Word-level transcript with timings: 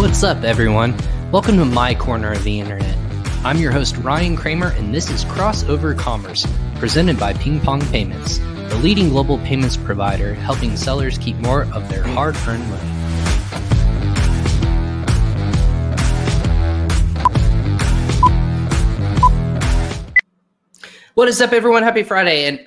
What's 0.00 0.22
up, 0.22 0.44
everyone? 0.44 0.96
Welcome 1.30 1.58
to 1.58 1.66
my 1.66 1.94
corner 1.94 2.32
of 2.32 2.42
the 2.42 2.58
internet. 2.58 2.96
I'm 3.44 3.58
your 3.58 3.70
host, 3.70 3.98
Ryan 3.98 4.34
Kramer, 4.34 4.68
and 4.68 4.94
this 4.94 5.10
is 5.10 5.26
Crossover 5.26 5.96
Commerce, 5.96 6.46
presented 6.76 7.20
by 7.20 7.34
Ping 7.34 7.60
Pong 7.60 7.82
Payments, 7.82 8.38
the 8.38 8.80
leading 8.82 9.10
global 9.10 9.36
payments 9.40 9.76
provider 9.76 10.32
helping 10.32 10.74
sellers 10.74 11.18
keep 11.18 11.36
more 11.36 11.64
of 11.74 11.86
their 11.90 12.02
hard 12.02 12.34
earned 12.48 12.66
money. 12.70 12.90
What 21.12 21.28
is 21.28 21.42
up, 21.42 21.52
everyone? 21.52 21.82
Happy 21.82 22.04
Friday. 22.04 22.46
And 22.46 22.66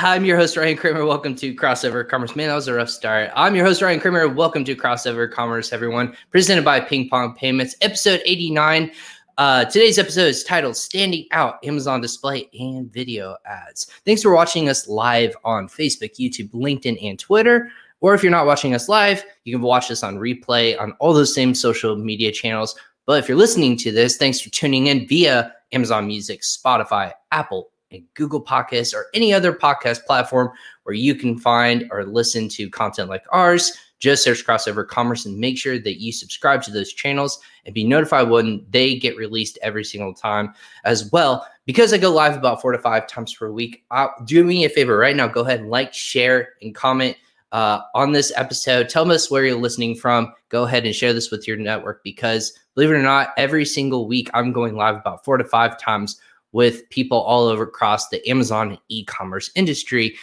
I'm 0.00 0.24
your 0.24 0.38
host, 0.38 0.56
Ryan 0.56 0.76
Kramer. 0.76 1.04
Welcome 1.04 1.34
to 1.36 1.54
Crossover 1.54 2.08
Commerce. 2.08 2.34
Man, 2.34 2.48
that 2.48 2.54
was 2.54 2.66
a 2.66 2.72
rough 2.72 2.88
start. 2.88 3.30
I'm 3.34 3.54
your 3.54 3.66
host, 3.66 3.82
Ryan 3.82 4.00
Kramer. 4.00 4.26
Welcome 4.26 4.64
to 4.64 4.74
Crossover 4.74 5.30
Commerce, 5.30 5.72
everyone. 5.72 6.16
Presented 6.30 6.64
by 6.64 6.80
Ping 6.80 7.10
Pong 7.10 7.34
Payments, 7.34 7.76
episode 7.82 8.22
89. 8.24 8.90
Uh, 9.36 9.64
today's 9.66 9.98
episode 9.98 10.28
is 10.28 10.44
titled 10.44 10.76
Standing 10.76 11.26
Out 11.32 11.64
Amazon 11.64 12.00
Display 12.00 12.48
and 12.58 12.90
Video 12.90 13.36
Ads. 13.44 13.88
Thanks 14.06 14.22
for 14.22 14.34
watching 14.34 14.68
us 14.68 14.88
live 14.88 15.36
on 15.44 15.68
Facebook, 15.68 16.16
YouTube, 16.18 16.50
LinkedIn, 16.52 16.98
and 17.06 17.18
Twitter. 17.18 17.70
Or 18.00 18.14
if 18.14 18.22
you're 18.22 18.32
not 18.32 18.46
watching 18.46 18.74
us 18.74 18.88
live, 18.88 19.22
you 19.44 19.54
can 19.54 19.62
watch 19.62 19.90
us 19.90 20.02
on 20.02 20.16
replay 20.16 20.80
on 20.80 20.92
all 21.00 21.12
those 21.12 21.34
same 21.34 21.54
social 21.54 21.96
media 21.96 22.32
channels. 22.32 22.74
But 23.04 23.18
if 23.18 23.28
you're 23.28 23.38
listening 23.38 23.76
to 23.78 23.92
this, 23.92 24.16
thanks 24.16 24.40
for 24.40 24.48
tuning 24.50 24.86
in 24.86 25.06
via 25.06 25.52
Amazon 25.72 26.06
Music, 26.06 26.40
Spotify, 26.40 27.12
Apple, 27.30 27.71
Google 28.14 28.42
Podcasts 28.42 28.94
or 28.94 29.06
any 29.14 29.32
other 29.32 29.52
podcast 29.52 30.04
platform 30.04 30.50
where 30.84 30.94
you 30.94 31.14
can 31.14 31.38
find 31.38 31.88
or 31.90 32.04
listen 32.04 32.48
to 32.50 32.70
content 32.70 33.08
like 33.08 33.24
ours. 33.30 33.72
Just 33.98 34.24
search 34.24 34.44
Crossover 34.44 34.86
Commerce 34.86 35.26
and 35.26 35.38
make 35.38 35.56
sure 35.56 35.78
that 35.78 36.00
you 36.00 36.10
subscribe 36.10 36.60
to 36.62 36.72
those 36.72 36.92
channels 36.92 37.38
and 37.64 37.74
be 37.74 37.84
notified 37.84 38.28
when 38.28 38.66
they 38.70 38.96
get 38.98 39.16
released 39.16 39.58
every 39.62 39.84
single 39.84 40.12
time 40.12 40.52
as 40.84 41.10
well. 41.12 41.46
Because 41.66 41.92
I 41.92 41.98
go 41.98 42.10
live 42.10 42.36
about 42.36 42.60
four 42.60 42.72
to 42.72 42.78
five 42.78 43.06
times 43.06 43.32
per 43.32 43.52
week, 43.52 43.84
uh, 43.92 44.08
do 44.24 44.42
me 44.42 44.64
a 44.64 44.68
favor 44.68 44.96
right 44.96 45.14
now. 45.14 45.28
Go 45.28 45.42
ahead 45.42 45.60
and 45.60 45.70
like, 45.70 45.94
share, 45.94 46.48
and 46.60 46.74
comment 46.74 47.16
uh, 47.52 47.82
on 47.94 48.10
this 48.10 48.32
episode. 48.34 48.88
Tell 48.88 49.10
us 49.12 49.30
where 49.30 49.44
you're 49.44 49.56
listening 49.56 49.94
from. 49.94 50.32
Go 50.48 50.64
ahead 50.64 50.84
and 50.84 50.94
share 50.94 51.12
this 51.12 51.30
with 51.30 51.46
your 51.46 51.56
network 51.56 52.02
because, 52.02 52.52
believe 52.74 52.90
it 52.90 52.94
or 52.94 53.02
not, 53.02 53.28
every 53.36 53.64
single 53.64 54.08
week 54.08 54.30
I'm 54.34 54.52
going 54.52 54.74
live 54.74 54.96
about 54.96 55.24
four 55.24 55.36
to 55.36 55.44
five 55.44 55.78
times 55.78 56.18
with 56.52 56.88
people 56.90 57.18
all 57.18 57.44
over 57.44 57.64
across 57.64 58.08
the 58.08 58.26
Amazon 58.28 58.78
e-commerce 58.88 59.50
industry. 59.54 60.16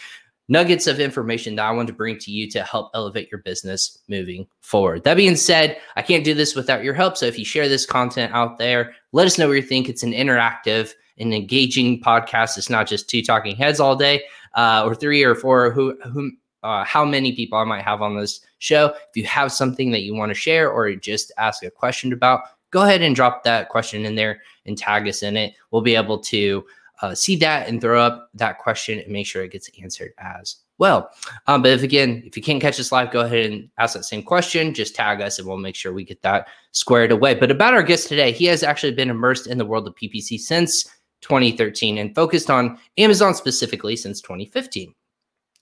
Nuggets 0.48 0.88
of 0.88 0.98
information 0.98 1.54
that 1.54 1.64
I 1.66 1.70
want 1.70 1.86
to 1.86 1.94
bring 1.94 2.18
to 2.18 2.32
you 2.32 2.50
to 2.50 2.64
help 2.64 2.90
elevate 2.92 3.30
your 3.30 3.40
business 3.42 3.98
moving 4.08 4.48
forward. 4.62 5.04
That 5.04 5.16
being 5.16 5.36
said, 5.36 5.78
I 5.94 6.02
can't 6.02 6.24
do 6.24 6.34
this 6.34 6.56
without 6.56 6.82
your 6.82 6.94
help. 6.94 7.16
So 7.16 7.26
if 7.26 7.38
you 7.38 7.44
share 7.44 7.68
this 7.68 7.86
content 7.86 8.34
out 8.34 8.58
there, 8.58 8.94
let 9.12 9.26
us 9.26 9.38
know 9.38 9.46
what 9.46 9.54
you 9.54 9.62
think. 9.62 9.88
It's 9.88 10.02
an 10.02 10.12
interactive 10.12 10.92
and 11.18 11.32
engaging 11.32 12.00
podcast. 12.02 12.58
It's 12.58 12.70
not 12.70 12.88
just 12.88 13.08
two 13.08 13.22
talking 13.22 13.54
heads 13.54 13.78
all 13.78 13.94
day, 13.94 14.22
uh, 14.54 14.82
or 14.84 14.96
three 14.96 15.22
or 15.22 15.36
four, 15.36 15.70
who, 15.70 15.96
who 16.10 16.32
uh, 16.64 16.84
how 16.84 17.04
many 17.04 17.32
people 17.32 17.56
I 17.56 17.64
might 17.64 17.84
have 17.84 18.02
on 18.02 18.16
this 18.16 18.40
show. 18.58 18.86
If 18.86 19.16
you 19.16 19.24
have 19.26 19.52
something 19.52 19.92
that 19.92 20.00
you 20.00 20.16
want 20.16 20.30
to 20.30 20.34
share 20.34 20.68
or 20.68 20.92
just 20.96 21.30
ask 21.38 21.62
a 21.62 21.70
question 21.70 22.12
about, 22.12 22.40
go 22.70 22.82
ahead 22.82 23.02
and 23.02 23.14
drop 23.14 23.44
that 23.44 23.68
question 23.68 24.04
in 24.04 24.14
there 24.14 24.40
and 24.66 24.76
tag 24.76 25.08
us 25.08 25.22
in 25.22 25.36
it. 25.36 25.54
We'll 25.70 25.82
be 25.82 25.96
able 25.96 26.18
to 26.18 26.64
uh, 27.02 27.14
see 27.14 27.36
that 27.36 27.68
and 27.68 27.80
throw 27.80 28.00
up 28.00 28.30
that 28.34 28.58
question 28.58 28.98
and 28.98 29.08
make 29.08 29.26
sure 29.26 29.42
it 29.42 29.52
gets 29.52 29.70
answered 29.82 30.12
as 30.18 30.56
well. 30.78 31.10
Um, 31.46 31.62
but 31.62 31.70
if 31.72 31.82
again, 31.82 32.22
if 32.24 32.36
you 32.36 32.42
can't 32.42 32.60
catch 32.60 32.78
us 32.78 32.92
live, 32.92 33.10
go 33.10 33.20
ahead 33.20 33.50
and 33.50 33.68
ask 33.78 33.94
that 33.94 34.04
same 34.04 34.22
question. 34.22 34.74
Just 34.74 34.94
tag 34.94 35.20
us 35.20 35.38
and 35.38 35.46
we'll 35.46 35.56
make 35.56 35.74
sure 35.74 35.92
we 35.92 36.04
get 36.04 36.22
that 36.22 36.48
squared 36.72 37.12
away. 37.12 37.34
But 37.34 37.50
about 37.50 37.74
our 37.74 37.82
guest 37.82 38.08
today, 38.08 38.32
he 38.32 38.46
has 38.46 38.62
actually 38.62 38.92
been 38.92 39.10
immersed 39.10 39.46
in 39.46 39.58
the 39.58 39.66
world 39.66 39.86
of 39.86 39.94
PPC 39.94 40.38
since 40.38 40.84
2013 41.22 41.98
and 41.98 42.14
focused 42.14 42.50
on 42.50 42.78
Amazon 42.98 43.34
specifically 43.34 43.96
since 43.96 44.20
2015 44.20 44.94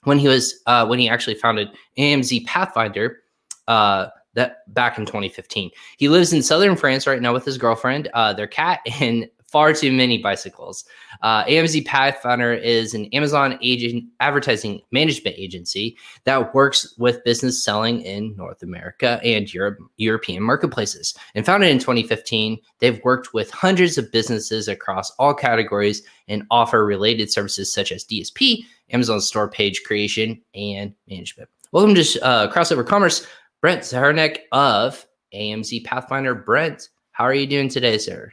when 0.05 0.19
he 0.19 0.29
was 0.29 0.63
uh, 0.67 0.87
when 0.87 0.99
he 0.99 1.09
actually 1.09 1.35
founded 1.35 1.69
AMZ 1.99 2.47
Pathfinder. 2.47 3.19
Uh, 3.67 4.09
that 4.39 4.73
back 4.73 4.99
in 4.99 5.05
2015. 5.05 5.71
He 5.99 6.09
lives 6.09 6.33
in 6.33 6.43
southern 6.43 6.77
France 6.77 7.07
right 7.07 7.21
now 7.21 7.33
with 7.33 7.45
his 7.45 7.59
girlfriend, 7.59 8.09
uh, 8.15 8.33
their 8.33 8.47
cat, 8.47 8.81
and 9.01 9.29
far 9.49 9.73
too 9.73 9.91
many 9.91 10.19
bicycles. 10.19 10.85
Uh, 11.23 11.43
AMZ 11.45 11.85
Pathfinder 11.87 12.53
is 12.53 12.95
an 12.95 13.07
Amazon 13.07 13.59
agent 13.63 14.05
advertising 14.21 14.81
management 14.93 15.37
agency 15.39 15.97
that 16.25 16.55
works 16.55 16.95
with 16.99 17.25
business 17.25 17.63
selling 17.65 18.03
in 18.03 18.37
North 18.37 18.63
America 18.63 19.19
and 19.25 19.53
Europe, 19.53 19.79
European 19.97 20.43
marketplaces. 20.43 21.15
And 21.35 21.47
founded 21.47 21.71
in 21.71 21.79
2015, 21.79 22.59
they've 22.81 23.03
worked 23.05 23.33
with 23.33 23.51
hundreds 23.51 23.97
of 23.97 24.13
businesses 24.13 24.69
across 24.69 25.11
all 25.13 25.35
categories 25.35 26.03
and 26.29 26.45
offer 26.51 26.85
related 26.85 27.33
services 27.33 27.73
such 27.73 27.91
as 27.91 28.05
DSP, 28.05 28.65
Amazon 28.91 29.21
store 29.21 29.49
page 29.49 29.83
creation, 29.85 30.41
and 30.55 30.95
management. 31.09 31.49
Welcome 31.73 31.95
to 31.95 32.25
uh, 32.25 32.53
Crossover 32.53 32.87
Commerce. 32.87 33.27
Brent 33.61 33.83
Zahradnik 33.83 34.41
of 34.53 35.05
AMZ 35.35 35.85
Pathfinder. 35.85 36.35
Brent, 36.35 36.89
how 37.11 37.25
are 37.25 37.35
you 37.35 37.47
doing 37.47 37.69
today, 37.69 37.99
sir? 37.99 38.33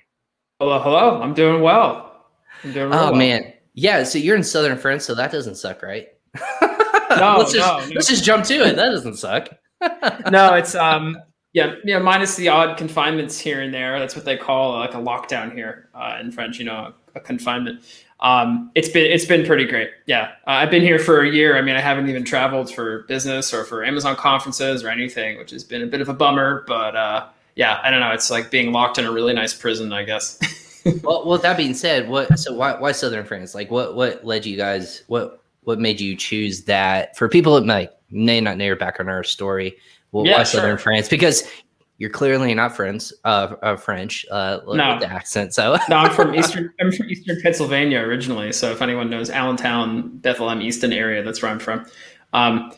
Hello, 0.60 0.80
hello. 0.80 1.22
I'm 1.22 1.34
doing 1.34 1.62
well. 1.62 2.28
I'm 2.64 2.74
doing 2.74 2.94
oh 2.94 3.12
well. 3.12 3.16
man, 3.16 3.52
yeah. 3.74 4.04
So 4.04 4.20
you're 4.20 4.36
in 4.36 4.44
southern 4.44 4.78
France, 4.78 5.04
so 5.04 5.16
that 5.16 5.32
doesn't 5.32 5.56
suck, 5.56 5.82
right? 5.82 6.10
no, 6.62 7.36
let's 7.40 7.54
just 7.54 7.68
no, 7.68 7.80
no. 7.80 7.96
let's 7.96 8.08
just 8.08 8.24
jump 8.24 8.46
to 8.46 8.54
it. 8.54 8.76
That 8.76 8.90
doesn't 8.90 9.16
suck. 9.16 9.50
no, 10.32 10.54
it's 10.54 10.76
um, 10.76 11.18
yeah, 11.54 11.74
yeah. 11.84 11.98
Minus 11.98 12.36
the 12.36 12.50
odd 12.50 12.78
confinements 12.78 13.40
here 13.40 13.62
and 13.62 13.74
there. 13.74 14.00
That's 14.00 14.16
what 14.16 14.26
they 14.26 14.38
call 14.38 14.78
like 14.78 14.94
a 14.94 14.98
lockdown 14.98 15.54
here 15.54 15.90
uh, 15.96 16.18
in 16.22 16.32
French. 16.32 16.60
You 16.60 16.66
know, 16.66 16.94
a 17.16 17.20
confinement 17.20 17.82
um, 18.22 18.72
it's 18.76 18.90
been 18.90 19.12
it's 19.12 19.26
been 19.26 19.46
pretty 19.46 19.66
great. 19.66 19.90
Yeah, 20.06 20.32
uh, 20.48 20.52
I've 20.52 20.72
been 20.72 20.82
here 20.82 21.00
for 21.00 21.22
a 21.22 21.30
year. 21.30 21.58
I 21.58 21.62
mean, 21.62 21.76
I 21.76 21.82
haven't 21.82 22.10
even 22.10 22.24
traveled 22.24 22.74
for 22.74 23.04
business 23.04 23.54
or 23.54 23.66
for 23.66 23.84
Amazon 23.84 24.16
conferences 24.16 24.84
or 24.84 24.90
anything, 24.90 25.38
which 25.38 25.52
has 25.52 25.64
been 25.64 25.82
a 25.82 25.88
bit 25.88 26.02
of 26.02 26.08
a 26.08 26.14
bummer. 26.14 26.64
But 26.68 26.96
uh, 26.96 27.28
yeah, 27.56 27.80
I 27.84 27.90
don't 27.90 28.00
know. 28.00 28.12
It's 28.12 28.32
like 28.32 28.50
being 28.50 28.72
locked 28.72 28.98
in 28.98 29.06
a 29.06 29.12
really 29.12 29.34
nice 29.34 29.54
prison, 29.54 29.92
I 29.92 30.04
guess. 30.04 30.40
well, 31.04 31.26
well, 31.26 31.38
that 31.38 31.58
being 31.58 31.74
said, 31.74 32.08
what 32.08 32.40
so 32.40 32.54
why 32.54 32.80
why 32.80 32.94
Southern 32.94 33.26
France? 33.26 33.54
Like, 33.54 33.70
what 33.70 33.96
what 33.96 34.26
led 34.26 34.46
you 34.46 34.56
guys? 34.56 35.04
What 35.08 35.42
what 35.64 35.80
made 35.80 36.00
you 36.00 36.16
choose 36.16 36.64
that? 36.64 37.18
For 37.18 37.28
people 37.28 37.56
that 37.56 37.66
might 37.66 37.92
may 38.12 38.40
not 38.40 38.58
know 38.58 38.66
your 38.66 38.78
background 38.78 39.10
or 39.10 39.24
story, 39.24 39.78
well, 40.14 40.26
yeah, 40.26 40.38
why 40.38 40.44
sure. 40.44 40.62
Southern 40.62 40.78
France? 40.78 41.10
Because 41.10 41.44
you're 41.98 42.10
clearly 42.10 42.54
not 42.54 42.76
French, 42.76 43.14
uh, 43.24 43.56
uh 43.62 43.76
French, 43.76 44.26
uh, 44.30 44.60
no. 44.68 45.00
the 45.00 45.10
accent. 45.10 45.54
So 45.54 45.78
no, 45.90 45.98
I'm 45.98 46.12
from 46.12 46.36
Eastern. 46.40 46.74
I'm 46.80 46.92
from 46.92 47.10
Eastern 47.10 47.42
Pennsylvania 47.42 48.00
originally. 48.00 48.52
So 48.52 48.72
if 48.72 48.82
anyone 48.82 49.10
knows 49.10 49.30
Allentown, 49.30 50.18
Bethlehem, 50.18 50.62
Easton 50.62 50.92
area, 50.92 51.24
that's 51.24 51.42
where 51.42 51.52
I'm 51.52 51.60
from. 51.60 51.86
Um, 52.34 52.74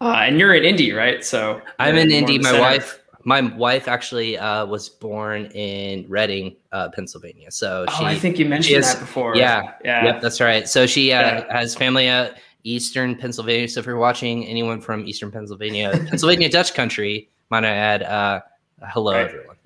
uh, 0.00 0.24
and 0.26 0.38
you're 0.38 0.54
in 0.54 0.64
Indy, 0.64 0.92
right? 0.92 1.24
So 1.24 1.60
I'm 1.78 1.96
in 1.96 2.10
Indy. 2.10 2.38
My 2.38 2.50
center. 2.50 2.60
wife, 2.60 3.00
my 3.24 3.40
wife 3.40 3.88
actually 3.88 4.36
uh, 4.36 4.66
was 4.66 4.88
born 4.88 5.46
in 5.46 6.04
Reading, 6.08 6.56
uh, 6.72 6.90
Pennsylvania. 6.90 7.50
So 7.50 7.86
oh, 7.88 8.04
I 8.04 8.18
think 8.18 8.38
you 8.38 8.44
mentioned 8.44 8.78
is, 8.78 8.92
that 8.92 9.00
before. 9.00 9.36
Yeah, 9.36 9.72
yeah, 9.84 10.04
yep, 10.04 10.20
that's 10.20 10.40
right. 10.40 10.68
So 10.68 10.86
she 10.86 11.12
uh, 11.12 11.20
yeah. 11.20 11.58
has 11.58 11.74
family 11.74 12.08
at 12.08 12.38
Eastern 12.64 13.16
Pennsylvania. 13.16 13.68
So 13.68 13.80
if 13.80 13.86
you're 13.86 13.96
watching 13.96 14.44
anyone 14.46 14.80
from 14.80 15.06
Eastern 15.06 15.30
Pennsylvania, 15.30 15.92
Pennsylvania 16.08 16.50
Dutch 16.50 16.74
country, 16.74 17.30
might 17.48 17.64
I 17.64 17.70
add, 17.70 18.02
uh, 18.02 18.40
hello 18.82 19.12
right. 19.12 19.26
everyone. 19.26 19.56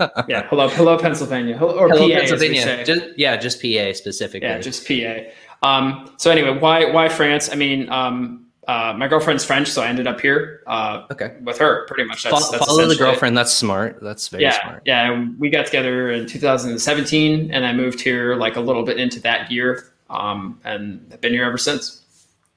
yeah, 0.28 0.46
hello, 0.48 0.68
hello 0.68 0.98
Pennsylvania, 0.98 1.56
hello, 1.56 1.76
or 1.76 1.88
hello, 1.88 2.08
PA, 2.08 2.20
Pennsylvania. 2.20 2.84
Just, 2.84 3.06
yeah, 3.18 3.36
just 3.36 3.60
PA 3.60 3.92
specifically. 3.92 4.48
Yeah, 4.48 4.58
just 4.58 4.86
PA. 4.86 5.30
Um, 5.62 6.14
so 6.18 6.30
anyway, 6.30 6.58
why 6.58 6.90
why 6.90 7.08
France? 7.08 7.50
I 7.50 7.56
mean, 7.56 7.88
um, 7.90 8.46
uh, 8.68 8.94
my 8.96 9.08
girlfriend's 9.08 9.44
French, 9.44 9.68
so 9.68 9.82
I 9.82 9.88
ended 9.88 10.06
up 10.06 10.20
here. 10.20 10.62
Uh, 10.66 11.06
okay, 11.10 11.34
with 11.42 11.58
her 11.58 11.86
pretty 11.86 12.04
much. 12.04 12.22
That's, 12.22 12.38
follow, 12.38 12.52
that's 12.52 12.66
follow 12.66 12.86
the 12.86 12.96
girlfriend. 12.96 13.36
That's 13.36 13.52
smart. 13.52 13.98
That's 14.00 14.28
very 14.28 14.44
yeah, 14.44 14.62
smart. 14.62 14.82
Yeah, 14.84 15.26
we 15.38 15.50
got 15.50 15.66
together 15.66 16.12
in 16.12 16.26
2017, 16.26 17.50
and 17.50 17.66
I 17.66 17.72
moved 17.72 18.00
here 18.00 18.36
like 18.36 18.56
a 18.56 18.60
little 18.60 18.84
bit 18.84 18.98
into 18.98 19.20
that 19.20 19.50
year, 19.50 19.92
um, 20.10 20.60
and 20.64 21.04
I've 21.12 21.20
been 21.20 21.32
here 21.32 21.44
ever 21.44 21.58
since. 21.58 22.04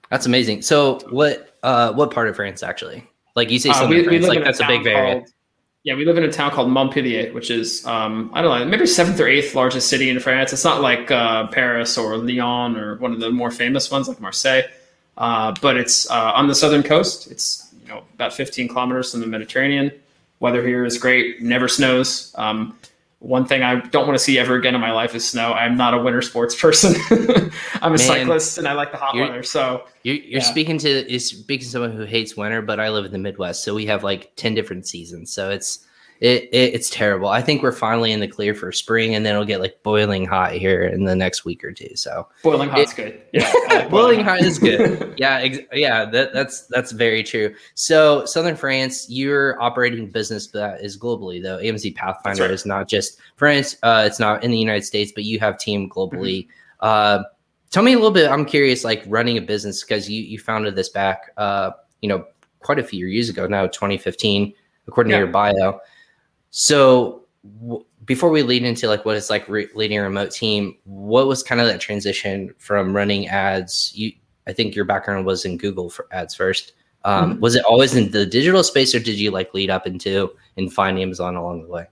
That's 0.10 0.26
amazing. 0.26 0.62
So, 0.62 1.00
what 1.10 1.56
uh, 1.64 1.94
what 1.94 2.12
part 2.12 2.28
of 2.28 2.36
France 2.36 2.62
actually? 2.62 3.08
Like 3.36 3.50
you 3.50 3.60
say, 3.60 3.70
uh, 3.70 3.88
we, 3.88 4.06
we 4.08 4.20
like 4.20 4.44
that's 4.44 4.60
a 4.60 4.68
big 4.68 4.84
variant. 4.84 5.32
Yeah, 5.84 5.96
we 5.96 6.06
live 6.06 6.18
in 6.18 6.24
a 6.24 6.32
town 6.32 6.52
called 6.52 6.70
Montpellier, 6.70 7.34
which 7.34 7.50
is 7.50 7.84
um, 7.88 8.30
I 8.34 8.42
don't 8.42 8.60
know, 8.60 8.66
maybe 8.66 8.86
seventh 8.86 9.20
or 9.20 9.28
eighth 9.28 9.56
largest 9.56 9.90
city 9.90 10.12
in 10.12 10.20
France. 10.20 10.54
It's 10.54 10.64
not 10.64 10.82
like 10.82 11.10
uh, 11.10 11.48
Paris 11.48 11.98
or 11.98 12.18
Lyon 12.18 12.78
or 12.78 12.98
one 12.98 13.14
of 13.14 13.20
the 13.20 13.32
more 13.32 13.50
famous 13.50 13.90
ones 13.90 14.08
like 14.08 14.22
Marseille, 14.22 14.64
uh, 15.18 15.56
but 15.60 15.78
it's 15.78 16.10
uh, 16.12 16.34
on 16.36 16.48
the 16.48 16.54
southern 16.54 16.84
coast. 16.84 17.32
It's 17.32 17.74
you 17.82 17.88
know 17.88 18.04
about 18.14 18.32
15 18.32 18.68
kilometers 18.68 19.12
from 19.12 19.22
the 19.22 19.28
Mediterranean. 19.28 19.92
Weather 20.40 20.66
here 20.66 20.86
is 20.86 21.00
great. 21.00 21.42
Never 21.42 21.68
snows. 21.68 22.34
Um, 22.38 22.78
one 23.22 23.46
thing 23.46 23.62
I 23.62 23.76
don't 23.76 24.08
want 24.08 24.18
to 24.18 24.24
see 24.24 24.40
ever 24.40 24.56
again 24.56 24.74
in 24.74 24.82
my 24.82 24.92
life 24.92 25.14
is 25.14 25.28
snow. 25.28 25.54
I'm 25.54 25.78
not 25.78 25.94
a 25.94 26.02
winter 26.02 26.24
sports 26.24 26.56
person. 26.60 26.96
I'm 27.76 27.94
a 27.94 27.98
Man, 27.98 28.00
cyclist 28.00 28.58
and 28.58 28.68
I 28.68 28.74
like 28.74 28.92
the 28.92 28.98
hot 28.98 29.16
weather. 29.16 29.44
So 29.44 29.84
you're, 30.02 30.16
you're 30.16 30.42
yeah. 30.42 30.52
speaking 30.52 30.80
to 30.80 31.10
you're 31.10 31.20
speaking 31.20 31.64
to 31.64 31.70
someone 31.70 31.92
who 31.92 32.04
hates 32.04 32.36
winter, 32.36 32.64
but 32.64 32.80
I 32.80 32.90
live 32.90 33.06
in 33.06 33.12
the 33.12 33.20
Midwest, 33.20 33.64
so 33.64 33.76
we 33.76 33.86
have 33.86 34.04
like 34.04 34.36
ten 34.38 34.56
different 34.56 34.88
seasons. 34.88 35.32
So 35.32 35.52
it's 35.52 35.86
it, 36.22 36.44
it, 36.52 36.76
it's 36.76 36.92
terrible. 36.92 37.30
I 37.30 37.42
think 37.42 37.64
we're 37.64 37.72
finally 37.72 38.12
in 38.12 38.20
the 38.20 38.28
clear 38.28 38.54
for 38.54 38.72
spring, 38.72 39.16
and 39.16 39.26
then 39.26 39.34
it'll 39.34 39.44
get 39.44 39.60
like 39.60 39.82
boiling 39.82 40.24
hot 40.24 40.54
here 40.54 40.84
in 40.84 41.06
the 41.06 41.16
next 41.16 41.46
week 41.46 41.64
or 41.64 41.72
two. 41.72 41.96
So 41.96 42.28
boiling 42.44 42.70
hot's 42.70 42.94
good. 42.94 43.20
Yeah, 43.34 43.52
like 43.70 43.90
boiling, 43.90 44.24
hot 44.24 44.42
is 44.42 44.60
good. 44.60 45.16
yeah, 45.18 45.38
ex- 45.38 45.58
yeah, 45.74 46.06
that, 46.06 46.32
that's 46.32 46.68
that's 46.68 46.92
very 46.92 47.24
true. 47.24 47.56
So 47.74 48.24
Southern 48.26 48.56
France, 48.56 49.10
you're 49.10 49.60
operating 49.60 50.12
business 50.12 50.46
that 50.48 50.82
is 50.82 50.96
globally 50.96 51.42
though. 51.42 51.58
AMZ 51.58 51.96
Pathfinder 51.96 52.44
right. 52.44 52.52
is 52.52 52.68
not 52.68 52.88
just 52.88 53.20
France. 53.36 53.76
Uh, 53.82 54.04
it's 54.06 54.20
not 54.20 54.44
in 54.44 54.52
the 54.52 54.60
United 54.60 54.84
States, 54.84 55.12
but 55.12 55.24
you 55.24 55.40
have 55.40 55.58
team 55.58 55.90
globally. 55.90 56.46
Mm-hmm. 56.46 56.52
Uh, 56.82 57.24
tell 57.72 57.82
me 57.82 57.94
a 57.94 57.96
little 57.96 58.12
bit. 58.12 58.30
I'm 58.30 58.46
curious, 58.46 58.84
like 58.84 59.04
running 59.08 59.40
a 59.40 59.42
business 59.42 59.84
because 59.84 60.08
you 60.08 60.22
you 60.22 60.38
founded 60.38 60.76
this 60.76 60.90
back, 60.90 61.32
uh, 61.38 61.72
you 62.04 62.10
know, 62.10 62.28
quite 62.60 62.78
a 62.78 62.84
few 62.84 63.08
years 63.08 63.28
ago 63.28 63.48
now, 63.48 63.66
2015, 63.66 64.54
according 64.88 65.10
yeah. 65.10 65.18
to 65.18 65.24
your 65.24 65.32
bio. 65.32 65.82
So 66.52 67.24
w- 67.62 67.84
before 68.06 68.30
we 68.30 68.44
lead 68.44 68.64
into 68.64 68.88
like 68.88 69.04
what 69.04 69.18
it's 69.18 69.30
like 69.30 69.48
re- 69.50 69.70
leading 69.74 69.98
a 69.98 70.04
remote 70.04 70.32
team, 70.32 70.78
what 70.84 71.28
was 71.28 71.44
kind 71.44 71.60
of 71.60 71.68
that 71.68 71.82
transition 71.82 72.54
from 72.58 72.96
running 72.96 73.28
ads? 73.28 73.92
You, 73.96 74.12
I 74.48 74.54
think 74.54 74.76
your 74.76 74.86
background 74.86 75.26
was 75.26 75.46
in 75.46 75.58
Google 75.58 75.90
for 75.90 76.08
ads 76.12 76.36
first. 76.36 76.74
Um, 77.04 77.34
mm-hmm. 77.34 77.42
Was 77.42 77.56
it 77.56 77.66
always 77.66 77.96
in 77.96 78.12
the 78.12 78.26
digital 78.26 78.64
space, 78.64 78.94
or 78.94 79.00
did 79.00 79.18
you 79.18 79.32
like 79.32 79.54
lead 79.54 79.70
up 79.70 79.88
into 79.88 80.32
and 80.58 80.72
find 80.72 81.00
Amazon 81.00 81.36
along 81.36 81.64
the 81.64 81.70
way? 81.70 81.86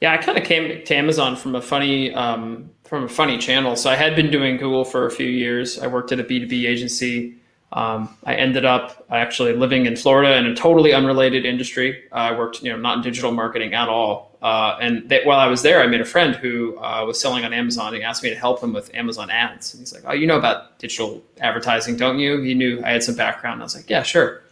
Yeah, 0.00 0.12
I 0.12 0.16
kind 0.16 0.38
of 0.38 0.44
came 0.44 0.84
to 0.84 0.94
Amazon 0.94 1.36
from 1.36 1.54
a 1.54 1.62
funny 1.62 2.12
um, 2.14 2.70
from 2.84 3.04
a 3.04 3.08
funny 3.08 3.38
channel. 3.38 3.76
So 3.76 3.90
I 3.90 3.96
had 3.96 4.16
been 4.16 4.30
doing 4.30 4.56
Google 4.56 4.84
for 4.84 5.06
a 5.06 5.10
few 5.10 5.26
years. 5.26 5.78
I 5.78 5.88
worked 5.88 6.10
at 6.12 6.20
a 6.20 6.24
B 6.24 6.40
two 6.40 6.46
B 6.46 6.66
agency 6.66 7.37
um, 7.72 8.16
I 8.24 8.34
ended 8.34 8.64
up 8.64 9.04
actually 9.10 9.52
living 9.52 9.84
in 9.84 9.94
Florida 9.94 10.36
in 10.36 10.46
a 10.46 10.54
totally 10.54 10.94
unrelated 10.94 11.44
industry. 11.44 12.04
I 12.12 12.32
worked, 12.32 12.62
you 12.62 12.70
know, 12.70 12.78
not 12.78 12.98
in 12.98 13.02
digital 13.02 13.30
marketing 13.30 13.74
at 13.74 13.88
all. 13.88 14.36
Uh, 14.40 14.78
and 14.80 15.12
while 15.24 15.38
I 15.38 15.48
was 15.48 15.62
there, 15.62 15.82
I 15.82 15.86
made 15.86 16.00
a 16.00 16.06
friend 16.06 16.34
who 16.34 16.78
uh, 16.78 17.04
was 17.06 17.20
selling 17.20 17.44
on 17.44 17.52
Amazon. 17.52 17.92
He 17.92 18.02
asked 18.02 18.22
me 18.22 18.30
to 18.30 18.36
help 18.36 18.62
him 18.62 18.72
with 18.72 18.94
Amazon 18.94 19.30
ads. 19.30 19.74
And 19.74 19.80
he's 19.80 19.92
like, 19.92 20.04
"Oh, 20.06 20.12
you 20.12 20.26
know 20.26 20.38
about 20.38 20.78
digital 20.78 21.22
advertising, 21.40 21.96
don't 21.96 22.18
you?" 22.18 22.40
He 22.40 22.54
knew 22.54 22.80
I 22.84 22.92
had 22.92 23.02
some 23.02 23.16
background. 23.16 23.60
I 23.60 23.64
was 23.64 23.76
like, 23.76 23.90
"Yeah, 23.90 24.02
sure." 24.02 24.42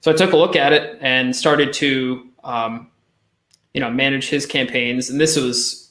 So 0.00 0.12
I 0.12 0.14
took 0.14 0.32
a 0.32 0.36
look 0.36 0.54
at 0.54 0.72
it 0.72 0.98
and 1.00 1.34
started 1.34 1.72
to, 1.74 2.28
um, 2.44 2.90
you 3.72 3.80
know, 3.80 3.90
manage 3.90 4.28
his 4.28 4.46
campaigns. 4.46 5.08
And 5.10 5.20
this 5.20 5.36
was, 5.36 5.90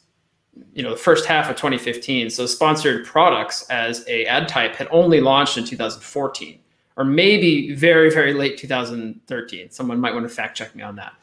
you 0.74 0.84
know, 0.84 0.92
the 0.92 0.98
first 0.98 1.26
half 1.26 1.50
of 1.50 1.56
2015. 1.56 2.30
So 2.30 2.46
sponsored 2.46 3.06
products 3.06 3.66
as 3.70 4.06
a 4.08 4.26
ad 4.26 4.48
type 4.48 4.76
had 4.76 4.88
only 4.92 5.20
launched 5.20 5.58
in 5.58 5.66
2014 5.66 6.61
or 6.98 7.04
maybe 7.04 7.74
very, 7.74 8.12
very 8.12 8.34
late 8.34 8.58
2013. 8.58 9.72
Someone 9.72 10.00
might 10.00 10.14
want 10.14 10.28
to 10.28 10.34
fact 10.34 10.58
check 10.58 10.76
me 10.76 10.84
on 10.84 10.96
that. 10.98 11.14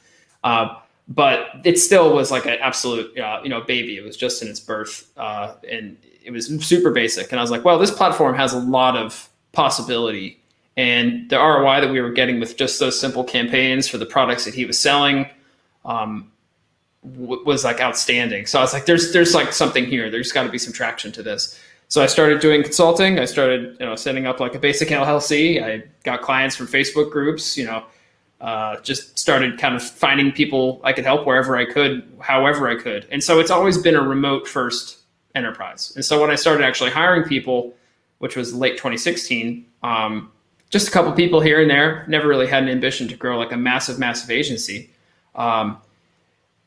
Uh, 0.44 0.76
but 1.08 1.48
it 1.64 1.78
still 1.78 2.14
was 2.14 2.30
like 2.30 2.46
an 2.46 2.58
absolute, 2.60 3.18
uh, 3.18 3.40
you 3.42 3.48
know, 3.48 3.62
baby. 3.62 3.96
It 3.96 4.04
was 4.04 4.16
just 4.16 4.42
in 4.42 4.48
its 4.48 4.60
birth, 4.60 5.10
uh, 5.16 5.54
and 5.68 5.96
it 6.22 6.30
was 6.30 6.46
super 6.64 6.90
basic. 6.90 7.32
And 7.32 7.40
I 7.40 7.42
was 7.42 7.50
like, 7.50 7.64
well, 7.64 7.78
this 7.78 7.90
platform 7.90 8.34
has 8.34 8.52
a 8.52 8.58
lot 8.58 8.96
of 8.96 9.28
possibility, 9.52 10.40
and 10.76 11.28
the 11.30 11.38
ROI 11.38 11.80
that 11.80 11.90
we 11.90 12.00
were 12.00 12.12
getting 12.12 12.38
with 12.40 12.56
just 12.56 12.78
those 12.78 12.98
simple 13.00 13.24
campaigns 13.24 13.88
for 13.88 13.96
the 13.96 14.06
products 14.06 14.44
that 14.44 14.54
he 14.54 14.66
was 14.66 14.78
selling 14.78 15.26
um, 15.86 16.30
w- 17.02 17.42
was 17.44 17.64
like 17.64 17.80
outstanding. 17.80 18.44
So 18.44 18.58
I 18.58 18.62
was 18.62 18.74
like, 18.74 18.84
there's 18.84 19.12
there's 19.12 19.34
like 19.34 19.54
something 19.54 19.86
here. 19.86 20.10
There's 20.10 20.30
got 20.30 20.42
to 20.42 20.50
be 20.50 20.58
some 20.58 20.74
traction 20.74 21.10
to 21.12 21.22
this. 21.22 21.58
So 21.88 22.02
I 22.02 22.06
started 22.06 22.40
doing 22.40 22.62
consulting. 22.62 23.18
I 23.18 23.24
started, 23.24 23.76
you 23.80 23.86
know, 23.86 23.96
setting 23.96 24.26
up 24.26 24.40
like 24.40 24.54
a 24.54 24.58
basic 24.58 24.88
LLC. 24.88 25.62
I 25.62 25.84
got 26.04 26.20
clients 26.20 26.54
from 26.54 26.66
Facebook 26.66 27.10
groups. 27.10 27.56
You 27.56 27.64
know, 27.64 27.84
uh, 28.40 28.78
just 28.80 29.18
started 29.18 29.58
kind 29.58 29.74
of 29.74 29.82
finding 29.82 30.30
people 30.30 30.80
I 30.84 30.92
could 30.92 31.04
help 31.04 31.26
wherever 31.26 31.56
I 31.56 31.64
could, 31.64 32.06
however 32.20 32.68
I 32.68 32.76
could. 32.76 33.06
And 33.10 33.24
so 33.24 33.40
it's 33.40 33.50
always 33.50 33.78
been 33.78 33.96
a 33.96 34.02
remote 34.02 34.46
first 34.46 34.98
enterprise. 35.34 35.92
And 35.96 36.04
so 36.04 36.20
when 36.20 36.30
I 36.30 36.34
started 36.34 36.62
actually 36.62 36.90
hiring 36.90 37.24
people, 37.26 37.74
which 38.18 38.36
was 38.36 38.54
late 38.54 38.72
2016, 38.72 39.64
um, 39.82 40.30
just 40.70 40.88
a 40.88 40.90
couple 40.90 41.10
people 41.12 41.40
here 41.40 41.60
and 41.62 41.70
there. 41.70 42.04
Never 42.06 42.28
really 42.28 42.46
had 42.46 42.62
an 42.62 42.68
ambition 42.68 43.08
to 43.08 43.16
grow 43.16 43.38
like 43.38 43.52
a 43.52 43.56
massive, 43.56 43.98
massive 43.98 44.30
agency. 44.30 44.90
Um, 45.34 45.78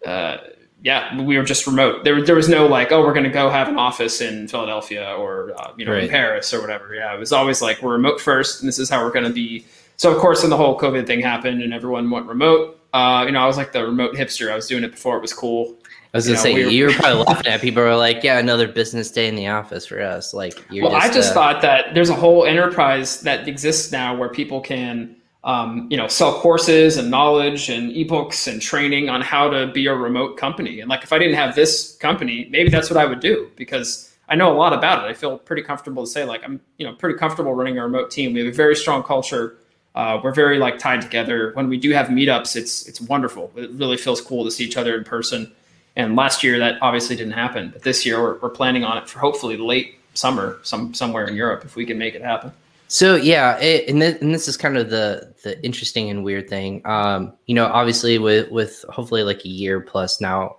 uh, 0.05 0.37
yeah, 0.83 1.21
we 1.21 1.37
were 1.37 1.43
just 1.43 1.67
remote. 1.67 2.03
There, 2.03 2.23
there 2.23 2.35
was 2.35 2.49
no 2.49 2.65
like, 2.65 2.91
oh, 2.91 3.01
we're 3.01 3.13
going 3.13 3.25
to 3.25 3.29
go 3.29 3.49
have 3.49 3.67
an 3.67 3.77
office 3.77 4.19
in 4.19 4.47
Philadelphia 4.47 5.13
or 5.13 5.53
uh, 5.57 5.71
you 5.77 5.85
know 5.85 5.93
right. 5.93 6.05
in 6.05 6.09
Paris 6.09 6.53
or 6.53 6.61
whatever. 6.61 6.95
Yeah, 6.95 7.13
it 7.13 7.19
was 7.19 7.31
always 7.31 7.61
like 7.61 7.81
we're 7.81 7.93
remote 7.93 8.19
first, 8.19 8.61
and 8.61 8.67
this 8.67 8.79
is 8.79 8.89
how 8.89 9.03
we're 9.03 9.11
going 9.11 9.25
to 9.25 9.33
be. 9.33 9.65
So 9.97 10.11
of 10.11 10.17
course, 10.17 10.41
when 10.41 10.49
the 10.49 10.57
whole 10.57 10.79
COVID 10.79 11.05
thing 11.05 11.21
happened 11.21 11.61
and 11.61 11.73
everyone 11.73 12.09
went 12.09 12.25
remote, 12.25 12.79
uh, 12.93 13.23
you 13.27 13.31
know, 13.31 13.41
I 13.41 13.45
was 13.45 13.57
like 13.57 13.71
the 13.71 13.83
remote 13.83 14.15
hipster. 14.15 14.51
I 14.51 14.55
was 14.55 14.67
doing 14.67 14.83
it 14.83 14.91
before 14.91 15.17
it 15.17 15.21
was 15.21 15.33
cool. 15.33 15.77
I 16.13 16.17
was 16.17 16.25
gonna 16.25 16.37
know, 16.37 16.43
say 16.43 16.53
we 16.55 16.65
were, 16.65 16.71
you 16.71 16.85
were 16.87 16.93
probably 16.93 17.23
laughing 17.23 17.51
at 17.51 17.61
people 17.61 17.83
who 17.83 17.89
were 17.89 17.95
like, 17.95 18.23
"Yeah, 18.23 18.39
another 18.39 18.67
business 18.67 19.11
day 19.11 19.27
in 19.27 19.35
the 19.35 19.47
office 19.47 19.85
for 19.85 20.01
us." 20.01 20.33
Like, 20.33 20.65
well, 20.71 20.91
just, 20.91 21.05
I 21.05 21.13
just 21.13 21.31
uh, 21.31 21.33
thought 21.35 21.61
that 21.61 21.93
there's 21.93 22.09
a 22.09 22.15
whole 22.15 22.45
enterprise 22.45 23.21
that 23.21 23.47
exists 23.47 23.91
now 23.91 24.15
where 24.15 24.29
people 24.29 24.61
can 24.61 25.15
um, 25.43 25.87
you 25.89 25.97
know, 25.97 26.07
sell 26.07 26.39
courses 26.39 26.97
and 26.97 27.09
knowledge 27.09 27.69
and 27.69 27.91
ebooks 27.91 28.51
and 28.51 28.61
training 28.61 29.09
on 29.09 29.21
how 29.21 29.49
to 29.49 29.67
be 29.67 29.87
a 29.87 29.95
remote 29.95 30.37
company. 30.37 30.79
And 30.79 30.89
like, 30.89 31.03
if 31.03 31.11
I 31.11 31.17
didn't 31.17 31.35
have 31.35 31.55
this 31.55 31.95
company, 31.95 32.47
maybe 32.51 32.69
that's 32.69 32.89
what 32.89 32.97
I 32.97 33.05
would 33.05 33.19
do 33.19 33.49
because 33.55 34.11
I 34.29 34.35
know 34.35 34.53
a 34.53 34.55
lot 34.55 34.71
about 34.71 35.03
it. 35.03 35.09
I 35.09 35.13
feel 35.13 35.37
pretty 35.37 35.63
comfortable 35.63 36.05
to 36.05 36.09
say 36.09 36.25
like 36.25 36.43
I'm, 36.43 36.61
you 36.77 36.85
know, 36.85 36.93
pretty 36.93 37.17
comfortable 37.17 37.53
running 37.53 37.77
a 37.77 37.83
remote 37.83 38.11
team. 38.11 38.33
We 38.33 38.39
have 38.39 38.49
a 38.49 38.55
very 38.55 38.75
strong 38.75 39.03
culture. 39.03 39.57
Uh, 39.95 40.21
we're 40.23 40.33
very 40.33 40.57
like 40.57 40.77
tied 40.77 41.01
together. 41.01 41.51
When 41.53 41.67
we 41.67 41.77
do 41.77 41.91
have 41.91 42.07
meetups, 42.07 42.55
it's 42.55 42.87
it's 42.87 43.01
wonderful. 43.01 43.51
It 43.55 43.71
really 43.71 43.97
feels 43.97 44.21
cool 44.21 44.45
to 44.45 44.51
see 44.51 44.63
each 44.63 44.77
other 44.77 44.97
in 44.97 45.03
person. 45.03 45.51
And 45.97 46.15
last 46.15 46.43
year 46.43 46.57
that 46.59 46.81
obviously 46.81 47.17
didn't 47.17 47.33
happen, 47.33 47.71
but 47.73 47.81
this 47.81 48.05
year 48.05 48.21
we're, 48.21 48.37
we're 48.39 48.49
planning 48.49 48.85
on 48.85 48.97
it 48.97 49.09
for 49.09 49.19
hopefully 49.19 49.57
late 49.57 49.95
summer, 50.13 50.59
some 50.63 50.93
somewhere 50.93 51.25
in 51.25 51.35
Europe 51.35 51.65
if 51.65 51.75
we 51.75 51.85
can 51.85 51.97
make 51.97 52.15
it 52.15 52.21
happen. 52.21 52.53
So 52.91 53.15
yeah, 53.15 53.57
it, 53.59 53.87
and, 53.87 54.01
th- 54.01 54.17
and 54.19 54.35
this 54.35 54.49
is 54.49 54.57
kind 54.57 54.75
of 54.75 54.89
the 54.89 55.33
the 55.43 55.63
interesting 55.63 56.09
and 56.09 56.25
weird 56.25 56.49
thing. 56.49 56.81
Um, 56.83 57.31
you 57.45 57.55
know, 57.55 57.67
obviously 57.67 58.17
with 58.17 58.51
with 58.51 58.83
hopefully 58.89 59.23
like 59.23 59.45
a 59.45 59.47
year 59.47 59.79
plus 59.79 60.19
now 60.19 60.57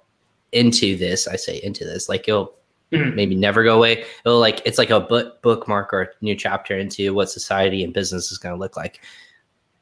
into 0.51 0.97
this, 0.97 1.29
I 1.29 1.37
say 1.37 1.61
into 1.63 1.85
this, 1.85 2.09
like 2.09 2.27
it'll 2.27 2.55
mm-hmm. 2.91 3.15
maybe 3.15 3.35
never 3.35 3.63
go 3.63 3.77
away. 3.77 4.07
It'll 4.25 4.41
like 4.41 4.63
it's 4.65 4.79
like 4.79 4.89
a 4.89 4.99
book 4.99 5.43
bookmark 5.43 5.93
or 5.93 6.01
a 6.01 6.09
new 6.23 6.35
chapter 6.35 6.79
into 6.79 7.13
what 7.13 7.31
society 7.31 7.85
and 7.85 7.93
business 7.93 8.33
is 8.33 8.39
going 8.39 8.55
to 8.55 8.59
look 8.59 8.79
like. 8.79 9.03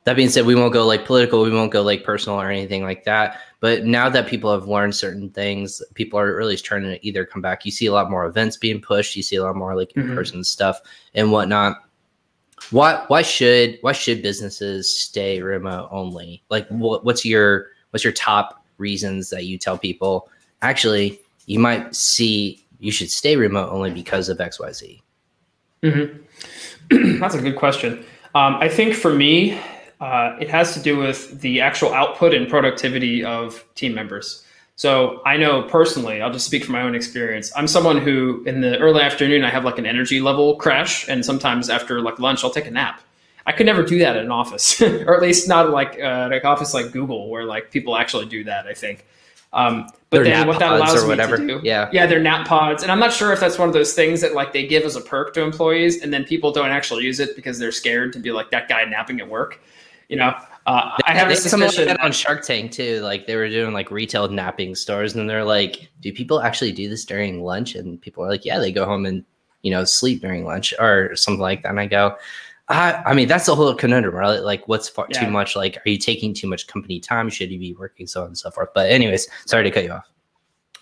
That 0.03 0.17
being 0.17 0.29
said, 0.29 0.45
we 0.45 0.57
won't 0.57 0.73
go 0.73 0.85
like 0.85 1.05
political, 1.05 1.43
we 1.43 1.53
won't 1.53 1.71
go 1.71 1.83
like 1.83 2.03
personal 2.03 2.41
or 2.41 2.51
anything 2.51 2.83
like 2.83 3.05
that. 3.05 3.39
But 3.61 3.85
now 3.85 4.09
that 4.09 4.27
people 4.27 4.53
have 4.53 4.67
learned 4.67 4.97
certain 4.97 5.31
things, 5.31 5.81
people 5.95 6.19
are 6.19 6.35
really 6.35 6.57
trying 6.57 6.83
to 6.83 7.07
either 7.07 7.25
come 7.25 7.43
back. 7.43 7.65
You 7.65 7.71
see 7.71 7.87
a 7.87 7.93
lot 7.93 8.11
more 8.11 8.27
events 8.27 8.57
being 8.57 8.81
pushed. 8.81 9.15
You 9.15 9.23
see 9.23 9.37
a 9.37 9.45
lot 9.45 9.55
more 9.55 9.77
like 9.77 9.93
in 9.93 10.17
person 10.17 10.39
mm-hmm. 10.39 10.43
stuff 10.43 10.81
and 11.15 11.31
whatnot 11.31 11.77
why 12.71 13.05
why 13.09 13.23
should 13.23 13.79
why 13.81 13.93
should 13.93 14.23
businesses 14.23 14.95
stay 14.95 15.41
remote 15.43 15.89
only? 15.91 16.43
Like 16.51 16.69
what, 16.69 17.05
what's 17.05 17.25
your 17.25 17.69
what's 17.91 18.05
your 18.05 18.13
top 18.13 18.65
reasons 18.79 19.31
that 19.31 19.45
you 19.47 19.59
tell 19.59 19.77
people 19.77 20.29
actually 20.63 21.21
you 21.47 21.59
might 21.59 21.95
see 21.95 22.65
you 22.79 22.93
should 22.93 23.11
stay 23.11 23.37
remote 23.37 23.71
only 23.71 23.91
because 23.91 24.29
of 24.29 24.39
XYZ? 24.39 25.01
Mm-hmm. 25.83 27.19
That's 27.21 27.35
a 27.35 27.43
good 27.43 27.57
question. 27.57 28.05
Um, 28.35 28.57
I 28.57 28.69
think 28.69 28.95
for 28.95 29.13
me, 29.13 29.59
uh, 30.01 30.37
it 30.41 30.49
has 30.49 30.73
to 30.75 30.81
do 30.81 30.97
with 30.97 31.41
the 31.41 31.61
actual 31.61 31.93
output 31.93 32.33
and 32.33 32.49
productivity 32.49 33.25
of 33.25 33.65
team 33.75 33.95
members. 33.95 34.45
So 34.81 35.21
I 35.27 35.37
know 35.37 35.61
personally, 35.65 36.23
I'll 36.23 36.33
just 36.33 36.47
speak 36.47 36.65
from 36.65 36.73
my 36.73 36.81
own 36.81 36.95
experience. 36.95 37.53
I'm 37.55 37.69
someone 37.69 37.99
who 37.99 38.43
in 38.47 38.63
the 38.63 38.79
early 38.79 39.03
afternoon, 39.03 39.45
I 39.45 39.51
have 39.51 39.63
like 39.63 39.77
an 39.77 39.85
energy 39.85 40.23
level 40.23 40.57
crash. 40.57 41.07
And 41.07 41.23
sometimes 41.23 41.69
after 41.69 42.01
like 42.01 42.19
lunch, 42.19 42.43
I'll 42.43 42.51
take 42.51 42.65
a 42.65 42.71
nap. 42.71 43.03
I 43.45 43.53
could 43.53 43.67
never 43.67 43.83
do 43.83 43.99
that 43.99 44.17
at 44.17 44.25
an 44.25 44.31
office, 44.31 44.81
or 44.81 45.15
at 45.15 45.21
least 45.21 45.47
not 45.47 45.69
like 45.69 45.99
uh, 46.01 46.31
an 46.33 46.47
office 46.47 46.73
like 46.73 46.93
Google, 46.93 47.29
where 47.29 47.45
like 47.45 47.71
people 47.71 47.95
actually 47.95 48.25
do 48.25 48.43
that. 48.45 48.67
I 48.67 48.73
think. 48.73 49.05
Um, 49.53 49.87
but 50.09 50.25
then 50.25 50.47
what 50.47 50.59
that 50.61 50.73
allows 50.73 51.07
me 51.07 51.15
to 51.15 51.37
do, 51.37 51.61
yeah, 51.63 51.91
yeah, 51.93 52.07
they're 52.07 52.19
nap 52.19 52.49
pods, 52.49 52.83
and 52.83 52.91
I'm 52.91 53.01
not 53.01 53.13
sure 53.13 53.35
if 53.35 53.41
that's 53.41 53.59
one 53.59 53.69
of 53.69 53.75
those 53.75 53.93
things 53.93 54.23
that 54.23 54.33
like 54.33 54.55
they 54.55 54.67
give 54.67 54.85
as 54.85 54.97
a 54.97 55.03
perk 55.03 55.35
to 55.35 55.43
employees, 55.43 56.01
and 56.01 56.11
then 56.11 56.25
people 56.25 56.53
don't 56.53 56.71
actually 56.71 57.05
use 57.05 57.21
it 57.21 57.37
because 57.37 57.59
they're 57.59 57.71
scared 57.71 58.15
to 58.15 58.19
be 58.19 58.33
like 58.33 58.51
that 58.53 58.67
guy 58.67 58.83
napping 58.85 59.21
at 59.21 59.29
work. 59.29 59.61
You 60.09 60.17
know, 60.17 60.35
uh, 60.67 60.99
I 61.07 61.15
have 61.15 61.31
a 61.31 61.35
that 61.35 62.01
on 62.01 62.13
Shark 62.13 62.45
Tank 62.45 62.73
too. 62.73 63.01
Like 63.01 63.27
they 63.27 63.37
were 63.37 63.49
doing 63.49 63.73
like 63.73 63.91
retail 63.91 64.29
napping 64.29 64.75
stores, 64.75 65.15
and 65.15 65.29
they're 65.29 65.45
like, 65.45 65.91
"Do 66.01 66.13
people 66.13 66.41
actually 66.41 66.73
do 66.73 66.89
this 66.89 67.05
during 67.05 67.43
lunch?" 67.43 67.75
And 67.75 68.01
people 68.01 68.25
are 68.25 68.29
like, 68.29 68.45
"Yeah, 68.45 68.59
they 68.59 68.73
go 68.73 68.85
home 68.85 69.07
and 69.07 69.25
you 69.63 69.71
know 69.71 69.85
sleep 69.85 70.21
during 70.21 70.45
lunch 70.45 70.75
or 70.79 71.17
something 71.17 71.41
like 71.41 71.63
that." 71.63 71.71
And 71.71 71.81
I 71.81 71.87
go, 71.87 72.17
I, 72.71 73.03
I 73.05 73.15
mean, 73.15 73.27
that's 73.27 73.47
the 73.47 73.57
whole 73.57 73.75
conundrum, 73.75 74.15
right? 74.15 74.39
Like, 74.39 74.67
what's 74.69 74.89
far, 74.89 75.09
yeah. 75.11 75.25
too 75.25 75.31
much? 75.31 75.57
Like, 75.57 75.79
are 75.79 75.91
you 75.91 75.99
taking 75.99 76.33
too 76.33 76.47
much 76.47 76.69
company 76.69 77.01
time? 77.01 77.29
Should 77.29 77.51
you 77.51 77.59
be 77.59 77.75
working 77.75 78.07
so 78.07 78.21
on 78.23 78.29
and 78.29 78.39
so 78.39 78.51
forth? 78.53 78.69
But 78.75 78.91
anyways, 78.91 79.29
sorry 79.47 79.65
to 79.65 79.71
cut 79.73 79.83
you 79.85 79.93
off. 79.93 80.09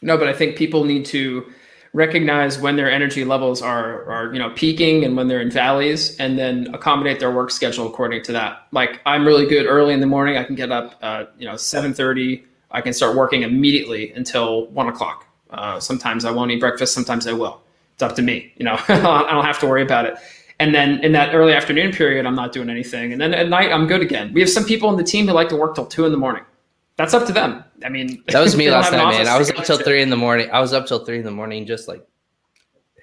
No, 0.03 0.19
but 0.19 0.29
I 0.29 0.35
think 0.35 0.57
people 0.57 0.85
need 0.85 1.07
to 1.07 1.51
recognize 1.99 2.59
when 2.59 2.77
their 2.77 2.91
energy 2.91 3.25
levels 3.25 3.61
are 3.61 4.05
are 4.11 4.33
you 4.33 4.39
know 4.39 4.51
peaking 4.51 5.05
and 5.05 5.17
when 5.17 5.29
they're 5.29 5.41
in 5.41 5.51
valleys 5.51 6.17
and 6.19 6.39
then 6.39 6.73
accommodate 6.73 7.19
their 7.19 7.31
work 7.31 7.51
schedule 7.51 7.87
according 7.87 8.23
to 8.23 8.33
that 8.33 8.67
like 8.73 9.01
i'm 9.05 9.27
really 9.27 9.47
good 9.47 9.67
early 9.67 9.93
in 9.93 10.01
the 10.01 10.07
morning 10.07 10.37
i 10.37 10.45
can 10.45 10.55
get 10.55 10.71
up 10.71 10.95
uh, 11.03 11.25
you 11.39 11.47
know 11.47 11.55
7.30 11.55 12.43
I 12.71 12.81
can 12.81 12.93
start 12.93 13.17
working 13.17 13.43
immediately 13.43 14.13
until 14.13 14.67
one 14.69 14.89
o'clock. 14.89 15.27
Uh, 15.51 15.81
sometimes 15.81 16.25
I 16.25 16.31
won't 16.31 16.51
eat 16.51 16.61
breakfast. 16.61 16.93
Sometimes 16.93 17.27
I 17.27 17.33
will. 17.33 17.61
It's 17.95 18.03
up 18.03 18.15
to 18.17 18.23
me. 18.23 18.53
You 18.57 18.65
know, 18.65 18.77
I 18.89 19.31
don't 19.31 19.45
have 19.45 19.59
to 19.61 19.67
worry 19.67 19.83
about 19.83 20.05
it. 20.07 20.17
And 20.61 20.75
then 20.75 21.03
in 21.05 21.13
that 21.13 21.35
early 21.35 21.53
afternoon 21.53 21.93
period, 21.93 22.27
I'm 22.27 22.35
not 22.35 22.53
doing 22.53 22.69
anything. 22.69 23.13
And 23.13 23.21
then 23.21 23.33
at 23.33 23.49
night, 23.49 23.73
I'm 23.73 23.87
good 23.87 24.03
again. 24.03 24.33
We 24.35 24.41
have 24.41 24.51
some 24.51 24.65
people 24.65 24.91
in 24.91 24.97
the 24.97 25.05
team 25.05 25.27
who 25.27 25.33
like 25.33 25.49
to 25.51 25.57
work 25.57 25.75
till 25.75 25.87
two 25.87 26.05
in 26.05 26.13
the 26.13 26.19
morning. 26.19 26.45
That's 26.97 27.15
up 27.15 27.27
to 27.29 27.33
them. 27.33 27.65
I 27.85 27.89
mean, 27.89 28.23
that 28.29 28.41
was 28.41 28.57
me 28.57 28.71
last 28.73 28.93
night, 28.93 29.11
man. 29.11 29.29
I 29.29 29.39
was 29.39 29.51
up 29.51 29.65
till 29.65 29.79
three 29.79 30.03
in 30.03 30.11
the 30.11 30.17
morning. 30.17 30.51
I 30.51 30.61
was 30.61 30.73
up 30.73 30.87
till 30.87 31.05
three 31.05 31.19
in 31.19 31.25
the 31.25 31.31
morning, 31.31 31.67
just 31.67 31.89
like 31.89 32.07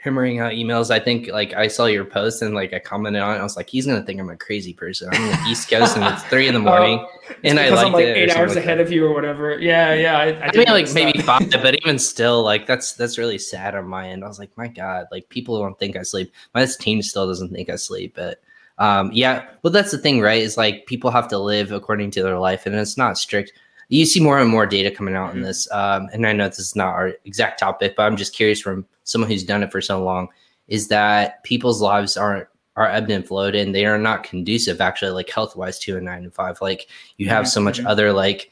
hammering 0.06 0.40
out 0.40 0.52
emails. 0.52 0.92
I 0.92 1.00
think 1.00 1.28
like 1.30 1.54
I 1.56 1.68
saw 1.68 1.86
your 1.86 2.06
post 2.06 2.44
and 2.44 2.54
like 2.54 2.74
I 2.74 2.80
commented 2.80 3.24
on 3.24 3.36
it. 3.36 3.40
I 3.40 3.44
was 3.44 3.58
like, 3.58 3.70
he's 3.70 3.88
gonna 3.88 4.04
think 4.04 4.20
I'm 4.20 4.30
a 4.30 4.38
crazy 4.38 4.72
person. 4.72 5.10
I'm 5.12 5.22
in 5.22 5.32
the 5.32 5.50
East 5.50 5.70
Coast 5.70 5.98
and 5.98 6.06
it's 6.06 6.24
three 6.26 6.48
in 6.48 6.54
the 6.54 6.60
morning, 6.72 7.00
oh, 7.02 7.34
and 7.44 7.60
I 7.60 7.70
like 7.70 7.92
like 7.92 8.06
eight 8.06 8.36
hours 8.36 8.56
ahead 8.56 8.80
of 8.80 8.92
you 8.92 9.06
or 9.06 9.14
whatever. 9.14 9.60
Yeah, 9.60 9.96
yeah. 9.96 10.18
I, 10.18 10.26
I, 10.26 10.48
I 10.48 10.52
mean, 10.56 10.68
like 10.68 10.94
maybe 10.94 11.20
five, 11.22 11.50
but 11.50 11.76
even 11.84 11.98
still, 11.98 12.44
like 12.44 12.68
that's 12.68 12.94
that's 12.94 13.18
really 13.18 13.40
sad 13.40 13.76
on 13.76 13.88
my 13.88 14.10
end. 14.10 14.24
I 14.24 14.28
was 14.28 14.38
like, 14.38 14.56
my 14.56 14.68
God, 14.68 15.08
like 15.12 15.28
people 15.30 15.60
don't 15.60 15.78
think 15.80 15.98
I 15.98 16.04
sleep. 16.04 16.32
My 16.54 16.66
team 16.66 17.02
still 17.02 17.28
doesn't 17.28 17.52
think 17.52 17.70
I 17.70 17.76
sleep, 17.76 18.14
but. 18.16 18.42
Um, 18.78 19.10
yeah, 19.14 19.48
well, 19.64 19.72
that's 19.72 19.92
the 19.92 19.98
thing, 19.98 20.20
right? 20.20 20.42
Is 20.42 20.58
like 20.58 20.86
people 20.86 21.10
have 21.10 21.30
to 21.30 21.38
live 21.38 21.72
according 21.72 22.12
to 22.12 22.22
their 22.22 22.38
life, 22.38 22.66
and 22.66 22.76
it's 22.76 22.98
not 22.98 23.18
strict 23.18 23.54
you 23.90 24.06
see 24.06 24.20
more 24.20 24.40
and 24.40 24.50
more 24.50 24.66
data 24.66 24.92
coming 24.92 25.16
out 25.16 25.30
mm-hmm. 25.30 25.40
in 25.40 25.44
this. 25.44 25.72
Um, 25.72 26.10
and 26.14 26.26
I 26.26 26.34
know 26.34 26.48
this 26.48 26.60
is 26.60 26.76
not 26.76 26.94
our 26.94 27.14
exact 27.26 27.60
topic, 27.60 27.96
but 27.96 28.04
I'm 28.04 28.18
just 28.18 28.34
curious 28.34 28.62
from 28.62 28.86
someone 29.04 29.30
who's 29.30 29.44
done 29.44 29.64
it 29.64 29.72
for 29.72 29.82
so 29.82 30.04
long, 30.04 30.30
is 30.68 30.88
that 30.88 31.44
people's 31.44 31.82
lives 31.82 32.18
aren't 32.18 32.48
are 32.78 32.90
ebbed 32.90 33.10
and 33.10 33.26
flowed 33.26 33.56
and 33.56 33.74
they 33.74 33.86
are 33.86 33.98
not 33.98 34.26
conducive 34.26 34.82
actually 34.82 35.12
like 35.12 35.30
health 35.30 35.56
wise 35.56 35.80
to 35.80 35.98
a 35.98 36.02
nine 36.02 36.24
to 36.24 36.32
five. 36.32 36.60
Like 36.62 36.88
you 37.18 37.30
have 37.30 37.48
so 37.48 37.62
much 37.62 37.78
mm-hmm. 37.78 37.88
other 37.88 38.12
like 38.12 38.52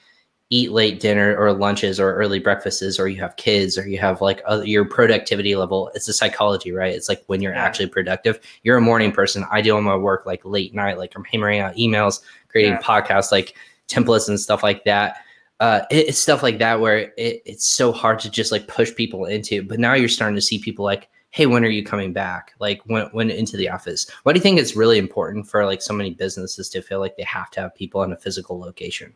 eat 0.53 0.71
late 0.71 0.99
dinner 0.99 1.35
or 1.35 1.51
lunches 1.51 1.99
or 1.99 2.13
early 2.13 2.39
breakfasts 2.39 2.99
or 2.99 3.07
you 3.07 3.19
have 3.19 3.35
kids 3.37 3.75
or 3.75 3.87
you 3.87 3.97
have 3.97 4.21
like 4.21 4.39
other, 4.45 4.65
your 4.65 4.85
productivity 4.85 5.55
level 5.55 5.89
it's 5.95 6.07
a 6.07 6.13
psychology 6.13 6.71
right 6.71 6.93
it's 6.93 7.09
like 7.09 7.23
when 7.25 7.41
you're 7.41 7.53
yeah. 7.53 7.63
actually 7.63 7.87
productive 7.87 8.39
you're 8.61 8.77
a 8.77 8.81
morning 8.81 9.11
person 9.11 9.43
i 9.49 9.61
do 9.61 9.73
all 9.73 9.81
my 9.81 9.95
work 9.95 10.27
like 10.27 10.45
late 10.45 10.75
night 10.75 10.99
like 10.99 11.11
i'm 11.15 11.23
hammering 11.23 11.59
out 11.59 11.75
emails 11.75 12.21
creating 12.49 12.73
yeah. 12.73 12.81
podcasts 12.81 13.31
like 13.31 13.55
templates 13.87 14.27
and 14.27 14.39
stuff 14.39 14.63
like 14.63 14.83
that. 14.85 15.17
Uh, 15.59 15.81
it, 15.91 16.09
it's 16.09 16.19
stuff 16.19 16.43
like 16.43 16.59
that 16.59 16.79
where 16.79 17.13
it, 17.17 17.41
it's 17.45 17.67
so 17.67 17.91
hard 17.91 18.19
to 18.19 18.29
just 18.29 18.51
like 18.51 18.67
push 18.67 18.93
people 18.95 19.25
into. 19.25 19.63
But 19.63 19.79
now 19.79 19.93
you're 19.93 20.09
starting 20.09 20.35
to 20.35 20.41
see 20.41 20.59
people 20.59 20.83
like, 20.83 21.09
hey, 21.29 21.45
when 21.45 21.63
are 21.65 21.69
you 21.69 21.83
coming 21.83 22.13
back? 22.13 22.53
Like 22.59 22.81
when 22.85 23.05
when 23.07 23.29
into 23.29 23.57
the 23.57 23.69
office? 23.69 24.09
Why 24.23 24.33
do 24.33 24.37
you 24.37 24.43
think 24.43 24.59
it's 24.59 24.75
really 24.75 24.97
important 24.97 25.47
for 25.47 25.65
like 25.65 25.81
so 25.81 25.93
many 25.93 26.11
businesses 26.11 26.69
to 26.69 26.81
feel 26.81 26.99
like 26.99 27.17
they 27.17 27.23
have 27.23 27.49
to 27.51 27.61
have 27.61 27.75
people 27.75 28.03
in 28.03 28.11
a 28.11 28.17
physical 28.17 28.59
location? 28.59 29.13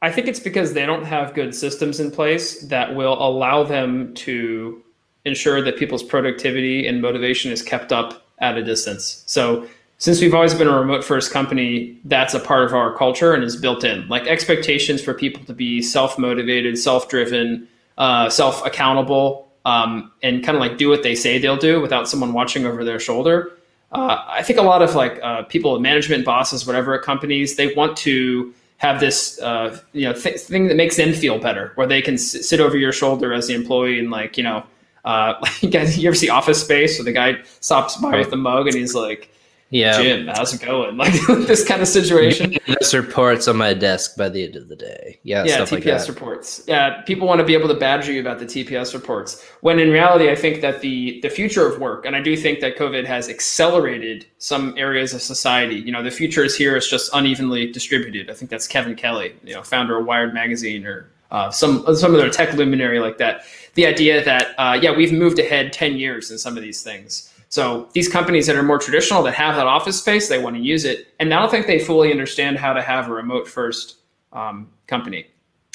I 0.00 0.12
think 0.12 0.28
it's 0.28 0.40
because 0.40 0.74
they 0.74 0.86
don't 0.86 1.04
have 1.04 1.34
good 1.34 1.54
systems 1.54 1.98
in 1.98 2.10
place 2.10 2.62
that 2.62 2.94
will 2.94 3.20
allow 3.20 3.64
them 3.64 4.14
to 4.14 4.82
ensure 5.24 5.60
that 5.60 5.76
people's 5.76 6.04
productivity 6.04 6.86
and 6.86 7.02
motivation 7.02 7.50
is 7.50 7.62
kept 7.62 7.92
up 7.92 8.26
at 8.38 8.56
a 8.56 8.62
distance. 8.62 9.24
So 9.26 9.66
since 9.98 10.20
we've 10.20 10.34
always 10.34 10.54
been 10.54 10.68
a 10.68 10.78
remote 10.78 11.04
first 11.04 11.32
company, 11.32 11.98
that's 12.04 12.32
a 12.32 12.40
part 12.40 12.64
of 12.64 12.72
our 12.72 12.96
culture 12.96 13.34
and 13.34 13.42
is 13.42 13.56
built 13.56 13.82
in. 13.82 14.06
Like 14.08 14.26
expectations 14.28 15.02
for 15.02 15.12
people 15.12 15.44
to 15.44 15.52
be 15.52 15.82
self 15.82 16.18
motivated, 16.18 16.78
self 16.78 17.08
driven, 17.08 17.66
uh, 17.98 18.30
self 18.30 18.64
accountable, 18.64 19.50
um, 19.64 20.12
and 20.22 20.44
kind 20.44 20.56
of 20.56 20.60
like 20.60 20.78
do 20.78 20.88
what 20.88 21.02
they 21.02 21.16
say 21.16 21.38
they'll 21.38 21.56
do 21.56 21.80
without 21.80 22.08
someone 22.08 22.32
watching 22.32 22.64
over 22.64 22.84
their 22.84 23.00
shoulder. 23.00 23.52
Uh, 23.90 24.22
I 24.28 24.42
think 24.42 24.58
a 24.58 24.62
lot 24.62 24.82
of 24.82 24.94
like 24.94 25.18
uh, 25.20 25.42
people, 25.44 25.78
management, 25.80 26.24
bosses, 26.24 26.64
whatever 26.64 26.94
at 26.94 27.02
companies, 27.02 27.56
they 27.56 27.74
want 27.74 27.96
to 27.98 28.54
have 28.76 29.00
this 29.00 29.40
uh, 29.40 29.76
you 29.92 30.04
know 30.04 30.12
th- 30.12 30.38
thing 30.38 30.68
that 30.68 30.76
makes 30.76 30.96
them 30.96 31.12
feel 31.12 31.40
better, 31.40 31.72
where 31.74 31.88
they 31.88 32.02
can 32.02 32.14
s- 32.14 32.48
sit 32.48 32.60
over 32.60 32.76
your 32.76 32.92
shoulder 32.92 33.32
as 33.32 33.48
the 33.48 33.54
employee 33.54 33.98
and 33.98 34.10
like 34.10 34.36
you 34.38 34.44
know. 34.44 34.64
Uh, 35.04 35.34
you 35.60 35.70
guys, 35.70 35.98
you 35.98 36.06
ever 36.06 36.14
see 36.14 36.28
Office 36.28 36.60
Space 36.62 36.98
where 36.98 37.04
the 37.04 37.12
guy 37.12 37.38
stops 37.60 37.96
by 37.96 38.18
with 38.18 38.30
the 38.30 38.36
mug 38.36 38.66
and 38.66 38.76
he's 38.76 38.94
like, 38.94 39.30
yeah. 39.70 40.00
Jim, 40.00 40.26
how's 40.28 40.54
it 40.54 40.64
going? 40.64 40.96
Like 40.98 41.12
this 41.46 41.64
kind 41.64 41.82
of 41.82 41.88
situation. 41.88 42.52
TPS 42.52 42.94
reports 42.94 43.48
on 43.48 43.56
my 43.56 43.74
desk 43.74 44.16
by 44.16 44.28
the 44.28 44.44
end 44.44 44.56
of 44.56 44.68
the 44.68 44.76
day. 44.76 45.20
Yeah. 45.22 45.44
Yeah. 45.44 45.58
TPS 45.60 46.00
like 46.00 46.08
reports. 46.08 46.64
Yeah. 46.66 47.02
People 47.02 47.28
want 47.28 47.40
to 47.40 47.44
be 47.44 47.54
able 47.54 47.68
to 47.68 47.74
badger 47.74 48.12
you 48.12 48.20
about 48.20 48.38
the 48.38 48.46
TPS 48.46 48.94
reports. 48.94 49.44
When 49.60 49.78
in 49.78 49.90
reality, 49.90 50.30
I 50.30 50.34
think 50.34 50.60
that 50.62 50.80
the 50.80 51.20
the 51.20 51.30
future 51.30 51.66
of 51.66 51.80
work, 51.80 52.06
and 52.06 52.16
I 52.16 52.22
do 52.22 52.36
think 52.36 52.60
that 52.60 52.76
COVID 52.76 53.04
has 53.04 53.28
accelerated 53.28 54.26
some 54.38 54.74
areas 54.76 55.14
of 55.14 55.22
society. 55.22 55.76
You 55.76 55.92
know, 55.92 56.02
the 56.02 56.10
future 56.10 56.42
is 56.42 56.56
here. 56.56 56.76
It's 56.76 56.90
just 56.90 57.10
unevenly 57.12 57.70
distributed. 57.70 58.30
I 58.30 58.34
think 58.34 58.50
that's 58.50 58.66
Kevin 58.66 58.96
Kelly, 58.96 59.34
you 59.44 59.54
know, 59.54 59.62
founder 59.62 59.98
of 59.98 60.06
Wired 60.06 60.34
magazine 60.34 60.86
or 60.86 61.10
uh, 61.30 61.50
some 61.50 61.84
some 61.94 62.14
of 62.14 62.20
their 62.20 62.30
tech 62.30 62.54
luminary 62.54 63.00
like 63.00 63.18
that. 63.18 63.42
The 63.74 63.86
idea 63.86 64.24
that 64.24 64.54
uh, 64.58 64.78
yeah, 64.80 64.96
we've 64.96 65.12
moved 65.12 65.38
ahead 65.38 65.72
ten 65.72 65.96
years 65.96 66.30
in 66.30 66.38
some 66.38 66.56
of 66.56 66.62
these 66.62 66.82
things. 66.82 67.32
So 67.48 67.88
these 67.92 68.08
companies 68.08 68.46
that 68.46 68.56
are 68.56 68.62
more 68.62 68.78
traditional 68.78 69.22
that 69.22 69.34
have 69.34 69.56
that 69.56 69.66
office 69.66 69.98
space, 69.98 70.28
they 70.28 70.38
want 70.38 70.56
to 70.56 70.62
use 70.62 70.84
it, 70.84 71.08
and 71.18 71.32
I 71.32 71.40
don't 71.40 71.50
think 71.50 71.66
they 71.66 71.78
fully 71.78 72.10
understand 72.10 72.58
how 72.58 72.72
to 72.72 72.82
have 72.82 73.08
a 73.08 73.12
remote 73.12 73.48
first 73.48 73.96
um, 74.32 74.68
company. 74.86 75.26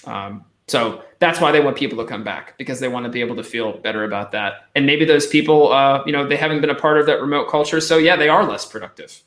Um, 0.06 0.46
so 0.68 1.04
that's 1.20 1.42
why 1.42 1.52
they 1.52 1.60
want 1.60 1.76
people 1.76 1.98
to 1.98 2.06
come 2.06 2.24
back 2.24 2.58
because 2.58 2.80
they 2.80 2.88
want 2.88 3.06
to 3.06 3.10
be 3.12 3.22
able 3.22 3.36
to 3.36 3.44
feel 3.44 3.78
better 3.78 4.04
about 4.04 4.32
that. 4.32 4.68
And 4.76 4.86
maybe 4.86 5.04
those 5.04 5.28
people, 5.28 5.74
uh, 5.74 6.04
you 6.06 6.12
know, 6.12 6.28
they 6.28 6.38
haven't 6.38 6.62
been 6.62 6.70
a 6.70 6.76
part 6.76 6.98
of 6.98 7.06
that 7.08 7.22
remote 7.22 7.50
culture, 7.50 7.82
so 7.82 7.98
yeah, 7.98 8.16
they 8.16 8.30
are 8.30 8.46
less 8.46 8.66
productive 8.66 9.22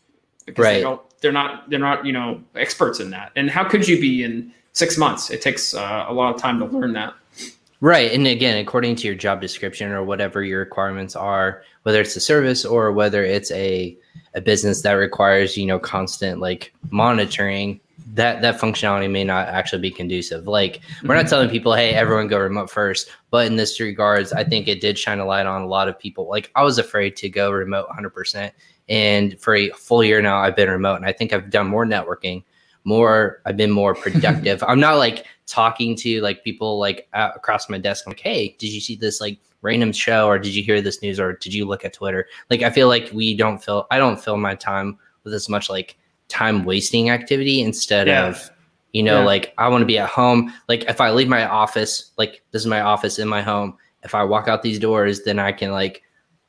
because 0.45 0.63
right. 0.63 0.75
they 0.75 0.81
don't. 0.83 1.01
They're 1.21 1.33
not. 1.33 1.69
They're 1.69 1.79
not. 1.79 2.07
You 2.07 2.13
know, 2.13 2.41
experts 2.55 3.01
in 3.01 3.11
that. 3.11 3.33
And 3.37 3.51
how 3.51 3.65
could 3.65 3.87
you 3.87 4.01
be 4.01 4.23
in 4.23 4.53
six 4.73 4.97
months? 4.97 5.31
It 5.31 5.43
takes 5.43 5.75
uh, 5.75 6.07
a 6.09 6.13
lot 6.13 6.35
of 6.35 6.41
time 6.41 6.59
to 6.61 6.67
learn 6.67 6.93
that. 6.95 7.15
Right. 7.81 8.13
And 8.13 8.27
again, 8.27 8.57
according 8.59 8.97
to 8.97 9.07
your 9.07 9.17
job 9.17 9.41
description 9.41 9.93
or 9.93 10.03
whatever 10.03 10.43
your 10.43 10.61
requirements 10.61 11.15
are, 11.15 11.63
whether 11.83 12.01
it's 12.01 12.17
a 12.17 12.21
service 12.21 12.65
or 12.65 12.91
whether 12.91 13.23
it's 13.23 13.51
a, 13.51 13.97
a 14.35 14.41
business 14.41 14.83
that 14.83 14.93
requires, 14.93 15.57
you 15.57 15.67
know, 15.67 15.79
constant 15.79 16.41
like 16.41 16.73
monitoring, 16.91 17.81
that 18.15 18.41
that 18.41 18.59
functionality 18.59 19.11
may 19.11 19.25
not 19.25 19.49
actually 19.49 19.83
be 19.83 19.91
conducive. 19.91 20.47
Like 20.47 20.81
we're 21.03 21.15
not 21.15 21.27
mm-hmm. 21.27 21.31
telling 21.31 21.51
people, 21.51 21.75
hey, 21.75 21.91
everyone 21.93 22.29
go 22.29 22.39
remote 22.39 22.71
first. 22.71 23.11
But 23.31 23.47
in 23.47 23.57
this 23.57 23.79
regards, 23.79 24.33
I 24.33 24.43
think 24.43 24.69
it 24.69 24.81
did 24.81 24.99
shine 24.99 25.19
a 25.19 25.27
light 25.27 25.45
on 25.45 25.63
a 25.63 25.67
lot 25.67 25.89
of 25.89 25.99
people. 25.99 26.29
Like 26.29 26.51
I 26.55 26.63
was 26.63 26.79
afraid 26.79 27.17
to 27.17 27.29
go 27.29 27.51
remote 27.51 27.89
100%. 27.91 28.53
And 28.89 29.39
for 29.39 29.55
a 29.55 29.71
full 29.71 30.03
year 30.03 30.23
now, 30.23 30.39
I've 30.39 30.57
been 30.57 30.71
remote 30.71 30.97
and 30.97 31.07
I 31.07 31.13
think 31.13 31.33
I've 31.33 31.51
done 31.51 31.67
more 31.67 31.85
networking 31.85 32.43
more 32.87 33.43
i've 33.45 33.57
been 33.57 33.73
more 33.73 33.95
productive 33.95 34.63
i'm 34.69 34.79
not 34.79 34.97
like 34.97 35.27
talking 35.47 35.95
to 35.95 36.21
like 36.21 36.43
people 36.43 36.79
like 36.79 37.09
across 37.13 37.69
my 37.69 37.79
desk 37.79 38.05
I'm 38.07 38.11
like 38.11 38.21
hey 38.21 38.57
did 38.59 38.69
you 38.69 38.81
see 38.81 38.97
this 38.97 39.21
like 39.21 39.39
random 39.63 39.93
show 39.93 40.27
or 40.27 40.39
did 40.39 40.55
you 40.55 40.63
hear 40.63 40.81
this 40.81 41.03
news 41.03 41.19
or 41.19 41.35
did 41.35 41.55
you 41.55 41.65
look 41.65 41.85
at 41.85 41.93
twitter 41.93 42.27
like 42.51 42.63
i 42.63 42.71
feel 42.71 42.89
like 42.89 43.11
we 43.13 43.35
don't 43.35 43.63
fill 43.63 43.87
i 43.91 43.99
don't 43.99 44.21
fill 44.21 44.37
my 44.37 44.55
time 44.55 44.99
with 45.25 45.33
as 45.33 45.49
much 45.49 45.71
like 45.71 45.97
time 46.29 46.65
wasting 46.65 47.11
activity 47.11 47.63
instead 47.63 48.07
yeah. 48.07 48.27
of 48.27 48.51
you 48.93 49.03
know 49.03 49.21
yeah. 49.21 49.25
like 49.25 49.55
i 49.59 49.69
want 49.69 49.83
to 49.83 49.87
be 49.87 49.99
at 49.99 50.09
home 50.09 50.53
like 50.69 50.85
if 50.85 51.01
i 51.01 51.11
leave 51.11 51.29
my 51.29 51.47
office 51.47 52.13
like 52.19 52.43
this 52.51 52.63
is 52.63 52.67
my 52.67 52.81
office 52.81 53.19
in 53.19 53.29
my 53.29 53.41
home 53.41 53.77
if 54.03 54.15
i 54.15 54.23
walk 54.23 54.49
out 54.49 54.63
these 54.63 54.79
doors 54.79 55.23
then 55.25 55.39
i 55.39 55.53
can 55.53 55.71
like 55.71 56.03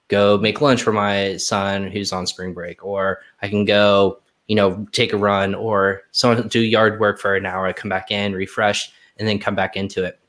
go 0.07 0.37
make 0.37 0.61
lunch 0.61 0.81
for 0.81 0.93
my 0.93 1.37
son 1.37 1.87
who's 1.87 2.11
on 2.11 2.25
spring 2.25 2.53
break 2.53 2.83
or 2.83 3.19
i 3.41 3.47
can 3.47 3.65
go 3.65 4.19
you 4.47 4.55
know, 4.55 4.85
take 4.91 5.13
a 5.13 5.17
run 5.17 5.53
or 5.53 6.01
someone 6.11 6.47
do 6.47 6.59
yard 6.59 6.99
work 6.99 7.19
for 7.19 7.35
an 7.35 7.45
hour, 7.45 7.71
come 7.73 7.89
back 7.89 8.11
in, 8.11 8.33
refresh, 8.33 8.91
and 9.17 9.27
then 9.27 9.39
come 9.39 9.55
back 9.55 9.75
into 9.75 10.03
it. 10.03 10.19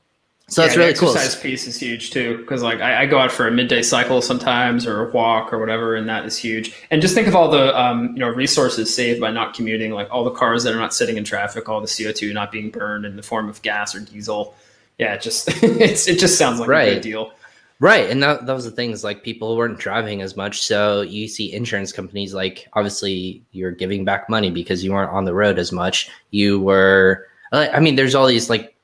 So 0.49 0.61
yeah, 0.61 0.67
that's 0.67 0.77
really 0.77 0.93
cool. 0.95 1.13
The 1.13 1.19
exercise 1.19 1.41
piece 1.41 1.67
is 1.67 1.79
huge 1.79 2.09
too, 2.09 2.39
because 2.39 2.63
like 2.63 2.81
I, 2.81 3.03
I, 3.03 3.05
go 3.05 3.19
out 3.19 3.31
for 3.31 3.47
a 3.47 3.51
midday 3.51 3.83
cycle 3.83 4.19
sometimes, 4.19 4.87
or 4.87 5.07
a 5.07 5.11
walk, 5.11 5.53
or 5.53 5.59
whatever, 5.59 5.95
and 5.95 6.09
that 6.09 6.25
is 6.25 6.37
huge. 6.37 6.73
And 6.89 7.03
just 7.03 7.13
think 7.13 7.27
of 7.27 7.35
all 7.35 7.51
the 7.51 7.79
um, 7.79 8.13
you 8.13 8.19
know 8.19 8.29
resources 8.29 8.93
saved 8.93 9.21
by 9.21 9.29
not 9.29 9.53
commuting, 9.53 9.91
like 9.91 10.07
all 10.11 10.23
the 10.23 10.31
cars 10.31 10.63
that 10.63 10.73
are 10.73 10.79
not 10.79 10.93
sitting 10.93 11.17
in 11.17 11.23
traffic, 11.23 11.69
all 11.69 11.81
the 11.81 11.87
CO 11.87 12.11
two 12.11 12.33
not 12.33 12.51
being 12.51 12.71
burned 12.71 13.05
in 13.05 13.15
the 13.15 13.21
form 13.21 13.47
of 13.47 13.61
gas 13.61 13.93
or 13.93 13.99
diesel. 13.99 14.55
Yeah, 14.97 15.13
it 15.13 15.21
just 15.21 15.47
it's 15.63 16.07
it 16.07 16.17
just 16.17 16.37
sounds 16.37 16.59
like 16.59 16.67
right. 16.67 16.87
a 16.87 16.91
great 16.93 17.03
deal. 17.03 17.31
Right. 17.81 18.09
And 18.09 18.21
that, 18.23 18.45
that 18.45 18.53
was 18.53 18.65
the 18.65 18.71
thing 18.71 18.91
is 18.91 19.05
like 19.05 19.23
people 19.23 19.55
weren't 19.55 19.79
driving 19.79 20.21
as 20.21 20.35
much. 20.35 20.61
So 20.61 21.01
you 21.01 21.29
see 21.29 21.53
insurance 21.53 21.93
companies 21.93 22.33
like 22.33 22.67
obviously 22.73 23.41
you're 23.51 23.71
giving 23.71 24.03
back 24.03 24.29
money 24.29 24.51
because 24.51 24.83
you 24.83 24.91
weren't 24.91 25.11
on 25.11 25.23
the 25.23 25.33
road 25.33 25.57
as 25.57 25.71
much. 25.71 26.09
You 26.31 26.59
were 26.59 27.27
I 27.51 27.79
mean, 27.79 27.95
there's 27.95 28.15
all 28.15 28.27
these 28.27 28.49
like 28.49 28.75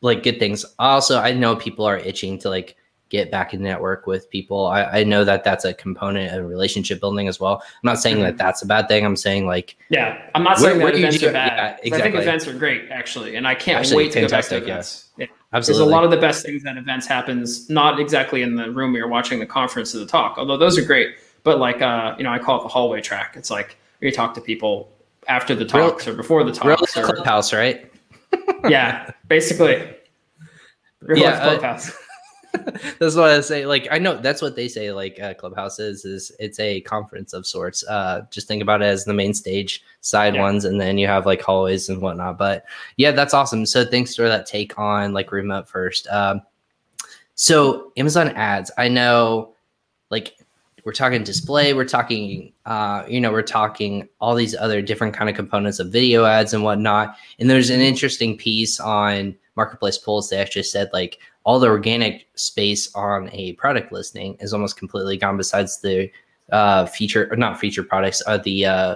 like 0.00 0.22
good 0.22 0.38
things. 0.38 0.64
Also, 0.78 1.18
I 1.18 1.32
know 1.32 1.56
people 1.56 1.84
are 1.84 1.96
itching 1.96 2.38
to 2.40 2.50
like 2.50 2.76
get 3.08 3.30
back 3.30 3.54
in 3.54 3.62
network 3.62 4.06
with 4.06 4.28
people. 4.30 4.66
I, 4.66 4.84
I 4.84 5.04
know 5.04 5.24
that 5.24 5.44
that's 5.44 5.64
a 5.64 5.72
component 5.72 6.36
of 6.36 6.46
relationship 6.46 7.00
building 7.00 7.28
as 7.28 7.40
well. 7.40 7.62
I'm 7.64 7.80
not 7.82 7.98
saying 7.98 8.16
mm-hmm. 8.16 8.24
that 8.24 8.36
that's 8.36 8.62
a 8.62 8.66
bad 8.66 8.88
thing. 8.88 9.04
I'm 9.04 9.16
saying 9.16 9.46
like 9.46 9.76
yeah, 9.88 10.20
I'm 10.34 10.42
not 10.42 10.58
saying 10.58 10.78
where, 10.78 10.92
that 10.92 10.98
events 10.98 11.22
are 11.22 11.32
bad. 11.32 11.56
Yeah, 11.56 11.86
exactly. 11.86 11.92
I 11.92 12.02
think 12.02 12.14
events 12.22 12.46
are 12.46 12.58
great 12.58 12.90
actually, 12.90 13.36
and 13.36 13.46
I 13.46 13.54
can't 13.54 13.80
actually, 13.80 14.04
wait 14.04 14.12
to 14.12 14.20
go 14.20 14.28
back 14.28 14.44
to 14.46 14.56
events. 14.58 15.10
Yeah. 15.16 15.26
Absolutely. 15.52 15.84
Because 15.84 15.92
a 15.92 15.94
lot 15.94 16.04
of 16.04 16.10
the 16.10 16.16
best 16.16 16.44
things 16.44 16.64
at 16.66 16.76
events 16.76 17.06
happens 17.06 17.70
not 17.70 18.00
exactly 18.00 18.42
in 18.42 18.56
the 18.56 18.70
room 18.70 18.94
you're 18.94 19.08
watching 19.08 19.38
the 19.38 19.46
conference 19.46 19.94
or 19.94 19.98
the 19.98 20.06
talk, 20.06 20.38
although 20.38 20.56
those 20.56 20.76
are 20.76 20.84
great. 20.84 21.16
But 21.44 21.58
like, 21.58 21.80
uh, 21.80 22.14
you 22.18 22.24
know, 22.24 22.32
I 22.32 22.38
call 22.38 22.60
it 22.60 22.62
the 22.64 22.68
hallway 22.68 23.00
track. 23.00 23.34
It's 23.36 23.50
like 23.50 23.76
you 24.00 24.10
talk 24.10 24.34
to 24.34 24.40
people 24.40 24.90
after 25.28 25.54
the 25.54 25.64
talks 25.64 26.06
real, 26.06 26.14
or 26.14 26.16
before 26.16 26.44
the 26.44 26.52
talks. 26.52 26.96
Real 26.96 27.04
or, 27.04 27.12
clubhouse, 27.12 27.52
right? 27.52 27.90
yeah, 28.68 29.10
basically. 29.28 29.88
Real 31.00 31.18
yeah, 31.18 31.40
Clubhouse. 31.40 31.92
That's 32.98 33.14
what 33.14 33.30
I 33.30 33.40
say. 33.40 33.66
Like 33.66 33.88
I 33.90 33.98
know 33.98 34.16
that's 34.16 34.42
what 34.42 34.56
they 34.56 34.68
say. 34.68 34.92
Like 34.92 35.20
uh, 35.20 35.34
Clubhouse 35.34 35.78
is 35.78 36.04
is 36.04 36.32
it's 36.38 36.58
a 36.60 36.80
conference 36.82 37.32
of 37.32 37.46
sorts. 37.46 37.86
Uh, 37.86 38.22
just 38.30 38.48
think 38.48 38.62
about 38.62 38.82
it 38.82 38.86
as 38.86 39.04
the 39.04 39.14
main 39.14 39.34
stage, 39.34 39.82
side 40.00 40.34
yeah. 40.34 40.42
ones, 40.42 40.64
and 40.64 40.80
then 40.80 40.98
you 40.98 41.06
have 41.06 41.26
like 41.26 41.42
hallways 41.42 41.88
and 41.88 42.00
whatnot. 42.00 42.38
But 42.38 42.64
yeah, 42.96 43.12
that's 43.12 43.34
awesome. 43.34 43.66
So 43.66 43.84
thanks 43.84 44.14
for 44.14 44.28
that 44.28 44.46
take 44.46 44.78
on 44.78 45.12
like 45.12 45.32
remote 45.32 45.68
first. 45.68 46.06
Um, 46.08 46.42
so 47.34 47.92
Amazon 47.96 48.30
ads, 48.30 48.70
I 48.78 48.88
know, 48.88 49.54
like 50.10 50.36
we're 50.86 50.92
talking 50.92 51.24
display, 51.24 51.74
we're 51.74 51.84
talking, 51.84 52.52
uh, 52.64 53.02
you 53.08 53.20
know, 53.20 53.32
we're 53.32 53.42
talking 53.42 54.08
all 54.20 54.36
these 54.36 54.54
other 54.54 54.80
different 54.80 55.12
kind 55.12 55.28
of 55.28 55.34
components 55.34 55.80
of 55.80 55.90
video 55.90 56.24
ads 56.24 56.54
and 56.54 56.62
whatnot. 56.62 57.16
And 57.40 57.50
there's 57.50 57.70
an 57.70 57.80
interesting 57.80 58.38
piece 58.38 58.78
on 58.78 59.34
Marketplace 59.56 59.98
Pulse. 59.98 60.28
They 60.30 60.38
actually 60.38 60.62
said 60.62 60.88
like 60.92 61.18
all 61.42 61.58
the 61.58 61.66
organic 61.66 62.28
space 62.36 62.94
on 62.94 63.28
a 63.32 63.54
product 63.54 63.90
listing 63.90 64.36
is 64.38 64.54
almost 64.54 64.76
completely 64.76 65.16
gone. 65.16 65.36
Besides 65.36 65.80
the 65.80 66.08
uh, 66.52 66.86
feature 66.86 67.28
or 67.32 67.36
not 67.36 67.58
feature 67.58 67.82
products, 67.82 68.22
uh, 68.28 68.38
the 68.38 68.66
uh, 68.66 68.94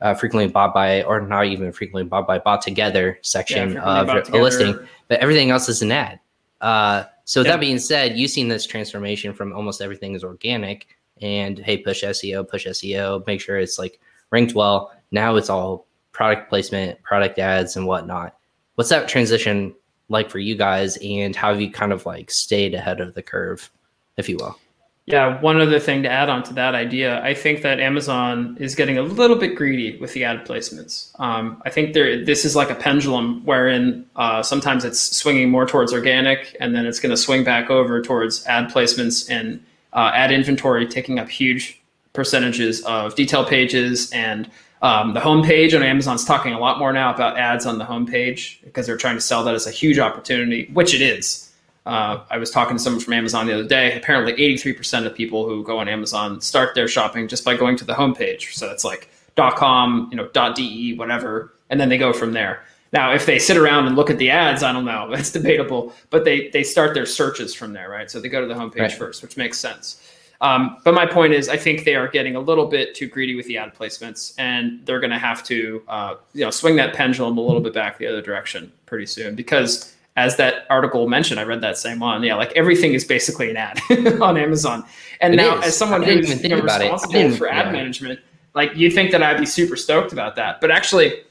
uh, 0.00 0.14
frequently 0.14 0.46
bought 0.46 0.72
by 0.72 1.02
or 1.02 1.20
not 1.20 1.46
even 1.46 1.72
frequently 1.72 2.08
bought 2.08 2.28
by 2.28 2.38
bought 2.38 2.62
together 2.62 3.18
section 3.22 3.72
yeah, 3.72 3.82
of 3.82 4.08
a 4.08 4.38
listing, 4.38 4.78
but 5.08 5.18
everything 5.18 5.50
else 5.50 5.68
is 5.68 5.82
an 5.82 5.90
ad. 5.90 6.20
Uh, 6.60 7.02
so 7.24 7.40
yeah. 7.40 7.50
that 7.50 7.58
being 7.58 7.80
said, 7.80 8.16
you've 8.16 8.30
seen 8.30 8.46
this 8.46 8.64
transformation 8.64 9.34
from 9.34 9.52
almost 9.52 9.82
everything 9.82 10.14
is 10.14 10.22
organic 10.22 10.86
and 11.22 11.58
hey, 11.58 11.78
push 11.78 12.02
SEO, 12.02 12.48
push 12.48 12.66
SEO, 12.66 13.26
make 13.26 13.40
sure 13.40 13.58
it's 13.58 13.78
like 13.78 14.00
ranked 14.30 14.54
well. 14.54 14.92
Now 15.10 15.36
it's 15.36 15.50
all 15.50 15.86
product 16.12 16.48
placement, 16.48 17.02
product 17.02 17.38
ads, 17.38 17.76
and 17.76 17.86
whatnot. 17.86 18.36
What's 18.74 18.90
that 18.90 19.08
transition 19.08 19.74
like 20.08 20.30
for 20.30 20.38
you 20.38 20.54
guys, 20.54 20.98
and 20.98 21.34
how 21.34 21.50
have 21.50 21.60
you 21.60 21.70
kind 21.70 21.92
of 21.92 22.04
like 22.04 22.30
stayed 22.30 22.74
ahead 22.74 23.00
of 23.00 23.14
the 23.14 23.22
curve, 23.22 23.70
if 24.16 24.28
you 24.28 24.36
will? 24.36 24.58
Yeah, 25.06 25.40
one 25.40 25.60
other 25.60 25.80
thing 25.80 26.04
to 26.04 26.08
add 26.08 26.28
on 26.28 26.44
to 26.44 26.54
that 26.54 26.76
idea, 26.76 27.20
I 27.24 27.34
think 27.34 27.62
that 27.62 27.80
Amazon 27.80 28.56
is 28.60 28.76
getting 28.76 28.98
a 28.98 29.02
little 29.02 29.36
bit 29.36 29.56
greedy 29.56 29.98
with 29.98 30.12
the 30.12 30.22
ad 30.22 30.46
placements. 30.46 31.10
Um, 31.18 31.60
I 31.66 31.70
think 31.70 31.92
there, 31.92 32.24
this 32.24 32.44
is 32.44 32.54
like 32.54 32.70
a 32.70 32.76
pendulum 32.76 33.44
wherein 33.44 34.06
uh, 34.14 34.44
sometimes 34.44 34.84
it's 34.84 35.00
swinging 35.00 35.50
more 35.50 35.66
towards 35.66 35.92
organic, 35.92 36.56
and 36.60 36.72
then 36.72 36.86
it's 36.86 37.00
going 37.00 37.10
to 37.10 37.16
swing 37.16 37.42
back 37.42 37.68
over 37.68 38.00
towards 38.00 38.46
ad 38.46 38.70
placements 38.70 39.28
and 39.28 39.64
uh, 39.92 40.10
ad 40.14 40.32
inventory 40.32 40.86
taking 40.86 41.18
up 41.18 41.28
huge 41.28 41.80
percentages 42.12 42.82
of 42.84 43.14
detail 43.14 43.44
pages 43.44 44.10
and 44.12 44.50
um, 44.82 45.14
the 45.14 45.20
homepage 45.20 45.74
on 45.76 45.82
Amazon's 45.82 46.24
talking 46.24 46.52
a 46.52 46.58
lot 46.58 46.78
more 46.78 46.92
now 46.92 47.14
about 47.14 47.38
ads 47.38 47.66
on 47.66 47.78
the 47.78 47.84
homepage 47.84 48.62
because 48.64 48.84
they're 48.86 48.96
trying 48.96 49.14
to 49.14 49.20
sell 49.20 49.44
that 49.44 49.54
as 49.54 49.66
a 49.66 49.70
huge 49.70 49.98
opportunity, 49.98 50.68
which 50.72 50.92
it 50.92 51.00
is. 51.00 51.52
Uh, 51.86 52.20
I 52.30 52.38
was 52.38 52.50
talking 52.50 52.76
to 52.76 52.82
someone 52.82 53.00
from 53.00 53.12
Amazon 53.12 53.46
the 53.46 53.54
other 53.54 53.66
day. 53.66 53.96
Apparently, 53.96 54.32
83% 54.34 55.06
of 55.06 55.14
people 55.14 55.48
who 55.48 55.62
go 55.62 55.78
on 55.78 55.88
Amazon 55.88 56.40
start 56.40 56.74
their 56.74 56.88
shopping 56.88 57.28
just 57.28 57.44
by 57.44 57.56
going 57.56 57.76
to 57.76 57.84
the 57.84 57.94
homepage. 57.94 58.54
So 58.54 58.66
that's 58.66 58.84
like 58.84 59.08
.com, 59.36 60.08
you 60.10 60.16
know, 60.16 60.28
.de, 60.28 60.94
whatever, 60.96 61.52
and 61.70 61.80
then 61.80 61.88
they 61.88 61.98
go 61.98 62.12
from 62.12 62.32
there. 62.32 62.64
Now, 62.92 63.14
if 63.14 63.24
they 63.24 63.38
sit 63.38 63.56
around 63.56 63.86
and 63.86 63.96
look 63.96 64.10
at 64.10 64.18
the 64.18 64.30
ads, 64.30 64.62
I 64.62 64.72
don't 64.72 64.84
know. 64.84 65.10
That's 65.14 65.30
debatable. 65.30 65.92
But 66.10 66.24
they 66.24 66.48
they 66.50 66.62
start 66.62 66.94
their 66.94 67.06
searches 67.06 67.54
from 67.54 67.72
there, 67.72 67.88
right? 67.88 68.10
So 68.10 68.20
they 68.20 68.28
go 68.28 68.40
to 68.40 68.46
the 68.46 68.54
homepage 68.54 68.78
right. 68.78 68.92
first, 68.92 69.22
which 69.22 69.36
makes 69.36 69.58
sense. 69.58 70.00
Um, 70.40 70.78
but 70.82 70.92
my 70.92 71.06
point 71.06 71.32
is, 71.32 71.48
I 71.48 71.56
think 71.56 71.84
they 71.84 71.94
are 71.94 72.08
getting 72.08 72.34
a 72.34 72.40
little 72.40 72.66
bit 72.66 72.96
too 72.96 73.06
greedy 73.06 73.36
with 73.36 73.46
the 73.46 73.56
ad 73.58 73.74
placements, 73.76 74.34
and 74.38 74.84
they're 74.84 74.98
going 74.98 75.12
to 75.12 75.18
have 75.18 75.44
to, 75.44 75.82
uh, 75.86 76.14
you 76.34 76.44
know, 76.44 76.50
swing 76.50 76.74
that 76.76 76.94
pendulum 76.94 77.38
a 77.38 77.40
little 77.40 77.60
bit 77.60 77.72
back 77.72 77.96
the 77.96 78.08
other 78.08 78.20
direction 78.20 78.72
pretty 78.86 79.06
soon 79.06 79.36
because 79.36 79.94
as 80.16 80.36
that 80.36 80.66
article 80.68 81.08
mentioned, 81.08 81.40
I 81.40 81.44
read 81.44 81.60
that 81.62 81.78
same 81.78 82.00
one. 82.00 82.22
Yeah, 82.22 82.34
like 82.34 82.52
everything 82.52 82.92
is 82.92 83.04
basically 83.04 83.50
an 83.50 83.56
ad 83.56 83.80
on 84.20 84.36
Amazon. 84.36 84.84
And 85.20 85.32
it 85.32 85.36
now, 85.36 85.58
is. 85.60 85.68
as 85.68 85.76
someone 85.76 86.02
who's 86.02 86.42
you 86.42 86.48
know, 86.48 86.60
responsible 86.60 87.30
for 87.36 87.48
ad 87.48 87.66
yeah. 87.66 87.72
management, 87.72 88.20
like 88.54 88.76
you 88.76 88.90
think 88.90 89.12
that 89.12 89.22
I'd 89.22 89.38
be 89.38 89.46
super 89.46 89.76
stoked 89.76 90.12
about 90.12 90.36
that, 90.36 90.60
but 90.60 90.70
actually, 90.70 91.22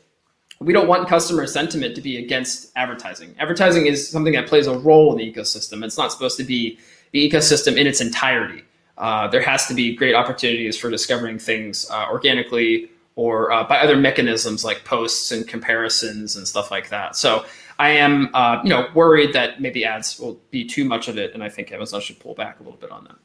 we 0.62 0.74
don't 0.74 0.88
want 0.88 1.08
customer 1.08 1.48
sentiment 1.48 1.96
to 1.96 2.02
be 2.02 2.18
against 2.18 2.72
advertising. 2.76 3.36
Advertising 3.40 3.88
is 3.88 4.08
something 4.08 4.34
that 4.34 4.48
plays 4.48 4.68
a 4.68 4.78
role 4.78 5.12
in 5.12 5.18
the 5.18 5.34
ecosystem. 5.34 5.84
It's 5.84 5.98
not 5.98 6.12
supposed 6.12 6.38
to 6.38 6.44
be 6.44 6.78
the 7.12 7.30
ecosystem 7.30 7.78
in 7.78 7.88
its 7.88 8.00
entirety. 8.00 8.64
Uh, 8.98 9.28
there 9.28 9.42
has 9.42 9.66
to 9.68 9.74
be 9.74 9.96
great 9.96 10.14
opportunities 10.14 10.78
for 10.78 10.92
discovering 10.92 11.40
things 11.40 11.90
uh, 11.90 12.06
organically 12.12 12.92
or 13.16 13.52
uh, 13.52 13.64
by 13.64 13.80
other 13.80 13.98
mechanisms 13.98 14.64
like 14.64 14.86
posts 14.86 15.32
and 15.32 15.48
comparisons 15.48 16.36
and 16.36 16.48
stuff 16.48 16.70
like 16.70 16.90
that. 16.90 17.16
So 17.16 17.44
I 17.80 17.90
am, 17.90 18.30
uh, 18.36 18.62
you 18.64 18.70
know, 18.70 18.88
worried 18.94 19.34
that 19.34 19.60
maybe 19.62 19.84
ads 19.84 20.20
will 20.20 20.40
be 20.52 20.64
too 20.64 20.86
much 20.86 21.08
of 21.08 21.18
it, 21.18 21.34
and 21.34 21.44
I 21.44 21.50
think 21.50 21.72
Amazon 21.72 22.02
should 22.02 22.20
pull 22.20 22.36
back 22.36 22.60
a 22.60 22.64
little 22.64 22.78
bit 22.78 22.92
on 22.92 23.06
that. 23.06 23.16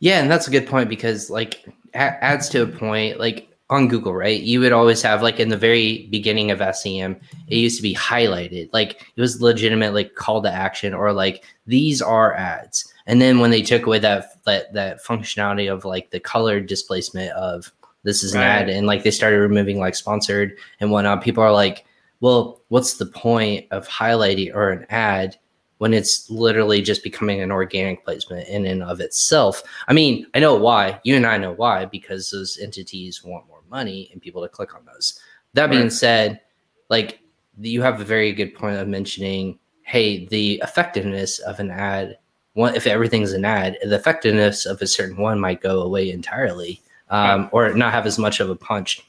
Yeah, 0.00 0.20
and 0.20 0.28
that's 0.28 0.48
a 0.48 0.50
good 0.50 0.66
point 0.66 0.88
because 0.88 1.30
like 1.30 1.64
ads 1.94 2.48
to 2.48 2.62
a 2.62 2.66
point, 2.66 3.20
like 3.20 3.49
on 3.70 3.86
Google, 3.86 4.12
right? 4.12 4.42
You 4.42 4.60
would 4.60 4.72
always 4.72 5.00
have 5.02 5.22
like 5.22 5.38
in 5.38 5.48
the 5.48 5.56
very 5.56 6.08
beginning 6.10 6.50
of 6.50 6.58
SEM, 6.76 7.16
it 7.46 7.56
used 7.56 7.76
to 7.76 7.82
be 7.82 7.94
highlighted, 7.94 8.68
like 8.72 9.06
it 9.16 9.20
was 9.20 9.40
legitimate, 9.40 9.94
like 9.94 10.16
call 10.16 10.42
to 10.42 10.52
action 10.52 10.92
or 10.92 11.12
like 11.12 11.44
these 11.66 12.02
are 12.02 12.34
ads. 12.34 12.92
And 13.06 13.22
then 13.22 13.38
when 13.38 13.50
they 13.50 13.62
took 13.62 13.86
away 13.86 14.00
that 14.00 14.44
that 14.44 14.72
that 14.74 15.04
functionality 15.04 15.72
of 15.72 15.84
like 15.84 16.10
the 16.10 16.20
color 16.20 16.60
displacement 16.60 17.32
of 17.32 17.72
this 18.02 18.22
is 18.22 18.34
right. 18.34 18.42
an 18.42 18.48
ad, 18.48 18.68
and 18.68 18.86
like 18.86 19.04
they 19.04 19.10
started 19.10 19.38
removing 19.38 19.78
like 19.78 19.94
sponsored 19.94 20.56
and 20.80 20.90
whatnot, 20.90 21.22
people 21.22 21.42
are 21.42 21.52
like, 21.52 21.84
well, 22.20 22.62
what's 22.68 22.94
the 22.94 23.06
point 23.06 23.66
of 23.70 23.88
highlighting 23.88 24.54
or 24.54 24.70
an 24.70 24.86
ad 24.90 25.36
when 25.78 25.94
it's 25.94 26.28
literally 26.28 26.82
just 26.82 27.02
becoming 27.02 27.40
an 27.40 27.50
organic 27.50 28.04
placement 28.04 28.48
in 28.48 28.66
and 28.66 28.82
of 28.82 29.00
itself? 29.00 29.62
I 29.86 29.92
mean, 29.92 30.26
I 30.34 30.40
know 30.40 30.54
why. 30.54 31.00
You 31.04 31.16
and 31.16 31.26
I 31.26 31.36
know 31.36 31.52
why 31.52 31.84
because 31.84 32.30
those 32.30 32.58
entities 32.58 33.22
want 33.24 33.49
money 33.70 34.10
and 34.12 34.20
people 34.20 34.42
to 34.42 34.48
click 34.48 34.74
on 34.74 34.84
those. 34.84 35.20
That 35.54 35.62
right. 35.62 35.70
being 35.70 35.90
said, 35.90 36.40
like 36.88 37.20
you 37.60 37.82
have 37.82 38.00
a 38.00 38.04
very 38.04 38.32
good 38.32 38.54
point 38.54 38.76
of 38.76 38.88
mentioning, 38.88 39.58
hey, 39.82 40.26
the 40.26 40.60
effectiveness 40.62 41.38
of 41.40 41.60
an 41.60 41.70
ad. 41.70 42.18
One, 42.54 42.74
if 42.74 42.86
everything's 42.86 43.32
an 43.32 43.44
ad, 43.44 43.78
the 43.82 43.94
effectiveness 43.94 44.66
of 44.66 44.82
a 44.82 44.86
certain 44.86 45.16
one 45.16 45.38
might 45.38 45.60
go 45.60 45.82
away 45.82 46.10
entirely, 46.10 46.80
um, 47.08 47.42
right. 47.42 47.48
or 47.52 47.74
not 47.74 47.92
have 47.92 48.06
as 48.06 48.18
much 48.18 48.40
of 48.40 48.50
a 48.50 48.56
punch. 48.56 49.04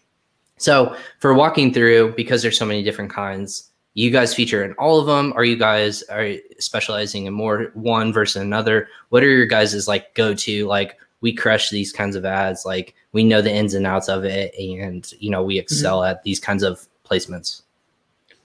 So 0.57 0.95
for 1.19 1.33
walking 1.33 1.73
through, 1.73 2.13
because 2.15 2.41
there's 2.41 2.57
so 2.57 2.65
many 2.65 2.83
different 2.83 3.11
kinds, 3.11 3.71
you 3.93 4.11
guys 4.11 4.33
feature 4.33 4.63
in 4.63 4.73
all 4.73 4.99
of 4.99 5.07
them. 5.07 5.33
Are 5.35 5.43
you 5.43 5.57
guys 5.57 6.01
are 6.03 6.35
specializing 6.59 7.25
in 7.25 7.33
more 7.33 7.71
one 7.73 8.13
versus 8.13 8.41
another? 8.41 8.87
What 9.09 9.23
are 9.23 9.29
your 9.29 9.45
guys' 9.45 9.87
like 9.87 10.13
go 10.13 10.33
to? 10.33 10.67
Like 10.67 10.97
we 11.21 11.33
crush 11.33 11.69
these 11.69 11.91
kinds 11.91 12.15
of 12.15 12.25
ads. 12.25 12.65
Like 12.65 12.95
we 13.13 13.23
know 13.23 13.41
the 13.41 13.53
ins 13.53 13.73
and 13.73 13.87
outs 13.87 14.09
of 14.09 14.25
it, 14.25 14.53
and 14.57 15.11
you 15.19 15.29
know 15.29 15.43
we 15.43 15.57
excel 15.57 16.01
mm-hmm. 16.01 16.11
at 16.11 16.23
these 16.23 16.39
kinds 16.39 16.63
of 16.63 16.87
placements. 17.09 17.61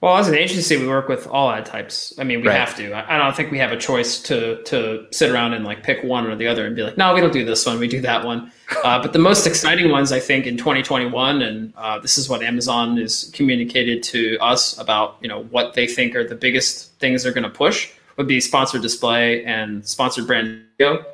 Well, 0.02 0.18
as 0.18 0.28
an 0.28 0.34
agency, 0.34 0.76
we 0.76 0.86
work 0.86 1.08
with 1.08 1.26
all 1.26 1.50
ad 1.50 1.64
types. 1.64 2.12
I 2.18 2.24
mean, 2.24 2.42
we 2.42 2.48
right. 2.48 2.60
have 2.60 2.76
to. 2.76 2.94
I 3.10 3.16
don't 3.16 3.34
think 3.34 3.50
we 3.50 3.58
have 3.58 3.72
a 3.72 3.78
choice 3.78 4.20
to 4.24 4.62
to 4.64 5.06
sit 5.10 5.30
around 5.30 5.54
and 5.54 5.64
like 5.64 5.82
pick 5.82 6.04
one 6.04 6.26
or 6.26 6.36
the 6.36 6.46
other 6.46 6.66
and 6.66 6.76
be 6.76 6.82
like, 6.82 6.98
no, 6.98 7.14
we 7.14 7.20
don't 7.20 7.32
do 7.32 7.46
this 7.46 7.64
one, 7.64 7.78
we 7.78 7.88
do 7.88 8.00
that 8.02 8.24
one. 8.24 8.52
Uh, 8.82 9.00
but 9.00 9.12
the 9.12 9.18
most 9.18 9.46
exciting 9.46 9.92
ones, 9.92 10.10
I 10.10 10.18
think, 10.18 10.44
in 10.44 10.56
2021, 10.56 11.40
and 11.40 11.72
uh, 11.76 12.00
this 12.00 12.18
is 12.18 12.28
what 12.28 12.42
Amazon 12.42 12.98
is 12.98 13.30
communicated 13.32 14.02
to 14.04 14.36
us 14.38 14.76
about, 14.78 15.18
you 15.20 15.28
know, 15.28 15.44
what 15.44 15.74
they 15.74 15.86
think 15.86 16.16
are 16.16 16.26
the 16.26 16.34
biggest 16.34 16.92
things 16.98 17.22
they're 17.22 17.32
going 17.32 17.44
to 17.44 17.48
push 17.48 17.92
would 18.16 18.26
be 18.26 18.40
sponsored 18.40 18.82
display 18.82 19.44
and 19.44 19.86
sponsored 19.86 20.26
brand 20.26 20.64
video, 20.78 21.04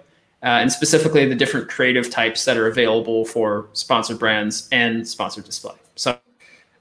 uh, 0.43 0.59
and 0.61 0.73
specifically 0.73 1.27
the 1.27 1.35
different 1.35 1.69
creative 1.69 2.11
types 2.11 2.45
that 2.45 2.57
are 2.57 2.67
available 2.67 3.25
for 3.25 3.69
sponsored 3.73 4.19
brands 4.19 4.69
and 4.73 5.07
sponsored 5.07 5.45
display. 5.45 5.75
So 5.95 6.19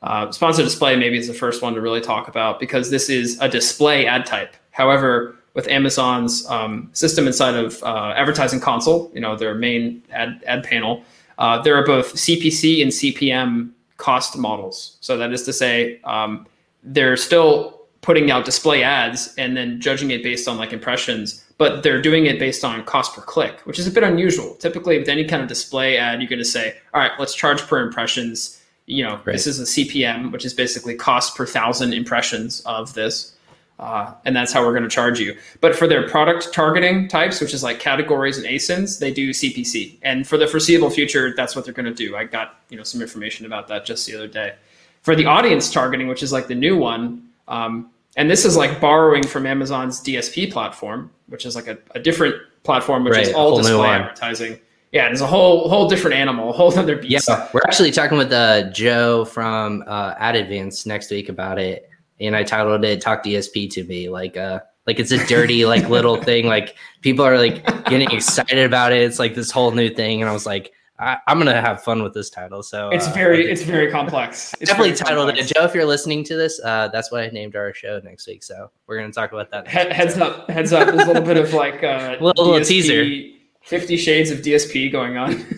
uh, 0.01 0.31
sponsor 0.31 0.63
display 0.63 0.95
maybe 0.95 1.17
is 1.17 1.27
the 1.27 1.33
first 1.33 1.61
one 1.61 1.73
to 1.75 1.81
really 1.81 2.01
talk 2.01 2.27
about 2.27 2.59
because 2.59 2.89
this 2.89 3.09
is 3.09 3.39
a 3.39 3.47
display 3.47 4.07
ad 4.07 4.25
type. 4.25 4.55
However, 4.71 5.35
with 5.53 5.67
Amazon's 5.67 6.49
um, 6.49 6.89
system 6.93 7.27
inside 7.27 7.55
of 7.55 7.83
uh, 7.83 8.13
Advertising 8.15 8.61
Console, 8.61 9.11
you 9.13 9.19
know 9.19 9.35
their 9.35 9.53
main 9.53 10.01
ad 10.11 10.41
ad 10.47 10.63
panel, 10.63 11.03
uh, 11.37 11.61
there 11.61 11.75
are 11.75 11.85
both 11.85 12.13
CPC 12.13 12.81
and 12.81 12.91
CPM 12.91 13.71
cost 13.97 14.37
models. 14.37 14.97
So 15.01 15.17
that 15.17 15.31
is 15.31 15.43
to 15.43 15.53
say, 15.53 15.99
um, 16.03 16.47
they're 16.83 17.17
still 17.17 17.80
putting 18.01 18.31
out 18.31 18.45
display 18.45 18.83
ads 18.83 19.33
and 19.37 19.55
then 19.55 19.79
judging 19.79 20.11
it 20.11 20.23
based 20.23 20.47
on 20.47 20.57
like 20.57 20.73
impressions, 20.73 21.45
but 21.57 21.83
they're 21.83 22.01
doing 22.01 22.25
it 22.25 22.39
based 22.39 22.65
on 22.65 22.83
cost 22.83 23.15
per 23.15 23.21
click, 23.21 23.59
which 23.61 23.77
is 23.77 23.87
a 23.87 23.91
bit 23.91 24.03
unusual. 24.03 24.55
Typically, 24.55 24.97
with 24.97 25.07
any 25.07 25.23
kind 25.23 25.41
of 25.41 25.47
display 25.47 25.97
ad, 25.97 26.19
you're 26.19 26.29
going 26.29 26.39
to 26.39 26.45
say, 26.45 26.75
all 26.93 27.01
right, 27.01 27.11
let's 27.19 27.35
charge 27.35 27.61
per 27.61 27.79
impressions 27.85 28.61
you 28.91 29.03
know, 29.03 29.15
right. 29.25 29.33
this 29.33 29.47
is 29.47 29.59
a 29.59 29.63
CPM, 29.63 30.31
which 30.31 30.45
is 30.45 30.53
basically 30.53 30.95
cost 30.95 31.35
per 31.35 31.45
thousand 31.45 31.93
impressions 31.93 32.61
of 32.61 32.93
this. 32.93 33.35
Uh, 33.79 34.13
and 34.25 34.35
that's 34.35 34.53
how 34.53 34.63
we're 34.63 34.73
going 34.73 34.83
to 34.83 34.89
charge 34.89 35.19
you. 35.19 35.35
But 35.59 35.75
for 35.75 35.87
their 35.87 36.07
product 36.07 36.53
targeting 36.53 37.07
types, 37.07 37.41
which 37.41 37.51
is 37.51 37.63
like 37.63 37.79
categories 37.79 38.37
and 38.37 38.45
ASINs, 38.45 38.99
they 38.99 39.11
do 39.11 39.31
CPC. 39.31 39.97
And 40.03 40.27
for 40.27 40.37
the 40.37 40.45
foreseeable 40.45 40.91
future, 40.91 41.33
that's 41.35 41.55
what 41.55 41.65
they're 41.65 41.73
going 41.73 41.87
to 41.87 41.93
do. 41.93 42.15
I 42.15 42.25
got 42.25 42.59
you 42.69 42.77
know 42.77 42.83
some 42.83 43.01
information 43.01 43.47
about 43.47 43.67
that 43.69 43.85
just 43.85 44.05
the 44.05 44.13
other 44.13 44.27
day. 44.27 44.53
For 45.01 45.15
the 45.15 45.25
audience 45.25 45.71
targeting, 45.71 46.07
which 46.07 46.21
is 46.21 46.31
like 46.31 46.47
the 46.47 46.53
new 46.53 46.77
one, 46.77 47.27
um, 47.47 47.91
and 48.17 48.29
this 48.29 48.45
is 48.45 48.57
like 48.57 48.81
borrowing 48.81 49.25
from 49.25 49.45
Amazon's 49.45 50.01
DSP 50.01 50.51
platform, 50.51 51.11
which 51.27 51.45
is 51.45 51.55
like 51.55 51.67
a, 51.67 51.77
a 51.95 51.99
different 51.99 52.35
platform, 52.63 53.03
which 53.03 53.13
Right, 53.13 53.27
is 53.27 53.33
all 53.33 53.57
display 53.57 53.87
advertising. 53.87 54.59
Yeah, 54.91 55.09
it's 55.09 55.21
a 55.21 55.27
whole 55.27 55.69
whole 55.69 55.87
different 55.87 56.17
animal, 56.17 56.49
a 56.49 56.51
whole 56.51 56.77
other 56.77 56.97
beast. 56.97 57.29
Yeah, 57.29 57.47
we're 57.53 57.61
actually 57.65 57.91
talking 57.91 58.17
with 58.17 58.33
uh, 58.33 58.69
Joe 58.71 59.23
from 59.23 59.83
uh, 59.87 60.15
Ad 60.17 60.35
Advance 60.35 60.85
next 60.85 61.09
week 61.09 61.29
about 61.29 61.59
it, 61.59 61.89
and 62.19 62.35
I 62.35 62.43
titled 62.43 62.83
it 62.83 62.99
"Talk 62.99 63.23
DSP 63.23 63.69
to 63.71 63.85
Me." 63.85 64.09
Like, 64.09 64.35
uh, 64.35 64.59
like 64.85 64.99
it's 64.99 65.11
a 65.11 65.25
dirty, 65.27 65.65
like 65.65 65.87
little 65.87 66.17
thing. 66.21 66.45
Like 66.45 66.75
people 66.99 67.23
are 67.23 67.37
like 67.37 67.65
getting 67.85 68.11
excited 68.11 68.65
about 68.65 68.91
it. 68.91 69.01
It's 69.03 69.19
like 69.19 69.33
this 69.33 69.49
whole 69.49 69.71
new 69.71 69.89
thing, 69.89 70.21
and 70.21 70.29
I 70.29 70.33
was 70.33 70.45
like, 70.45 70.73
I, 71.01 71.17
I'm 71.27 71.37
gonna 71.39 71.59
have 71.59 71.83
fun 71.83 72.03
with 72.03 72.13
this 72.13 72.29
title. 72.29 72.61
So 72.63 72.89
It's 72.89 73.07
uh, 73.07 73.11
very 73.11 73.51
it's 73.51 73.63
very 73.63 73.91
complex. 73.91 74.53
It's 74.61 74.69
definitely 74.69 74.95
titled 74.95 75.29
it. 75.29 75.33
complex. 75.33 75.51
Joe, 75.53 75.63
if 75.65 75.73
you're 75.73 75.85
listening 75.85 76.23
to 76.25 76.35
this, 76.37 76.61
uh, 76.63 76.87
that's 76.89 77.11
what 77.11 77.23
I 77.23 77.27
named 77.29 77.55
our 77.55 77.73
show 77.73 77.99
next 78.03 78.27
week. 78.27 78.43
So 78.43 78.69
we're 78.87 78.99
gonna 78.99 79.11
talk 79.11 79.31
about 79.31 79.49
that. 79.51 79.67
He- 79.67 79.93
heads 79.93 80.17
up, 80.17 80.49
heads 80.49 80.71
up. 80.73 80.87
There's 80.87 81.01
a 81.03 81.07
little 81.07 81.23
bit 81.23 81.37
of 81.37 81.53
like 81.53 81.83
uh, 81.83 82.17
Little- 82.21 82.45
little 82.45 82.59
DSP 82.61 82.67
teaser. 82.67 83.37
Fifty 83.63 83.97
Shades 83.97 84.31
of 84.31 84.39
DSP 84.39 84.91
going 84.91 85.17
on. 85.17 85.43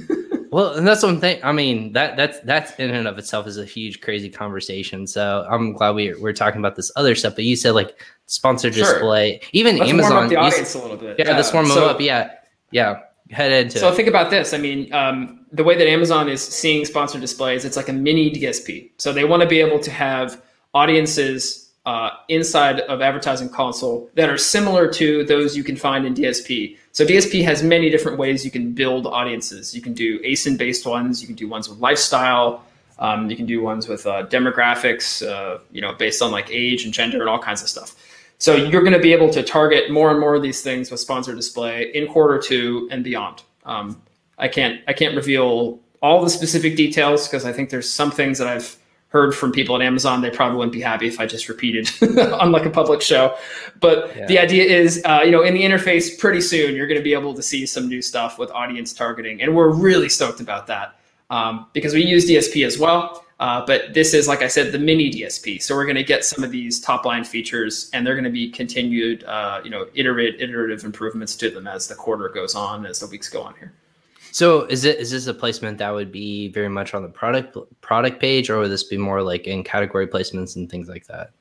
Well, 0.54 0.76
and 0.76 0.86
that's 0.86 1.02
one 1.02 1.20
thing. 1.20 1.40
I 1.44 1.52
mean, 1.52 1.94
that 1.94 2.16
that's 2.16 2.40
that's 2.42 2.74
in 2.76 2.92
and 2.92 3.08
of 3.08 3.18
itself 3.18 3.48
is 3.48 3.58
a 3.58 3.66
huge, 3.66 4.02
crazy 4.02 4.30
conversation. 4.30 5.08
So 5.08 5.48
I'm 5.50 5.74
glad 5.74 5.96
we 5.96 6.14
we're 6.14 6.32
talking 6.32 6.60
about 6.62 6.76
this 6.76 6.92
other 6.96 7.16
stuff. 7.16 7.34
But 7.34 7.46
you 7.46 7.56
said 7.56 7.72
like 7.72 8.00
sponsor 8.28 8.72
Sure. 8.72 8.86
display, 8.86 9.42
even 9.54 9.78
Let's 9.80 9.90
Amazon. 9.90 10.12
warm 10.14 10.28
the 10.28 10.34
you 10.36 10.40
audience 10.40 10.76
a 10.76 10.78
little 10.80 10.96
bit. 10.98 11.16
yeah, 11.18 11.32
let's 11.36 11.52
warm 11.52 11.68
them 11.70 11.74
so, 11.76 11.88
up. 11.88 12.00
Yeah, 12.00 12.34
yeah. 12.70 13.00
Head 13.32 13.52
into 13.52 13.80
So 13.80 13.94
think 13.94 14.08
about 14.08 14.30
this. 14.30 14.54
I 14.54 14.58
mean, 14.58 14.94
um, 14.94 15.46
the 15.52 15.64
way 15.64 15.78
that 15.78 15.88
Amazon 15.88 16.30
is 16.30 16.42
seeing 16.42 16.86
sponsored 16.86 17.22
displays, 17.22 17.66
it's 17.66 17.78
like 17.78 17.90
a 17.90 17.94
mini 17.94 18.32
DSP. 18.32 18.92
So 18.98 19.14
they 19.14 19.24
want 19.24 19.42
to 19.42 19.48
be 19.48 19.60
able 19.60 19.80
to 19.80 19.92
have 19.92 20.42
audiences 20.74 21.72
uh, 21.86 22.12
inside 22.30 22.80
of 22.82 23.02
advertising 23.02 23.50
console 23.50 24.10
that 24.16 24.30
are 24.30 24.38
similar 24.38 24.88
to 24.88 25.24
those 25.26 25.58
you 25.58 25.64
can 25.64 25.76
find 25.76 26.06
in 26.06 26.14
DSP. 26.14 26.78
So 26.92 27.06
DSP 27.06 27.44
has 27.44 27.62
many 27.62 27.90
different 27.90 28.18
ways 28.18 28.46
you 28.46 28.52
can 28.52 28.74
build 28.74 29.06
audiences. 29.06 29.76
You 29.76 29.82
can 29.82 29.94
do 29.94 30.20
ASIN 30.22 30.58
based 30.58 30.86
ones. 30.86 31.22
You 31.22 31.28
can 31.28 31.36
do 31.36 31.48
ones 31.48 31.68
with 31.68 31.80
lifestyle. 31.80 32.64
Um, 33.00 33.30
you 33.30 33.36
can 33.36 33.46
do 33.46 33.62
ones 33.62 33.88
with 33.88 34.06
uh, 34.06 34.28
demographics, 34.28 35.28
uh, 35.28 35.60
you 35.72 35.82
know, 35.82 35.94
based 35.94 36.22
on 36.22 36.32
like 36.32 36.50
age 36.52 36.86
and 36.86 36.94
gender 36.94 37.20
and 37.20 37.30
all 37.30 37.40
kinds 37.40 37.62
of 37.62 37.68
stuff. 37.68 37.96
So 38.44 38.58
you're 38.58 38.82
going 38.82 38.92
to 38.92 39.00
be 39.00 39.14
able 39.14 39.30
to 39.30 39.42
target 39.42 39.90
more 39.90 40.12
and 40.12 40.20
more 40.20 40.36
of 40.36 40.42
these 40.42 40.62
things 40.62 40.92
with 40.92 41.00
sponsored 41.00 41.38
display 41.38 41.90
in 41.94 42.08
quarter 42.08 42.38
two 42.38 42.90
and 42.92 43.02
beyond. 43.02 43.42
Um, 43.64 44.02
I 44.38 44.50
can't 44.50 44.82
I 44.86 44.92
can't 44.92 45.16
reveal 45.16 45.80
all 46.02 46.22
the 46.22 46.30
specific 46.30 46.76
details 46.76 47.26
because 47.26 47.46
I 47.46 47.54
think 47.54 47.70
there's 47.70 47.90
some 47.90 48.12
things 48.12 48.38
that 48.40 48.48
I've 48.50 48.76
heard 49.08 49.34
from 49.34 49.54
people 49.54 49.78
at 49.78 49.82
Amazon. 49.82 50.20
They 50.20 50.30
probably 50.30 50.58
wouldn't 50.58 50.74
be 50.74 50.82
happy 50.82 51.08
if 51.08 51.22
I 51.22 51.26
just 51.26 51.48
repeated 51.48 51.90
on 52.20 52.52
like 52.52 52.66
a 52.66 52.70
public 52.70 53.02
show. 53.02 53.34
But 53.80 54.14
Yeah. 54.14 54.26
the 54.26 54.40
idea 54.40 54.66
is, 54.66 55.02
uh, 55.06 55.22
you 55.24 55.32
know, 55.32 55.44
in 55.44 55.54
the 55.54 55.62
interface, 55.62 56.20
pretty 56.20 56.42
soon 56.42 56.76
you're 56.76 56.88
going 56.88 57.00
to 57.00 57.04
be 57.04 57.14
able 57.14 57.34
to 57.36 57.42
see 57.42 57.66
some 57.66 57.88
new 57.88 58.02
stuff 58.02 58.38
with 58.38 58.52
audience 58.52 58.92
targeting, 58.92 59.42
and 59.42 59.56
we're 59.56 59.70
really 59.70 60.10
stoked 60.10 60.42
about 60.42 60.68
that 60.68 61.00
um, 61.30 61.68
because 61.72 61.94
we 61.94 62.04
use 62.04 62.30
DSP 62.30 62.66
as 62.66 62.78
well. 62.78 63.24
Uh, 63.39 63.65
but 63.65 63.93
this 63.93 64.13
is, 64.13 64.28
like 64.28 64.41
I 64.41 64.48
said, 64.48 64.72
the 64.72 64.80
mini 64.80 65.12
DSP. 65.12 65.62
So 65.62 65.76
we're 65.76 65.86
going 65.86 65.96
to 65.96 66.04
get 66.04 66.24
some 66.24 66.43
of 66.43 66.52
these 66.52 66.80
top 66.80 67.06
line 67.06 67.24
features, 67.24 67.89
and 67.93 68.06
they're 68.06 68.13
going 68.13 68.24
to 68.24 68.30
be 68.30 68.50
continued, 68.50 69.24
uh, 69.26 69.62
you 69.63 69.69
know, 69.69 69.88
iterate, 69.96 70.39
iterative 70.39 70.84
improvements 70.84 71.36
to 71.38 71.50
them 71.50 71.67
as 71.67 71.88
the 71.88 71.96
quarter 71.96 72.30
goes 72.30 72.56
on, 72.56 72.86
as 72.86 73.00
the 73.00 73.08
weeks 73.08 73.30
go 73.30 73.41
on 73.41 73.56
here. 73.56 73.74
So 74.32 74.63
is 74.63 74.84
it 74.84 74.98
is 74.98 75.12
this 75.12 75.28
a 75.28 75.34
placement 75.34 75.78
that 75.78 75.91
would 75.91 76.12
be 76.12 76.48
very 76.48 76.69
much 76.69 76.96
on 76.96 77.04
the 77.04 77.10
product 77.10 77.56
product 77.82 78.19
page, 78.19 78.50
or 78.50 78.58
would 78.60 78.72
this 78.72 78.84
be 78.84 78.98
more 78.98 79.22
like 79.22 79.46
in 79.46 79.63
category 79.63 80.08
placements 80.08 80.56
and 80.56 80.67
things 80.67 80.89
like 80.89 81.06
that? 81.06 81.34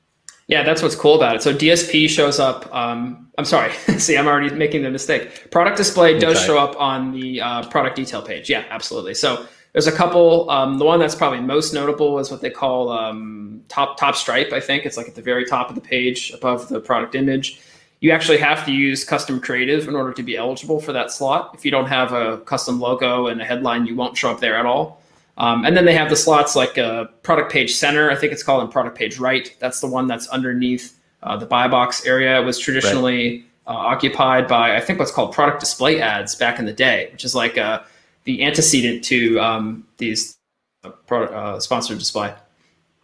Yeah, 0.47 0.61
that's 0.61 0.83
what's 0.83 0.95
cool 0.95 1.15
about 1.15 1.37
it. 1.37 1.41
So 1.41 1.55
DSP 1.55 2.07
shows 2.09 2.39
up. 2.39 2.73
Um, 2.73 3.29
I'm 3.37 3.45
sorry. 3.45 3.71
See, 3.97 4.15
I'm 4.15 4.27
already 4.27 4.53
making 4.53 4.83
the 4.83 4.91
mistake. 4.91 5.49
Product 5.49 5.77
display 5.77 6.19
does 6.19 6.39
show 6.43 6.59
up 6.59 6.79
on 6.79 7.11
the 7.11 7.41
uh, 7.41 7.67
product 7.69 7.95
detail 7.95 8.21
page. 8.21 8.49
Yeah, 8.49 8.65
absolutely. 8.69 9.15
So 9.15 9.47
there's 9.73 9.87
a 9.87 9.91
couple. 9.91 10.49
Um, 10.49 10.77
the 10.77 10.85
one 10.85 10.99
that's 10.99 11.15
probably 11.15 11.41
most 11.41 11.73
notable 11.73 12.19
is 12.19 12.31
what 12.31 12.41
they 12.41 12.49
call 12.49 12.89
um, 12.89 13.61
top 13.67 13.97
top 13.97 14.15
stripe. 14.15 14.53
I 14.53 14.59
think 14.59 14.85
it's 14.85 14.97
like 14.97 15.07
at 15.07 15.15
the 15.15 15.21
very 15.21 15.45
top 15.45 15.69
of 15.69 15.75
the 15.75 15.81
page 15.81 16.31
above 16.31 16.69
the 16.69 16.79
product 16.79 17.15
image. 17.15 17.59
You 17.99 18.11
actually 18.11 18.37
have 18.37 18.65
to 18.65 18.71
use 18.71 19.03
custom 19.03 19.39
creative 19.39 19.87
in 19.87 19.95
order 19.95 20.13
to 20.13 20.23
be 20.23 20.35
eligible 20.35 20.79
for 20.79 20.91
that 20.93 21.11
slot. 21.11 21.51
If 21.53 21.63
you 21.65 21.71
don't 21.71 21.87
have 21.87 22.11
a 22.11 22.37
custom 22.39 22.79
logo 22.79 23.27
and 23.27 23.41
a 23.41 23.45
headline, 23.45 23.85
you 23.85 23.95
won't 23.95 24.17
show 24.17 24.29
up 24.29 24.39
there 24.39 24.57
at 24.57 24.65
all. 24.65 25.01
Um, 25.37 25.65
and 25.65 25.75
then 25.75 25.85
they 25.85 25.95
have 25.95 26.09
the 26.09 26.15
slots 26.15 26.55
like 26.55 26.77
uh, 26.77 27.05
product 27.23 27.51
page 27.51 27.73
center, 27.73 28.11
I 28.11 28.15
think 28.15 28.33
it's 28.33 28.43
called, 28.43 28.61
and 28.61 28.71
product 28.71 28.97
page 28.97 29.19
right. 29.19 29.55
That's 29.59 29.79
the 29.79 29.87
one 29.87 30.05
that's 30.05 30.27
underneath 30.27 30.99
uh, 31.23 31.37
the 31.37 31.45
buy 31.45 31.67
box 31.67 32.05
area. 32.05 32.39
It 32.39 32.45
was 32.45 32.59
traditionally 32.59 33.45
uh, 33.65 33.71
occupied 33.71 34.47
by, 34.47 34.75
I 34.75 34.81
think, 34.81 34.99
what's 34.99 35.11
called 35.11 35.33
product 35.33 35.59
display 35.59 36.01
ads 36.01 36.35
back 36.35 36.59
in 36.59 36.65
the 36.65 36.73
day, 36.73 37.07
which 37.11 37.23
is 37.23 37.33
like 37.33 37.57
uh, 37.57 37.81
the 38.23 38.43
antecedent 38.43 39.03
to 39.05 39.39
um, 39.39 39.87
these 39.97 40.37
uh, 40.83 40.89
product, 40.89 41.33
uh, 41.33 41.59
sponsored 41.59 41.97
display. 41.99 42.33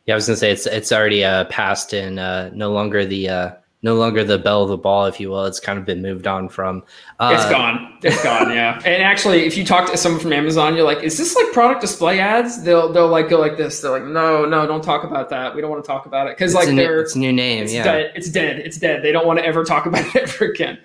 Yeah, 0.05 0.13
I 0.13 0.15
was 0.15 0.27
gonna 0.27 0.37
say 0.37 0.51
it's 0.51 0.65
it's 0.65 0.91
already 0.91 1.23
uh, 1.23 1.45
passed 1.45 1.93
and 1.93 2.19
uh, 2.19 2.49
no 2.53 2.71
longer 2.71 3.05
the 3.05 3.29
uh, 3.29 3.51
no 3.81 3.95
longer 3.95 4.23
the 4.23 4.37
belle 4.37 4.63
of 4.63 4.69
the 4.69 4.77
ball, 4.77 5.05
if 5.05 5.19
you 5.19 5.29
will. 5.29 5.45
It's 5.45 5.59
kind 5.59 5.79
of 5.79 5.85
been 5.85 6.01
moved 6.01 6.27
on 6.27 6.49
from. 6.49 6.83
Uh, 7.19 7.33
It's 7.33 7.49
gone. 7.49 7.97
It's 8.01 8.21
gone. 8.23 8.51
Yeah. 8.51 8.81
And 8.85 9.03
actually, 9.03 9.45
if 9.45 9.55
you 9.55 9.63
talk 9.63 9.89
to 9.89 9.97
someone 9.97 10.21
from 10.21 10.33
Amazon, 10.33 10.75
you're 10.75 10.85
like, 10.85 11.03
"Is 11.03 11.17
this 11.17 11.35
like 11.35 11.51
product 11.53 11.81
display 11.81 12.19
ads?" 12.19 12.63
They'll 12.63 12.91
they'll 12.91 13.07
like 13.07 13.29
go 13.29 13.39
like 13.39 13.57
this. 13.57 13.81
They're 13.81 13.91
like, 13.91 14.03
"No, 14.03 14.45
no, 14.45 14.65
don't 14.65 14.83
talk 14.83 15.03
about 15.03 15.29
that. 15.29 15.55
We 15.55 15.61
don't 15.61 15.69
want 15.69 15.83
to 15.83 15.87
talk 15.87 16.05
about 16.05 16.27
it 16.27 16.37
because 16.37 16.53
like 16.53 16.67
a 16.67 16.71
new, 16.71 16.81
they're 16.81 17.01
it's 17.01 17.15
a 17.15 17.19
new 17.19 17.31
name. 17.31 17.63
it's 17.63 17.73
yeah. 17.73 17.83
dead. 17.83 18.11
It's 18.15 18.29
dead. 18.29 18.59
It's 18.59 18.77
dead. 18.77 19.03
They 19.03 19.11
don't 19.11 19.27
want 19.27 19.39
to 19.39 19.45
ever 19.45 19.63
talk 19.63 19.85
about 19.85 20.05
it 20.15 20.23
ever 20.23 20.45
again." 20.45 20.79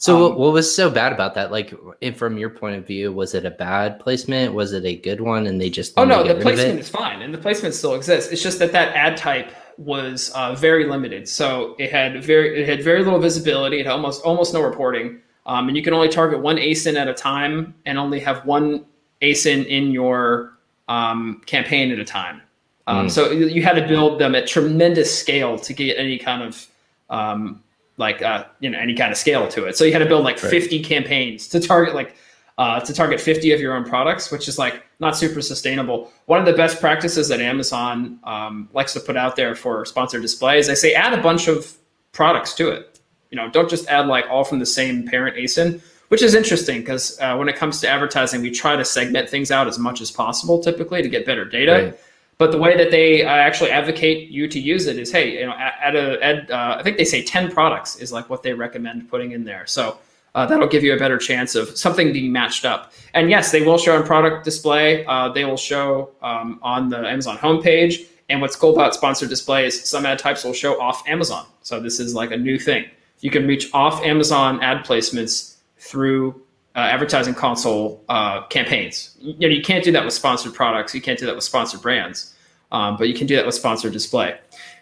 So 0.00 0.32
Um, 0.32 0.38
what, 0.38 0.52
was 0.54 0.74
so 0.74 0.88
bad 0.88 1.12
about 1.12 1.34
that? 1.34 1.52
Like, 1.52 1.74
from 2.16 2.38
your 2.38 2.48
point 2.48 2.74
of 2.74 2.86
view, 2.86 3.12
was 3.12 3.34
it 3.34 3.44
a 3.44 3.50
bad 3.50 4.00
placement? 4.00 4.54
Was 4.54 4.72
it 4.72 4.86
a 4.86 4.96
good 4.96 5.20
one? 5.20 5.46
And 5.46 5.60
they 5.60 5.68
just 5.68 5.92
Oh 5.98 6.04
no, 6.04 6.22
the 6.22 6.28
get 6.28 6.28
rid 6.28 6.38
of 6.38 6.42
placement 6.42 6.80
is 6.80 6.88
fine, 6.88 7.20
and 7.20 7.34
the 7.34 7.38
placement 7.38 7.74
still 7.74 7.94
exists. 7.94 8.32
It's 8.32 8.42
just 8.42 8.58
that 8.60 8.72
that 8.72 8.96
ad 8.96 9.18
type 9.18 9.52
was 9.76 10.30
uh, 10.34 10.54
very 10.54 10.86
limited, 10.86 11.28
so 11.28 11.76
it 11.78 11.92
had 11.92 12.24
very 12.24 12.62
it 12.62 12.66
had 12.66 12.82
very 12.82 13.04
little 13.04 13.18
visibility. 13.18 13.78
It 13.78 13.84
had 13.84 13.92
almost 13.92 14.22
almost 14.24 14.54
no 14.54 14.62
reporting, 14.62 15.20
um, 15.44 15.68
and 15.68 15.76
you 15.76 15.82
can 15.82 15.92
only 15.92 16.08
target 16.08 16.40
one 16.40 16.56
ASIN 16.56 16.96
at 16.96 17.06
a 17.06 17.14
time, 17.14 17.74
and 17.84 17.98
only 17.98 18.20
have 18.20 18.46
one 18.46 18.86
ASIN 19.20 19.66
in 19.66 19.90
your 19.90 20.54
um, 20.88 21.42
campaign 21.44 21.92
at 21.92 21.98
a 21.98 22.06
time. 22.06 22.40
Um, 22.86 23.06
Mm. 23.06 23.10
So 23.10 23.30
you 23.32 23.48
you 23.48 23.62
had 23.62 23.74
to 23.74 23.86
build 23.86 24.18
them 24.18 24.34
at 24.34 24.46
tremendous 24.46 25.16
scale 25.16 25.58
to 25.58 25.74
get 25.74 25.98
any 25.98 26.16
kind 26.16 26.42
of 26.42 26.66
um, 27.10 27.62
like 28.00 28.22
uh, 28.22 28.44
you 28.58 28.68
know 28.70 28.78
any 28.78 28.94
kind 28.94 29.12
of 29.12 29.18
scale 29.18 29.46
to 29.48 29.66
it. 29.66 29.76
So 29.76 29.84
you 29.84 29.92
had 29.92 30.00
to 30.00 30.06
build 30.06 30.24
like 30.24 30.42
Right. 30.42 30.50
50 30.50 30.82
campaigns 30.82 31.46
to 31.48 31.60
target 31.60 31.94
like 31.94 32.16
uh, 32.58 32.80
to 32.80 32.92
target 32.92 33.20
50 33.20 33.52
of 33.52 33.60
your 33.60 33.74
own 33.74 33.84
products, 33.84 34.32
which 34.32 34.48
is 34.48 34.58
like 34.58 34.82
not 34.98 35.16
super 35.16 35.40
sustainable. 35.40 36.10
One 36.26 36.40
of 36.40 36.46
the 36.46 36.52
best 36.52 36.80
practices 36.80 37.28
that 37.28 37.40
Amazon 37.40 38.18
um, 38.24 38.68
likes 38.72 38.92
to 38.94 39.00
put 39.00 39.16
out 39.16 39.36
there 39.36 39.54
for 39.54 39.84
sponsored 39.84 40.22
displays, 40.22 40.66
they 40.66 40.74
say 40.74 40.94
add 40.94 41.18
a 41.18 41.22
bunch 41.22 41.46
of 41.46 41.76
products 42.12 42.54
to 42.54 42.68
it. 42.70 43.00
You 43.30 43.36
know, 43.36 43.48
don't 43.48 43.70
just 43.70 43.86
add 43.88 44.06
like 44.08 44.26
all 44.28 44.44
from 44.44 44.58
the 44.58 44.66
same 44.66 45.06
parent 45.06 45.36
ASIN, 45.36 45.80
which 46.08 46.22
is 46.22 46.34
interesting 46.34 46.80
because 46.80 47.18
uh, 47.20 47.36
when 47.36 47.48
it 47.48 47.56
comes 47.56 47.80
to 47.82 47.88
advertising, 47.88 48.42
we 48.42 48.50
try 48.50 48.76
to 48.76 48.84
segment 48.84 49.28
things 49.28 49.50
out 49.50 49.66
as 49.68 49.78
much 49.78 50.00
as 50.00 50.10
possible 50.10 50.62
typically 50.62 51.00
to 51.02 51.08
get 51.08 51.24
better 51.24 51.44
data. 51.44 51.72
Right. 51.72 52.00
But 52.40 52.52
the 52.52 52.58
way 52.58 52.74
that 52.74 52.90
they 52.90 53.22
uh, 53.22 53.28
actually 53.28 53.70
advocate 53.70 54.30
you 54.30 54.48
to 54.48 54.58
use 54.58 54.86
it 54.86 54.98
is, 54.98 55.12
hey, 55.12 55.40
you 55.40 55.44
know, 55.44 55.52
a, 55.52 56.50
uh, 56.50 56.76
I 56.78 56.82
think 56.82 56.96
they 56.96 57.04
say 57.04 57.22
10 57.22 57.52
products 57.52 57.96
is 57.96 58.12
like 58.12 58.30
what 58.30 58.42
they 58.42 58.54
recommend 58.54 59.10
putting 59.10 59.32
in 59.32 59.44
there. 59.44 59.66
So 59.66 59.98
uh, 60.34 60.46
that'll 60.46 60.66
give 60.66 60.82
you 60.82 60.94
a 60.94 60.98
better 60.98 61.18
chance 61.18 61.54
of 61.54 61.76
something 61.76 62.14
being 62.14 62.32
matched 62.32 62.64
up. 62.64 62.94
And 63.12 63.28
yes, 63.28 63.52
they 63.52 63.60
will 63.60 63.76
show 63.76 63.94
on 63.94 64.06
product 64.06 64.46
display. 64.46 65.04
Uh, 65.04 65.28
they 65.28 65.44
will 65.44 65.58
show 65.58 66.12
um, 66.22 66.58
on 66.62 66.88
the 66.88 67.06
Amazon 67.06 67.36
homepage. 67.36 68.06
And 68.30 68.40
what's 68.40 68.56
cool 68.56 68.72
about 68.72 68.94
sponsored 68.94 69.28
display 69.28 69.66
is 69.66 69.78
some 69.84 70.06
ad 70.06 70.18
types 70.18 70.42
will 70.42 70.54
show 70.54 70.80
off 70.80 71.06
Amazon. 71.06 71.44
So 71.60 71.78
this 71.78 72.00
is 72.00 72.14
like 72.14 72.30
a 72.30 72.38
new 72.38 72.58
thing. 72.58 72.86
You 73.18 73.30
can 73.30 73.46
reach 73.46 73.68
off 73.74 74.02
Amazon 74.02 74.62
ad 74.62 74.86
placements 74.86 75.56
through 75.76 76.40
uh, 76.76 76.78
advertising 76.78 77.34
console 77.34 78.04
uh, 78.08 78.46
campaigns. 78.46 79.16
You 79.20 79.48
know, 79.48 79.54
you 79.54 79.62
can't 79.62 79.84
do 79.84 79.92
that 79.92 80.04
with 80.04 80.14
sponsored 80.14 80.54
products. 80.54 80.94
You 80.94 81.00
can't 81.00 81.18
do 81.18 81.26
that 81.26 81.34
with 81.34 81.44
sponsored 81.44 81.82
brands, 81.82 82.34
um, 82.70 82.96
but 82.96 83.08
you 83.08 83.14
can 83.14 83.26
do 83.26 83.36
that 83.36 83.46
with 83.46 83.54
sponsored 83.54 83.92
display. 83.92 84.38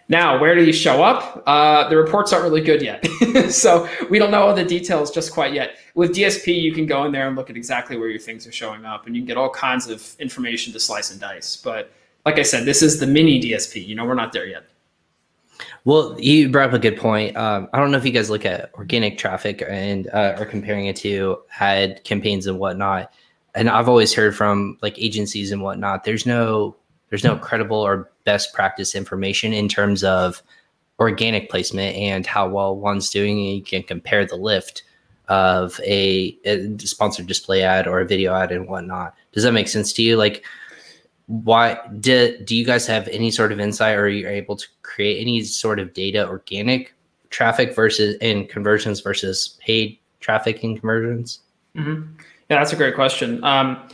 Now, 0.07 0.39
where 0.39 0.55
do 0.55 0.63
you 0.63 0.73
show 0.73 1.03
up? 1.03 1.43
Uh, 1.45 1.87
the 1.87 1.95
reports 1.95 2.33
aren't 2.33 2.43
really 2.43 2.61
good 2.61 2.81
yet, 2.81 3.05
so 3.51 3.87
we 4.09 4.17
don't 4.17 4.31
know 4.31 4.41
all 4.41 4.55
the 4.55 4.65
details 4.65 5.11
just 5.11 5.31
quite 5.31 5.53
yet. 5.53 5.77
With 5.93 6.15
DSP, 6.15 6.59
you 6.59 6.73
can 6.73 6.87
go 6.87 7.05
in 7.05 7.11
there 7.11 7.27
and 7.27 7.35
look 7.35 7.51
at 7.51 7.55
exactly 7.55 7.95
where 7.95 8.09
your 8.09 8.19
things 8.19 8.47
are 8.47 8.51
showing 8.51 8.85
up, 8.85 9.05
and 9.05 9.15
you 9.15 9.21
can 9.21 9.27
get 9.27 9.37
all 9.37 9.51
kinds 9.51 9.87
of 9.87 10.15
information 10.19 10.73
to 10.73 10.79
slice 10.79 11.11
and 11.11 11.19
dice. 11.19 11.55
But 11.55 11.91
like 12.25 12.39
I 12.39 12.41
said, 12.41 12.65
this 12.65 12.81
is 12.81 12.99
the 12.99 13.05
mini 13.05 13.39
DSP. 13.39 13.85
You 13.85 13.95
know, 13.95 14.05
we're 14.05 14.15
not 14.15 14.33
there 14.33 14.47
yet. 14.47 14.65
Well, 15.85 16.19
you 16.19 16.49
brought 16.49 16.69
up 16.69 16.75
a 16.75 16.79
good 16.79 16.97
point. 16.97 17.35
Um, 17.37 17.67
I 17.73 17.79
don't 17.79 17.91
know 17.91 17.97
if 17.97 18.05
you 18.05 18.11
guys 18.11 18.29
look 18.29 18.45
at 18.45 18.73
organic 18.75 19.17
traffic 19.17 19.63
and 19.67 20.07
uh, 20.07 20.35
are 20.37 20.45
comparing 20.45 20.87
it 20.87 20.95
to 20.97 21.39
ad 21.59 22.03
campaigns 22.03 22.47
and 22.47 22.59
whatnot. 22.59 23.11
And 23.55 23.69
I've 23.69 23.89
always 23.89 24.13
heard 24.13 24.35
from 24.35 24.77
like 24.81 24.99
agencies 24.99 25.51
and 25.51 25.61
whatnot. 25.61 26.03
There's 26.03 26.25
no 26.25 26.75
there's 27.09 27.23
no 27.23 27.37
credible 27.37 27.77
or 27.77 28.11
best 28.23 28.53
practice 28.53 28.93
information 28.93 29.53
in 29.53 29.67
terms 29.67 30.03
of 30.03 30.43
organic 30.99 31.49
placement 31.49 31.95
and 31.95 32.27
how 32.27 32.47
well 32.47 32.75
one's 32.75 33.09
doing. 33.09 33.39
And 33.39 33.55
you 33.57 33.63
can 33.63 33.83
compare 33.83 34.25
the 34.25 34.35
lift 34.35 34.83
of 35.27 35.79
a, 35.85 36.37
a 36.45 36.77
sponsored 36.79 37.27
display 37.27 37.63
ad 37.63 37.87
or 37.87 37.99
a 37.99 38.05
video 38.05 38.33
ad 38.35 38.51
and 38.51 38.67
whatnot. 38.67 39.15
Does 39.31 39.43
that 39.43 39.53
make 39.53 39.67
sense 39.67 39.93
to 39.93 40.03
you? 40.03 40.17
Like, 40.17 40.43
why 41.29 41.79
do, 41.99 42.35
do 42.43 42.55
you 42.55 42.65
guys 42.65 42.87
have 42.87 43.07
any 43.09 43.29
sort 43.29 43.51
of 43.51 43.59
insight 43.59 43.95
or 43.95 44.05
are 44.05 44.09
you 44.09 44.27
able 44.27 44.55
to 44.55 44.65
create 44.81 45.21
any 45.21 45.43
sort 45.43 45.79
of 45.79 45.93
data 45.93 46.27
organic 46.27 46.95
traffic 47.29 47.75
versus 47.75 48.17
and 48.19 48.49
conversions 48.49 48.99
versus 48.99 49.59
paid 49.61 49.99
traffic 50.21 50.63
and 50.63 50.79
conversions? 50.79 51.41
Mm-hmm. 51.75 52.13
Yeah, 52.49 52.57
that's 52.57 52.73
a 52.73 52.75
great 52.75 52.95
question. 52.95 53.43
Um, 53.43 53.87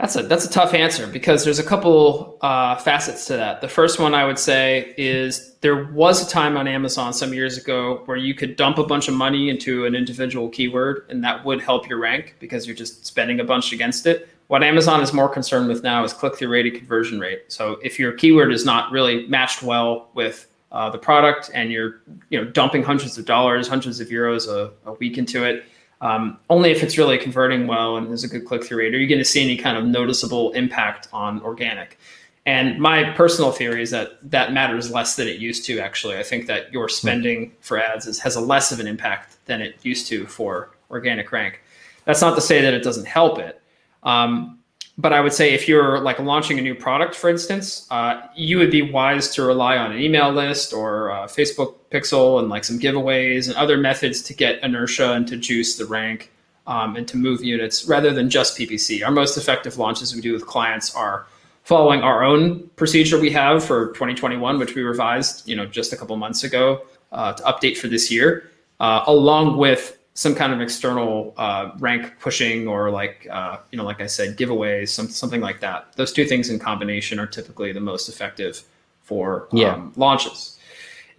that's 0.00 0.16
a 0.16 0.24
that's 0.24 0.44
a 0.44 0.50
tough 0.50 0.74
answer 0.74 1.06
because 1.06 1.44
there's 1.44 1.60
a 1.60 1.64
couple 1.64 2.36
uh, 2.40 2.74
facets 2.76 3.26
to 3.26 3.34
that. 3.34 3.60
The 3.60 3.68
first 3.68 4.00
one 4.00 4.12
I 4.12 4.24
would 4.24 4.38
say 4.38 4.92
is 4.98 5.54
there 5.60 5.84
was 5.84 6.26
a 6.26 6.28
time 6.28 6.56
on 6.56 6.66
Amazon 6.66 7.12
some 7.12 7.32
years 7.32 7.56
ago 7.56 8.02
where 8.06 8.16
you 8.16 8.34
could 8.34 8.56
dump 8.56 8.78
a 8.78 8.84
bunch 8.84 9.06
of 9.06 9.14
money 9.14 9.48
into 9.48 9.86
an 9.86 9.94
individual 9.94 10.48
keyword 10.48 11.06
and 11.08 11.22
that 11.22 11.44
would 11.44 11.62
help 11.62 11.88
your 11.88 11.98
rank 11.98 12.34
because 12.40 12.66
you're 12.66 12.76
just 12.76 13.06
spending 13.06 13.38
a 13.38 13.44
bunch 13.44 13.72
against 13.72 14.04
it. 14.06 14.28
What 14.48 14.62
Amazon 14.62 15.00
is 15.02 15.12
more 15.12 15.28
concerned 15.28 15.68
with 15.68 15.82
now 15.82 16.04
is 16.04 16.12
click 16.12 16.36
through 16.36 16.48
rate 16.48 16.66
and 16.66 16.76
conversion 16.76 17.18
rate. 17.18 17.44
So 17.48 17.78
if 17.82 17.98
your 17.98 18.12
keyword 18.12 18.52
is 18.52 18.64
not 18.64 18.92
really 18.92 19.26
matched 19.26 19.62
well 19.62 20.08
with 20.14 20.46
uh, 20.72 20.90
the 20.90 20.98
product 20.98 21.50
and 21.54 21.72
you're 21.72 22.00
you 22.30 22.38
know 22.42 22.48
dumping 22.50 22.82
hundreds 22.82 23.18
of 23.18 23.24
dollars, 23.24 23.66
hundreds 23.66 24.00
of 24.00 24.08
euros 24.08 24.48
a, 24.48 24.70
a 24.88 24.92
week 24.94 25.18
into 25.18 25.44
it 25.44 25.64
um, 26.00 26.38
only 26.50 26.70
if 26.70 26.82
it's 26.82 26.98
really 26.98 27.18
converting 27.18 27.66
well 27.66 27.96
and 27.96 28.08
there's 28.08 28.24
a 28.24 28.28
good 28.28 28.44
click 28.44 28.64
through 28.64 28.78
rate 28.78 28.94
are 28.94 28.98
you 28.98 29.08
going 29.08 29.18
to 29.18 29.24
see 29.24 29.42
any 29.42 29.56
kind 29.56 29.76
of 29.76 29.84
noticeable 29.84 30.52
impact 30.52 31.08
on 31.12 31.40
organic. 31.42 31.98
And 32.44 32.78
my 32.78 33.10
personal 33.14 33.50
theory 33.50 33.82
is 33.82 33.90
that 33.90 34.18
that 34.30 34.52
matters 34.52 34.90
less 34.92 35.16
than 35.16 35.26
it 35.26 35.40
used 35.40 35.64
to. 35.66 35.80
Actually, 35.80 36.16
I 36.16 36.22
think 36.22 36.46
that 36.46 36.72
your 36.72 36.88
spending 36.88 37.50
for 37.60 37.76
ads 37.76 38.06
is, 38.06 38.20
has 38.20 38.36
a 38.36 38.40
less 38.40 38.70
of 38.70 38.78
an 38.78 38.86
impact 38.86 39.36
than 39.46 39.60
it 39.60 39.74
used 39.82 40.06
to 40.08 40.26
for 40.28 40.70
organic 40.88 41.32
rank. 41.32 41.60
That's 42.04 42.20
not 42.20 42.36
to 42.36 42.40
say 42.40 42.60
that 42.60 42.72
it 42.72 42.84
doesn't 42.84 43.06
help 43.06 43.40
it. 43.40 43.60
Um, 44.06 44.60
but 44.98 45.12
I 45.12 45.20
would 45.20 45.34
say 45.34 45.52
if 45.52 45.68
you're 45.68 46.00
like 46.00 46.18
launching 46.18 46.58
a 46.58 46.62
new 46.62 46.74
product, 46.74 47.14
for 47.14 47.28
instance, 47.28 47.86
uh, 47.90 48.22
you 48.34 48.56
would 48.56 48.70
be 48.70 48.80
wise 48.80 49.28
to 49.34 49.42
rely 49.42 49.76
on 49.76 49.92
an 49.92 49.98
email 49.98 50.32
list 50.32 50.72
or 50.72 51.10
uh, 51.10 51.26
Facebook 51.26 51.74
Pixel 51.90 52.38
and 52.38 52.48
like 52.48 52.64
some 52.64 52.78
giveaways 52.78 53.48
and 53.48 53.56
other 53.56 53.76
methods 53.76 54.22
to 54.22 54.34
get 54.34 54.62
inertia 54.62 55.12
and 55.12 55.28
to 55.28 55.36
juice 55.36 55.76
the 55.76 55.84
rank 55.84 56.32
um, 56.66 56.96
and 56.96 57.06
to 57.08 57.18
move 57.18 57.44
units 57.44 57.86
rather 57.86 58.10
than 58.12 58.30
just 58.30 58.56
PPC. 58.56 59.04
Our 59.04 59.12
most 59.12 59.36
effective 59.36 59.76
launches 59.76 60.14
we 60.14 60.22
do 60.22 60.32
with 60.32 60.46
clients 60.46 60.94
are 60.94 61.26
following 61.64 62.00
our 62.00 62.24
own 62.24 62.60
procedure 62.76 63.20
we 63.20 63.30
have 63.30 63.62
for 63.62 63.88
2021, 63.88 64.58
which 64.58 64.74
we 64.74 64.82
revised, 64.82 65.46
you 65.46 65.56
know, 65.56 65.66
just 65.66 65.92
a 65.92 65.96
couple 65.96 66.16
months 66.16 66.42
ago 66.42 66.82
uh, 67.12 67.34
to 67.34 67.42
update 67.42 67.76
for 67.76 67.88
this 67.88 68.10
year, 68.10 68.50
uh, 68.80 69.04
along 69.06 69.58
with 69.58 69.95
some 70.16 70.34
kind 70.34 70.50
of 70.50 70.62
external 70.62 71.34
uh, 71.36 71.72
rank 71.78 72.14
pushing 72.20 72.66
or 72.66 72.90
like 72.90 73.28
uh, 73.30 73.58
you 73.70 73.76
know 73.76 73.84
like 73.84 74.00
i 74.00 74.06
said 74.06 74.36
giveaways 74.38 74.88
some, 74.88 75.08
something 75.08 75.42
like 75.42 75.60
that. 75.60 75.92
Those 75.96 76.10
two 76.10 76.24
things 76.24 76.48
in 76.48 76.58
combination 76.58 77.20
are 77.20 77.26
typically 77.26 77.70
the 77.70 77.80
most 77.80 78.08
effective 78.08 78.62
for 79.02 79.46
yeah. 79.52 79.74
um, 79.74 79.92
launches. 79.96 80.58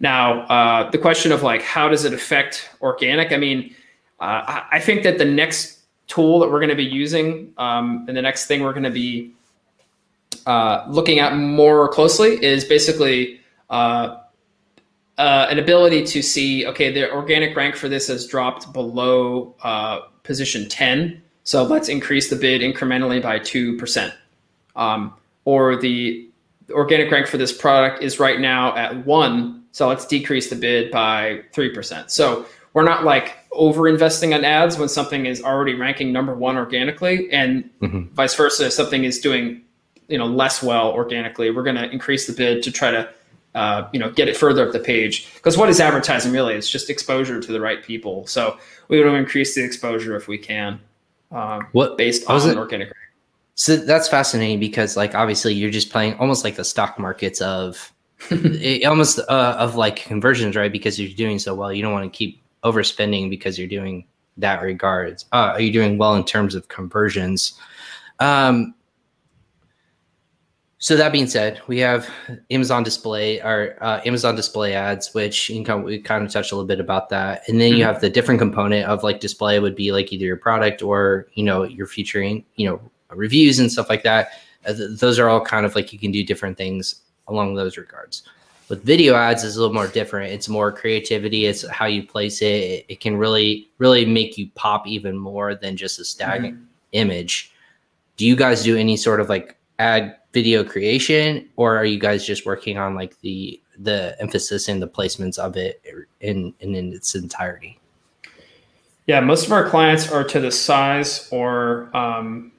Now 0.00 0.42
uh, 0.46 0.90
the 0.90 0.98
question 0.98 1.30
of 1.30 1.44
like 1.44 1.62
how 1.62 1.88
does 1.88 2.04
it 2.04 2.12
affect 2.12 2.68
organic? 2.82 3.32
I 3.32 3.36
mean 3.36 3.74
uh, 4.20 4.62
i 4.72 4.80
think 4.80 5.04
that 5.04 5.16
the 5.18 5.24
next 5.24 5.78
tool 6.08 6.40
that 6.40 6.50
we're 6.50 6.58
going 6.58 6.68
to 6.68 6.74
be 6.74 6.84
using 6.84 7.52
um, 7.56 8.04
and 8.08 8.16
the 8.16 8.22
next 8.22 8.46
thing 8.46 8.62
we're 8.62 8.72
going 8.72 8.82
to 8.82 8.90
be 8.90 9.32
uh, 10.46 10.84
looking 10.88 11.20
at 11.20 11.36
more 11.36 11.88
closely 11.88 12.42
is 12.42 12.64
basically 12.64 13.40
uh, 15.18 15.48
an 15.50 15.58
ability 15.58 16.04
to 16.04 16.22
see, 16.22 16.66
okay, 16.66 16.92
the 16.92 17.12
organic 17.12 17.56
rank 17.56 17.74
for 17.74 17.88
this 17.88 18.06
has 18.06 18.26
dropped 18.26 18.72
below 18.72 19.54
uh, 19.62 20.00
position 20.22 20.68
10. 20.68 21.20
So 21.42 21.64
let's 21.64 21.88
increase 21.88 22.30
the 22.30 22.36
bid 22.36 22.60
incrementally 22.60 23.20
by 23.20 23.40
2%. 23.40 24.12
Um, 24.76 25.14
or 25.44 25.76
the 25.76 26.28
organic 26.70 27.10
rank 27.10 27.26
for 27.26 27.36
this 27.36 27.52
product 27.52 28.02
is 28.02 28.20
right 28.20 28.38
now 28.38 28.76
at 28.76 29.04
one. 29.04 29.64
So 29.72 29.88
let's 29.88 30.06
decrease 30.06 30.50
the 30.50 30.56
bid 30.56 30.92
by 30.92 31.40
3%. 31.52 32.10
So 32.10 32.46
we're 32.74 32.84
not 32.84 33.02
like 33.02 33.38
over 33.50 33.88
investing 33.88 34.34
on 34.34 34.44
ads 34.44 34.78
when 34.78 34.88
something 34.88 35.26
is 35.26 35.42
already 35.42 35.74
ranking 35.74 36.12
number 36.12 36.34
one 36.34 36.56
organically 36.56 37.28
and 37.32 37.68
mm-hmm. 37.80 38.14
vice 38.14 38.36
versa. 38.36 38.66
If 38.66 38.72
something 38.72 39.02
is 39.02 39.18
doing, 39.18 39.62
you 40.06 40.18
know, 40.18 40.26
less 40.26 40.62
well 40.62 40.92
organically, 40.92 41.50
we're 41.50 41.64
going 41.64 41.76
to 41.76 41.90
increase 41.90 42.26
the 42.26 42.34
bid 42.34 42.62
to 42.62 42.70
try 42.70 42.92
to 42.92 43.08
uh, 43.54 43.88
you 43.92 43.98
know, 43.98 44.10
get 44.10 44.28
it 44.28 44.36
further 44.36 44.66
up 44.66 44.72
the 44.72 44.78
page. 44.78 45.32
Because 45.34 45.56
what 45.56 45.68
is 45.68 45.80
advertising 45.80 46.32
really? 46.32 46.54
It's 46.54 46.70
just 46.70 46.90
exposure 46.90 47.40
to 47.40 47.52
the 47.52 47.60
right 47.60 47.82
people. 47.82 48.26
So 48.26 48.58
we 48.88 49.00
want 49.00 49.12
to 49.12 49.16
increase 49.16 49.54
the 49.54 49.64
exposure 49.64 50.16
if 50.16 50.28
we 50.28 50.38
can. 50.38 50.80
Um, 51.30 51.66
what 51.72 51.98
based 51.98 52.28
on 52.28 52.48
it, 52.48 52.56
organic? 52.56 52.92
So 53.54 53.76
that's 53.76 54.08
fascinating 54.08 54.60
because, 54.60 54.96
like, 54.96 55.14
obviously, 55.14 55.52
you're 55.52 55.70
just 55.70 55.90
playing 55.90 56.14
almost 56.14 56.44
like 56.44 56.56
the 56.56 56.64
stock 56.64 56.98
markets 56.98 57.40
of 57.40 57.92
it, 58.30 58.84
almost 58.84 59.18
uh, 59.18 59.56
of 59.58 59.74
like 59.74 59.96
conversions, 59.96 60.56
right? 60.56 60.72
Because 60.72 60.98
you're 60.98 61.14
doing 61.14 61.38
so 61.38 61.54
well, 61.54 61.72
you 61.72 61.82
don't 61.82 61.92
want 61.92 62.10
to 62.10 62.16
keep 62.16 62.40
overspending 62.64 63.30
because 63.30 63.58
you're 63.58 63.68
doing 63.68 64.06
that 64.36 64.62
regards. 64.62 65.24
Uh, 65.32 65.52
are 65.54 65.60
you 65.60 65.72
doing 65.72 65.98
well 65.98 66.14
in 66.14 66.24
terms 66.24 66.54
of 66.54 66.68
conversions? 66.68 67.58
Um, 68.20 68.74
so 70.80 70.96
that 70.96 71.10
being 71.10 71.26
said, 71.26 71.60
we 71.66 71.78
have 71.78 72.08
Amazon 72.50 72.84
display 72.84 73.40
or 73.40 73.76
uh, 73.80 74.00
Amazon 74.04 74.36
display 74.36 74.74
ads, 74.74 75.12
which 75.12 75.50
you 75.50 75.64
can, 75.64 75.82
we 75.82 75.98
kind 75.98 76.24
of 76.24 76.30
touched 76.30 76.52
a 76.52 76.54
little 76.54 76.68
bit 76.68 76.78
about 76.78 77.08
that, 77.08 77.42
and 77.48 77.60
then 77.60 77.70
mm-hmm. 77.70 77.78
you 77.78 77.84
have 77.84 78.00
the 78.00 78.08
different 78.08 78.38
component 78.38 78.86
of 78.86 79.02
like 79.02 79.18
display 79.18 79.58
would 79.58 79.74
be 79.74 79.90
like 79.90 80.12
either 80.12 80.24
your 80.24 80.36
product 80.36 80.80
or 80.80 81.26
you 81.34 81.42
know 81.42 81.64
you're 81.64 81.88
featuring 81.88 82.44
you 82.54 82.68
know 82.68 82.80
reviews 83.10 83.58
and 83.58 83.72
stuff 83.72 83.88
like 83.88 84.04
that. 84.04 84.28
Uh, 84.66 84.72
th- 84.72 85.00
those 85.00 85.18
are 85.18 85.28
all 85.28 85.44
kind 85.44 85.66
of 85.66 85.74
like 85.74 85.92
you 85.92 85.98
can 85.98 86.12
do 86.12 86.22
different 86.22 86.56
things 86.56 87.02
along 87.26 87.54
those 87.54 87.76
regards. 87.76 88.22
With 88.68 88.84
video 88.84 89.16
ads, 89.16 89.42
is 89.42 89.56
a 89.56 89.60
little 89.60 89.74
more 89.74 89.88
different. 89.88 90.32
It's 90.32 90.48
more 90.48 90.70
creativity. 90.70 91.46
It's 91.46 91.68
how 91.70 91.86
you 91.86 92.06
place 92.06 92.40
it. 92.40 92.46
It, 92.46 92.86
it 92.88 93.00
can 93.00 93.16
really 93.16 93.68
really 93.78 94.06
make 94.06 94.38
you 94.38 94.48
pop 94.54 94.86
even 94.86 95.18
more 95.18 95.56
than 95.56 95.76
just 95.76 95.98
a 95.98 96.04
stagnant 96.04 96.54
mm-hmm. 96.54 96.64
image. 96.92 97.52
Do 98.16 98.24
you 98.24 98.36
guys 98.36 98.62
do 98.62 98.76
any 98.76 98.96
sort 98.96 99.20
of 99.20 99.28
like 99.28 99.56
ad 99.80 100.17
video 100.32 100.62
creation 100.62 101.48
or 101.56 101.76
are 101.76 101.84
you 101.84 101.98
guys 101.98 102.26
just 102.26 102.44
working 102.46 102.78
on 102.78 102.94
like 102.94 103.18
the 103.20 103.60
the 103.78 104.16
emphasis 104.20 104.68
and 104.68 104.82
the 104.82 104.88
placements 104.88 105.38
of 105.38 105.56
it 105.56 105.82
in 106.20 106.52
in, 106.60 106.74
in 106.74 106.92
its 106.92 107.14
entirety? 107.14 107.78
Yeah 109.06 109.20
most 109.20 109.46
of 109.46 109.52
our 109.52 109.68
clients 109.68 110.10
are 110.10 110.24
to 110.24 110.40
the 110.40 110.50
size 110.50 111.28
or 111.30 111.94
um, 111.96 112.52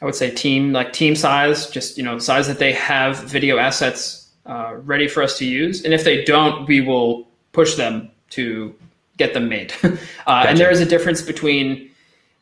i 0.00 0.04
would 0.04 0.14
say 0.14 0.30
team 0.30 0.72
like 0.72 0.92
team 0.92 1.14
size 1.14 1.68
just 1.68 1.98
you 1.98 2.04
know 2.04 2.18
size 2.18 2.46
that 2.46 2.58
they 2.58 2.72
have 2.72 3.18
video 3.24 3.58
assets 3.58 4.28
uh, 4.48 4.76
ready 4.84 5.06
for 5.06 5.22
us 5.22 5.36
to 5.38 5.44
use. 5.44 5.84
And 5.84 5.92
if 5.92 6.04
they 6.04 6.24
don't 6.24 6.66
we 6.66 6.80
will 6.80 7.28
push 7.52 7.74
them 7.74 8.10
to 8.30 8.74
get 9.18 9.34
them 9.34 9.48
made. 9.48 9.72
Uh, 10.26 10.42
gotcha. 10.42 10.50
and 10.50 10.58
there 10.58 10.70
is 10.70 10.80
a 10.80 10.84
difference 10.84 11.22
between 11.22 11.90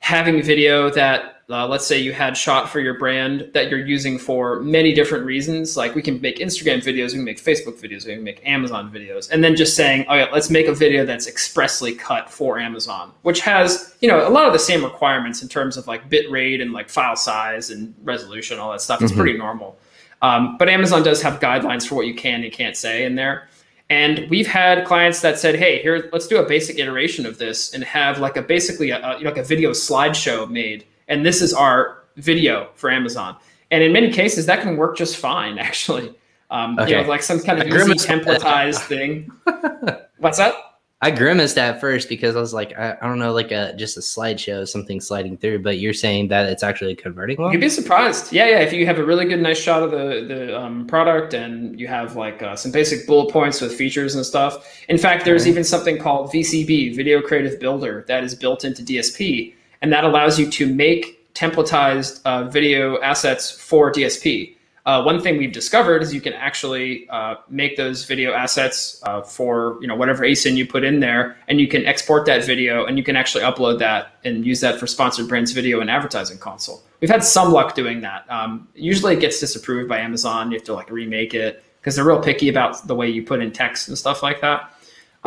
having 0.01 0.43
video 0.43 0.91
that 0.91 1.36
uh, 1.49 1.67
let's 1.67 1.87
say 1.87 1.97
you 1.97 2.13
had 2.13 2.37
shot 2.37 2.69
for 2.69 2.81
your 2.81 2.99
brand 2.99 3.49
that 3.55 3.71
you're 3.71 3.85
using 3.85 4.19
for 4.19 4.61
many 4.61 4.93
different 4.93 5.25
reasons. 5.25 5.77
Like 5.77 5.95
we 5.95 6.03
can 6.03 6.21
make 6.21 6.39
Instagram 6.39 6.79
videos, 6.79 7.09
we 7.09 7.19
can 7.19 7.25
make 7.25 7.41
Facebook 7.41 7.81
videos, 7.81 8.05
we 8.05 8.15
can 8.15 8.25
make 8.25 8.45
Amazon 8.45 8.91
videos, 8.91 9.31
and 9.31 9.45
then 9.45 9.55
just 9.55 9.77
saying, 9.77 10.07
oh 10.09 10.15
yeah, 10.15 10.27
let's 10.33 10.51
make 10.51 10.67
a 10.67 10.75
video 10.75 11.07
that's 11.07 11.29
expressly 11.29 11.95
cut 11.95 12.29
for 12.29 12.59
Amazon, 12.59 13.13
which 13.23 13.41
has 13.41 13.95
you 14.01 14.09
know 14.09 14.27
a 14.27 14.31
lot 14.31 14.47
of 14.49 14.53
the 14.53 14.59
same 14.59 14.83
requirements 14.83 15.41
in 15.41 15.49
terms 15.49 15.77
of 15.77 15.87
like 15.87 16.09
bit 16.09 16.29
rate 16.33 16.61
and 16.61 16.73
like 16.73 16.89
file 16.89 17.17
size 17.17 17.71
and 17.71 17.95
resolution, 18.03 18.59
all 18.59 18.73
that 18.73 18.81
stuff. 18.81 19.01
It's 19.01 19.13
mm-hmm. 19.13 19.21
pretty 19.21 19.39
normal. 19.39 19.79
Um, 20.23 20.57
but 20.59 20.69
Amazon 20.69 21.05
does 21.05 21.23
have 21.23 21.39
guidelines 21.39 21.87
for 21.87 21.95
what 21.95 22.07
you 22.07 22.15
can 22.15 22.43
and 22.43 22.53
can't 22.53 22.77
say 22.77 23.05
in 23.05 23.15
there. 23.15 23.49
And 23.89 24.29
we've 24.31 24.49
had 24.49 24.85
clients 24.85 25.21
that 25.21 25.39
said, 25.39 25.55
"Hey, 25.55 25.81
here, 25.81 26.09
let's 26.13 26.27
do 26.27 26.39
a 26.39 26.49
basic 26.49 26.81
iteration 26.81 27.25
of 27.25 27.39
this 27.39 27.73
and 27.73 27.85
have 27.85 28.19
like 28.19 28.37
a 28.37 28.43
basically 28.43 28.91
a, 28.91 28.99
a, 28.99 29.23
like 29.23 29.37
a 29.37 29.45
video 29.45 29.71
slideshow 29.71 30.51
made." 30.51 30.85
And 31.09 31.25
this 31.25 31.43
is 31.43 31.53
our 31.53 32.05
video 32.17 32.71
for 32.75 32.91
Amazon. 32.91 33.37
And 33.71 33.83
in 33.83 33.93
many 33.93 34.11
cases, 34.13 34.47
that 34.47 34.63
can 34.63 34.77
work 34.77 34.97
just 34.97 35.17
fine, 35.17 35.59
actually. 35.59 36.15
Um, 36.51 36.79
okay. 36.79 36.91
You 36.91 37.03
know, 37.03 37.09
like 37.09 37.23
some 37.23 37.41
kind 37.41 37.61
of 37.61 37.67
easy 37.67 37.95
templatized 37.95 38.87
thing. 38.87 39.31
What's 40.19 40.39
that? 40.39 40.55
I 41.03 41.11
grimaced 41.11 41.59
at 41.59 41.79
first 41.79 42.09
because 42.09 42.37
I 42.37 42.41
was 42.41 42.55
like, 42.55 42.73
I, 42.79 42.97
I, 43.03 43.07
don't 43.07 43.19
know, 43.19 43.33
like 43.33 43.51
a 43.53 43.75
just 43.77 43.99
a 43.99 44.01
slideshow, 44.01 44.67
something 44.67 44.99
sliding 44.99 45.37
through. 45.37 45.59
But 45.59 45.79
you're 45.79 45.93
saying 45.93 46.29
that 46.29 46.49
it's 46.49 46.63
actually 46.63 46.95
converting 46.95 47.37
well. 47.39 47.53
You'd 47.53 47.61
be 47.61 47.69
surprised. 47.69 48.33
Yeah, 48.33 48.47
yeah. 48.47 48.61
If 48.61 48.73
you 48.73 48.87
have 48.87 48.99
a 48.99 49.05
really 49.05 49.27
good, 49.27 49.41
nice 49.41 49.59
shot 49.59 49.83
of 49.83 49.91
the 49.91 50.25
the 50.27 50.59
um, 50.59 50.87
product 50.87 51.35
and 51.35 51.79
you 51.79 51.87
have 51.87 52.17
like 52.17 52.43
uh, 52.43 52.57
some 52.57 52.73
basic 52.73 53.07
bullet 53.07 53.31
points 53.31 53.61
with 53.61 53.75
features 53.75 54.15
and 54.15 54.25
stuff. 54.25 54.83
In 54.89 54.97
fact, 54.97 55.27
there's 55.27 55.47
even 55.47 55.65
something 55.65 55.99
called 55.99 56.33
VCB, 56.33 56.97
Video 56.97 57.21
Creative 57.21 57.61
Builder, 57.61 58.05
that 58.09 58.25
is 58.25 58.35
built 58.35 58.65
into 58.65 58.83
DSP 58.83 59.53
and 59.87 59.93
that 59.93 60.03
allows 60.03 60.37
you 60.37 60.51
to 60.51 60.67
make 60.67 61.33
templatized 61.33 62.21
uh, 62.25 62.43
video 62.49 63.01
assets 63.03 63.53
for 63.53 63.93
DSP. 63.93 64.57
uh, 64.85 65.01
one 65.01 65.21
thing 65.21 65.37
we've 65.39 65.53
discovered 65.53 66.03
is 66.03 66.13
you 66.13 66.21
can 66.21 66.33
actually 66.33 67.09
uh, 67.09 67.37
make 67.49 67.77
those 67.77 68.05
video 68.05 68.33
assets 68.33 69.01
uh, 69.05 69.23
for 69.23 69.79
you 69.81 69.87
know 69.87 69.95
whatever 69.95 70.25
ASIN 70.25 70.57
you 70.57 70.67
put 70.67 70.83
in 70.83 70.99
there, 70.99 71.37
and 71.47 71.61
you 71.61 71.69
can 71.69 71.87
export 71.87 72.27
that 72.27 72.45
video, 72.45 72.85
and 72.85 72.99
you 72.99 73.05
can 73.05 73.15
actually 73.15 73.45
upload 73.45 73.79
that 73.79 74.17
and 74.25 74.45
use 74.45 74.61
that 74.61 74.81
for 74.81 74.89
sponsored 74.89 75.29
brands 75.29 75.53
video 75.53 75.79
and 75.81 75.89
advertising 75.89 76.39
console. 76.39 76.83
We've 77.01 77.11
had 77.17 77.23
some 77.23 77.53
luck 77.53 77.77
doing 77.77 78.01
that. 78.01 78.29
Um, 78.29 78.67
usually, 78.75 79.15
it 79.15 79.21
gets 79.21 79.39
disapproved 79.39 79.89
by 79.89 79.99
Amazon. 80.01 80.51
You 80.51 80.57
have 80.59 80.67
to 80.67 80.75
like 80.75 80.91
remake 80.91 81.33
it 81.33 81.63
because 81.79 81.95
they're 81.95 82.05
real 82.05 82.21
picky 82.21 82.49
about 82.49 82.89
the 82.89 82.97
way 82.97 83.09
you 83.09 83.23
put 83.23 83.41
in 83.41 83.53
text 83.53 83.87
and 83.87 83.97
stuff 83.97 84.21
like 84.21 84.41
that. 84.41 84.73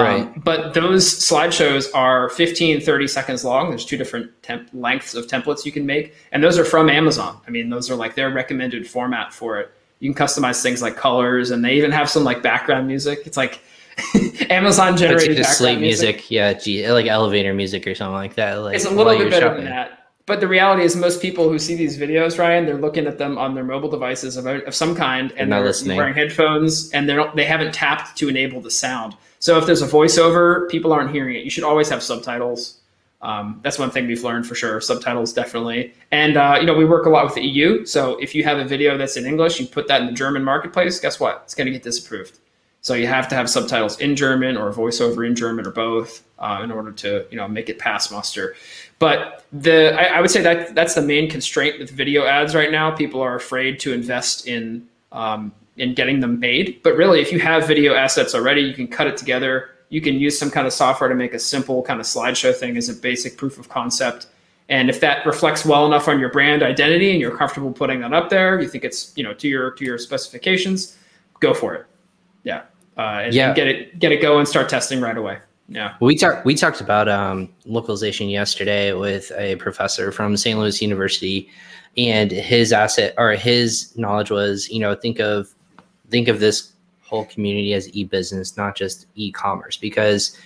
Right. 0.04 0.22
Um, 0.22 0.42
but 0.44 0.74
those 0.74 1.06
slideshows 1.06 1.88
are 1.94 2.30
15, 2.30 2.82
30 2.82 3.08
seconds 3.08 3.44
long. 3.46 3.70
There's 3.70 3.86
two 3.86 3.98
different 3.98 4.32
temp- 4.44 4.70
lengths 4.74 5.14
of 5.16 5.28
templates 5.28 5.66
you 5.66 5.72
can 5.72 5.86
make. 5.86 6.14
And 6.32 6.44
those 6.44 6.58
are 6.58 6.66
from 6.66 6.90
Amazon. 6.90 7.40
I 7.48 7.52
mean, 7.52 7.70
those 7.70 7.90
are 7.90 7.96
like 7.96 8.16
their 8.16 8.30
recommended 8.32 8.88
format 8.88 9.34
for 9.34 9.60
it. 9.60 9.72
You 10.00 10.14
can 10.14 10.26
customize 10.28 10.62
things 10.62 10.82
like 10.82 10.96
colors, 10.96 11.52
and 11.52 11.64
they 11.64 11.74
even 11.76 11.92
have 11.92 12.10
some 12.10 12.24
like 12.24 12.42
background 12.42 12.88
music. 12.88 13.20
It's 13.26 13.36
like 13.38 13.60
Amazon 14.50 14.96
generated 14.98 15.38
Like 15.38 15.46
background 15.48 15.82
music. 15.82 16.16
music, 16.16 16.32
yeah, 16.32 16.54
gee, 16.54 16.90
like 16.92 17.06
elevator 17.08 17.54
music 17.54 17.86
or 17.86 17.96
something 17.96 18.14
like 18.16 18.36
that. 18.36 18.56
Like 18.56 18.76
It's 18.76 18.86
a 18.86 18.90
little 18.90 19.18
bit 19.18 19.30
better 19.30 19.48
shopping. 19.48 19.64
than 19.66 19.74
that. 19.74 19.96
But 20.26 20.42
the 20.42 20.48
reality 20.48 20.84
is, 20.84 20.96
most 20.96 21.22
people 21.24 21.50
who 21.50 21.58
see 21.58 21.74
these 21.76 21.98
videos, 21.98 22.38
Ryan, 22.38 22.66
they're 22.68 22.78
looking 22.78 23.08
at 23.08 23.18
them 23.18 23.38
on 23.40 23.56
their 23.56 23.64
mobile 23.64 23.90
devices 23.90 24.38
of, 24.38 24.46
of 24.46 24.76
some 24.76 24.96
kind, 24.96 25.32
and 25.36 25.52
they're 25.52 25.64
listening. 25.64 25.98
wearing 25.98 26.14
headphones, 26.14 26.92
and 26.92 27.10
they 27.10 27.16
don't 27.16 27.36
they 27.36 27.46
haven't 27.46 27.74
tapped 27.74 28.16
to 28.20 28.30
enable 28.30 28.62
the 28.62 28.70
sound. 28.72 29.16
So 29.40 29.58
if 29.58 29.66
there's 29.66 29.82
a 29.82 29.88
voiceover, 29.88 30.70
people 30.70 30.94
aren't 30.94 31.12
hearing 31.12 31.36
it. 31.36 31.44
You 31.44 31.50
should 31.50 31.64
always 31.64 31.90
have 31.90 32.04
subtitles. 32.04 32.80
Um, 33.22 33.60
that's 33.64 33.78
one 33.78 33.92
thing 33.92 34.08
we've 34.08 34.24
learned 34.24 34.48
for 34.48 34.56
sure. 34.56 34.80
Subtitles 34.80 35.34
definitely, 35.34 35.94
and 36.12 36.38
uh, 36.38 36.58
you 36.60 36.66
know 36.66 36.74
we 36.74 36.86
work 36.86 37.06
a 37.06 37.10
lot 37.10 37.26
with 37.26 37.36
the 37.36 37.42
EU. 37.42 37.86
So 37.86 38.18
if 38.20 38.34
you 38.34 38.46
have 38.46 38.60
a 38.60 38.66
video 38.66 38.98
that's 38.98 39.18
in 39.18 39.26
English, 39.26 39.60
you 39.60 39.68
put 39.68 39.90
that 39.90 40.02
in 40.02 40.08
the 40.08 40.14
German 40.14 40.44
marketplace. 40.44 41.00
Guess 41.00 41.20
what? 41.20 41.42
It's 41.44 41.54
going 41.54 41.66
to 41.66 41.72
get 41.72 41.84
disapproved. 41.84 42.40
So 42.82 42.94
you 42.94 43.08
have 43.08 43.28
to 43.28 43.36
have 43.36 43.50
subtitles 43.50 44.00
in 44.00 44.16
German 44.16 44.56
or 44.56 44.70
a 44.70 44.74
voiceover 44.74 45.28
in 45.28 45.36
German 45.36 45.68
or 45.68 45.72
both 45.72 46.24
uh, 46.40 46.62
in 46.64 46.72
order 46.72 46.92
to 46.94 47.26
you 47.30 47.36
know 47.36 47.48
make 47.48 47.68
it 47.68 47.78
pass 47.78 48.10
muster. 48.10 48.56
But 49.00 49.44
the 49.52 49.94
I, 50.00 50.18
I 50.18 50.22
would 50.22 50.32
say 50.32 50.42
that 50.42 50.76
that's 50.76 50.96
the 50.96 51.02
main 51.02 51.30
constraint 51.30 51.78
with 51.80 51.90
video 51.90 52.26
ads 52.26 52.56
right 52.56 52.72
now. 52.72 52.92
People 52.92 53.22
are 53.22 53.36
afraid 53.36 53.82
to 53.82 53.92
invest 53.92 54.48
in 54.48 54.88
um, 55.12 55.52
in 55.80 55.94
getting 55.94 56.20
them 56.20 56.40
made. 56.40 56.82
But 56.84 56.96
really, 56.96 57.22
if 57.22 57.32
you 57.32 57.40
have 57.40 57.68
video 57.68 57.94
assets 57.96 58.36
already, 58.36 58.62
you 58.62 58.74
can 58.74 58.88
cut 58.88 59.08
it 59.08 59.18
together. 59.18 59.72
You 59.90 60.02
can 60.02 60.16
use 60.16 60.38
some 60.38 60.52
kind 60.52 60.68
of 60.68 60.74
software 60.74 61.10
to 61.10 61.16
make 61.16 61.34
a 61.34 61.40
simple 61.40 61.82
kind 61.82 62.00
of 62.00 62.06
slideshow 62.06 62.54
thing 62.56 62.78
as 62.78 62.90
a 62.90 62.94
basic 62.94 63.38
proof 63.38 63.58
of 63.58 63.70
concept. 63.70 64.28
And 64.68 64.90
if 64.90 65.00
that 65.00 65.26
reflects 65.26 65.66
well 65.66 65.88
enough 65.88 66.08
on 66.08 66.20
your 66.20 66.30
brand 66.30 66.62
identity 66.62 67.10
and 67.12 67.20
you're 67.20 67.36
comfortable 67.36 67.72
putting 67.72 68.02
that 68.02 68.14
up 68.14 68.30
there, 68.30 68.62
you 68.62 68.68
think 68.68 68.84
it's 68.84 69.12
you 69.16 69.24
know 69.24 69.34
to 69.34 69.48
your 69.48 69.72
to 69.72 69.84
your 69.86 69.98
specifications, 69.98 70.98
go 71.40 71.56
for 71.56 71.74
it. 71.74 71.86
Yeah, 72.44 72.62
uh, 72.98 73.22
and, 73.24 73.34
Yeah. 73.34 73.48
and 73.48 73.56
get 73.56 73.68
it 73.68 73.98
get 73.98 74.12
it 74.12 74.22
going. 74.22 74.40
And 74.40 74.48
start 74.48 74.70
testing 74.70 75.02
right 75.02 75.18
away. 75.18 75.40
Yeah. 75.70 75.96
We 76.02 76.16
talked 76.16 76.46
we 76.46 76.56
talked 76.56 76.82
about 76.82 77.08
um, 77.08 77.50
localization 77.66 78.30
yesterday 78.30 78.94
with 78.94 79.32
a 79.38 79.56
professor 79.56 80.12
from 80.12 80.36
St. 80.38 80.60
Louis 80.60 80.82
University, 80.82 81.50
and 81.98 82.30
his 82.32 82.72
asset 82.72 83.14
or 83.18 83.32
his 83.32 83.96
knowledge 83.98 84.30
was, 84.30 84.70
you 84.70 84.80
know, 84.80 84.94
think 84.96 85.20
of 85.20 85.54
think 86.10 86.28
of 86.28 86.40
this 86.40 86.74
whole 87.02 87.26
community 87.26 87.74
as 87.74 87.90
e-business, 87.96 88.58
not 88.58 88.76
just 88.76 89.08
e-commerce, 89.16 89.78
because 89.78 90.38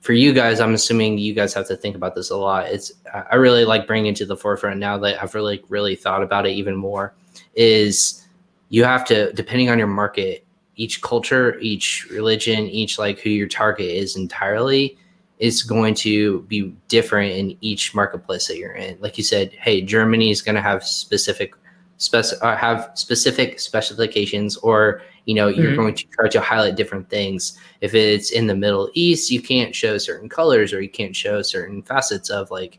for 0.00 0.12
you 0.12 0.32
guys, 0.32 0.60
I'm 0.60 0.74
assuming 0.74 1.18
you 1.18 1.32
guys 1.34 1.54
have 1.54 1.66
to 1.68 1.76
think 1.76 1.96
about 1.96 2.14
this 2.14 2.30
a 2.30 2.36
lot. 2.36 2.66
It's 2.66 2.92
I 3.30 3.36
really 3.36 3.64
like 3.64 3.86
bringing 3.86 4.12
it 4.12 4.16
to 4.16 4.26
the 4.26 4.36
forefront 4.36 4.78
now 4.78 4.98
that 4.98 5.22
I've 5.22 5.34
really 5.34 5.62
really 5.68 5.96
thought 5.96 6.22
about 6.22 6.46
it 6.46 6.50
even 6.50 6.76
more. 6.76 7.14
Is 7.54 8.26
you 8.68 8.84
have 8.84 9.04
to 9.06 9.32
depending 9.32 9.70
on 9.70 9.78
your 9.78 9.86
market 9.86 10.44
each 10.76 11.00
culture, 11.00 11.58
each 11.60 12.06
religion, 12.10 12.66
each 12.66 12.98
like 12.98 13.18
who 13.20 13.30
your 13.30 13.48
target 13.48 13.86
is 13.86 14.16
entirely 14.16 14.98
is 15.38 15.62
going 15.62 15.94
to 15.94 16.42
be 16.42 16.74
different 16.88 17.32
in 17.32 17.56
each 17.60 17.94
marketplace 17.94 18.46
that 18.48 18.58
you're 18.58 18.72
in. 18.72 18.98
Like 19.00 19.16
you 19.16 19.24
said, 19.24 19.52
hey, 19.52 19.80
Germany 19.80 20.30
is 20.30 20.42
going 20.42 20.54
to 20.54 20.60
have 20.60 20.84
specific 20.84 21.54
spec 21.98 22.24
uh, 22.42 22.56
have 22.56 22.90
specific 22.94 23.60
specifications 23.60 24.56
or 24.58 25.00
you 25.26 25.34
know 25.34 25.48
you're 25.48 25.72
Mhm. 25.72 25.76
going 25.76 25.94
to 25.94 26.04
try 26.12 26.28
to 26.28 26.40
highlight 26.40 26.76
different 26.76 27.08
things. 27.08 27.56
If 27.80 27.94
it's 27.94 28.30
in 28.30 28.46
the 28.46 28.54
middle 28.54 28.90
east 28.94 29.30
you 29.30 29.40
can't 29.40 29.74
show 29.74 29.96
certain 29.98 30.28
colors 30.28 30.72
or 30.72 30.80
you 30.82 30.88
can't 30.90 31.14
show 31.16 31.40
certain 31.42 31.82
facets 31.82 32.30
of 32.30 32.50
like 32.50 32.78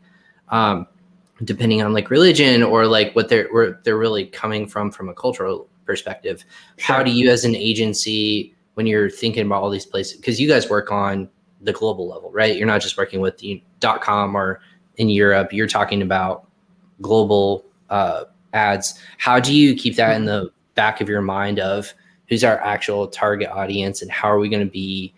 um 0.50 0.86
depending 1.44 1.82
on 1.82 1.92
like 1.92 2.08
religion 2.10 2.62
or 2.62 2.86
like 2.86 3.14
what 3.14 3.28
they're 3.28 3.48
where 3.52 3.80
they're 3.84 3.98
really 3.98 4.26
coming 4.26 4.66
from 4.66 4.90
from 4.90 5.08
a 5.08 5.14
cultural 5.14 5.68
perspective. 5.84 6.44
How 6.78 7.02
do 7.02 7.10
you 7.10 7.30
as 7.30 7.44
an 7.44 7.54
agency 7.54 8.54
when 8.74 8.86
you're 8.86 9.08
thinking 9.10 9.46
about 9.46 9.62
all 9.62 9.70
these 9.70 9.86
places 9.86 10.16
because 10.18 10.40
you 10.40 10.48
guys 10.48 10.68
work 10.70 10.90
on 10.92 11.28
the 11.62 11.72
global 11.72 12.06
level 12.08 12.30
right? 12.32 12.56
You're 12.56 12.66
not 12.66 12.80
just 12.82 12.96
working 12.98 13.20
with 13.20 13.38
the 13.38 13.62
dot 13.80 14.02
com 14.02 14.34
or 14.36 14.60
in 14.96 15.08
europe. 15.08 15.52
You're 15.52 15.66
talking 15.66 16.02
about 16.02 16.46
global 17.00 17.64
uh, 17.90 18.24
ads 18.56 18.98
how 19.18 19.38
do 19.38 19.54
you 19.54 19.74
keep 19.74 19.94
that 19.96 20.16
in 20.16 20.24
the 20.24 20.50
back 20.74 21.00
of 21.00 21.08
your 21.08 21.22
mind 21.22 21.60
of 21.60 21.92
who's 22.28 22.42
our 22.42 22.58
actual 22.60 23.06
target 23.06 23.48
audience 23.50 24.02
and 24.02 24.10
how 24.10 24.28
are 24.28 24.38
we 24.38 24.48
going 24.48 24.64
to 24.64 24.70
be 24.70 25.12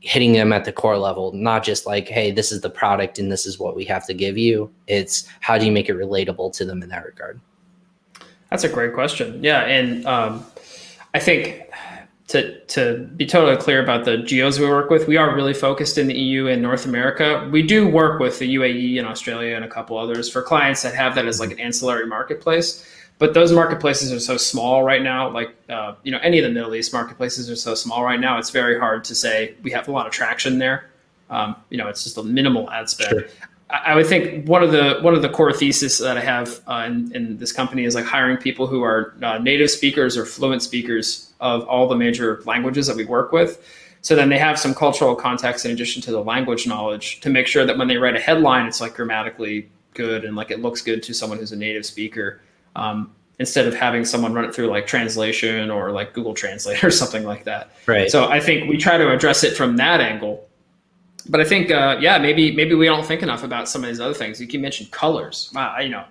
hitting 0.00 0.34
them 0.34 0.52
at 0.52 0.66
the 0.66 0.72
core 0.72 0.98
level? 0.98 1.32
Not 1.32 1.64
just 1.64 1.86
like 1.86 2.08
hey 2.08 2.30
this 2.30 2.52
is 2.52 2.60
the 2.60 2.70
product 2.70 3.18
and 3.18 3.32
this 3.32 3.46
is 3.46 3.58
what 3.58 3.74
we 3.74 3.84
have 3.86 4.06
to 4.06 4.14
give 4.14 4.36
you. 4.36 4.70
It's 4.86 5.26
how 5.40 5.56
do 5.56 5.64
you 5.64 5.72
make 5.72 5.88
it 5.88 5.96
relatable 5.96 6.52
to 6.56 6.64
them 6.64 6.82
in 6.82 6.88
that 6.90 7.04
regard? 7.04 7.40
That's 8.50 8.64
a 8.64 8.68
great 8.68 8.94
question. 8.94 9.42
Yeah, 9.42 9.62
and 9.62 10.06
um, 10.06 10.44
I 11.14 11.18
think 11.18 11.68
to 12.34 12.58
to 12.66 12.98
be 13.16 13.26
totally 13.26 13.56
clear 13.56 13.82
about 13.82 14.04
the 14.04 14.18
geos 14.18 14.58
we 14.58 14.66
work 14.66 14.90
with, 14.90 15.06
we 15.06 15.16
are 15.16 15.34
really 15.34 15.54
focused 15.54 15.96
in 15.96 16.08
the 16.08 16.14
EU 16.14 16.48
and 16.48 16.60
North 16.60 16.84
America. 16.84 17.48
We 17.52 17.62
do 17.62 17.88
work 17.88 18.20
with 18.20 18.40
the 18.40 18.56
UAE 18.56 18.98
and 18.98 19.06
Australia 19.06 19.54
and 19.54 19.64
a 19.64 19.68
couple 19.68 19.96
others 19.96 20.28
for 20.28 20.42
clients 20.42 20.82
that 20.82 20.94
have 20.94 21.14
that 21.14 21.26
as 21.26 21.38
like 21.38 21.52
an 21.52 21.60
ancillary 21.60 22.06
marketplace. 22.06 22.86
But 23.18 23.32
those 23.32 23.52
marketplaces 23.52 24.12
are 24.12 24.18
so 24.18 24.36
small 24.36 24.82
right 24.82 25.02
now. 25.02 25.30
Like 25.30 25.54
uh, 25.68 25.94
you 26.02 26.10
know, 26.10 26.18
any 26.18 26.38
of 26.38 26.44
the 26.44 26.50
Middle 26.50 26.74
East 26.74 26.92
marketplaces 26.92 27.48
are 27.48 27.56
so 27.56 27.74
small 27.76 28.02
right 28.02 28.20
now. 28.20 28.38
It's 28.38 28.50
very 28.50 28.78
hard 28.78 29.04
to 29.04 29.14
say 29.14 29.54
we 29.62 29.70
have 29.70 29.86
a 29.86 29.92
lot 29.92 30.06
of 30.06 30.12
traction 30.12 30.58
there. 30.58 30.90
Um, 31.30 31.54
you 31.70 31.78
know, 31.78 31.88
it's 31.88 32.02
just 32.02 32.18
a 32.18 32.22
minimal 32.24 32.68
ad 32.70 32.90
spend. 32.90 33.10
Sure. 33.10 33.28
I 33.84 33.94
would 33.94 34.06
think 34.06 34.46
one 34.46 34.62
of 34.62 34.72
the 34.72 34.98
one 35.00 35.14
of 35.14 35.22
the 35.22 35.28
core 35.28 35.52
theses 35.52 35.98
that 35.98 36.16
I 36.16 36.20
have 36.20 36.60
uh, 36.66 36.84
in, 36.86 37.14
in 37.14 37.36
this 37.38 37.52
company 37.52 37.84
is 37.84 37.94
like 37.94 38.04
hiring 38.04 38.36
people 38.36 38.66
who 38.66 38.82
are 38.82 39.14
uh, 39.22 39.38
native 39.38 39.70
speakers 39.70 40.16
or 40.16 40.24
fluent 40.24 40.62
speakers 40.62 41.32
of 41.40 41.64
all 41.66 41.88
the 41.88 41.96
major 41.96 42.42
languages 42.44 42.86
that 42.86 42.96
we 42.96 43.04
work 43.04 43.32
with. 43.32 43.62
So 44.02 44.14
then 44.14 44.28
they 44.28 44.38
have 44.38 44.58
some 44.58 44.74
cultural 44.74 45.16
context 45.16 45.64
in 45.64 45.70
addition 45.70 46.02
to 46.02 46.10
the 46.10 46.22
language 46.22 46.66
knowledge 46.66 47.20
to 47.20 47.30
make 47.30 47.46
sure 47.46 47.64
that 47.64 47.78
when 47.78 47.88
they 47.88 47.96
write 47.96 48.14
a 48.14 48.20
headline, 48.20 48.66
it's 48.66 48.80
like 48.80 48.94
grammatically 48.94 49.70
good 49.94 50.24
and 50.24 50.36
like 50.36 50.50
it 50.50 50.60
looks 50.60 50.82
good 50.82 51.02
to 51.04 51.14
someone 51.14 51.38
who's 51.38 51.52
a 51.52 51.56
native 51.56 51.86
speaker. 51.86 52.42
Um, 52.76 53.14
instead 53.38 53.66
of 53.66 53.74
having 53.74 54.04
someone 54.04 54.32
run 54.32 54.44
it 54.44 54.54
through 54.54 54.68
like 54.68 54.86
translation 54.86 55.70
or 55.70 55.90
like 55.90 56.12
Google 56.12 56.34
Translate 56.34 56.84
or 56.84 56.90
something 56.90 57.24
like 57.24 57.44
that. 57.44 57.70
right 57.86 58.10
So 58.10 58.28
I 58.28 58.40
think 58.40 58.68
we 58.68 58.76
try 58.76 58.98
to 58.98 59.10
address 59.10 59.42
it 59.42 59.56
from 59.56 59.76
that 59.76 60.00
angle. 60.00 60.48
But 61.28 61.40
I 61.40 61.44
think, 61.44 61.70
uh, 61.70 61.96
yeah, 62.00 62.18
maybe 62.18 62.52
maybe 62.52 62.74
we 62.74 62.86
don't 62.86 63.04
think 63.04 63.22
enough 63.22 63.44
about 63.44 63.68
some 63.68 63.82
of 63.82 63.88
these 63.88 64.00
other 64.00 64.14
things. 64.14 64.40
You 64.40 64.46
can 64.46 64.60
mention 64.60 64.86
colors. 64.90 65.50
Wow, 65.54 65.74
I, 65.76 65.80
you 65.82 65.88
know, 65.88 66.04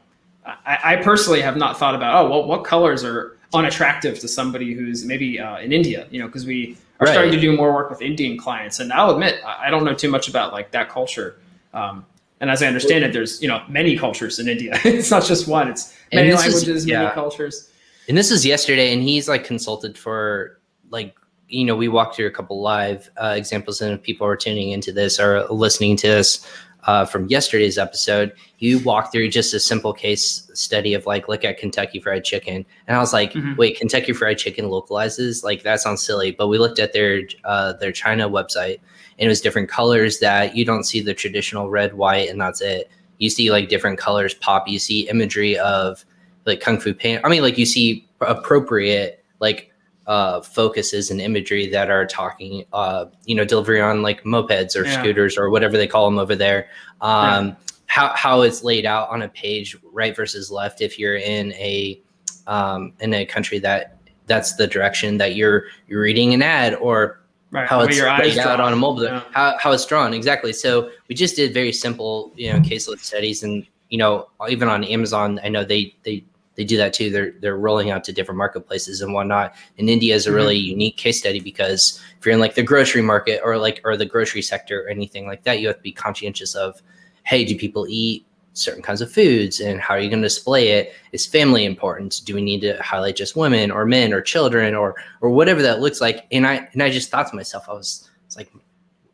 I, 0.45 0.79
I 0.83 0.95
personally 0.97 1.41
have 1.41 1.55
not 1.55 1.77
thought 1.77 1.95
about 1.95 2.25
oh, 2.25 2.29
well, 2.29 2.45
what 2.45 2.63
colors 2.63 3.03
are 3.03 3.37
unattractive 3.53 4.19
to 4.19 4.27
somebody 4.27 4.73
who's 4.73 5.05
maybe 5.05 5.39
uh, 5.39 5.59
in 5.59 5.71
India. 5.71 6.07
You 6.09 6.19
know, 6.19 6.27
because 6.27 6.45
we 6.45 6.77
are 6.99 7.07
starting 7.07 7.31
to 7.31 7.39
do 7.39 7.55
more 7.55 7.73
work 7.73 7.89
with 7.89 8.01
Indian 8.01 8.37
clients, 8.37 8.79
and 8.79 8.91
I'll 8.91 9.11
admit 9.11 9.41
I 9.45 9.69
don't 9.69 9.83
know 9.83 9.93
too 9.93 10.09
much 10.09 10.27
about 10.29 10.51
like 10.51 10.71
that 10.71 10.89
culture. 10.89 11.37
Um, 11.73 12.05
and 12.41 12.49
as 12.49 12.61
I 12.61 12.67
understand 12.67 13.05
it, 13.05 13.13
there's 13.13 13.41
you 13.41 13.47
know 13.47 13.63
many 13.69 13.97
cultures 13.97 14.39
in 14.39 14.47
India. 14.49 14.73
it's 14.83 15.11
not 15.11 15.23
just 15.23 15.47
one. 15.47 15.69
It's 15.69 15.95
many 16.11 16.31
this 16.31 16.45
is- 16.45 16.53
languages, 16.53 16.85
many 16.87 17.11
cultures. 17.11 17.69
and 18.09 18.17
this 18.17 18.31
is 18.31 18.45
yesterday 18.45 18.93
and 18.93 19.01
he's 19.01 19.29
like 19.29 19.45
consulted 19.45 19.97
for 19.97 20.59
like 20.89 21.15
you 21.49 21.65
know 21.65 21.75
we 21.75 21.87
walked 21.87 22.15
through 22.15 22.27
a 22.27 22.31
couple 22.31 22.61
live 22.61 23.09
uh, 23.17 23.33
examples 23.37 23.81
and 23.81 23.93
if 23.93 24.01
people 24.01 24.25
are 24.25 24.35
tuning 24.37 24.71
into 24.71 24.91
this 24.91 25.19
or 25.19 25.43
listening 25.49 25.95
to 25.97 26.07
this 26.07 26.47
uh, 26.85 27.05
from 27.05 27.27
yesterday's 27.27 27.77
episode 27.77 28.33
you 28.59 28.79
walked 28.79 29.11
through 29.11 29.29
just 29.29 29.53
a 29.53 29.59
simple 29.59 29.93
case 29.93 30.49
study 30.53 30.93
of 30.93 31.05
like 31.05 31.27
look 31.27 31.43
at 31.45 31.57
kentucky 31.57 31.99
fried 31.99 32.23
chicken. 32.23 32.65
And 32.87 32.97
i 32.97 32.99
was 32.99 33.13
like 33.13 33.33
Mhm. 33.33 33.57
wait 33.57 33.77
kentucky 33.77 34.13
fried 34.13 34.37
chicken 34.37 34.69
localizes? 34.69 35.43
Like 35.43 35.63
that 35.63 35.79
sounds 35.81 36.01
silly. 36.03 36.31
But 36.31 36.47
we 36.47 36.57
looked 36.57 36.79
at 36.79 36.93
their 36.93 37.21
uh, 37.45 37.73
their 37.73 37.91
china 37.91 38.29
website 38.29 38.79
and 39.19 39.25
it 39.25 39.27
was 39.27 39.41
different 39.41 39.69
colors 39.69 40.19
that 40.19 40.55
you 40.55 40.65
don't 40.65 40.83
see 40.85 41.01
the 41.01 41.13
traditional 41.13 41.69
red 41.69 41.93
white 41.95 42.29
and 42.29 42.39
that's 42.41 42.61
it. 42.61 42.89
You 43.19 43.29
see 43.29 43.51
like 43.51 43.69
different 43.69 43.97
colors 43.99 44.33
pop. 44.33 44.67
You 44.67 44.79
see 44.79 45.07
imagery 45.09 45.57
of 45.57 46.03
like 46.45 46.59
kung 46.59 46.77
fu 46.79 46.93
panda 46.93 47.25
i 47.25 47.29
mean 47.29 47.41
like 47.41 47.57
you 47.57 47.65
see 47.65 48.05
appropriate 48.19 49.23
like 49.39 49.71
uh 50.07 50.41
focuses 50.41 51.11
and 51.11 51.21
imagery 51.21 51.67
that 51.67 51.89
are 51.89 52.05
talking 52.05 52.65
uh 52.73 53.05
you 53.25 53.33
know 53.35 53.45
delivery 53.45 53.79
on 53.81 54.01
like 54.01 54.23
mopeds 54.23 54.75
or 54.75 54.85
Yeah. 54.85 54.99
scooters 54.99 55.37
or 55.37 55.49
whatever 55.49 55.77
they 55.77 55.87
call 55.87 56.09
them 56.09 56.19
over 56.19 56.35
there 56.35 56.67
um 57.01 57.55
how 57.85 58.11
how 58.15 58.41
it's 58.41 58.63
laid 58.63 58.85
out 58.85 59.09
on 59.09 59.21
a 59.21 59.29
page 59.29 59.77
right 59.93 60.15
versus 60.15 60.51
left 60.51 60.81
if 60.81 60.99
you're 60.99 61.15
in 61.17 61.53
a 61.53 62.01
um, 62.47 62.91
in 62.99 63.13
a 63.13 63.25
country 63.25 63.59
that 63.59 63.97
that's 64.25 64.55
the 64.55 64.67
direction 64.67 65.17
that 65.17 65.35
you're 65.35 65.65
you're 65.87 66.01
reading 66.01 66.33
an 66.33 66.41
ad 66.41 66.75
or 66.75 67.19
Right. 67.51 67.67
how 67.69 67.81
it's 67.81 67.95
your 67.95 68.07
laid 68.17 68.39
out 68.39 68.59
on 68.59 68.73
a 68.73 68.75
mobile, 68.75 69.03
Yeah. 69.03 69.21
how, 69.31 69.55
how 69.59 69.71
it's 69.73 69.85
drawn 69.85 70.11
exactly. 70.11 70.53
So 70.53 70.89
we 71.07 71.13
just 71.13 71.35
did 71.35 71.53
very 71.53 71.71
simple, 71.71 72.33
you 72.35 72.51
know, 72.51 72.59
caselet 72.61 73.03
studies, 73.03 73.43
and 73.43 73.63
you 73.89 73.99
know, 73.99 74.27
even 74.49 74.67
on 74.69 74.83
Amazon, 74.83 75.39
I 75.43 75.49
know 75.49 75.63
they 75.63 75.95
they 76.03 76.25
they 76.55 76.63
do 76.63 76.77
that 76.77 76.93
too. 76.93 77.09
They're 77.09 77.33
they're 77.39 77.57
rolling 77.57 77.89
out 77.89 78.03
to 78.05 78.13
different 78.13 78.37
marketplaces 78.37 79.01
and 79.01 79.13
whatnot. 79.13 79.55
And 79.77 79.89
India 79.89 80.15
is 80.15 80.27
a 80.27 80.31
really 80.31 80.59
mm-hmm. 80.59 80.71
unique 80.71 80.97
case 80.97 81.19
study 81.19 81.39
because 81.39 82.01
if 82.19 82.25
you're 82.25 82.33
in 82.33 82.39
like 82.39 82.55
the 82.55 82.63
grocery 82.63 83.01
market 83.01 83.41
or 83.43 83.57
like 83.57 83.81
or 83.83 83.97
the 83.97 84.05
grocery 84.05 84.41
sector 84.41 84.83
or 84.83 84.89
anything 84.89 85.25
like 85.25 85.43
that, 85.43 85.59
you 85.59 85.67
have 85.67 85.77
to 85.77 85.83
be 85.83 85.91
conscientious 85.91 86.55
of, 86.55 86.81
hey, 87.23 87.43
do 87.43 87.57
people 87.57 87.85
eat 87.89 88.25
certain 88.55 88.83
kinds 88.83 89.01
of 89.01 89.11
foods 89.11 89.59
and 89.59 89.81
how 89.81 89.95
are 89.95 89.99
you 89.99 90.09
going 90.09 90.21
to 90.21 90.27
display 90.27 90.69
it? 90.69 90.93
Is 91.11 91.25
family 91.25 91.65
important? 91.65 92.21
Do 92.23 92.35
we 92.35 92.41
need 92.41 92.61
to 92.61 92.79
highlight 92.83 93.15
just 93.15 93.35
women 93.35 93.71
or 93.71 93.85
men 93.85 94.13
or 94.13 94.21
children 94.21 94.75
or 94.75 94.95
or 95.21 95.31
whatever 95.31 95.61
that 95.63 95.81
looks 95.81 96.01
like? 96.01 96.27
And 96.31 96.45
i 96.45 96.67
and 96.73 96.83
i 96.83 96.89
just 96.89 97.09
thought 97.09 97.27
to 97.29 97.35
myself 97.35 97.67
i 97.67 97.73
was, 97.73 98.09
I 98.11 98.25
was 98.25 98.37
like 98.37 98.51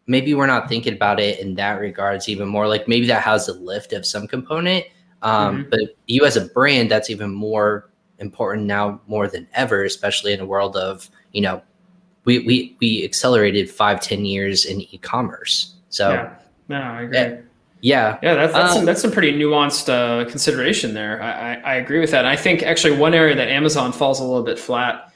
maybe 0.10 0.34
we're 0.34 0.48
not 0.48 0.68
thinking 0.68 0.94
about 0.94 1.20
it 1.20 1.40
in 1.40 1.54
that 1.54 1.80
regards 1.80 2.28
even 2.28 2.48
more. 2.48 2.68
Like 2.68 2.88
maybe 2.88 3.06
that 3.08 3.22
has 3.22 3.48
a 3.48 3.54
lift 3.54 3.94
of 3.94 4.06
some 4.06 4.28
component 4.28 4.86
um, 5.22 5.66
Mhm. 5.66 5.70
but 5.70 5.80
you 6.08 6.26
as 6.26 6.38
a 6.38 6.46
brand 6.46 6.90
that's 6.90 7.10
even 7.10 7.32
more 7.34 7.90
important 8.20 8.66
now 8.68 9.00
more 9.08 9.28
than 9.28 9.48
ever 9.54 9.84
especially 9.84 10.34
in 10.34 10.40
a 10.40 10.46
world 10.46 10.76
of 10.76 11.10
you 11.32 11.42
know 11.42 11.62
we 12.26 12.40
we, 12.40 12.76
we 12.82 13.04
accelerated 13.04 13.70
five 13.70 14.00
ten 14.02 14.26
years 14.26 14.66
in 14.66 14.82
e-commerce 14.82 15.74
so 15.90 16.12
Yeah. 16.12 16.30
No, 16.68 16.78
I 16.82 17.02
agree. 17.02 17.18
Yeah. 17.18 17.30
yeah 17.82 18.18
Yeah, 18.22 18.36
that's 18.36 18.54
that's, 18.54 18.72
Um, 18.72 18.76
some, 18.78 18.86
that's 18.86 19.02
some 19.02 19.12
pretty 19.12 19.34
nuanced 19.34 19.90
uh, 19.90 20.30
consideration 20.30 20.94
there. 20.94 21.20
I, 21.24 21.32
I, 21.32 21.54
I 21.56 21.76
agree 21.76 22.00
with 22.00 22.12
that. 22.12 22.20
And 22.20 22.28
I 22.28 22.36
think 22.36 22.62
actually 22.62 22.96
one 22.96 23.16
area 23.16 23.36
that 23.36 23.48
Amazon 23.48 23.92
falls 23.92 24.20
a 24.20 24.24
little 24.24 24.44
bit 24.44 24.60
flat 24.60 25.12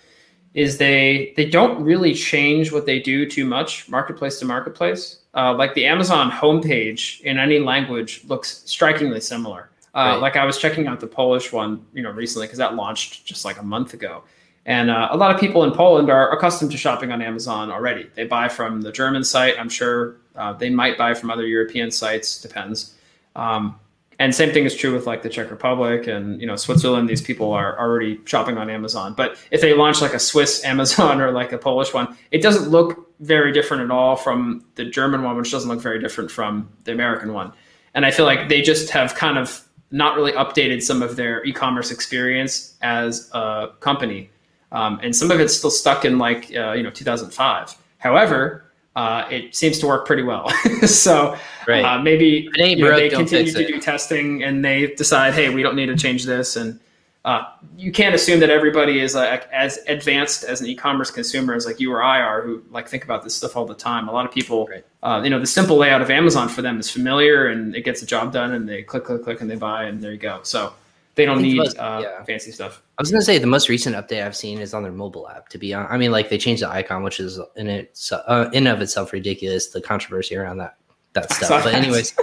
is 0.55 0.77
they 0.77 1.33
they 1.35 1.45
don't 1.45 1.83
really 1.83 2.13
change 2.13 2.71
what 2.71 2.85
they 2.85 2.99
do 2.99 3.29
too 3.29 3.45
much, 3.45 3.87
marketplace 3.89 4.39
to 4.39 4.45
marketplace. 4.45 5.19
Uh, 5.35 5.53
like 5.53 5.73
the 5.75 5.85
Amazon 5.85 6.31
homepage 6.31 7.21
in 7.21 7.37
any 7.37 7.59
language 7.59 8.21
looks 8.27 8.63
strikingly 8.65 9.19
similar. 9.19 9.69
Uh, 9.93 10.13
Right. 10.13 10.21
Like 10.21 10.35
I 10.35 10.45
was 10.45 10.57
checking 10.57 10.87
out 10.87 10.99
the 10.99 11.07
Polish 11.07 11.51
one, 11.53 11.85
you 11.93 12.01
know, 12.01 12.09
recently 12.09 12.47
because 12.47 12.57
that 12.57 12.75
launched 12.75 13.25
just 13.25 13.45
like 13.45 13.59
a 13.59 13.63
month 13.63 13.93
ago. 13.93 14.23
And 14.65 14.89
uh, 14.89 15.09
a 15.11 15.17
lot 15.17 15.33
of 15.33 15.39
people 15.39 15.63
in 15.63 15.71
Poland 15.71 16.09
are 16.09 16.31
accustomed 16.31 16.71
to 16.71 16.77
shopping 16.77 17.11
on 17.11 17.21
Amazon 17.21 17.69
already. 17.69 18.09
They 18.15 18.25
buy 18.25 18.47
from 18.47 18.81
the 18.81 18.91
German 18.91 19.23
site. 19.23 19.59
I'm 19.59 19.69
sure 19.69 20.15
uh, 20.35 20.53
they 20.53 20.69
might 20.69 20.97
buy 20.97 21.13
from 21.13 21.29
other 21.29 21.45
European 21.45 21.91
sites. 21.91 22.41
Depends. 22.41 22.95
Um, 23.35 23.79
and 24.19 24.33
same 24.33 24.53
thing 24.53 24.63
is 24.63 24.75
true 24.75 24.93
with 24.93 25.05
like 25.05 25.21
the 25.21 25.29
Czech 25.29 25.51
Republic 25.51 26.07
and 26.07 26.39
you 26.39 26.47
know 26.47 26.55
Switzerland. 26.55 27.09
These 27.09 27.21
people 27.21 27.51
are 27.51 27.77
already 27.77 28.21
shopping 28.25 28.57
on 28.57 28.69
Amazon. 28.69 29.13
But 29.15 29.37
if 29.51 29.59
they 29.61 29.73
launch 29.73 30.01
like 30.01 30.13
a 30.13 30.19
Swiss 30.19 30.63
Amazon 30.65 31.19
or 31.19 31.31
like 31.31 31.51
a 31.51 31.57
Polish 31.57 31.93
one, 31.93 32.15
it 32.31 32.41
doesn't 32.41 32.69
look 32.69 33.09
very 33.19 33.51
different 33.51 33.83
at 33.83 33.91
all 33.91 34.15
from 34.15 34.63
the 34.75 34.85
German 34.85 35.23
one, 35.23 35.35
which 35.35 35.51
doesn't 35.51 35.69
look 35.69 35.81
very 35.81 35.99
different 35.99 36.31
from 36.31 36.69
the 36.83 36.91
American 36.91 37.33
one. 37.33 37.51
And 37.95 38.05
I 38.05 38.11
feel 38.11 38.25
like 38.25 38.49
they 38.49 38.61
just 38.61 38.89
have 38.91 39.15
kind 39.15 39.37
of 39.37 39.62
not 39.93 40.15
really 40.15 40.33
updated 40.33 40.81
some 40.81 41.01
of 41.01 41.15
their 41.15 41.43
e-commerce 41.45 41.91
experience 41.91 42.75
as 42.81 43.29
a 43.33 43.69
company 43.79 44.29
um, 44.73 44.99
and 45.03 45.15
some 45.15 45.31
of 45.31 45.39
it's 45.39 45.55
still 45.55 45.71
stuck 45.71 46.03
in 46.03 46.17
like 46.17 46.53
uh, 46.55 46.73
you 46.73 46.83
know 46.83 46.89
2005. 46.89 47.77
However, 47.99 48.65
uh, 48.95 49.25
it 49.29 49.55
seems 49.55 49.79
to 49.79 49.87
work 49.87 50.05
pretty 50.05 50.23
well. 50.23 50.49
so 50.85 51.37
right 51.67 51.85
uh, 51.85 52.01
maybe 52.01 52.47
If 52.47 52.55
it 52.55 52.61
ain't 52.61 52.79
you 52.79 52.85
know, 52.85 52.89
broke, 52.91 52.99
they 52.99 53.09
continue 53.09 53.51
to 53.51 53.61
it. 53.61 53.67
do 53.67 53.79
testing 53.79 54.43
and 54.43 54.65
they 54.65 54.87
decide, 54.87 55.33
hey, 55.33 55.49
we 55.53 55.63
don't 55.63 55.75
need 55.75 55.85
to 55.85 55.95
change 55.95 56.25
this. 56.25 56.55
And 56.55 56.79
uh, 57.25 57.43
you 57.77 57.91
can't 57.91 58.13
assume 58.13 58.39
that 58.41 58.49
everybody 58.49 58.99
is 58.99 59.15
like 59.15 59.47
as 59.53 59.79
advanced 59.87 60.43
as 60.43 60.59
an 60.59 60.67
e-commerce 60.67 61.09
consumer 61.09 61.53
as 61.53 61.65
like 61.65 61.79
you 61.79 61.91
or 61.91 62.03
I 62.03 62.19
are, 62.19 62.41
who 62.41 62.61
like 62.69 62.89
think 62.89 63.05
about 63.05 63.23
this 63.23 63.33
stuff 63.33 63.55
all 63.55 63.65
the 63.65 63.73
time. 63.73 64.09
A 64.09 64.11
lot 64.11 64.25
of 64.25 64.31
people, 64.33 64.67
Right. 64.67 64.85
uh, 65.03 65.21
you 65.23 65.29
know, 65.29 65.39
the 65.39 65.47
simple 65.47 65.77
layout 65.77 66.01
of 66.01 66.09
Amazon 66.09 66.49
for 66.49 66.61
them 66.61 66.79
is 66.79 66.89
familiar 66.89 67.47
and 67.47 67.75
it 67.75 67.85
gets 67.85 68.01
the 68.01 68.05
job 68.05 68.33
done, 68.33 68.53
and 68.53 68.67
they 68.67 68.83
click, 68.83 69.05
click, 69.05 69.23
click, 69.23 69.39
and 69.39 69.49
they 69.49 69.55
buy, 69.55 69.85
and 69.85 70.01
there 70.01 70.11
you 70.11 70.17
go. 70.17 70.41
So 70.43 70.73
they 71.15 71.23
don't 71.25 71.41
need 71.41 71.57
most- 71.57 71.77
uh, 71.79 72.01
yeah. 72.03 72.23
fancy 72.25 72.51
stuff. 72.51 72.81
I 72.97 73.01
was 73.01 73.09
gonna 73.09 73.21
say 73.23 73.37
the 73.37 73.47
most 73.47 73.69
recent 73.69 73.95
update 73.95 74.21
I've 74.25 74.35
seen 74.35 74.59
is 74.59 74.73
on 74.73 74.83
their 74.83 74.91
mobile 74.91 75.29
app. 75.29 75.47
To 75.49 75.57
be 75.57 75.73
honest, 75.73 75.93
I 75.93 75.97
mean, 75.97 76.11
like 76.11 76.29
they 76.29 76.37
changed 76.37 76.61
the 76.61 76.69
icon, 76.69 77.03
which 77.03 77.19
is 77.21 77.39
in 77.55 77.67
it 77.67 77.97
uh, 78.11 78.49
in 78.51 78.67
of 78.67 78.81
itself 78.81 79.13
ridiculous. 79.13 79.67
The 79.67 79.79
controversy 79.81 80.35
around 80.35 80.57
that 80.57 80.75
that 81.13 81.31
stuff. 81.31 81.49
But 81.63 81.73
anyways, 81.73 82.13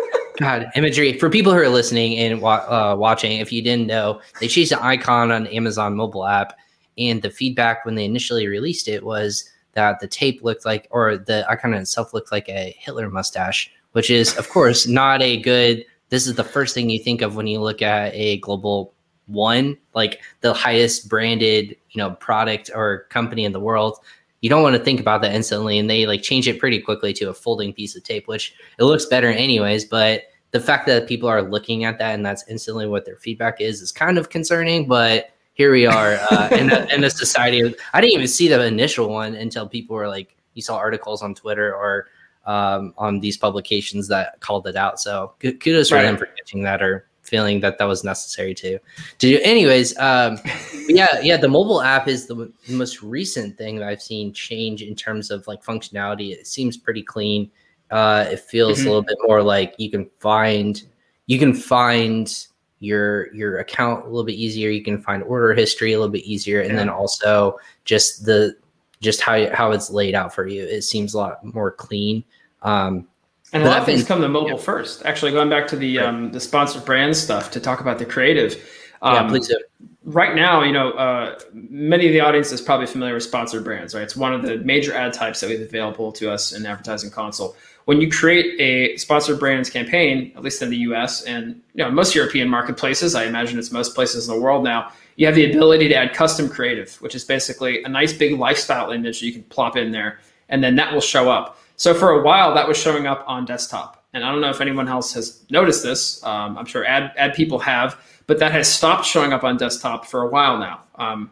God, 0.41 0.71
imagery 0.75 1.19
for 1.19 1.29
people 1.29 1.53
who 1.53 1.59
are 1.59 1.69
listening 1.69 2.17
and 2.19 2.43
uh, 2.43 2.97
watching. 2.99 3.39
If 3.39 3.53
you 3.53 3.61
didn't 3.61 3.87
know, 3.87 4.23
they 4.41 4.49
changed 4.49 4.73
the 4.73 4.83
icon 4.83 5.31
on 5.31 5.47
Amazon 5.49 5.95
mobile 5.95 6.27
app, 6.27 6.57
and 6.97 7.21
the 7.21 7.31
feedback 7.31 7.85
when 7.85 7.95
they 7.95 8.07
initially 8.07 8.47
released 8.49 8.89
it 8.89 9.05
was 9.05 9.49
that 9.75 10.01
the 10.01 10.09
tape 10.09 10.43
looked 10.43 10.65
like, 10.65 10.89
or 10.91 11.19
the 11.19 11.49
icon 11.49 11.75
itself 11.75 12.15
looked 12.15 12.33
like 12.33 12.49
a 12.49 12.75
Hitler 12.79 13.11
mustache, 13.11 13.71
which 13.93 14.11
is 14.11 14.37
of 14.39 14.49
course 14.49 14.87
not 14.87 15.21
a 15.21 15.37
good. 15.37 15.85
This 16.09 16.27
is 16.27 16.35
the 16.35 16.45
first 16.45 16.75
thing 16.75 16.89
you 16.89 16.99
think 16.99 17.21
of 17.21 17.37
when 17.37 17.47
you 17.47 17.61
look 17.61 17.83
at 17.83 18.13
a 18.15 18.39
global 18.39 18.95
one, 19.27 19.77
like 19.95 20.23
the 20.41 20.55
highest 20.55 21.09
branded, 21.09 21.77
you 21.91 21.99
know, 21.99 22.13
product 22.13 22.71
or 22.75 23.07
company 23.11 23.45
in 23.45 23.53
the 23.53 23.61
world. 23.61 23.99
You 24.41 24.49
don't 24.49 24.63
want 24.63 24.75
to 24.75 24.83
think 24.83 25.01
about 25.01 25.21
that 25.21 25.35
instantly, 25.35 25.79
and 25.79 25.91
they 25.91 26.07
like 26.07 26.23
change 26.23 26.49
it 26.49 26.59
pretty 26.59 26.81
quickly 26.81 27.13
to 27.13 27.29
a 27.29 27.35
folding 27.35 27.75
piece 27.75 27.95
of 27.95 28.03
tape, 28.05 28.27
which 28.27 28.55
it 28.79 28.85
looks 28.85 29.05
better 29.05 29.31
anyways. 29.31 29.85
But 29.85 30.23
the 30.53 30.61
fact 30.61 30.87
that 30.87 31.07
people 31.07 31.29
are 31.29 31.43
looking 31.43 31.85
at 31.85 31.99
that 31.99 32.15
and 32.15 32.25
that's 32.25 32.45
instantly 32.49 32.87
what 32.87 33.05
their 33.05 33.17
feedback 33.17 33.61
is 33.61 33.81
is 33.81 33.93
kind 33.93 34.19
of 34.19 34.31
concerning. 34.31 34.87
But 34.87 35.31
here 35.55 35.73
we 35.73 35.87
are 35.87 36.19
uh, 36.31 36.49
in, 36.53 36.71
a, 36.71 36.87
in 36.87 37.05
a 37.05 37.11
society. 37.11 37.61
Of, 37.61 37.77
I 37.93 38.01
didn't 38.01 38.15
even 38.15 38.29
see 38.29 38.49
the 38.49 38.65
initial 38.65 39.09
one 39.09 39.35
until 39.35 39.69
people 39.69 39.97
were 39.97 40.09
like, 40.09 40.37
you 40.55 40.63
saw 40.63 40.77
articles 40.77 41.23
on 41.23 41.35
Twitter 41.35 41.75
or 41.75 42.09
um, 42.47 42.95
on 42.99 43.21
these 43.21 43.37
publications 43.37 44.09
that 44.09 44.41
called 44.41 44.67
it 44.67 44.77
out. 44.77 45.01
So 45.01 45.35
ku- 45.39 45.57
kudos 45.57 45.91
for 45.91 46.03
them 46.03 46.17
for 46.17 46.27
catching 46.27 46.63
that 46.63 46.83
or 46.83 47.07
feeling 47.23 47.61
that 47.61 47.79
that 47.79 47.85
was 47.85 48.03
necessary 48.03 48.55
to 48.55 48.79
to 48.79 48.81
do. 49.19 49.39
Anyways, 49.43 49.97
um, 49.99 50.39
yeah, 50.89 51.21
yeah, 51.23 51.37
the 51.37 51.49
mobile 51.49 51.83
app 51.83 52.09
is 52.09 52.27
the 52.27 52.37
m- 52.37 52.55
most 52.69 53.03
recent 53.03 53.57
thing 53.57 53.77
that 53.77 53.89
I've 53.89 54.03
seen 54.03 54.33
change 54.33 54.83
in 54.83 54.95
terms 54.95 55.31
of 55.31 55.47
like 55.47 55.63
functionality. 55.63 56.33
It 56.33 56.47
seems 56.47 56.77
pretty 56.77 57.03
clean. 57.03 57.51
Uh, 57.91 58.27
it 58.31 58.41
feels 58.41 58.79
Mhm. 58.81 58.83
a 58.87 58.89
little 58.89 59.03
bit 59.03 59.17
more 59.27 59.43
like 59.43 59.75
you 59.79 59.91
can 59.91 60.09
find 60.19 60.83
you 61.27 61.39
can 61.39 61.53
find 61.55 62.47
your 62.81 63.33
your 63.35 63.59
account 63.59 64.05
a 64.05 64.09
little 64.09 64.25
bit 64.25 64.35
easier. 64.35 64.71
You 64.71 64.83
can 64.83 65.01
find 65.01 65.23
order 65.23 65.53
history 65.55 65.93
a 65.93 65.99
little 65.99 66.13
bit 66.13 66.25
easier, 66.25 66.61
and 66.61 66.77
then 66.77 66.89
also 66.89 67.59
just 67.85 68.25
the 68.25 68.55
just 69.01 69.21
how 69.21 69.53
how 69.55 69.71
it's 69.73 69.91
laid 69.91 70.15
out 70.15 70.35
for 70.35 70.47
you. 70.47 70.63
It 70.65 70.83
seems 70.83 71.15
a 71.15 71.19
lot 71.19 71.45
more 71.45 71.71
clean. 71.71 72.25
Um, 72.63 73.07
And 73.53 73.65
a 73.65 73.67
lot 73.67 73.81
of 73.81 73.87
things 73.87 74.05
come 74.05 74.21
to 74.21 74.29
mobile 74.29 74.51
yeah. 74.51 74.57
first. 74.57 75.05
Actually, 75.05 75.33
going 75.33 75.51
back 75.51 75.67
to 75.69 75.77
the 75.77 75.99
Right. 75.99 76.07
um, 76.07 76.31
the 76.33 76.39
sponsored 76.41 76.85
brand 76.85 77.17
stuff 77.17 77.51
to 77.53 77.61
talk 77.61 77.81
about 77.81 77.99
the 77.99 78.05
creative. 78.05 78.57
Um, 79.03 79.15
yeah, 79.15 79.29
please 79.29 79.49
do. 79.49 79.57
right 80.05 80.35
now, 80.35 80.63
you 80.63 80.73
know, 80.73 80.93
uh, 80.93 81.39
many 81.53 82.07
of 82.07 82.13
the 82.13 82.21
audience 82.21 82.53
is 82.53 82.61
probably 82.61 82.87
familiar 82.87 83.15
with 83.15 83.23
sponsored 83.23 83.63
brands, 83.65 83.95
right? 83.95 84.03
It's 84.03 84.17
one 84.17 84.33
of 84.33 84.43
the 84.43 84.59
major 84.59 84.95
ad 84.95 85.13
types 85.13 85.41
that 85.41 85.49
we 85.49 85.55
have 85.59 85.63
available 85.63 86.11
to 86.13 86.31
us 86.31 86.53
in 86.53 86.65
Advertising 86.67 87.11
Console. 87.11 87.55
When 87.87 88.01
you 88.01 88.11
create 88.11 88.61
a 88.61 88.97
sponsored 88.97 89.39
brands 89.39 89.71
campaign, 89.71 90.33
at 90.37 90.43
least 90.43 90.63
in 90.63 90.71
the 90.71 90.77
U.S. 90.79 91.23
and 91.23 91.61
you 91.75 91.85
know 91.85 91.91
most 91.91 92.15
European 92.15 92.49
marketplaces, 92.49 93.15
I 93.15 93.25
imagine 93.25 93.59
it's 93.59 93.73
most 93.73 93.95
places 93.95 94.29
in 94.29 94.35
the 94.35 94.41
world 94.41 94.65
now. 94.65 94.93
You 95.17 95.27
have 95.27 95.35
the 95.35 95.51
ability 95.51 95.89
to 95.89 95.95
add 95.95 96.15
custom 96.15 96.49
creative, 96.49 96.95
which 96.97 97.15
is 97.15 97.25
basically 97.25 97.83
a 97.83 97.89
nice 97.89 98.13
big 98.13 98.39
lifestyle 98.39 98.91
image 98.91 99.21
that 99.21 99.27
you 99.27 99.33
can 99.33 99.43
plop 99.45 99.77
in 99.77 99.91
there, 99.91 100.21
and 100.49 100.63
then 100.63 100.77
that 100.77 100.93
will 100.93 101.01
show 101.01 101.31
up. 101.31 101.59
So 101.77 101.95
for 101.95 102.11
a 102.11 102.23
while, 102.23 102.55
that 102.55 102.69
was 102.69 102.77
showing 102.77 103.07
up 103.07 103.25
on 103.27 103.45
desktop, 103.45 104.05
and 104.13 104.25
I 104.25 104.31
don't 104.31 104.41
know 104.41 104.51
if 104.51 104.61
anyone 104.61 104.89
else 104.89 105.13
has 105.15 105.45
noticed 105.51 105.83
this. 105.83 106.23
Um, 106.25 106.59
I'm 106.59 106.67
sure 106.67 106.85
ad 106.85 107.13
ad 107.17 107.35
people 107.35 107.59
have, 107.59 107.99
but 108.27 108.39
that 108.39 108.53
has 108.53 108.73
stopped 108.73 109.05
showing 109.05 109.33
up 109.33 109.43
on 109.43 109.57
desktop 109.57 110.07
for 110.07 110.23
a 110.23 110.29
while 110.29 110.59
now. 110.59 110.83
Um, 110.97 111.31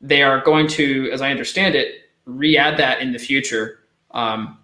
they 0.00 0.22
are 0.22 0.40
going 0.40 0.68
to, 0.68 1.10
as 1.12 1.22
I 1.22 1.30
understand 1.30 1.74
it, 1.74 2.02
re-add 2.26 2.78
that 2.78 3.00
in 3.00 3.12
the 3.12 3.18
future, 3.18 3.80
um, 4.10 4.58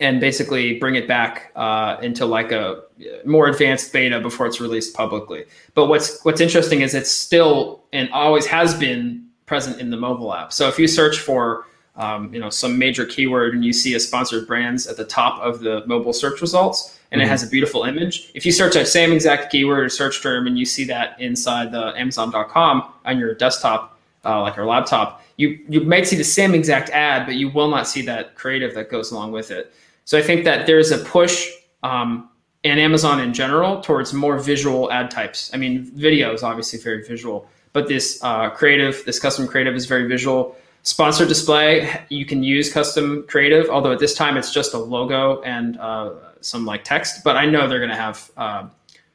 and 0.00 0.20
basically 0.20 0.78
bring 0.78 0.94
it 0.94 1.08
back 1.08 1.52
uh, 1.56 1.96
into 2.02 2.26
like 2.26 2.52
a 2.52 2.82
more 3.24 3.48
advanced 3.48 3.92
beta 3.92 4.20
before 4.20 4.46
it's 4.46 4.60
released 4.60 4.94
publicly. 4.94 5.44
But 5.74 5.86
what's 5.86 6.22
what's 6.24 6.40
interesting 6.40 6.82
is 6.82 6.94
it's 6.94 7.10
still 7.10 7.82
and 7.92 8.10
always 8.10 8.46
has 8.46 8.74
been 8.74 9.26
present 9.46 9.80
in 9.80 9.90
the 9.90 9.96
mobile 9.96 10.34
app. 10.34 10.52
So 10.52 10.68
if 10.68 10.78
you 10.78 10.86
search 10.86 11.18
for 11.18 11.66
um, 11.96 12.32
you 12.32 12.40
know 12.40 12.50
some 12.50 12.78
major 12.78 13.06
keyword 13.06 13.54
and 13.54 13.64
you 13.64 13.72
see 13.72 13.94
a 13.94 14.00
sponsored 14.00 14.46
brands 14.46 14.86
at 14.86 14.96
the 14.96 15.04
top 15.04 15.40
of 15.40 15.60
the 15.60 15.84
mobile 15.86 16.12
search 16.12 16.40
results 16.40 16.98
and 17.10 17.22
it 17.22 17.28
has 17.28 17.42
a 17.42 17.48
beautiful 17.48 17.84
image 17.84 18.30
if 18.34 18.44
you 18.44 18.52
search 18.52 18.74
that 18.74 18.86
same 18.86 19.12
exact 19.12 19.50
keyword 19.50 19.84
or 19.84 19.88
search 19.88 20.22
term 20.22 20.46
and 20.46 20.58
you 20.58 20.66
see 20.66 20.84
that 20.84 21.18
inside 21.20 21.72
the 21.72 21.98
amazon.com 21.98 22.92
on 23.04 23.18
your 23.18 23.34
desktop 23.34 23.98
uh, 24.24 24.42
like 24.42 24.56
your 24.56 24.66
laptop 24.66 25.24
you 25.36 25.58
you 25.68 25.80
might 25.82 26.06
see 26.06 26.16
the 26.16 26.24
same 26.24 26.54
exact 26.54 26.90
ad 26.90 27.24
but 27.24 27.36
you 27.36 27.48
will 27.48 27.68
not 27.68 27.88
see 27.88 28.02
that 28.02 28.34
creative 28.34 28.74
that 28.74 28.90
goes 28.90 29.10
along 29.10 29.32
with 29.32 29.50
it 29.50 29.72
so 30.06 30.16
i 30.16 30.22
think 30.22 30.44
that 30.44 30.66
there's 30.66 30.90
a 30.90 30.98
push 30.98 31.50
um, 31.82 32.30
in 32.64 32.78
amazon 32.78 33.20
in 33.20 33.34
general 33.34 33.82
towards 33.82 34.14
more 34.14 34.38
visual 34.38 34.90
ad 34.90 35.10
types 35.10 35.50
i 35.52 35.58
mean 35.58 35.84
video 35.94 36.32
is 36.32 36.42
obviously 36.42 36.78
very 36.78 37.06
visual 37.06 37.46
but 37.76 37.88
this 37.88 38.18
uh, 38.22 38.48
creative, 38.48 39.04
this 39.04 39.18
custom 39.18 39.46
creative 39.46 39.74
is 39.74 39.84
very 39.84 40.08
visual. 40.08 40.56
Sponsored 40.82 41.28
display, 41.28 42.00
you 42.08 42.24
can 42.24 42.42
use 42.42 42.72
custom 42.72 43.26
creative, 43.28 43.68
although 43.68 43.92
at 43.92 43.98
this 43.98 44.14
time 44.14 44.38
it's 44.38 44.50
just 44.50 44.72
a 44.72 44.78
logo 44.78 45.42
and 45.42 45.76
uh, 45.76 46.14
some 46.40 46.64
like 46.64 46.84
text. 46.84 47.22
But 47.22 47.36
I 47.36 47.44
know 47.44 47.68
they're 47.68 47.78
going 47.78 47.90
to 47.90 47.94
have 47.94 48.30
uh, 48.38 48.68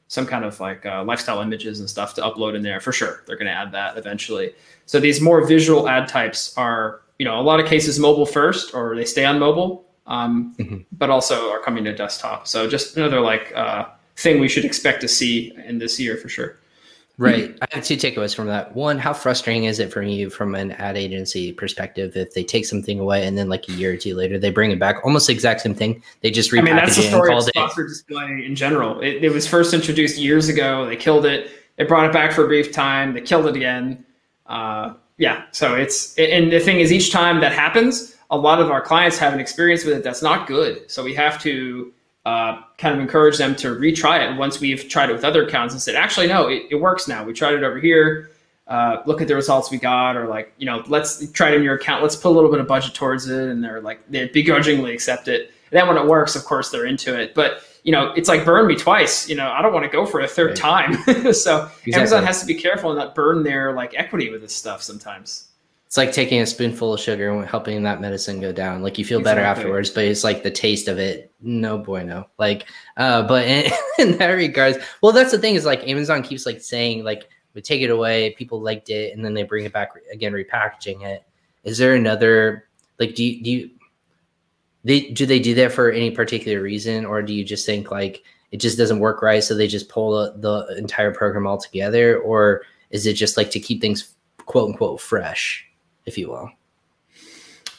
some 0.09 0.27
kind 0.27 0.45
of 0.45 0.59
like 0.59 0.85
uh, 0.85 1.03
lifestyle 1.03 1.41
images 1.41 1.79
and 1.79 1.89
stuff 1.89 2.13
to 2.13 2.21
upload 2.21 2.55
in 2.55 2.61
there 2.61 2.79
for 2.79 2.91
sure. 2.91 3.23
They're 3.25 3.35
going 3.35 3.47
to 3.47 3.51
add 3.51 3.71
that 3.71 3.97
eventually. 3.97 4.53
So 4.85 4.99
these 4.99 5.21
more 5.21 5.43
visual 5.43 5.89
ad 5.89 6.07
types 6.07 6.55
are, 6.55 7.01
you 7.17 7.25
know, 7.25 7.39
a 7.39 7.41
lot 7.41 7.59
of 7.59 7.65
cases 7.65 7.97
mobile 7.97 8.27
first, 8.27 8.75
or 8.75 8.95
they 8.95 9.05
stay 9.05 9.25
on 9.25 9.39
mobile, 9.39 9.83
um, 10.07 10.55
mm-hmm. 10.57 10.77
but 10.91 11.09
also 11.09 11.49
are 11.51 11.59
coming 11.59 11.83
to 11.85 11.95
desktop. 11.95 12.47
So 12.47 12.69
just 12.69 12.97
another 12.97 13.21
like 13.21 13.51
uh, 13.55 13.85
thing 14.15 14.39
we 14.39 14.47
should 14.47 14.65
expect 14.65 15.01
to 15.01 15.07
see 15.07 15.53
in 15.65 15.79
this 15.79 15.99
year 15.99 16.17
for 16.17 16.29
sure. 16.29 16.57
Right. 17.17 17.55
I 17.61 17.67
have 17.75 17.83
two 17.83 17.97
takeaways 17.97 18.33
from 18.33 18.47
that. 18.47 18.75
One, 18.75 18.97
how 18.97 19.13
frustrating 19.13 19.65
is 19.65 19.79
it 19.79 19.93
for 19.93 20.01
you 20.01 20.31
from 20.31 20.55
an 20.55 20.71
ad 20.71 20.97
agency 20.97 21.53
perspective 21.53 22.17
if 22.17 22.33
they 22.33 22.43
take 22.43 22.65
something 22.65 22.99
away 22.99 23.27
and 23.27 23.37
then 23.37 23.47
like 23.47 23.69
a 23.69 23.73
year 23.73 23.93
or 23.93 23.97
two 23.97 24.15
later 24.15 24.39
they 24.39 24.49
bring 24.49 24.71
it 24.71 24.79
back, 24.79 25.05
almost 25.05 25.27
the 25.27 25.33
exact 25.33 25.61
same 25.61 25.75
thing. 25.75 26.01
They 26.21 26.31
just 26.31 26.51
repackage 26.51 26.59
I 26.59 26.63
mean, 26.63 26.75
that's 26.77 26.95
the 26.95 27.03
story 27.03 27.35
of 27.35 27.43
sponsored 27.43 27.89
display 27.89 28.43
in 28.43 28.55
general. 28.55 28.99
It, 29.01 29.23
it, 29.23 29.31
was 29.31 29.47
first 29.47 29.73
introduced 29.73 30.17
years 30.17 30.49
ago. 30.49 30.87
They 30.87 30.95
killed 30.95 31.25
it. 31.25 31.51
They 31.75 31.83
brought 31.83 32.05
it 32.05 32.13
back 32.13 32.31
for 32.31 32.45
a 32.45 32.47
brief 32.47 32.71
time. 32.71 33.13
They 33.13 33.21
killed 33.21 33.45
it 33.45 33.55
again. 33.55 34.03
Uh, 34.47 34.95
yeah. 35.17 35.43
So 35.51 35.75
it's 35.75 36.17
and 36.17 36.51
the 36.51 36.59
thing 36.59 36.79
is, 36.79 36.91
each 36.91 37.11
time 37.11 37.39
that 37.41 37.51
happens, 37.51 38.15
a 38.31 38.37
lot 38.37 38.61
of 38.61 38.71
our 38.71 38.81
clients 38.81 39.17
have 39.17 39.33
an 39.33 39.39
experience 39.39 39.83
with 39.83 39.97
it 39.97 40.03
that's 40.03 40.21
not 40.21 40.47
good. 40.47 40.89
So 40.89 41.03
we 41.03 41.13
have 41.15 41.39
to 41.43 41.93
uh, 42.25 42.61
kind 42.77 42.95
of 42.95 43.01
encourage 43.01 43.37
them 43.37 43.55
to 43.57 43.75
retry 43.75 44.31
it 44.31 44.37
once 44.37 44.59
we've 44.59 44.87
tried 44.87 45.09
it 45.09 45.13
with 45.13 45.25
other 45.25 45.45
accounts 45.45 45.73
and 45.73 45.81
said, 45.81 45.95
actually, 45.95 46.27
no, 46.27 46.47
it, 46.47 46.63
it 46.71 46.75
works 46.75 47.07
now. 47.07 47.25
We 47.25 47.33
tried 47.33 47.55
it 47.55 47.63
over 47.63 47.77
here. 47.77 48.31
Uh, 48.67 49.03
look 49.05 49.21
at 49.21 49.27
the 49.27 49.35
results 49.35 49.69
we 49.69 49.77
got, 49.77 50.15
or 50.15 50.27
like, 50.27 50.53
you 50.57 50.65
know, 50.65 50.81
let's 50.87 51.29
try 51.31 51.49
it 51.49 51.55
in 51.55 51.63
your 51.63 51.75
account. 51.75 52.01
Let's 52.01 52.15
put 52.15 52.29
a 52.29 52.35
little 52.35 52.49
bit 52.49 52.61
of 52.61 52.67
budget 52.67 52.93
towards 52.93 53.27
it. 53.27 53.49
And 53.49 53.61
they're 53.61 53.81
like, 53.81 53.99
they 54.09 54.27
begrudgingly 54.29 54.93
accept 54.93 55.27
it. 55.27 55.51
And 55.71 55.79
then 55.79 55.87
when 55.89 55.97
it 55.97 56.05
works, 56.05 56.37
of 56.37 56.45
course, 56.45 56.69
they're 56.69 56.85
into 56.85 57.19
it. 57.19 57.35
But, 57.35 57.63
you 57.83 57.91
know, 57.91 58.13
it's 58.13 58.29
like 58.29 58.45
burn 58.45 58.65
me 58.65 58.75
twice. 58.75 59.27
You 59.27 59.35
know, 59.35 59.51
I 59.51 59.61
don't 59.61 59.73
want 59.73 59.83
to 59.85 59.91
go 59.91 60.05
for 60.05 60.21
a 60.21 60.27
third 60.27 60.51
right. 60.51 60.57
time. 60.57 60.93
so 61.33 61.63
exactly. 61.63 61.93
Amazon 61.95 62.23
has 62.23 62.39
to 62.39 62.45
be 62.45 62.53
careful 62.53 62.91
and 62.91 62.99
not 62.99 63.13
burn 63.13 63.43
their 63.43 63.73
like 63.73 63.93
equity 63.97 64.29
with 64.29 64.39
this 64.39 64.55
stuff 64.55 64.81
sometimes 64.81 65.50
it's 65.91 65.97
like 65.97 66.13
taking 66.13 66.39
a 66.39 66.45
spoonful 66.45 66.93
of 66.93 67.01
sugar 67.01 67.29
and 67.31 67.45
helping 67.45 67.83
that 67.83 67.99
medicine 67.99 68.39
go 68.39 68.53
down. 68.53 68.81
Like 68.81 68.97
you 68.97 69.03
feel 69.03 69.19
exactly. 69.19 69.41
better 69.41 69.45
afterwards, 69.45 69.89
but 69.89 70.05
it's 70.05 70.23
like 70.23 70.41
the 70.41 70.49
taste 70.49 70.87
of 70.87 70.97
it, 70.97 71.33
no 71.41 71.77
bueno. 71.77 72.29
Like, 72.37 72.69
uh, 72.95 73.23
but 73.27 73.45
in, 73.45 73.69
in 73.99 74.17
that 74.17 74.27
regards, 74.27 74.77
well, 75.01 75.11
that's 75.11 75.31
the 75.31 75.37
thing 75.37 75.55
is 75.55 75.65
like 75.65 75.85
Amazon 75.85 76.23
keeps 76.23 76.45
like 76.45 76.61
saying 76.61 77.03
like 77.03 77.27
we 77.53 77.61
take 77.61 77.81
it 77.81 77.89
away, 77.89 78.33
people 78.37 78.61
liked 78.61 78.89
it, 78.89 79.13
and 79.13 79.25
then 79.25 79.33
they 79.33 79.43
bring 79.43 79.65
it 79.65 79.73
back 79.73 79.91
again, 80.13 80.31
repackaging 80.31 81.03
it. 81.03 81.25
Is 81.65 81.77
there 81.77 81.93
another 81.93 82.69
like 82.97 83.13
do 83.13 83.25
you, 83.25 83.43
do 83.43 83.51
you 83.51 83.69
they 84.85 85.09
do 85.09 85.25
they 85.25 85.39
do 85.39 85.53
that 85.55 85.73
for 85.73 85.91
any 85.91 86.09
particular 86.09 86.61
reason, 86.61 87.05
or 87.05 87.21
do 87.21 87.33
you 87.33 87.43
just 87.43 87.65
think 87.65 87.91
like 87.91 88.23
it 88.53 88.61
just 88.61 88.77
doesn't 88.77 88.99
work 88.99 89.21
right, 89.21 89.43
so 89.43 89.55
they 89.55 89.67
just 89.67 89.89
pull 89.89 90.11
the, 90.11 90.31
the 90.37 90.77
entire 90.77 91.13
program 91.13 91.45
all 91.45 91.57
together, 91.57 92.17
or 92.19 92.61
is 92.91 93.05
it 93.05 93.15
just 93.15 93.35
like 93.35 93.51
to 93.51 93.59
keep 93.59 93.81
things 93.81 94.15
quote 94.45 94.69
unquote 94.69 95.01
fresh? 95.01 95.67
If 96.05 96.17
you 96.17 96.29
will? 96.29 96.51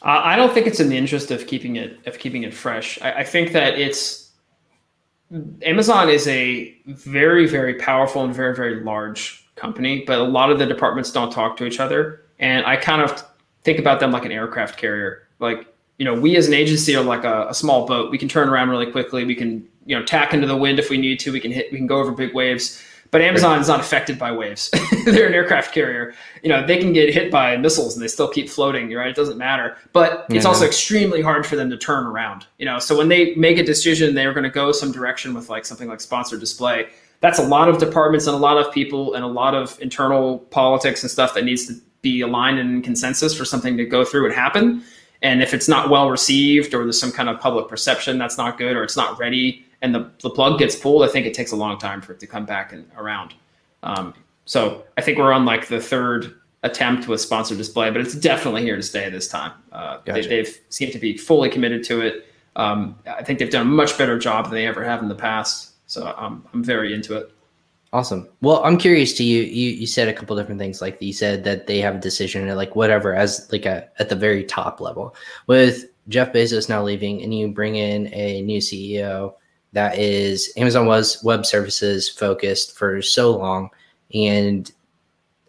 Uh, 0.04 0.20
I 0.24 0.36
don't 0.36 0.52
think 0.52 0.66
it's 0.66 0.80
in 0.80 0.88
the 0.88 0.96
interest 0.96 1.30
of 1.30 1.46
keeping 1.46 1.76
it 1.76 1.98
of 2.06 2.18
keeping 2.18 2.42
it 2.42 2.52
fresh. 2.52 3.00
I, 3.02 3.12
I 3.12 3.24
think 3.24 3.52
that 3.52 3.78
it's 3.78 4.30
Amazon 5.62 6.08
is 6.08 6.26
a 6.26 6.76
very 6.86 7.46
very 7.46 7.74
powerful 7.74 8.24
and 8.24 8.34
very 8.34 8.54
very 8.54 8.82
large 8.82 9.48
company, 9.54 10.04
but 10.06 10.18
a 10.18 10.24
lot 10.24 10.50
of 10.50 10.58
the 10.58 10.66
departments 10.66 11.12
don't 11.12 11.30
talk 11.30 11.56
to 11.58 11.64
each 11.64 11.78
other, 11.78 12.24
and 12.40 12.66
I 12.66 12.76
kind 12.76 13.00
of 13.00 13.24
think 13.62 13.78
about 13.78 14.00
them 14.00 14.10
like 14.10 14.24
an 14.24 14.32
aircraft 14.32 14.76
carrier. 14.76 15.28
Like 15.38 15.72
you 15.98 16.04
know, 16.04 16.14
we 16.14 16.36
as 16.36 16.48
an 16.48 16.54
agency 16.54 16.96
are 16.96 17.04
like 17.04 17.22
a, 17.22 17.46
a 17.48 17.54
small 17.54 17.86
boat. 17.86 18.10
We 18.10 18.18
can 18.18 18.28
turn 18.28 18.48
around 18.48 18.70
really 18.70 18.90
quickly. 18.90 19.24
We 19.24 19.36
can 19.36 19.66
you 19.86 19.96
know 19.96 20.04
tack 20.04 20.34
into 20.34 20.48
the 20.48 20.56
wind 20.56 20.80
if 20.80 20.90
we 20.90 20.98
need 20.98 21.20
to. 21.20 21.32
We 21.32 21.38
can 21.38 21.52
hit. 21.52 21.70
We 21.70 21.78
can 21.78 21.86
go 21.86 21.98
over 21.98 22.10
big 22.10 22.34
waves 22.34 22.82
but 23.12 23.20
Amazon 23.20 23.60
is 23.60 23.68
not 23.68 23.78
affected 23.78 24.18
by 24.18 24.32
waves. 24.32 24.70
They're 25.04 25.26
an 25.26 25.34
aircraft 25.34 25.74
carrier. 25.74 26.14
You 26.42 26.48
know, 26.48 26.66
they 26.66 26.78
can 26.78 26.94
get 26.94 27.12
hit 27.12 27.30
by 27.30 27.58
missiles 27.58 27.94
and 27.94 28.02
they 28.02 28.08
still 28.08 28.26
keep 28.26 28.48
floating, 28.48 28.90
right? 28.90 29.08
It 29.08 29.14
doesn't 29.14 29.36
matter. 29.36 29.76
But 29.92 30.24
it's 30.30 30.44
yeah, 30.44 30.48
also 30.48 30.64
extremely 30.64 31.20
hard 31.20 31.46
for 31.46 31.54
them 31.54 31.68
to 31.70 31.76
turn 31.76 32.06
around. 32.06 32.46
You 32.58 32.64
know, 32.64 32.78
so 32.78 32.96
when 32.96 33.08
they 33.08 33.34
make 33.34 33.58
a 33.58 33.62
decision 33.62 34.14
they're 34.14 34.32
going 34.32 34.44
to 34.44 34.50
go 34.50 34.72
some 34.72 34.90
direction 34.90 35.34
with 35.34 35.50
like 35.50 35.66
something 35.66 35.88
like 35.88 36.00
sponsored 36.00 36.40
display, 36.40 36.88
that's 37.20 37.38
a 37.38 37.46
lot 37.46 37.68
of 37.68 37.78
departments 37.78 38.26
and 38.26 38.34
a 38.34 38.38
lot 38.38 38.56
of 38.56 38.72
people 38.72 39.12
and 39.12 39.22
a 39.22 39.28
lot 39.28 39.54
of 39.54 39.78
internal 39.82 40.38
politics 40.50 41.02
and 41.02 41.10
stuff 41.10 41.34
that 41.34 41.44
needs 41.44 41.66
to 41.66 41.74
be 42.00 42.22
aligned 42.22 42.58
in 42.58 42.80
consensus 42.80 43.36
for 43.36 43.44
something 43.44 43.76
to 43.76 43.84
go 43.84 44.06
through 44.06 44.24
and 44.24 44.34
happen. 44.34 44.82
And 45.20 45.42
if 45.42 45.52
it's 45.52 45.68
not 45.68 45.90
well 45.90 46.10
received 46.10 46.72
or 46.72 46.82
there's 46.82 46.98
some 46.98 47.12
kind 47.12 47.28
of 47.28 47.38
public 47.38 47.68
perception 47.68 48.16
that's 48.16 48.38
not 48.38 48.56
good 48.56 48.74
or 48.74 48.82
it's 48.82 48.96
not 48.96 49.18
ready, 49.18 49.66
and 49.82 49.94
the, 49.94 50.10
the 50.20 50.30
plug 50.30 50.58
gets 50.58 50.76
pulled, 50.76 51.02
I 51.02 51.08
think 51.08 51.26
it 51.26 51.34
takes 51.34 51.52
a 51.52 51.56
long 51.56 51.78
time 51.78 52.00
for 52.00 52.12
it 52.12 52.20
to 52.20 52.26
come 52.26 52.46
back 52.46 52.72
and 52.72 52.90
around. 52.96 53.34
Um, 53.82 54.14
so 54.44 54.84
I 54.96 55.02
think 55.02 55.18
we're 55.18 55.32
on 55.32 55.44
like 55.44 55.68
the 55.68 55.80
third 55.80 56.36
attempt 56.62 57.08
with 57.08 57.20
sponsored 57.20 57.58
display, 57.58 57.90
but 57.90 58.00
it's 58.00 58.14
definitely 58.14 58.62
here 58.62 58.76
to 58.76 58.82
stay 58.82 59.10
this 59.10 59.28
time. 59.28 59.52
Uh, 59.72 59.98
gotcha. 60.04 60.28
they, 60.28 60.38
have 60.38 60.48
seemed 60.68 60.92
to 60.92 60.98
be 60.98 61.16
fully 61.16 61.50
committed 61.50 61.82
to 61.84 62.00
it. 62.00 62.26
Um, 62.54 62.98
I 63.06 63.24
think 63.24 63.38
they've 63.38 63.50
done 63.50 63.66
a 63.66 63.70
much 63.70 63.98
better 63.98 64.18
job 64.18 64.44
than 64.44 64.54
they 64.54 64.66
ever 64.66 64.84
have 64.84 65.02
in 65.02 65.08
the 65.08 65.14
past. 65.14 65.72
So 65.86 66.14
um, 66.16 66.46
I'm 66.54 66.62
very 66.62 66.94
into 66.94 67.16
it. 67.16 67.32
Awesome. 67.92 68.28
Well, 68.40 68.64
I'm 68.64 68.78
curious 68.78 69.12
to 69.14 69.24
you. 69.24 69.42
You 69.42 69.70
you 69.70 69.86
said 69.86 70.08
a 70.08 70.14
couple 70.14 70.34
different 70.34 70.58
things. 70.58 70.80
Like 70.80 70.96
you 71.02 71.12
said 71.12 71.44
that 71.44 71.66
they 71.66 71.78
have 71.80 71.96
a 71.96 71.98
decision 71.98 72.48
and 72.48 72.56
like 72.56 72.74
whatever 72.74 73.14
as 73.14 73.46
like 73.52 73.66
a, 73.66 73.86
at 74.00 74.08
the 74.08 74.16
very 74.16 74.44
top 74.44 74.80
level. 74.80 75.14
With 75.46 75.84
Jeff 76.08 76.32
Bezos 76.32 76.70
now 76.70 76.82
leaving, 76.82 77.22
and 77.22 77.34
you 77.34 77.48
bring 77.48 77.76
in 77.76 78.12
a 78.14 78.40
new 78.40 78.60
CEO 78.60 79.34
that 79.72 79.98
is 79.98 80.52
Amazon 80.56 80.86
was 80.86 81.22
web 81.24 81.46
services 81.46 82.08
focused 82.08 82.76
for 82.76 83.00
so 83.02 83.36
long, 83.36 83.70
and 84.14 84.70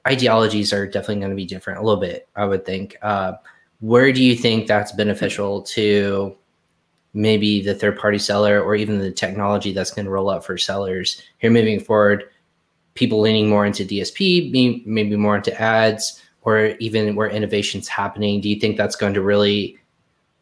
ideologies 0.08 0.74
are 0.74 0.88
definitely 0.88 1.20
going 1.20 1.30
to 1.30 1.36
be 1.36 1.46
different 1.46 1.80
a 1.80 1.84
little 1.84 2.00
bit. 2.00 2.28
I 2.36 2.46
would 2.46 2.66
think. 2.66 2.98
Uh, 3.02 3.34
where 3.80 4.14
do 4.14 4.24
you 4.24 4.36
think 4.36 4.66
that's 4.66 4.94
beneficial 4.94 5.62
to 5.62 6.36
maybe 7.14 7.62
the 7.62 7.76
third 7.76 7.98
party 8.00 8.18
seller 8.18 8.62
or 8.62 8.76
even 8.76 8.98
the 8.98 9.12
technology 9.12 9.74
that's 9.74 9.92
going 9.92 10.06
to 10.06 10.12
roll 10.12 10.30
out 10.30 10.46
for 10.46 10.58
sellers 10.58 11.22
here 11.40 11.52
moving 11.52 11.80
forward? 11.80 12.24
People 12.94 13.20
leaning 13.20 13.50
more 13.50 13.66
into 13.66 13.84
DSP, 13.84 14.86
maybe 14.86 15.16
more 15.18 15.36
into 15.36 15.60
ads, 15.60 16.22
or 16.44 16.76
even 16.80 17.16
where 17.16 17.30
innovation's 17.30 17.88
happening. 17.88 18.40
Do 18.40 18.50
you 18.50 18.60
think 18.60 18.78
that's 18.78 18.96
going 18.96 19.14
to 19.16 19.22
really 19.22 19.78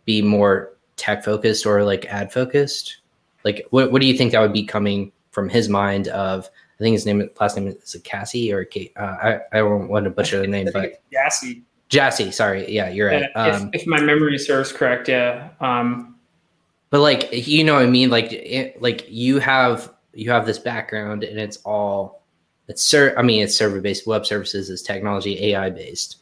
be 0.05 0.21
more 0.21 0.73
tech 0.97 1.23
focused 1.23 1.65
or 1.65 1.83
like 1.83 2.05
ad 2.05 2.31
focused? 2.31 2.97
Like, 3.43 3.65
what, 3.69 3.91
what 3.91 4.01
do 4.01 4.07
you 4.07 4.17
think 4.17 4.31
that 4.31 4.41
would 4.41 4.53
be 4.53 4.63
coming 4.63 5.11
from 5.31 5.49
his 5.49 5.69
mind 5.69 6.07
of, 6.09 6.49
I 6.79 6.83
think 6.83 6.93
his 6.93 7.05
name, 7.05 7.29
last 7.39 7.57
name 7.57 7.67
is 7.67 7.95
Cassie 8.03 8.51
or 8.51 8.65
Kate. 8.65 8.93
Uh, 8.95 9.17
I, 9.21 9.39
I 9.51 9.57
don't 9.59 9.87
want 9.87 10.05
to 10.05 10.09
butcher 10.09 10.39
the 10.39 10.47
name, 10.47 10.69
but 10.73 11.01
Jassy. 11.11 11.63
Jassy. 11.89 12.31
Sorry. 12.31 12.69
Yeah, 12.71 12.89
you're 12.89 13.07
right. 13.07 13.29
Um, 13.35 13.69
if, 13.73 13.81
if, 13.81 13.87
my 13.87 14.01
memory 14.01 14.37
serves 14.37 14.71
correct. 14.71 15.07
Yeah. 15.07 15.49
Um, 15.59 16.15
but 16.89 17.01
like, 17.01 17.29
you 17.31 17.63
know 17.63 17.75
what 17.75 17.83
I 17.83 17.87
mean? 17.87 18.09
Like, 18.09 18.31
it, 18.31 18.81
like 18.81 19.05
you 19.09 19.39
have, 19.39 19.93
you 20.13 20.31
have 20.31 20.45
this 20.45 20.59
background 20.59 21.23
and 21.23 21.39
it's 21.39 21.57
all, 21.57 22.23
it's, 22.67 22.83
ser- 22.83 23.13
I 23.17 23.21
mean, 23.21 23.43
it's 23.43 23.55
server 23.55 23.81
based 23.81 24.07
web 24.07 24.25
services 24.25 24.69
is 24.69 24.81
technology, 24.81 25.51
AI 25.51 25.69
based 25.69 26.20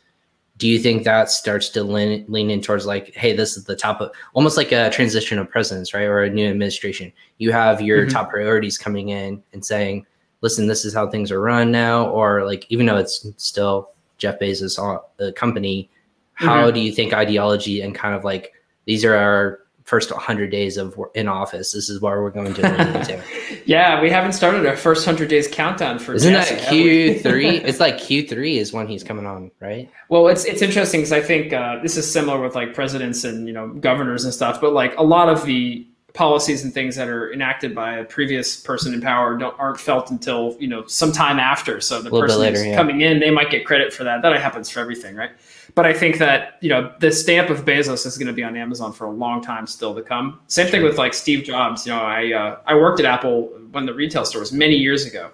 do 0.59 0.67
you 0.67 0.77
think 0.77 1.05
that 1.05 1.31
starts 1.31 1.69
to 1.69 1.83
lean, 1.83 2.25
lean 2.27 2.51
in 2.51 2.61
towards 2.61 2.85
like 2.85 3.15
hey 3.15 3.35
this 3.35 3.57
is 3.57 3.63
the 3.63 3.75
top 3.75 3.99
of 4.01 4.11
almost 4.33 4.57
like 4.57 4.71
a 4.71 4.91
transition 4.91 5.39
of 5.39 5.49
presidents 5.49 5.93
right 5.93 6.03
or 6.03 6.21
a 6.21 6.29
new 6.29 6.47
administration 6.47 7.11
you 7.39 7.51
have 7.51 7.81
your 7.81 8.01
mm-hmm. 8.01 8.11
top 8.11 8.29
priorities 8.29 8.77
coming 8.77 9.09
in 9.09 9.41
and 9.53 9.65
saying 9.65 10.05
listen 10.41 10.67
this 10.67 10.85
is 10.85 10.93
how 10.93 11.09
things 11.09 11.31
are 11.31 11.41
run 11.41 11.71
now 11.71 12.07
or 12.09 12.45
like 12.45 12.65
even 12.69 12.85
though 12.85 12.97
it's 12.97 13.25
still 13.37 13.91
jeff 14.19 14.37
bezos 14.39 14.77
uh, 14.77 15.01
the 15.17 15.31
company 15.33 15.89
how 16.33 16.65
mm-hmm. 16.65 16.75
do 16.75 16.81
you 16.81 16.91
think 16.91 17.13
ideology 17.13 17.81
and 17.81 17.95
kind 17.95 18.13
of 18.13 18.23
like 18.23 18.53
these 18.85 19.03
are 19.03 19.15
our 19.15 19.59
first 19.89 20.11
100 20.11 20.51
days 20.51 20.77
of 20.77 20.97
in 21.15 21.27
office. 21.27 21.73
This 21.73 21.89
is 21.89 21.99
where 21.99 22.21
we're 22.21 22.29
going 22.29 22.53
to. 22.53 23.23
yeah, 23.65 23.99
we 23.99 24.09
haven't 24.11 24.33
started 24.33 24.65
our 24.67 24.77
first 24.77 25.05
100 25.05 25.27
days 25.27 25.47
countdown 25.47 25.97
for. 25.97 26.13
Isn't 26.13 26.31
Jassy, 26.31 26.55
that 26.55 26.63
Q3? 26.65 27.61
it's 27.65 27.79
like 27.79 27.95
Q3 27.95 28.57
is 28.57 28.71
when 28.71 28.87
he's 28.87 29.03
coming 29.03 29.25
on, 29.25 29.49
right? 29.59 29.89
Well, 30.09 30.27
it's 30.27 30.45
it's 30.45 30.61
interesting 30.61 31.01
because 31.01 31.11
I 31.11 31.21
think 31.21 31.53
uh, 31.53 31.79
this 31.81 31.97
is 31.97 32.09
similar 32.09 32.39
with 32.39 32.53
like 32.53 32.75
presidents 32.75 33.23
and 33.23 33.47
you 33.47 33.53
know 33.53 33.69
governors 33.69 34.23
and 34.23 34.33
stuff, 34.33 34.61
but 34.61 34.73
like 34.73 34.95
a 34.97 35.03
lot 35.03 35.27
of 35.27 35.43
the 35.45 35.85
policies 36.13 36.63
and 36.63 36.73
things 36.73 36.95
that 36.95 37.07
are 37.07 37.31
enacted 37.31 37.73
by 37.75 37.97
a 37.97 38.03
previous 38.03 38.59
person 38.59 38.93
in 38.93 39.01
power 39.01 39.37
don't 39.37 39.57
aren't 39.59 39.79
felt 39.79 40.11
until 40.11 40.55
you 40.59 40.67
know 40.67 40.85
some 40.85 41.11
time 41.11 41.39
after. 41.39 41.81
So 41.81 42.01
the 42.01 42.11
person 42.11 42.39
later, 42.39 42.63
yeah. 42.63 42.75
coming 42.75 43.01
in, 43.01 43.19
they 43.19 43.31
might 43.31 43.49
get 43.49 43.65
credit 43.65 43.91
for 43.91 44.03
that. 44.03 44.21
That 44.21 44.39
happens 44.39 44.69
for 44.69 44.81
everything, 44.81 45.15
right? 45.15 45.31
But 45.75 45.85
I 45.85 45.93
think 45.93 46.17
that 46.17 46.57
you 46.61 46.69
know 46.69 46.93
the 46.99 47.11
stamp 47.11 47.49
of 47.49 47.65
Bezos 47.65 48.05
is 48.05 48.17
going 48.17 48.27
to 48.27 48.33
be 48.33 48.43
on 48.43 48.57
Amazon 48.57 48.91
for 48.93 49.05
a 49.05 49.11
long 49.11 49.41
time 49.41 49.67
still 49.67 49.95
to 49.95 50.01
come. 50.01 50.39
Same 50.47 50.67
thing 50.67 50.83
with 50.83 50.97
like 50.97 51.13
Steve 51.13 51.43
Jobs. 51.43 51.85
You 51.85 51.93
know, 51.93 52.01
I 52.01 52.33
uh, 52.33 52.59
I 52.65 52.75
worked 52.75 52.99
at 52.99 53.05
Apple 53.05 53.47
when 53.71 53.85
the 53.85 53.93
retail 53.93 54.25
store 54.25 54.41
was 54.41 54.51
many 54.51 54.75
years 54.75 55.05
ago, 55.05 55.31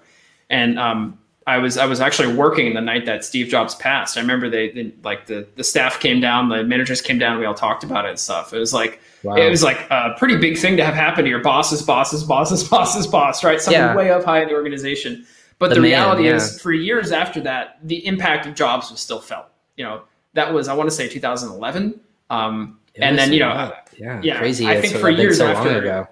and 0.50 0.78
um, 0.78 1.18
I 1.46 1.58
was 1.58 1.78
I 1.78 1.86
was 1.86 2.00
actually 2.00 2.34
working 2.34 2.74
the 2.74 2.80
night 2.80 3.06
that 3.06 3.24
Steve 3.24 3.46
Jobs 3.46 3.76
passed. 3.76 4.18
I 4.18 4.20
remember 4.20 4.50
they, 4.50 4.70
they 4.70 4.92
like 5.04 5.26
the 5.26 5.46
the 5.54 5.62
staff 5.62 6.00
came 6.00 6.20
down, 6.20 6.48
the 6.48 6.64
managers 6.64 7.00
came 7.00 7.18
down, 7.18 7.38
we 7.38 7.44
all 7.44 7.54
talked 7.54 7.84
about 7.84 8.04
it 8.04 8.10
and 8.10 8.18
stuff. 8.18 8.52
It 8.52 8.58
was 8.58 8.74
like 8.74 9.00
wow. 9.22 9.36
it 9.36 9.48
was 9.48 9.62
like 9.62 9.78
a 9.90 10.14
pretty 10.18 10.36
big 10.36 10.58
thing 10.58 10.76
to 10.76 10.84
have 10.84 10.94
happen 10.94 11.24
to 11.24 11.30
your 11.30 11.42
boss's 11.42 11.82
boss's 11.82 12.24
boss's 12.24 12.64
boss's 12.68 13.06
boss, 13.06 13.44
right? 13.44 13.60
Someone 13.60 13.80
yeah. 13.80 13.96
way 13.96 14.10
up 14.10 14.24
high 14.24 14.42
in 14.42 14.48
the 14.48 14.54
organization. 14.54 15.24
But 15.58 15.68
the, 15.68 15.76
the 15.76 15.82
man, 15.82 15.90
reality 15.90 16.24
yeah. 16.24 16.34
is, 16.34 16.60
for 16.60 16.72
years 16.72 17.12
after 17.12 17.40
that, 17.42 17.78
the 17.82 18.04
impact 18.06 18.44
of 18.46 18.54
Jobs 18.54 18.90
was 18.90 19.00
still 19.00 19.20
felt. 19.20 19.46
You 19.76 19.84
know, 19.84 20.02
that 20.36 20.52
was 20.52 20.68
I 20.68 20.74
want 20.74 20.88
to 20.88 20.94
say 20.94 21.08
2011. 21.08 22.00
Um, 22.30 22.78
and 22.94 23.18
then 23.18 23.32
you 23.32 23.40
know, 23.40 23.72
yeah, 23.98 24.20
yeah, 24.22 24.38
crazy. 24.38 24.66
I 24.66 24.80
think 24.80 24.94
for 24.96 25.10
years 25.10 25.38
so 25.38 25.48
after. 25.48 26.08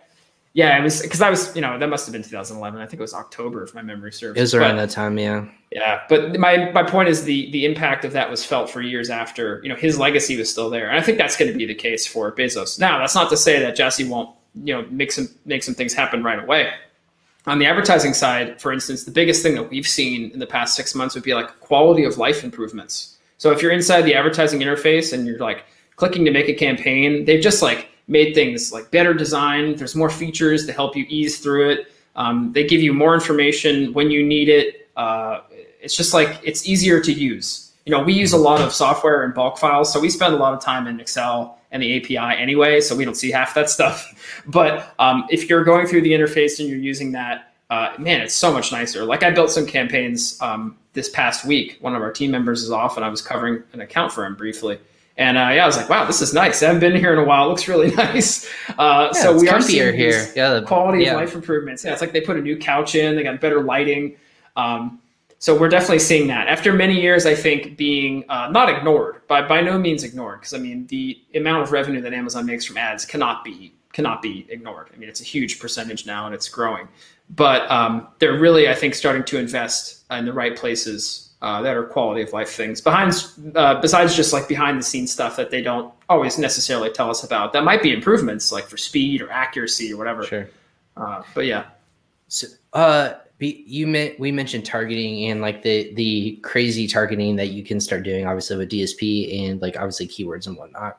Yeah, 0.54 0.78
it 0.78 0.84
was 0.84 1.02
because 1.02 1.20
I 1.20 1.30
was, 1.30 1.54
you 1.56 1.60
know, 1.62 1.76
that 1.80 1.88
must 1.88 2.06
have 2.06 2.12
been 2.12 2.22
2011. 2.22 2.80
I 2.80 2.86
think 2.86 3.00
it 3.00 3.02
was 3.02 3.12
October, 3.12 3.64
if 3.64 3.74
my 3.74 3.82
memory 3.82 4.12
serves. 4.12 4.38
It 4.38 4.40
was 4.40 4.54
around 4.54 4.76
but, 4.76 4.86
that 4.86 4.90
time, 4.90 5.18
yeah. 5.18 5.46
Yeah, 5.72 6.02
but 6.08 6.38
my 6.38 6.70
my 6.70 6.84
point 6.84 7.08
is 7.08 7.24
the 7.24 7.50
the 7.50 7.64
impact 7.64 8.04
of 8.04 8.12
that 8.12 8.30
was 8.30 8.44
felt 8.44 8.70
for 8.70 8.80
years 8.80 9.10
after. 9.10 9.60
You 9.64 9.68
know, 9.68 9.74
his 9.74 9.98
legacy 9.98 10.36
was 10.36 10.48
still 10.48 10.70
there, 10.70 10.88
and 10.88 10.96
I 10.96 11.02
think 11.02 11.18
that's 11.18 11.36
going 11.36 11.50
to 11.50 11.58
be 11.58 11.66
the 11.66 11.74
case 11.74 12.06
for 12.06 12.30
Bezos. 12.30 12.78
Now, 12.78 13.00
that's 13.00 13.16
not 13.16 13.30
to 13.30 13.36
say 13.36 13.58
that 13.58 13.74
Jassy 13.74 14.04
won't, 14.04 14.30
you 14.54 14.74
know, 14.74 14.86
make 14.90 15.10
some 15.10 15.28
make 15.44 15.64
some 15.64 15.74
things 15.74 15.92
happen 15.92 16.22
right 16.22 16.38
away. 16.38 16.72
On 17.46 17.58
the 17.58 17.66
advertising 17.66 18.14
side, 18.14 18.60
for 18.60 18.72
instance, 18.72 19.02
the 19.04 19.10
biggest 19.10 19.42
thing 19.42 19.54
that 19.56 19.68
we've 19.68 19.88
seen 19.88 20.30
in 20.30 20.38
the 20.38 20.46
past 20.46 20.76
six 20.76 20.94
months 20.94 21.16
would 21.16 21.24
be 21.24 21.34
like 21.34 21.58
quality 21.60 22.04
of 22.04 22.16
life 22.16 22.44
improvements. 22.44 23.13
So 23.44 23.50
if 23.50 23.60
you're 23.60 23.72
inside 23.72 24.06
the 24.06 24.14
advertising 24.14 24.60
interface 24.60 25.12
and 25.12 25.26
you're 25.26 25.38
like 25.38 25.64
clicking 25.96 26.24
to 26.24 26.30
make 26.30 26.48
a 26.48 26.54
campaign, 26.54 27.26
they've 27.26 27.42
just 27.42 27.60
like 27.60 27.90
made 28.08 28.34
things 28.34 28.72
like 28.72 28.90
better 28.90 29.12
design. 29.12 29.76
There's 29.76 29.94
more 29.94 30.08
features 30.08 30.64
to 30.64 30.72
help 30.72 30.96
you 30.96 31.04
ease 31.10 31.40
through 31.40 31.68
it. 31.68 31.92
Um, 32.16 32.54
they 32.54 32.66
give 32.66 32.80
you 32.80 32.94
more 32.94 33.12
information 33.12 33.92
when 33.92 34.10
you 34.10 34.24
need 34.24 34.48
it. 34.48 34.88
Uh, 34.96 35.40
it's 35.82 35.94
just 35.94 36.14
like 36.14 36.40
it's 36.42 36.66
easier 36.66 37.02
to 37.02 37.12
use. 37.12 37.72
You 37.84 37.90
know, 37.90 38.02
we 38.02 38.14
use 38.14 38.32
a 38.32 38.38
lot 38.38 38.62
of 38.62 38.72
software 38.72 39.24
and 39.24 39.34
bulk 39.34 39.58
files, 39.58 39.92
so 39.92 40.00
we 40.00 40.08
spend 40.08 40.32
a 40.32 40.38
lot 40.38 40.54
of 40.54 40.62
time 40.62 40.86
in 40.86 40.98
Excel 40.98 41.58
and 41.70 41.82
the 41.82 41.98
API 41.98 42.40
anyway, 42.40 42.80
so 42.80 42.96
we 42.96 43.04
don't 43.04 43.14
see 43.14 43.30
half 43.30 43.52
that 43.56 43.68
stuff. 43.68 44.10
But 44.46 44.94
um, 44.98 45.26
if 45.28 45.50
you're 45.50 45.64
going 45.64 45.86
through 45.86 46.00
the 46.00 46.12
interface 46.12 46.60
and 46.60 46.66
you're 46.66 46.78
using 46.78 47.12
that, 47.12 47.52
uh, 47.68 47.92
man, 47.98 48.22
it's 48.22 48.34
so 48.34 48.50
much 48.50 48.72
nicer. 48.72 49.04
Like 49.04 49.22
I 49.22 49.30
built 49.32 49.50
some 49.50 49.66
campaigns 49.66 50.40
um, 50.40 50.78
this 50.94 51.10
past 51.10 51.44
week. 51.44 51.76
One 51.80 51.94
of 51.94 52.02
our 52.02 52.10
team 52.10 52.30
members 52.30 52.62
is 52.62 52.70
off, 52.70 52.96
and 52.96 53.04
I 53.04 53.08
was 53.08 53.20
covering 53.20 53.62
an 53.72 53.80
account 53.80 54.12
for 54.12 54.24
him 54.24 54.34
briefly 54.34 54.78
and 55.16 55.38
uh, 55.38 55.50
yeah, 55.52 55.62
I 55.62 55.66
was 55.66 55.76
like, 55.76 55.88
wow, 55.88 56.04
this 56.04 56.20
is 56.20 56.34
nice. 56.34 56.62
I 56.62 56.66
haven't 56.66 56.80
been 56.80 56.96
here 56.96 57.12
in 57.12 57.20
a 57.20 57.24
while. 57.24 57.46
It 57.46 57.48
looks 57.48 57.68
really 57.68 57.90
nice. 57.94 58.50
Uh, 58.78 59.10
yeah, 59.14 59.22
so 59.22 59.38
we 59.38 59.48
are 59.48 59.60
seeing 59.60 59.94
here. 59.94 60.28
Yeah, 60.34 60.54
the, 60.54 60.62
quality 60.62 61.04
yeah. 61.04 61.12
of 61.12 61.20
life 61.20 61.34
improvements. 61.34 61.84
Yeah, 61.84 61.92
it's 61.92 62.00
like 62.00 62.12
they 62.12 62.20
put 62.20 62.36
a 62.36 62.40
new 62.40 62.56
couch 62.56 62.94
in. 62.94 63.14
They 63.14 63.22
got 63.22 63.40
better 63.40 63.62
lighting. 63.62 64.16
Um, 64.56 65.00
so 65.38 65.56
we're 65.56 65.68
definitely 65.68 66.00
seeing 66.00 66.26
that. 66.28 66.48
After 66.48 66.72
many 66.72 67.00
years, 67.00 67.26
I 67.26 67.34
think 67.34 67.76
being 67.76 68.24
uh, 68.28 68.48
not 68.50 68.68
ignored, 68.68 69.26
by 69.28 69.46
by 69.46 69.60
no 69.60 69.78
means 69.78 70.02
ignored, 70.02 70.40
because 70.40 70.54
I 70.54 70.58
mean 70.58 70.86
the 70.88 71.20
amount 71.34 71.62
of 71.62 71.70
revenue 71.70 72.00
that 72.00 72.12
Amazon 72.12 72.46
makes 72.46 72.64
from 72.64 72.76
ads 72.76 73.04
cannot 73.04 73.44
be 73.44 73.72
cannot 73.92 74.20
be 74.20 74.46
ignored. 74.48 74.88
I 74.92 74.96
mean 74.96 75.08
it's 75.08 75.20
a 75.20 75.24
huge 75.24 75.60
percentage 75.60 76.06
now 76.06 76.26
and 76.26 76.34
it's 76.34 76.48
growing. 76.48 76.88
But 77.30 77.70
um, 77.70 78.08
they're 78.18 78.38
really, 78.38 78.68
I 78.68 78.74
think, 78.74 78.94
starting 78.94 79.24
to 79.24 79.38
invest 79.38 80.03
in 80.18 80.24
the 80.24 80.32
right 80.32 80.56
places 80.56 81.34
uh, 81.44 81.60
that 81.60 81.76
are 81.76 81.84
quality 81.84 82.22
of 82.22 82.32
life 82.32 82.48
things. 82.48 82.80
Behind 82.80 83.12
uh, 83.54 83.78
besides 83.80 84.16
just 84.16 84.32
like 84.32 84.48
behind 84.48 84.78
the 84.78 84.82
scenes 84.82 85.12
stuff 85.12 85.36
that 85.36 85.50
they 85.50 85.60
don't 85.60 85.92
always 86.08 86.38
necessarily 86.38 86.88
tell 86.88 87.10
us 87.10 87.22
about 87.22 87.52
that 87.52 87.64
might 87.64 87.82
be 87.82 87.92
improvements 87.92 88.50
like 88.50 88.64
for 88.64 88.78
speed 88.78 89.20
or 89.20 89.30
accuracy 89.30 89.92
or 89.92 89.98
whatever. 89.98 90.22
Sure. 90.22 90.48
Uh, 90.96 91.22
but 91.34 91.44
yeah. 91.44 91.64
So 92.28 92.46
uh 92.72 93.14
you 93.40 93.86
meant 93.86 94.18
we 94.18 94.32
mentioned 94.32 94.64
targeting 94.64 95.26
and 95.26 95.42
like 95.42 95.62
the 95.62 95.92
the 95.94 96.36
crazy 96.42 96.86
targeting 96.86 97.36
that 97.36 97.48
you 97.48 97.62
can 97.62 97.78
start 97.78 98.04
doing 98.04 98.26
obviously 98.26 98.56
with 98.56 98.70
dsp 98.70 99.46
and 99.46 99.60
like 99.60 99.76
obviously 99.76 100.08
keywords 100.08 100.46
and 100.46 100.56
whatnot. 100.56 100.98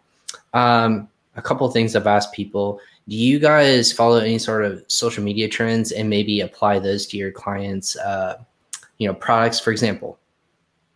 Um 0.53 1.09
a 1.37 1.41
couple 1.41 1.69
things 1.71 1.95
i've 1.95 2.07
asked 2.07 2.33
people 2.33 2.79
do 3.09 3.15
you 3.15 3.39
guys 3.39 3.91
follow 3.91 4.17
any 4.17 4.37
sort 4.37 4.63
of 4.63 4.83
social 4.87 5.23
media 5.23 5.49
trends 5.49 5.91
and 5.91 6.09
maybe 6.09 6.41
apply 6.41 6.77
those 6.77 7.07
to 7.07 7.17
your 7.17 7.31
clients 7.31 7.97
uh 7.97 8.37
you 8.97 9.07
know 9.07 9.13
products 9.13 9.59
for 9.59 9.71
example 9.71 10.19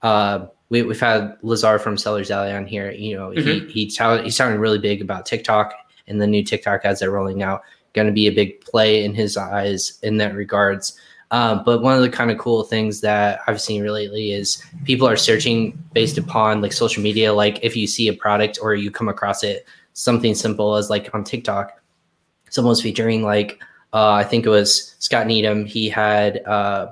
uh, 0.02 0.48
we, 0.70 0.80
have 0.80 1.00
had 1.00 1.38
Lazar 1.42 1.80
from 1.80 1.98
Sellers 1.98 2.32
Alley 2.32 2.52
on 2.52 2.66
here. 2.66 2.92
You 2.92 3.18
know, 3.18 3.30
mm-hmm. 3.30 3.68
he 3.68 3.86
he 3.86 3.92
touted, 3.92 4.26
he's 4.26 4.36
sounding 4.36 4.60
really 4.60 4.78
big 4.78 5.02
about 5.02 5.26
TikTok 5.26 5.74
and 6.08 6.22
the 6.22 6.28
new 6.28 6.44
TikTok 6.44 6.86
ads 6.86 7.00
they're 7.00 7.12
rolling 7.12 7.44
out. 7.44 7.62
Going 7.94 8.08
to 8.08 8.14
be 8.14 8.28
a 8.28 8.32
big 8.32 8.62
play 8.62 9.04
in 9.04 9.14
his 9.14 9.36
eyes 9.36 10.00
in 10.04 10.18
that 10.18 10.36
regards. 10.36 10.98
Um, 11.32 11.64
but 11.64 11.82
one 11.82 11.96
of 11.96 12.02
the 12.02 12.10
kind 12.10 12.32
of 12.32 12.40
cool 12.40 12.64
things 12.64 13.02
that 13.02 13.42
I've 13.46 13.62
seen 13.62 13.86
lately 13.86 14.32
is 14.32 14.64
people 14.84 15.08
are 15.08 15.18
searching 15.18 15.78
based 15.94 16.18
upon 16.18 16.62
like 16.62 16.74
social 16.74 17.04
media. 17.04 17.34
Like 17.34 17.60
if 17.64 17.76
you 17.76 17.86
see 17.86 18.08
a 18.08 18.14
product 18.14 18.58
or 18.62 18.74
you 18.74 18.90
come 18.90 19.10
across 19.10 19.44
it, 19.44 19.66
something 19.94 20.34
simple 20.34 20.76
as 20.76 20.90
like 20.90 21.14
on 21.14 21.24
TikTok, 21.24 21.80
someone 22.50 22.70
was 22.70 22.82
featuring 22.82 23.24
like 23.24 23.62
uh, 23.92 24.12
I 24.12 24.24
think 24.24 24.46
it 24.46 24.50
was 24.50 24.96
Scott 25.00 25.26
Needham. 25.26 25.66
He 25.66 25.90
had 25.90 26.44
uh, 26.46 26.92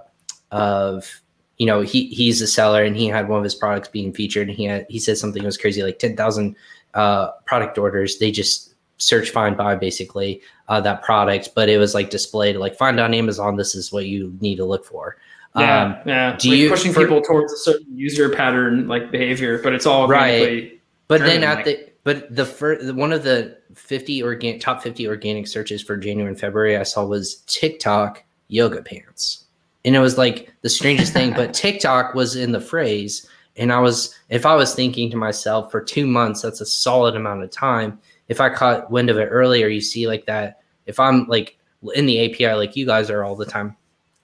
of 0.52 1.22
you 1.58 1.66
know, 1.66 1.82
he 1.82 2.08
he's 2.08 2.42
a 2.42 2.48
seller 2.48 2.84
and 2.84 2.96
he 2.96 3.08
had 3.08 3.28
one 3.28 3.40
of 3.40 3.44
his 3.44 3.56
products 3.56 3.88
being 3.88 4.14
featured. 4.14 4.48
And 4.50 4.58
he 4.58 4.66
had 4.66 4.86
he 4.90 5.00
said 5.00 5.18
something 5.18 5.44
was 5.44 5.58
crazy, 5.58 5.84
like 5.84 6.00
ten 6.00 6.16
thousand 6.16 6.56
uh, 6.94 7.32
product 7.46 7.78
orders. 7.78 8.20
They 8.20 8.32
just 8.32 8.76
search, 8.98 9.30
find, 9.30 9.56
buy 9.58 9.76
basically 9.76 10.42
uh, 10.68 10.82
that 10.82 11.04
product, 11.04 11.52
but 11.56 11.70
it 11.70 11.78
was 11.78 11.94
like 11.94 12.10
displayed 12.10 12.56
like 12.58 12.78
find 12.78 13.00
on 13.00 13.14
Amazon. 13.14 13.56
This 13.56 13.76
is 13.76 13.92
what 13.92 14.06
you 14.06 14.36
need 14.40 14.58
to 14.58 14.66
look 14.66 14.86
for. 14.86 15.18
Yeah, 15.56 15.84
um, 15.84 15.98
yeah. 16.06 16.36
Do 16.38 16.50
like 16.50 16.60
you 16.60 16.70
pushing 16.70 16.94
for, 16.94 17.02
people 17.02 17.22
towards 17.22 17.52
a 17.52 17.58
certain 17.58 17.98
user 17.98 18.30
pattern 18.30 18.88
like 18.88 19.12
behavior, 19.12 19.60
but 19.62 19.74
it's 19.74 19.88
all 19.88 20.08
right. 20.08 20.80
But 21.08 21.22
then 21.22 21.44
at 21.44 21.58
like, 21.58 21.66
the 21.66 21.90
but 22.04 22.36
the 22.36 22.46
first 22.46 22.94
one 22.94 23.12
of 23.12 23.24
the 23.24 23.58
fifty 23.74 24.22
organic 24.22 24.62
top 24.62 24.84
fifty 24.84 25.08
organic 25.08 25.48
searches 25.48 25.82
for 25.82 25.98
January 25.98 26.30
and 26.30 26.40
February 26.40 26.78
I 26.78 26.84
saw 26.84 27.04
was 27.04 27.38
TikTok 27.48 28.24
yoga 28.50 28.84
pants 28.84 29.47
and 29.88 29.96
it 29.96 30.00
was 30.00 30.18
like 30.18 30.54
the 30.62 30.70
strangest 30.70 31.14
thing 31.14 31.34
but 31.34 31.54
tiktok 31.54 32.14
was 32.14 32.36
in 32.36 32.52
the 32.52 32.62
phrase 32.62 33.28
and 33.56 33.72
i 33.72 33.80
was 33.80 34.14
if 34.30 34.46
i 34.46 34.54
was 34.54 34.76
thinking 34.76 35.10
to 35.10 35.18
myself 35.18 35.72
for 35.72 35.82
two 35.82 36.06
months 36.06 36.42
that's 36.42 36.62
a 36.62 36.66
solid 36.66 37.16
amount 37.16 37.42
of 37.42 37.50
time 37.50 37.98
if 38.28 38.40
i 38.40 38.50
caught 38.50 38.92
wind 38.92 39.10
of 39.10 39.18
it 39.18 39.28
earlier 39.28 39.68
you 39.68 39.82
see 39.82 40.08
like 40.08 40.26
that 40.26 40.62
if 40.86 41.00
i'm 41.00 41.26
like 41.28 41.58
in 41.96 42.06
the 42.06 42.26
api 42.26 42.54
like 42.54 42.76
you 42.76 42.86
guys 42.86 43.10
are 43.10 43.24
all 43.24 43.36
the 43.36 43.46
time 43.46 43.76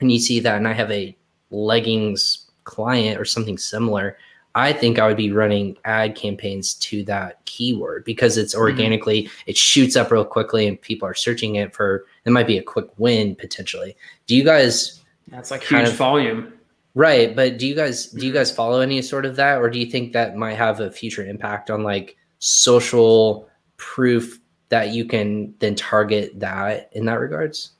and 0.01 0.11
you 0.11 0.19
see 0.19 0.39
that 0.39 0.57
and 0.57 0.67
i 0.67 0.73
have 0.73 0.91
a 0.91 1.15
leggings 1.49 2.51
client 2.65 3.19
or 3.19 3.25
something 3.25 3.57
similar 3.57 4.17
i 4.55 4.73
think 4.73 4.99
i 4.99 5.07
would 5.07 5.17
be 5.17 5.31
running 5.31 5.77
ad 5.85 6.15
campaigns 6.15 6.73
to 6.73 7.03
that 7.03 7.43
keyword 7.45 8.03
because 8.03 8.37
it's 8.37 8.53
mm-hmm. 8.53 8.63
organically 8.63 9.23
mm-hmm. 9.23 9.43
it 9.45 9.55
shoots 9.55 9.95
up 9.95 10.11
real 10.11 10.25
quickly 10.25 10.67
and 10.67 10.81
people 10.81 11.07
are 11.07 11.13
searching 11.13 11.55
it 11.55 11.73
for 11.73 12.05
it 12.25 12.31
might 12.31 12.47
be 12.47 12.57
a 12.57 12.63
quick 12.63 12.87
win 12.97 13.35
potentially 13.35 13.95
do 14.25 14.35
you 14.35 14.43
guys 14.43 15.02
that's 15.27 15.51
like 15.51 15.63
huge 15.63 15.89
of, 15.89 15.95
volume. 15.95 16.53
Right, 16.95 17.35
but 17.35 17.57
do 17.57 17.67
you 17.67 17.75
guys 17.75 18.07
do 18.07 18.25
you 18.25 18.33
guys 18.33 18.51
follow 18.51 18.79
any 18.79 19.01
sort 19.01 19.25
of 19.25 19.35
that 19.37 19.57
or 19.57 19.69
do 19.69 19.79
you 19.79 19.85
think 19.85 20.13
that 20.13 20.35
might 20.35 20.55
have 20.55 20.79
a 20.79 20.91
future 20.91 21.25
impact 21.25 21.71
on 21.71 21.83
like 21.83 22.15
social 22.39 23.49
proof 23.77 24.39
that 24.69 24.89
you 24.89 25.05
can 25.05 25.53
then 25.59 25.75
target 25.75 26.39
that 26.39 26.89
in 26.93 27.05
that 27.05 27.19
regards? 27.19 27.71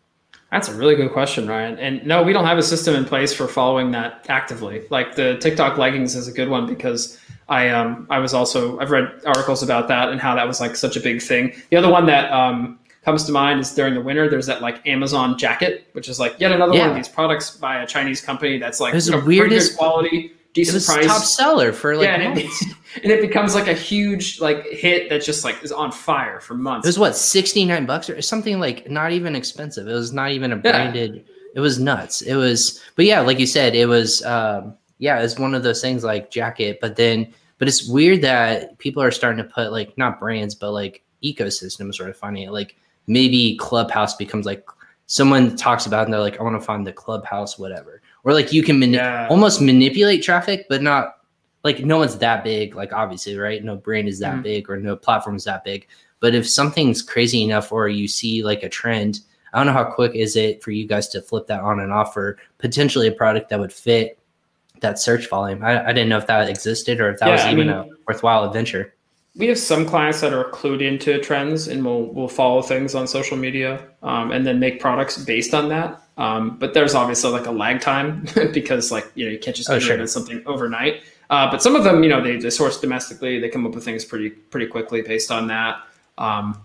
That's 0.51 0.67
a 0.67 0.75
really 0.75 0.95
good 0.95 1.11
question, 1.11 1.47
Ryan. 1.47 1.79
And 1.79 2.05
no, 2.05 2.21
we 2.21 2.31
don't 2.31 2.45
have 2.45 2.59
a 2.59 2.63
system 2.63 2.93
in 2.93 3.05
place 3.05 3.33
for 3.33 3.47
following 3.47 3.89
that 3.91 4.27
actively. 4.29 4.83
Like 4.91 5.15
the 5.15 5.37
TikTok 5.37 5.79
leggings 5.79 6.15
is 6.15 6.27
a 6.27 6.31
good 6.31 6.47
one 6.47 6.67
because 6.67 7.19
I 7.49 7.69
um 7.69 8.07
I 8.09 8.19
was 8.19 8.33
also 8.33 8.79
I've 8.79 8.91
read 8.91 9.11
articles 9.25 9.63
about 9.63 9.87
that 9.87 10.09
and 10.09 10.21
how 10.21 10.35
that 10.35 10.47
was 10.47 10.59
like 10.59 10.75
such 10.75 10.95
a 10.95 10.99
big 10.99 11.21
thing. 11.21 11.55
The 11.71 11.77
other 11.77 11.89
one 11.89 12.05
that 12.05 12.31
um 12.31 12.79
comes 13.03 13.23
to 13.25 13.31
mind 13.31 13.59
is 13.59 13.73
during 13.73 13.93
the 13.93 14.01
winter. 14.01 14.29
There's 14.29 14.47
that 14.47 14.61
like 14.61 14.85
Amazon 14.87 15.37
jacket, 15.37 15.87
which 15.93 16.07
is 16.07 16.19
like 16.19 16.35
yet 16.39 16.51
another 16.51 16.73
yeah. 16.73 16.81
one 16.81 16.89
of 16.91 16.95
these 16.95 17.09
products 17.09 17.55
by 17.55 17.81
a 17.81 17.87
Chinese 17.87 18.21
company 18.21 18.57
that's 18.57 18.79
like 18.79 18.93
you 18.93 19.11
know, 19.11 19.19
weirdest 19.25 19.77
quality, 19.77 20.31
decent 20.53 20.83
price, 20.85 21.05
top 21.05 21.23
seller 21.23 21.73
for 21.73 21.95
like 21.95 22.05
yeah, 22.05 22.15
and 22.15 22.37
it, 22.37 22.49
and 23.03 23.11
it, 23.11 23.21
becomes 23.21 23.55
like 23.55 23.67
a 23.67 23.73
huge 23.73 24.39
like 24.39 24.65
hit 24.67 25.09
that 25.09 25.23
just 25.23 25.43
like 25.43 25.61
is 25.63 25.71
on 25.71 25.91
fire 25.91 26.39
for 26.39 26.55
months. 26.55 26.85
It 26.85 26.89
was 26.89 26.99
what 26.99 27.15
sixty 27.15 27.65
nine 27.65 27.85
bucks 27.85 28.09
or 28.09 28.21
something 28.21 28.59
like 28.59 28.89
not 28.89 29.11
even 29.11 29.35
expensive. 29.35 29.87
It 29.87 29.93
was 29.93 30.13
not 30.13 30.31
even 30.31 30.51
a 30.51 30.57
branded. 30.57 31.15
Yeah. 31.15 31.21
It 31.55 31.59
was 31.59 31.79
nuts. 31.79 32.21
It 32.21 32.35
was, 32.35 32.81
but 32.95 33.05
yeah, 33.05 33.19
like 33.19 33.39
you 33.39 33.47
said, 33.47 33.75
it 33.75 33.87
was. 33.87 34.23
Um, 34.23 34.75
yeah, 34.99 35.19
it's 35.19 35.37
one 35.37 35.53
of 35.53 35.63
those 35.63 35.81
things 35.81 36.03
like 36.03 36.31
jacket, 36.31 36.77
but 36.79 36.95
then, 36.95 37.33
but 37.57 37.67
it's 37.67 37.87
weird 37.87 38.21
that 38.21 38.77
people 38.77 39.03
are 39.03 39.11
starting 39.11 39.43
to 39.43 39.49
put 39.49 39.71
like 39.71 39.97
not 39.97 40.17
brands, 40.17 40.55
but 40.55 40.71
like 40.71 41.03
ecosystems 41.21 41.95
sort 41.95 42.09
of 42.09 42.17
finding 42.17 42.43
it 42.43 42.51
like 42.51 42.77
maybe 43.07 43.57
Clubhouse 43.57 44.15
becomes 44.15 44.45
like 44.45 44.65
someone 45.07 45.55
talks 45.55 45.85
about 45.85 46.05
and 46.05 46.13
they're 46.13 46.21
like, 46.21 46.39
I 46.39 46.43
want 46.43 46.59
to 46.59 46.65
find 46.65 46.85
the 46.85 46.93
Clubhouse, 46.93 47.59
whatever. 47.59 48.01
Or 48.23 48.33
like 48.33 48.53
you 48.53 48.63
can 48.63 48.79
mani- 48.79 48.93
yeah. 48.93 49.27
almost 49.29 49.61
manipulate 49.61 50.23
traffic, 50.23 50.65
but 50.69 50.81
not 50.81 51.17
like 51.63 51.83
no 51.83 51.97
one's 51.97 52.17
that 52.17 52.43
big, 52.43 52.75
like 52.75 52.93
obviously, 52.93 53.37
right? 53.37 53.63
No 53.63 53.75
brand 53.75 54.07
is 54.07 54.19
that 54.19 54.33
mm-hmm. 54.33 54.43
big 54.43 54.69
or 54.69 54.77
no 54.77 54.95
platform 54.95 55.35
is 55.35 55.43
that 55.45 55.63
big. 55.63 55.87
But 56.19 56.35
if 56.35 56.47
something's 56.47 57.01
crazy 57.01 57.43
enough 57.43 57.71
or 57.71 57.89
you 57.89 58.07
see 58.07 58.43
like 58.43 58.63
a 58.63 58.69
trend, 58.69 59.19
I 59.53 59.57
don't 59.57 59.67
know 59.67 59.73
how 59.73 59.83
quick 59.83 60.15
is 60.15 60.35
it 60.35 60.63
for 60.63 60.71
you 60.71 60.87
guys 60.87 61.09
to 61.09 61.21
flip 61.21 61.47
that 61.47 61.61
on 61.61 61.79
and 61.79 61.91
off 61.91 62.13
for 62.13 62.37
potentially 62.57 63.07
a 63.07 63.11
product 63.11 63.49
that 63.49 63.59
would 63.59 63.73
fit 63.73 64.17
that 64.79 64.99
search 64.99 65.29
volume. 65.29 65.63
I, 65.63 65.89
I 65.89 65.93
didn't 65.93 66.09
know 66.09 66.17
if 66.17 66.27
that 66.27 66.49
existed 66.49 66.99
or 66.99 67.11
if 67.11 67.19
that 67.19 67.27
yeah, 67.27 67.35
was 67.35 67.45
even 67.45 67.67
mean, 67.67 67.69
a 67.69 67.87
worthwhile 68.07 68.45
adventure. 68.45 68.93
We 69.35 69.47
have 69.47 69.57
some 69.57 69.85
clients 69.85 70.21
that 70.21 70.31
are 70.31 70.45
clued 70.51 70.81
into 70.81 71.19
trends 71.19 71.67
and 71.67 71.83
will 71.83 72.13
will 72.13 72.27
follow 72.27 72.61
things 72.61 72.93
on 72.93 73.07
social 73.07 73.35
media 73.35 73.87
um, 74.03 74.31
and 74.31 74.45
then 74.45 74.59
make 74.59 74.79
products 74.79 75.17
based 75.23 75.53
on 75.53 75.69
that. 75.69 76.01
Um, 76.17 76.57
but 76.57 76.75
there's 76.75 76.93
obviously 76.93 77.31
like 77.31 77.47
a 77.47 77.51
lag 77.51 77.81
time 77.81 78.27
because 78.53 78.91
like 78.91 79.11
you 79.15 79.25
know 79.25 79.31
you 79.31 79.39
can't 79.39 79.55
just 79.55 79.69
oh, 79.69 79.79
sure. 79.79 80.05
something 80.05 80.43
overnight. 80.45 81.01
Uh, 81.29 81.49
but 81.49 81.63
some 81.63 81.75
of 81.75 81.83
them, 81.83 82.03
you 82.03 82.09
know, 82.09 82.21
they, 82.21 82.37
they 82.37 82.51
source 82.51 82.79
domestically. 82.79 83.39
They 83.39 83.49
come 83.49 83.65
up 83.65 83.73
with 83.73 83.83
things 83.83 84.05
pretty 84.05 84.29
pretty 84.29 84.67
quickly 84.67 85.01
based 85.01 85.31
on 85.31 85.47
that, 85.47 85.81
um, 86.19 86.61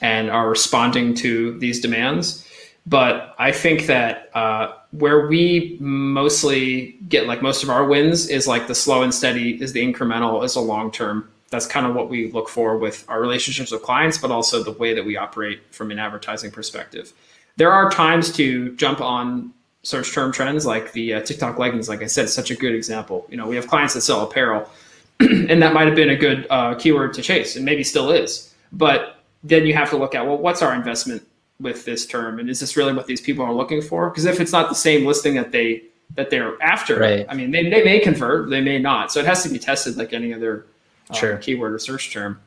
and 0.00 0.30
are 0.30 0.48
responding 0.48 1.14
to 1.14 1.58
these 1.58 1.80
demands. 1.80 2.46
But 2.86 3.34
I 3.38 3.50
think 3.50 3.86
that 3.86 4.30
uh, 4.34 4.74
where 4.92 5.26
we 5.26 5.78
mostly 5.80 6.92
get 7.08 7.26
like 7.26 7.42
most 7.42 7.62
of 7.62 7.70
our 7.70 7.84
wins 7.84 8.28
is 8.28 8.46
like 8.46 8.66
the 8.66 8.74
slow 8.74 9.02
and 9.02 9.12
steady, 9.12 9.60
is 9.60 9.72
the 9.72 9.82
incremental, 9.82 10.44
is 10.44 10.54
a 10.54 10.60
long 10.60 10.92
term. 10.92 11.28
That's 11.54 11.68
kind 11.68 11.86
of 11.86 11.94
what 11.94 12.10
we 12.10 12.32
look 12.32 12.48
for 12.48 12.76
with 12.76 13.04
our 13.08 13.20
relationships 13.20 13.70
with 13.70 13.82
clients, 13.82 14.18
but 14.18 14.32
also 14.32 14.64
the 14.64 14.72
way 14.72 14.92
that 14.92 15.04
we 15.04 15.16
operate 15.16 15.62
from 15.70 15.92
an 15.92 16.00
advertising 16.00 16.50
perspective. 16.50 17.12
There 17.56 17.70
are 17.70 17.88
times 17.90 18.32
to 18.32 18.74
jump 18.74 19.00
on 19.00 19.54
search 19.84 20.12
term 20.12 20.32
trends 20.32 20.66
like 20.66 20.90
the 20.90 21.14
uh, 21.14 21.20
TikTok 21.20 21.56
leggings, 21.56 21.88
like 21.88 22.02
I 22.02 22.06
said, 22.06 22.28
such 22.28 22.50
a 22.50 22.56
good 22.56 22.74
example. 22.74 23.24
You 23.30 23.36
know, 23.36 23.46
we 23.46 23.54
have 23.54 23.68
clients 23.68 23.94
that 23.94 24.00
sell 24.00 24.22
apparel, 24.22 24.68
and 25.20 25.62
that 25.62 25.72
might 25.72 25.86
have 25.86 25.94
been 25.94 26.10
a 26.10 26.16
good 26.16 26.48
uh, 26.50 26.74
keyword 26.74 27.14
to 27.14 27.22
chase, 27.22 27.54
and 27.54 27.64
maybe 27.64 27.84
still 27.84 28.10
is. 28.10 28.52
But 28.72 29.20
then 29.44 29.64
you 29.64 29.74
have 29.74 29.90
to 29.90 29.96
look 29.96 30.16
at 30.16 30.26
well, 30.26 30.38
what's 30.38 30.60
our 30.60 30.74
investment 30.74 31.22
with 31.60 31.84
this 31.84 32.04
term, 32.04 32.40
and 32.40 32.50
is 32.50 32.58
this 32.58 32.76
really 32.76 32.94
what 32.94 33.06
these 33.06 33.20
people 33.20 33.44
are 33.44 33.54
looking 33.54 33.80
for? 33.80 34.10
Because 34.10 34.24
if 34.24 34.40
it's 34.40 34.50
not 34.50 34.68
the 34.70 34.74
same 34.74 35.06
listing 35.06 35.36
that 35.36 35.52
they 35.52 35.84
that 36.16 36.30
they're 36.30 36.60
after, 36.60 36.98
right. 36.98 37.26
I 37.28 37.34
mean, 37.34 37.52
they, 37.52 37.70
they 37.70 37.84
may 37.84 38.00
convert, 38.00 38.50
they 38.50 38.60
may 38.60 38.80
not. 38.80 39.12
So 39.12 39.20
it 39.20 39.26
has 39.26 39.44
to 39.44 39.48
be 39.48 39.60
tested 39.60 39.96
like 39.96 40.12
any 40.12 40.34
other 40.34 40.66
uh, 41.10 41.14
sure. 41.14 41.36
keyword 41.38 41.74
or 41.74 41.78
search 41.78 42.12
term. 42.12 42.40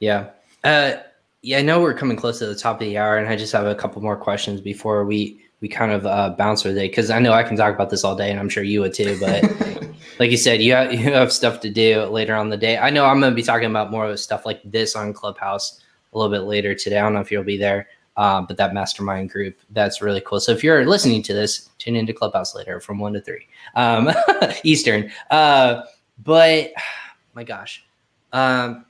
Yeah. 0.00 0.30
Uh, 0.64 0.94
yeah, 1.42 1.58
I 1.58 1.62
know 1.62 1.80
we're 1.80 1.94
coming 1.94 2.16
close 2.16 2.38
to 2.40 2.46
the 2.46 2.54
top 2.54 2.80
of 2.80 2.86
the 2.86 2.98
hour, 2.98 3.16
and 3.16 3.28
I 3.28 3.36
just 3.36 3.52
have 3.52 3.66
a 3.66 3.74
couple 3.74 4.02
more 4.02 4.16
questions 4.16 4.60
before 4.60 5.04
we 5.04 5.40
we 5.60 5.68
kind 5.68 5.90
of 5.92 6.06
uh, 6.06 6.30
bounce 6.30 6.64
with 6.64 6.76
it 6.76 6.90
because 6.90 7.10
I 7.10 7.18
know 7.18 7.32
I 7.32 7.42
can 7.42 7.56
talk 7.56 7.74
about 7.74 7.90
this 7.90 8.04
all 8.04 8.14
day, 8.14 8.30
and 8.30 8.38
I'm 8.38 8.48
sure 8.48 8.62
you 8.62 8.80
would 8.80 8.94
too. 8.94 9.18
But 9.20 9.42
like 10.18 10.30
you 10.30 10.36
said, 10.36 10.62
you 10.62 10.72
have, 10.72 10.92
you 10.92 11.12
have 11.12 11.32
stuff 11.32 11.60
to 11.60 11.70
do 11.70 12.04
later 12.04 12.34
on 12.34 12.48
the 12.48 12.56
day. 12.56 12.78
I 12.78 12.90
know 12.90 13.04
I'm 13.04 13.20
going 13.20 13.32
to 13.32 13.36
be 13.36 13.42
talking 13.42 13.70
about 13.70 13.90
more 13.90 14.06
of 14.06 14.20
stuff 14.20 14.46
like 14.46 14.60
this 14.64 14.94
on 14.94 15.12
Clubhouse 15.12 15.80
a 16.12 16.18
little 16.18 16.30
bit 16.30 16.46
later 16.46 16.74
today. 16.74 16.98
I 16.98 17.02
don't 17.02 17.14
know 17.14 17.20
if 17.20 17.30
you'll 17.32 17.44
be 17.44 17.58
there, 17.58 17.88
uh, 18.16 18.42
but 18.42 18.56
that 18.56 18.72
mastermind 18.74 19.30
group 19.30 19.58
that's 19.70 20.00
really 20.00 20.20
cool. 20.20 20.40
So 20.40 20.52
if 20.52 20.62
you're 20.62 20.86
listening 20.86 21.22
to 21.24 21.34
this, 21.34 21.70
tune 21.78 21.96
into 21.96 22.12
Clubhouse 22.12 22.54
later 22.54 22.80
from 22.80 22.98
one 22.98 23.12
to 23.14 23.20
three 23.20 23.46
um, 23.74 24.10
Eastern. 24.64 25.10
Uh, 25.30 25.82
but 26.22 26.70
my 27.34 27.44
gosh, 27.44 27.84
um, 28.32 28.84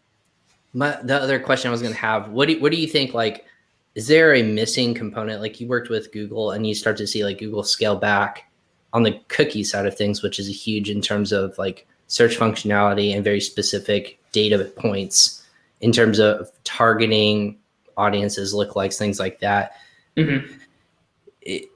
my, 0.73 0.99
the 1.03 1.21
other 1.21 1.39
question 1.39 1.69
I 1.69 1.73
was 1.73 1.81
going 1.81 1.95
to 1.95 2.01
have 2.01 2.29
what 2.31 2.49
do 2.49 2.61
what 2.61 2.73
do 2.73 2.79
you 2.79 2.87
think 2.87 3.15
like 3.15 3.45
is 3.95 4.07
there 4.07 4.35
a 4.35 4.43
missing 4.43 4.95
component? 4.95 5.41
Like 5.41 5.61
you 5.61 5.67
worked 5.67 5.89
with 5.89 6.13
google 6.13 6.53
and 6.53 6.67
you 6.67 6.75
start 6.75 6.97
to 6.99 7.07
see 7.07 7.25
like 7.25 7.39
google 7.39 7.63
scale 7.63 7.97
back 7.97 8.51
on 8.93 9.03
the 9.03 9.21
cookie 9.29 9.65
side 9.65 9.87
of 9.87 9.97
things 9.97 10.23
which 10.23 10.39
is 10.39 10.49
a 10.49 10.53
huge 10.53 10.91
in 10.91 11.01
terms 11.01 11.33
of 11.33 11.57
like 11.59 11.87
search 12.07 12.37
functionality 12.37 13.15
and 13.15 13.25
very 13.25 13.41
specific 13.41 14.19
data 14.33 14.65
points 14.77 15.47
in 15.81 15.93
terms 15.93 16.19
of 16.19 16.51
targeting 16.65 17.59
audiences 17.97 18.55
lookalikes 18.55 18.99
things 18.99 19.19
like 19.19 19.41
that. 19.41 19.73
Mm-hmm. 20.17 20.53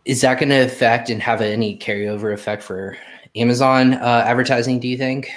is 0.05 0.21
that 0.23 0.41
going 0.41 0.49
to 0.49 0.65
affect 0.65 1.11
and 1.11 1.23
have 1.23 1.41
any 1.41 1.79
carryover 1.79 2.33
effect 2.33 2.61
for 2.61 2.97
amazon 3.37 3.95
uh, 3.95 4.25
advertising 4.27 4.81
do 4.81 4.89
you 4.89 4.99
think 4.99 5.31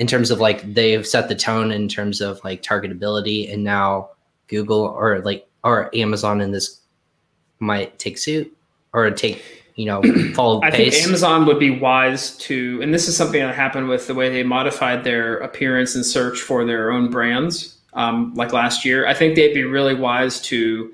in 0.00 0.08
terms 0.08 0.32
of 0.32 0.40
like 0.40 0.74
they've 0.74 1.06
set 1.06 1.28
the 1.28 1.36
tone 1.36 1.70
in 1.70 1.86
terms 1.86 2.20
of 2.20 2.42
like 2.42 2.62
targetability 2.62 3.52
and 3.52 3.62
now 3.62 4.10
google 4.48 4.80
or 4.80 5.20
like 5.20 5.46
or 5.62 5.94
Amazon 5.94 6.40
in 6.40 6.52
this 6.52 6.80
might 7.58 7.98
take 7.98 8.18
suit 8.18 8.54
or 8.92 9.10
take 9.10 9.42
you 9.76 9.86
know 9.86 10.02
follow 10.34 10.62
I 10.62 10.70
pace. 10.70 10.94
think 10.94 11.08
Amazon 11.08 11.46
would 11.46 11.58
be 11.58 11.70
wise 11.70 12.36
to, 12.38 12.80
and 12.82 12.92
this 12.92 13.08
is 13.08 13.16
something 13.16 13.40
that 13.40 13.54
happened 13.54 13.88
with 13.88 14.06
the 14.06 14.14
way 14.14 14.28
they 14.28 14.42
modified 14.42 15.04
their 15.04 15.38
appearance 15.38 15.94
and 15.94 16.04
search 16.04 16.40
for 16.40 16.64
their 16.64 16.90
own 16.90 17.10
brands, 17.10 17.78
um, 17.94 18.34
like 18.34 18.52
last 18.52 18.84
year. 18.84 19.06
I 19.06 19.14
think 19.14 19.36
they'd 19.36 19.54
be 19.54 19.64
really 19.64 19.94
wise 19.94 20.40
to 20.42 20.92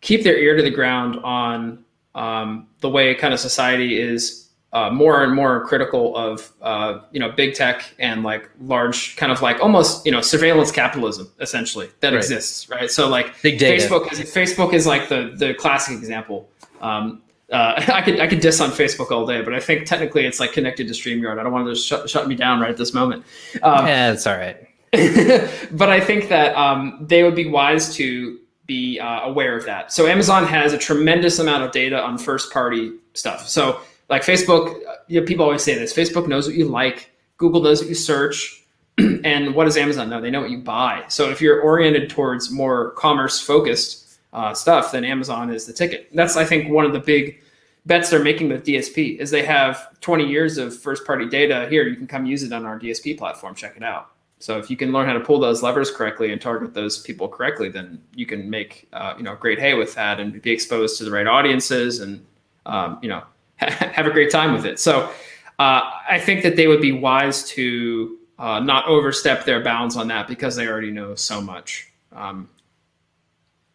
keep 0.00 0.22
their 0.22 0.36
ear 0.36 0.56
to 0.56 0.62
the 0.62 0.70
ground 0.70 1.16
on 1.24 1.84
um, 2.14 2.68
the 2.80 2.88
way 2.88 3.14
kind 3.14 3.34
of 3.34 3.40
society 3.40 4.00
is 4.00 4.47
uh, 4.72 4.90
more 4.90 5.24
and 5.24 5.34
more 5.34 5.66
critical 5.66 6.16
of 6.16 6.52
uh, 6.60 7.00
you 7.10 7.20
know 7.20 7.30
big 7.30 7.54
tech 7.54 7.94
and 7.98 8.22
like 8.22 8.48
large 8.60 9.16
kind 9.16 9.32
of 9.32 9.40
like 9.40 9.60
almost 9.60 10.04
you 10.04 10.12
know 10.12 10.20
surveillance 10.20 10.70
capitalism 10.70 11.30
essentially 11.40 11.88
that 12.00 12.12
right. 12.12 12.18
exists 12.18 12.68
right 12.68 12.90
so 12.90 13.08
like 13.08 13.40
big 13.42 13.58
data. 13.58 13.82
Facebook 13.82 14.12
is 14.12 14.20
Facebook 14.20 14.74
is 14.74 14.86
like 14.86 15.08
the 15.08 15.32
the 15.36 15.54
classic 15.54 15.96
example. 15.96 16.48
Um, 16.80 17.22
uh, 17.50 17.82
I 17.92 18.02
could 18.02 18.20
I 18.20 18.26
could 18.26 18.40
diss 18.40 18.60
on 18.60 18.70
Facebook 18.70 19.10
all 19.10 19.26
day, 19.26 19.40
but 19.40 19.54
I 19.54 19.60
think 19.60 19.86
technically 19.86 20.26
it's 20.26 20.38
like 20.38 20.52
connected 20.52 20.86
to 20.88 20.92
Streamyard. 20.92 21.38
I 21.38 21.42
don't 21.42 21.52
want 21.52 21.66
to 21.66 21.74
shut, 21.74 22.10
shut 22.10 22.28
me 22.28 22.34
down 22.34 22.60
right 22.60 22.70
at 22.70 22.76
this 22.76 22.92
moment. 22.92 23.24
Um, 23.62 23.86
yeah, 23.86 24.12
it's 24.12 24.26
all 24.26 24.36
right. 24.36 24.56
but 25.72 25.90
I 25.90 26.00
think 26.00 26.28
that 26.28 26.56
um, 26.56 26.98
they 27.00 27.22
would 27.22 27.34
be 27.34 27.46
wise 27.46 27.94
to 27.96 28.38
be 28.66 28.98
uh, 29.00 29.20
aware 29.20 29.56
of 29.56 29.64
that. 29.64 29.92
So 29.92 30.06
Amazon 30.06 30.44
has 30.44 30.72
a 30.72 30.78
tremendous 30.78 31.38
amount 31.38 31.64
of 31.64 31.72
data 31.72 32.00
on 32.00 32.18
first 32.18 32.52
party 32.52 32.92
stuff. 33.14 33.48
So 33.48 33.80
like 34.08 34.22
Facebook, 34.22 34.80
you 35.06 35.20
know, 35.20 35.26
people 35.26 35.44
always 35.44 35.62
say 35.62 35.74
this 35.74 35.92
Facebook 35.92 36.26
knows 36.26 36.46
what 36.46 36.56
you 36.56 36.66
like, 36.66 37.10
Google 37.36 37.62
knows 37.62 37.80
what 37.80 37.88
you 37.88 37.94
search, 37.94 38.64
and 38.98 39.54
what 39.54 39.64
does 39.64 39.76
Amazon 39.76 40.08
know? 40.08 40.20
They 40.20 40.30
know 40.30 40.40
what 40.40 40.50
you 40.50 40.58
buy. 40.58 41.04
So 41.08 41.30
if 41.30 41.40
you're 41.40 41.60
oriented 41.60 42.10
towards 42.10 42.50
more 42.50 42.90
commerce 42.92 43.40
focused 43.40 44.18
uh, 44.32 44.54
stuff, 44.54 44.92
then 44.92 45.04
Amazon 45.04 45.50
is 45.50 45.66
the 45.66 45.72
ticket. 45.72 46.08
That's, 46.12 46.36
I 46.36 46.44
think, 46.44 46.70
one 46.70 46.84
of 46.84 46.92
the 46.92 47.00
big 47.00 47.40
bets 47.86 48.10
they're 48.10 48.22
making 48.22 48.48
with 48.48 48.66
DSP 48.66 49.18
is 49.18 49.30
they 49.30 49.44
have 49.44 49.98
20 50.00 50.26
years 50.26 50.58
of 50.58 50.76
first 50.76 51.06
party 51.06 51.28
data 51.28 51.66
here. 51.70 51.86
You 51.86 51.96
can 51.96 52.06
come 52.06 52.26
use 52.26 52.42
it 52.42 52.52
on 52.52 52.66
our 52.66 52.78
DSP 52.78 53.16
platform. 53.16 53.54
Check 53.54 53.76
it 53.76 53.82
out. 53.82 54.10
So 54.40 54.58
if 54.58 54.70
you 54.70 54.76
can 54.76 54.92
learn 54.92 55.06
how 55.06 55.14
to 55.14 55.20
pull 55.20 55.40
those 55.40 55.62
levers 55.62 55.90
correctly 55.90 56.32
and 56.32 56.40
target 56.40 56.74
those 56.74 56.98
people 56.98 57.28
correctly, 57.28 57.68
then 57.68 58.00
you 58.14 58.24
can 58.24 58.48
make 58.48 58.88
uh, 58.92 59.14
you 59.16 59.24
know 59.24 59.34
great 59.34 59.58
hay 59.58 59.74
with 59.74 59.94
that 59.94 60.20
and 60.20 60.40
be 60.40 60.52
exposed 60.52 60.98
to 60.98 61.04
the 61.04 61.10
right 61.10 61.26
audiences 61.26 62.00
and 62.00 62.24
um, 62.66 62.98
you 63.02 63.08
know 63.08 63.24
have 63.66 64.06
a 64.06 64.10
great 64.10 64.30
time 64.30 64.52
with 64.52 64.64
it. 64.64 64.78
So 64.78 65.10
uh, 65.58 65.80
I 66.08 66.18
think 66.18 66.42
that 66.42 66.56
they 66.56 66.66
would 66.66 66.80
be 66.80 66.92
wise 66.92 67.44
to 67.50 68.18
uh, 68.38 68.60
not 68.60 68.86
overstep 68.86 69.44
their 69.44 69.62
bounds 69.62 69.96
on 69.96 70.08
that 70.08 70.28
because 70.28 70.54
they 70.56 70.68
already 70.68 70.90
know 70.90 71.14
so 71.14 71.40
much. 71.40 71.90
Um, 72.12 72.48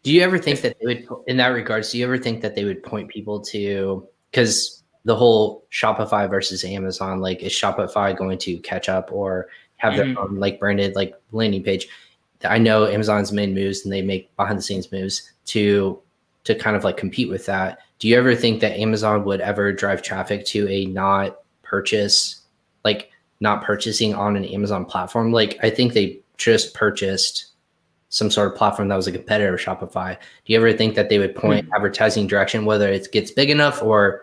do 0.02 0.12
you 0.12 0.22
ever 0.22 0.38
think 0.38 0.56
if, 0.56 0.62
that 0.62 0.76
they 0.80 0.86
would, 0.86 1.08
in 1.26 1.36
that 1.38 1.48
regards, 1.48 1.90
do 1.90 1.98
you 1.98 2.04
ever 2.04 2.18
think 2.18 2.40
that 2.42 2.54
they 2.54 2.64
would 2.64 2.82
point 2.82 3.08
people 3.08 3.40
to 3.40 4.06
because 4.30 4.82
the 5.04 5.14
whole 5.14 5.66
Shopify 5.70 6.28
versus 6.28 6.64
Amazon, 6.64 7.20
like 7.20 7.42
is 7.42 7.52
Shopify 7.52 8.16
going 8.16 8.38
to 8.38 8.58
catch 8.58 8.88
up 8.88 9.10
or 9.12 9.48
have 9.76 9.96
their 9.96 10.06
mm-hmm. 10.06 10.18
own 10.18 10.36
like 10.36 10.58
branded 10.58 10.94
like 10.94 11.14
landing 11.32 11.62
page? 11.62 11.88
I 12.44 12.58
know 12.58 12.86
Amazon's 12.86 13.32
made 13.32 13.54
moves 13.54 13.84
and 13.84 13.92
they 13.92 14.02
make 14.02 14.34
behind 14.36 14.58
the 14.58 14.62
scenes 14.62 14.90
moves 14.90 15.30
to 15.46 16.00
to 16.44 16.54
kind 16.54 16.76
of 16.76 16.84
like 16.84 16.96
compete 16.96 17.28
with 17.28 17.46
that 17.46 17.78
do 18.04 18.10
you 18.10 18.18
ever 18.18 18.34
think 18.34 18.60
that 18.60 18.78
Amazon 18.78 19.24
would 19.24 19.40
ever 19.40 19.72
drive 19.72 20.02
traffic 20.02 20.44
to 20.44 20.68
a 20.68 20.84
not 20.84 21.38
purchase, 21.62 22.42
like 22.84 23.10
not 23.40 23.64
purchasing 23.64 24.14
on 24.14 24.36
an 24.36 24.44
Amazon 24.44 24.84
platform? 24.84 25.32
Like 25.32 25.58
I 25.62 25.70
think 25.70 25.94
they 25.94 26.20
just 26.36 26.74
purchased 26.74 27.52
some 28.10 28.30
sort 28.30 28.52
of 28.52 28.58
platform 28.58 28.88
that 28.88 28.96
was 28.96 29.06
a 29.06 29.12
competitor 29.12 29.54
of 29.54 29.58
Shopify. 29.58 30.18
Do 30.18 30.52
you 30.52 30.58
ever 30.58 30.74
think 30.74 30.96
that 30.96 31.08
they 31.08 31.18
would 31.18 31.34
point 31.34 31.64
mm-hmm. 31.64 31.74
advertising 31.74 32.26
direction, 32.26 32.66
whether 32.66 32.92
it 32.92 33.10
gets 33.10 33.30
big 33.30 33.48
enough 33.48 33.82
or 33.82 34.20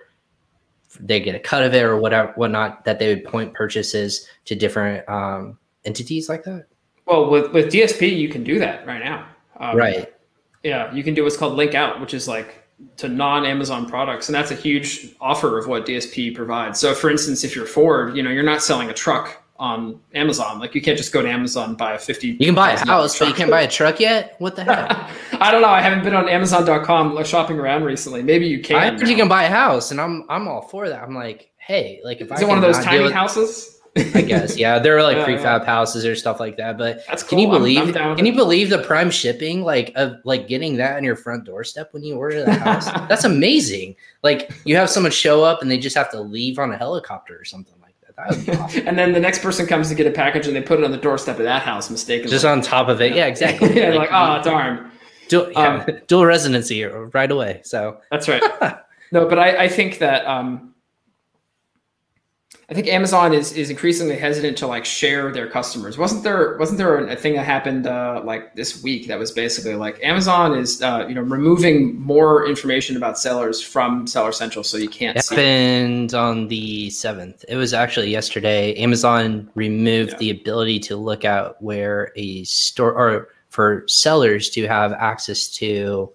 they 0.99 1.19
get 1.19 1.34
a 1.34 1.39
cut 1.39 1.63
of 1.63 1.73
it 1.73 1.82
or 1.82 1.97
whatever, 1.97 2.34
whatnot, 2.34 2.86
that 2.86 2.99
they 2.99 3.07
would 3.11 3.25
point 3.25 3.51
purchases 3.55 4.27
to 4.45 4.53
different 4.53 5.09
um, 5.09 5.57
entities 5.86 6.29
like 6.29 6.43
that? 6.43 6.67
Well, 7.07 7.32
with, 7.32 7.51
with 7.51 7.73
DSP, 7.73 8.15
you 8.15 8.29
can 8.29 8.43
do 8.43 8.59
that 8.59 8.86
right 8.86 9.03
now. 9.03 9.27
Um, 9.59 9.75
right. 9.75 10.13
Yeah, 10.61 10.93
you 10.93 11.03
can 11.03 11.15
do 11.15 11.23
what's 11.23 11.36
called 11.36 11.55
link 11.55 11.73
out, 11.73 11.99
which 11.99 12.13
is 12.13 12.27
like 12.27 12.61
to 12.97 13.07
non-Amazon 13.07 13.88
products, 13.88 14.27
and 14.27 14.36
that's 14.36 14.51
a 14.51 14.55
huge 14.55 15.15
offer 15.19 15.57
of 15.57 15.67
what 15.67 15.86
DSP 15.86 16.36
provides. 16.36 16.79
So, 16.79 16.93
for 16.93 17.09
instance, 17.09 17.43
if 17.43 17.55
you're 17.55 17.65
Ford, 17.65 18.15
you 18.15 18.23
know 18.23 18.29
you're 18.29 18.43
not 18.43 18.61
selling 18.61 18.89
a 18.89 18.93
truck 18.93 19.41
on 19.61 19.99
Amazon. 20.15 20.59
Like 20.59 20.73
you 20.73 20.82
can't 20.82 20.97
just 20.97 21.13
go 21.13 21.21
to 21.21 21.29
Amazon 21.29 21.69
and 21.69 21.77
buy 21.77 21.93
a 21.93 21.99
fifty. 21.99 22.29
You 22.29 22.47
can 22.47 22.55
buy 22.55 22.71
a 22.71 22.79
house, 22.79 23.17
but 23.17 23.27
you 23.27 23.34
can't 23.34 23.51
buy 23.51 23.61
a 23.61 23.69
truck 23.69 23.99
yet. 23.99 24.36
What 24.39 24.55
the 24.55 24.63
heck? 24.63 25.09
I 25.41 25.51
don't 25.51 25.61
know. 25.61 25.69
I 25.69 25.82
haven't 25.82 26.03
been 26.03 26.15
on 26.15 26.27
Amazon.com 26.27 27.13
like 27.13 27.25
shopping 27.25 27.59
around 27.59 27.84
recently. 27.84 28.23
Maybe 28.23 28.47
you 28.47 28.61
can. 28.61 28.75
I 28.77 28.91
heard 28.91 29.07
you 29.07 29.15
can 29.15 29.27
buy 29.27 29.43
a 29.43 29.49
house, 29.49 29.91
and 29.91 30.01
I'm 30.01 30.25
I'm 30.29 30.47
all 30.47 30.63
for 30.63 30.89
that. 30.89 31.01
I'm 31.01 31.15
like, 31.15 31.51
hey, 31.57 32.01
like 32.03 32.21
if 32.21 32.32
is 32.32 32.39
I 32.39 32.41
it 32.41 32.47
one 32.47 32.57
of 32.57 32.63
those 32.63 32.84
tiny 32.84 33.03
with, 33.03 33.13
houses? 33.13 33.80
I 33.98 34.22
guess 34.22 34.58
yeah, 34.58 34.80
there 34.80 34.98
are 34.98 35.04
like 35.04 35.18
yeah, 35.18 35.26
prefab 35.26 35.60
yeah. 35.60 35.66
houses 35.66 36.06
or 36.06 36.16
stuff 36.16 36.39
like 36.39 36.56
that. 36.58 36.78
But 36.78 37.06
That's 37.08 37.24
cool. 37.24 37.30
can 37.30 37.39
you 37.39 37.50
believe? 37.50 37.96
I'm, 37.96 38.12
I'm 38.12 38.16
can 38.16 38.26
you 38.26 38.34
believe 38.34 38.70
the 38.70 38.78
prime 38.80 39.12
shipping 39.12 39.64
like 39.64 39.92
of 39.96 40.16
like 40.24 40.48
getting 40.48 40.78
that 40.78 40.96
on 40.96 41.04
your 41.04 41.18
front 41.18 41.44
doorstep 41.44 41.94
when 41.94 42.04
you 42.04 42.16
order 42.16 42.46
the 42.46 42.54
house? 42.54 42.86
That's 43.10 43.26
amazing. 43.26 43.98
Like 44.24 44.52
you 44.64 44.78
have 44.78 44.89
someone 44.89 45.12
show 45.12 45.44
up 45.44 45.62
and 45.62 45.70
they 45.70 45.78
just 45.78 45.98
have 45.98 46.10
to 46.12 46.22
leave 46.22 46.58
on 46.58 46.72
a 46.72 46.78
helicopter 46.78 47.38
or 47.38 47.44
something 47.44 47.76
like 47.82 47.96
that. 48.02 48.16
That 48.16 48.30
would 48.30 48.46
be 48.46 48.52
awesome. 48.54 48.84
and 48.88 48.98
then 48.98 49.12
the 49.12 49.20
next 49.20 49.39
person 49.39 49.66
comes 49.66 49.89
to 49.89 49.96
get 49.96 50.08
a 50.08 50.12
package 50.12 50.48
and 50.48 50.56
they 50.56 50.62
put 50.62 50.80
it 50.80 50.86
on 50.86 50.92
the 50.92 50.98
doorstep 50.98 51.38
of 51.38 51.44
that 51.44 51.64
house 51.64 51.89
mistakenly. 51.89 52.32
Just 52.32 52.46
on 52.46 52.62
top 52.62 52.88
of 52.88 53.02
it. 53.02 53.14
Yeah, 53.14 53.26
exactly. 53.26 53.76
yeah, 53.76 53.89
like, 53.89 54.10
oh 54.12 54.42
darn. 54.42 54.89
Dual, 55.28 55.52
yeah, 55.52 55.86
dual 56.08 56.26
residency 56.26 56.84
right 56.84 57.32
away. 57.32 57.60
So 57.66 58.00
That's 58.10 58.30
right. 58.30 58.42
no, 59.12 59.28
but 59.28 59.38
I, 59.38 59.64
I 59.64 59.68
think 59.68 60.00
that 60.00 60.26
um, 60.26 60.70
I 62.72 62.74
think 62.74 62.88
Amazon 62.88 63.34
is 63.34 63.51
is 63.51 63.69
increasingly 63.69 64.15
hesitant 64.15 64.57
to 64.59 64.65
like 64.67 64.86
share 64.86 65.30
their 65.34 65.45
customers. 65.45 65.97
Wasn't 65.97 66.24
there 66.24 66.55
wasn't 66.57 66.78
there 66.78 67.05
a 67.05 67.17
thing 67.17 67.34
that 67.34 67.43
happened 67.45 67.86
uh, 67.86 68.22
like 68.24 68.55
this 68.55 68.82
week 68.82 69.07
that 69.07 69.19
was 69.19 69.30
basically 69.30 69.76
like 69.76 69.99
Amazon 70.01 70.57
is 70.57 70.82
uh, 70.82 71.05
you 71.05 71.13
know 71.13 71.19
removing 71.22 71.99
more 71.99 72.47
information 72.47 72.95
about 72.95 73.19
sellers 73.19 73.61
from 73.61 74.07
Seller 74.07 74.32
Central 74.32 74.63
so 74.63 74.78
you 74.78 74.88
can't 74.88 75.17
it 75.17 75.28
happened 75.28 76.13
on 76.13 76.47
the 76.47 76.89
seventh. 76.91 77.43
It 77.49 77.57
was 77.57 77.74
actually 77.74 78.09
yesterday. 78.09 78.74
Amazon 78.76 79.49
removed 79.53 80.11
Yeah. 80.13 80.17
the 80.19 80.30
ability 80.30 80.80
to 80.80 80.95
look 80.95 81.26
at 81.26 81.61
where 81.61 82.13
a 82.15 82.45
store 82.45 82.93
or 82.93 83.28
for 83.49 83.84
sellers 83.88 84.49
to 84.51 84.65
have 84.65 84.93
access 84.93 85.49
to 85.57 86.09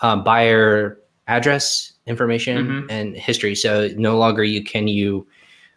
um, 0.00 0.22
buyer 0.24 0.98
address 1.26 1.94
information 2.06 2.66
Mhm. 2.66 2.86
and 2.90 3.16
history. 3.16 3.54
So 3.54 3.88
no 3.96 4.18
longer 4.18 4.44
you 4.44 4.62
can 4.62 4.88
you 4.88 5.26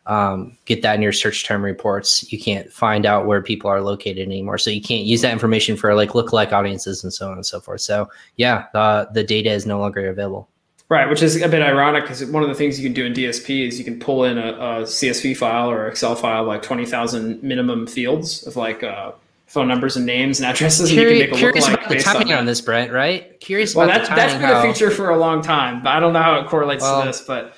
um, 0.08 0.58
get 0.66 0.82
that 0.84 0.96
in 0.96 1.02
your 1.02 1.12
search 1.12 1.46
term 1.46 1.64
reports. 1.64 2.32
You 2.32 2.40
can't 2.40 2.72
find 2.72 3.06
out 3.06 3.26
where 3.26 3.42
people 3.42 3.70
are 3.70 3.82
located 3.82 4.20
anymore. 4.28 4.58
So 4.58 4.70
you 4.70 4.82
can't 4.82 5.06
use 5.06 5.22
that 5.22 5.32
information 5.34 5.76
for 5.76 5.94
like 5.96 6.12
lookalike 6.12 6.52
audiences 6.52 7.04
and 7.04 7.14
so 7.14 7.28
on 7.30 7.34
and 7.34 7.46
so 7.46 7.60
forth. 7.60 7.82
So 7.82 8.10
yeah, 8.38 8.66
uh, 8.74 9.06
the 9.14 9.24
data 9.24 9.52
is 9.52 9.66
no 9.66 9.80
longer 9.80 10.08
available. 10.08 10.48
Right, 10.88 11.10
which 11.10 11.24
is 11.24 11.42
a 11.42 11.50
bit 11.50 11.64
ironic 11.64 12.04
because 12.04 12.24
one 12.26 12.44
of 12.44 12.50
the 12.50 12.54
things 12.54 12.80
you 12.80 12.86
can 12.86 12.94
do 12.94 13.06
in 13.06 13.14
DSP 13.14 13.68
is 13.68 13.80
you 13.80 13.86
can 13.86 14.00
pull 14.00 14.24
in 14.24 14.38
a, 14.38 14.50
a 14.50 14.84
CSV 14.84 15.36
file 15.36 15.72
or 15.72 15.88
Excel 15.88 16.16
file 16.16 16.44
like 16.44 16.62
twenty 16.62 16.86
thousand 16.86 17.42
minimum 17.42 17.88
fields 17.88 18.46
of 18.46 18.56
like 18.56 18.84
uh, 18.84 19.12
phone 19.48 19.68
numbers 19.68 19.98
and 19.98 20.06
names 20.06 20.40
and 20.40 20.48
addresses, 20.48 20.92
and 20.92 21.00
you 21.00 21.08
Curious, 21.08 21.22
can 21.22 21.30
make 21.32 21.36
a 21.36 21.40
curious 21.40 21.68
about 21.68 21.90
the 21.90 21.96
based 21.96 22.08
on 22.08 22.32
on 22.32 22.46
this, 22.46 22.62
Brent. 22.62 22.92
Right? 22.92 23.40
Curious 23.40 23.74
Well, 23.74 23.90
about 23.90 24.02
that, 24.02 24.10
the 24.10 24.16
that's 24.16 24.34
timing. 24.34 24.48
been 24.48 24.58
a 24.58 24.74
feature 24.74 24.92
for 24.92 25.10
a 25.10 25.18
long 25.18 25.42
time, 25.42 25.82
but 25.82 25.90
I 25.90 26.00
don't 26.00 26.14
know 26.14 26.22
how 26.22 26.40
it 26.40 26.46
correlates 26.48 26.84
Well, 26.84 27.02
to 27.02 27.08
this. 27.08 27.22
But 27.22 27.56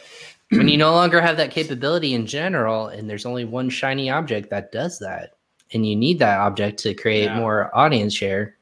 when 0.49 0.67
you 0.67 0.77
no 0.85 0.91
longer 0.91 1.21
have 1.21 1.37
that 1.37 1.51
capability 1.51 2.13
in 2.13 2.25
general, 2.25 2.87
and 2.87 3.09
there's 3.09 3.25
only 3.25 3.45
one 3.45 3.69
shiny 3.69 4.09
object 4.09 4.49
that 4.49 4.71
does 4.71 4.99
that, 4.99 5.31
and 5.73 5.85
you 5.87 5.95
need 5.95 6.19
that 6.19 6.39
object 6.39 6.79
to 6.79 6.93
create 6.93 7.25
Yeah. 7.25 7.37
more 7.39 7.75
audience 7.77 8.13
share. 8.13 8.55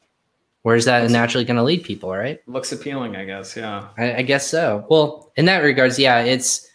Where's 0.64 0.86
that 0.86 1.02
That's- 1.02 1.12
naturally 1.12 1.46
going 1.46 1.58
to 1.58 1.64
lead 1.64 1.84
people, 1.84 2.12
right? 2.12 2.40
looks 2.48 2.72
appealing, 2.72 3.16
I 3.16 3.26
guess. 3.26 3.56
Yeah. 3.56 3.88
I, 3.98 4.16
I 4.16 4.22
guess 4.24 4.48
so. 4.48 4.86
Well, 4.90 5.32
in 5.36 5.46
that 5.46 5.60
regards, 5.60 6.00
yeah, 6.00 6.22
it's 6.22 6.68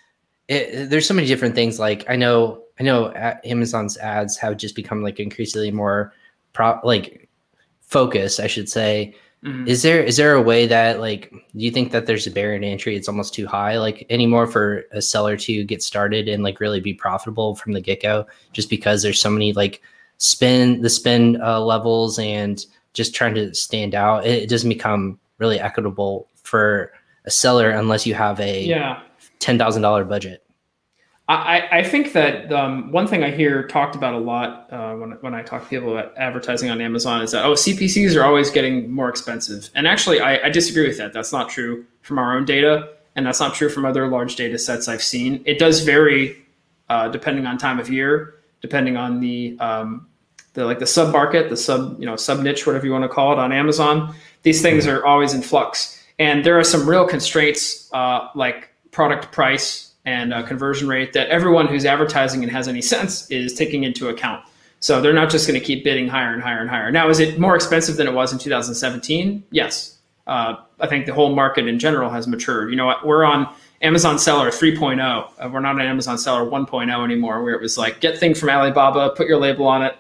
it, 0.47 0.91
there's 0.91 1.07
so 1.07 1.15
many 1.15 1.27
different 1.27 1.55
things. 1.57 1.79
Like 1.81 2.05
I 2.09 2.15
know, 2.17 2.63
I 2.79 2.83
know, 2.85 3.13
Amazon's 3.45 3.97
ads 3.99 4.37
have 4.39 4.57
just 4.57 4.75
become 4.77 5.03
like 5.03 5.19
increasingly 5.21 5.71
more 5.73 6.13
pro 6.53 6.79
like 6.85 7.29
focused, 7.83 8.39
I 8.41 8.47
should 8.47 8.69
say. 8.69 9.15
Mhm. 9.45 9.67
Is 9.67 9.83
there 9.83 10.03
is 10.03 10.19
there 10.19 10.35
a 10.35 10.43
way 10.43 10.67
that 10.67 11.01
like 11.01 11.31
do 11.31 11.65
you 11.65 11.71
think 11.71 11.93
that 11.93 12.05
there's 12.05 12.27
a 12.27 12.31
barrier 12.31 12.59
to 12.61 12.67
entry? 12.67 12.95
It's 12.95 13.09
almost 13.09 13.33
too 13.33 13.47
high, 13.47 13.79
like 13.79 14.05
anymore 14.11 14.47
for 14.47 14.85
a 14.93 15.01
seller 15.01 15.37
to 15.39 15.65
get 15.65 15.83
started 15.83 16.29
and 16.29 16.43
like 16.43 16.61
really 16.61 16.81
be 16.81 16.93
profitable 16.93 17.55
from 17.57 17.73
the 17.73 17.81
get 17.81 18.03
go, 18.03 18.27
just 18.53 18.69
because 18.69 19.03
there's 19.03 19.19
so 19.21 19.31
many 19.31 19.55
like 19.55 19.81
spin 20.19 20.83
the 20.83 20.91
spin 20.91 21.41
uh, 21.43 21.59
levels 21.61 22.19
and 22.19 22.67
just 22.93 23.15
trying 23.15 23.35
to 23.35 23.55
stand 23.55 23.95
out. 23.95 24.27
It, 24.27 24.43
it 24.43 24.49
doesn't 24.51 24.69
become 24.69 25.19
really 25.39 25.59
equitable 25.59 26.29
for 26.43 26.93
a 27.25 27.31
seller 27.31 27.71
unless 27.71 28.07
you 28.07 28.13
have 28.13 28.39
a 28.41 28.63
Yeah. 28.65 29.01
ten 29.39 29.57
thousand 29.59 29.81
dollar 29.81 30.05
budget. 30.05 30.43
I, 31.35 31.79
I- 31.79 31.83
think 31.85 32.13
that 32.13 32.53
um, 32.53 32.91
one 32.93 33.07
thing 33.07 33.23
I 33.23 33.31
hear 33.31 33.67
talked 33.67 33.95
about 33.95 34.15
a 34.15 34.19
lot 34.19 34.73
uh, 34.73 34.95
when, 34.95 35.13
when 35.21 35.35
I 35.35 35.43
talk 35.43 35.63
to 35.63 35.69
people 35.69 35.97
about 35.97 36.17
advertising 36.17 36.71
on 36.71 36.81
Amazon 36.81 37.23
is 37.23 37.33
that, 37.33 37.45
oh, 37.45 37.53
CPCs 37.53 38.17
are 38.17 38.25
always 38.25 38.51
getting 38.51 38.91
more 38.91 39.09
expensive. 39.09 39.71
And 39.75 39.87
actually, 39.87 40.21
I, 40.21 40.47
I 40.47 40.51
disagree 40.51 40.87
with 40.87 40.99
that. 40.99 41.13
That's 41.13 41.33
not 41.33 41.49
true 41.49 41.85
from 42.03 42.19
our 42.19 42.37
own 42.37 42.45
data, 42.45 42.91
and 43.17 43.27
that's 43.27 43.41
not 43.41 43.55
true 43.55 43.69
from 43.69 43.85
other 43.85 44.09
large 44.09 44.37
data 44.37 44.59
sets 44.59 44.89
I've 44.89 45.03
seen. 45.03 45.43
It 45.47 45.59
does 45.59 45.81
vary 45.81 46.37
uh, 46.89 47.09
depending 47.09 47.47
on 47.47 47.59
time 47.59 47.79
of 47.79 47.89
year, 47.91 48.35
depending 48.61 48.97
on 48.97 49.21
the, 49.21 49.57
um, 49.61 50.07
the 50.55 50.65
like 50.65 50.79
the 50.81 50.87
sub 50.87 51.13
market, 51.13 51.49
the 51.49 51.57
sub, 51.57 51.99
you 52.01 52.07
know, 52.07 52.17
sub 52.17 52.41
niche, 52.41 52.67
whatever 52.67 52.87
you 52.87 52.93
want 52.93 53.05
to 53.05 53.09
call 53.09 53.33
it 53.33 53.39
on 53.39 53.53
Amazon. 53.53 54.15
These 54.43 54.63
things 54.63 54.87
are 54.87 55.05
always 55.05 55.33
in 55.35 55.43
flux. 55.43 56.03
And 56.19 56.45
there 56.45 56.59
are 56.59 56.65
some 56.65 56.89
real 56.89 57.07
constraints 57.07 57.89
uh, 57.93 58.29
like 58.35 58.71
product 58.91 59.33
price 59.33 59.90
and 60.05 60.33
uh, 60.33 60.43
conversion 60.43 60.89
rate 60.89 61.13
that 61.13 61.29
everyone 61.29 61.67
who's 61.67 61.85
advertising 61.85 62.43
and 62.43 62.51
has 62.51 62.69
any 62.69 62.83
sense 62.83 63.31
is 63.31 63.55
taking 63.55 63.85
into 63.85 64.09
account. 64.09 64.45
So 64.81 65.01
they're 65.01 65.13
not 65.13 65.31
just 65.31 65.47
going 65.47 65.61
to 65.61 65.65
keep 65.65 65.85
bidding 65.85 66.09
higher 66.09 66.33
and 66.33 66.43
higher 66.43 66.61
and 66.61 66.71
higher. 66.71 66.91
Now, 66.91 67.11
is 67.11 67.21
it 67.21 67.39
more 67.39 67.55
expensive 67.55 67.97
than 67.97 68.07
it 68.07 68.15
was 68.15 68.33
in 68.33 68.39
2017? 68.39 69.45
Yes. 69.51 69.99
Uh, 70.27 70.57
I 70.81 70.87
think 70.87 71.07
the 71.07 71.13
whole 71.13 71.35
market 71.35 71.67
in 71.67 71.79
general 71.79 72.09
has 72.11 72.27
matured. 72.27 72.71
You 72.71 72.77
know 72.77 72.87
what? 72.87 73.07
We're 73.07 73.25
on 73.25 73.53
Amazon 73.83 74.19
Seller 74.19 74.51
3.0. 74.51 75.01
Uh, 75.39 75.49
we're 75.49 75.61
not 75.61 75.75
on 75.75 75.83
Amazon 75.83 76.17
Seller 76.17 76.49
1.0 76.49 77.05
anymore, 77.05 77.43
where 77.43 77.55
it 77.55 77.61
was 77.61 77.77
like 77.77 78.01
get 78.01 78.19
thing 78.19 78.35
from 78.35 78.49
Alibaba, 78.49 79.11
put 79.11 79.27
your 79.27 79.39
label 79.39 79.67
on 79.67 79.83
it, 79.83 79.97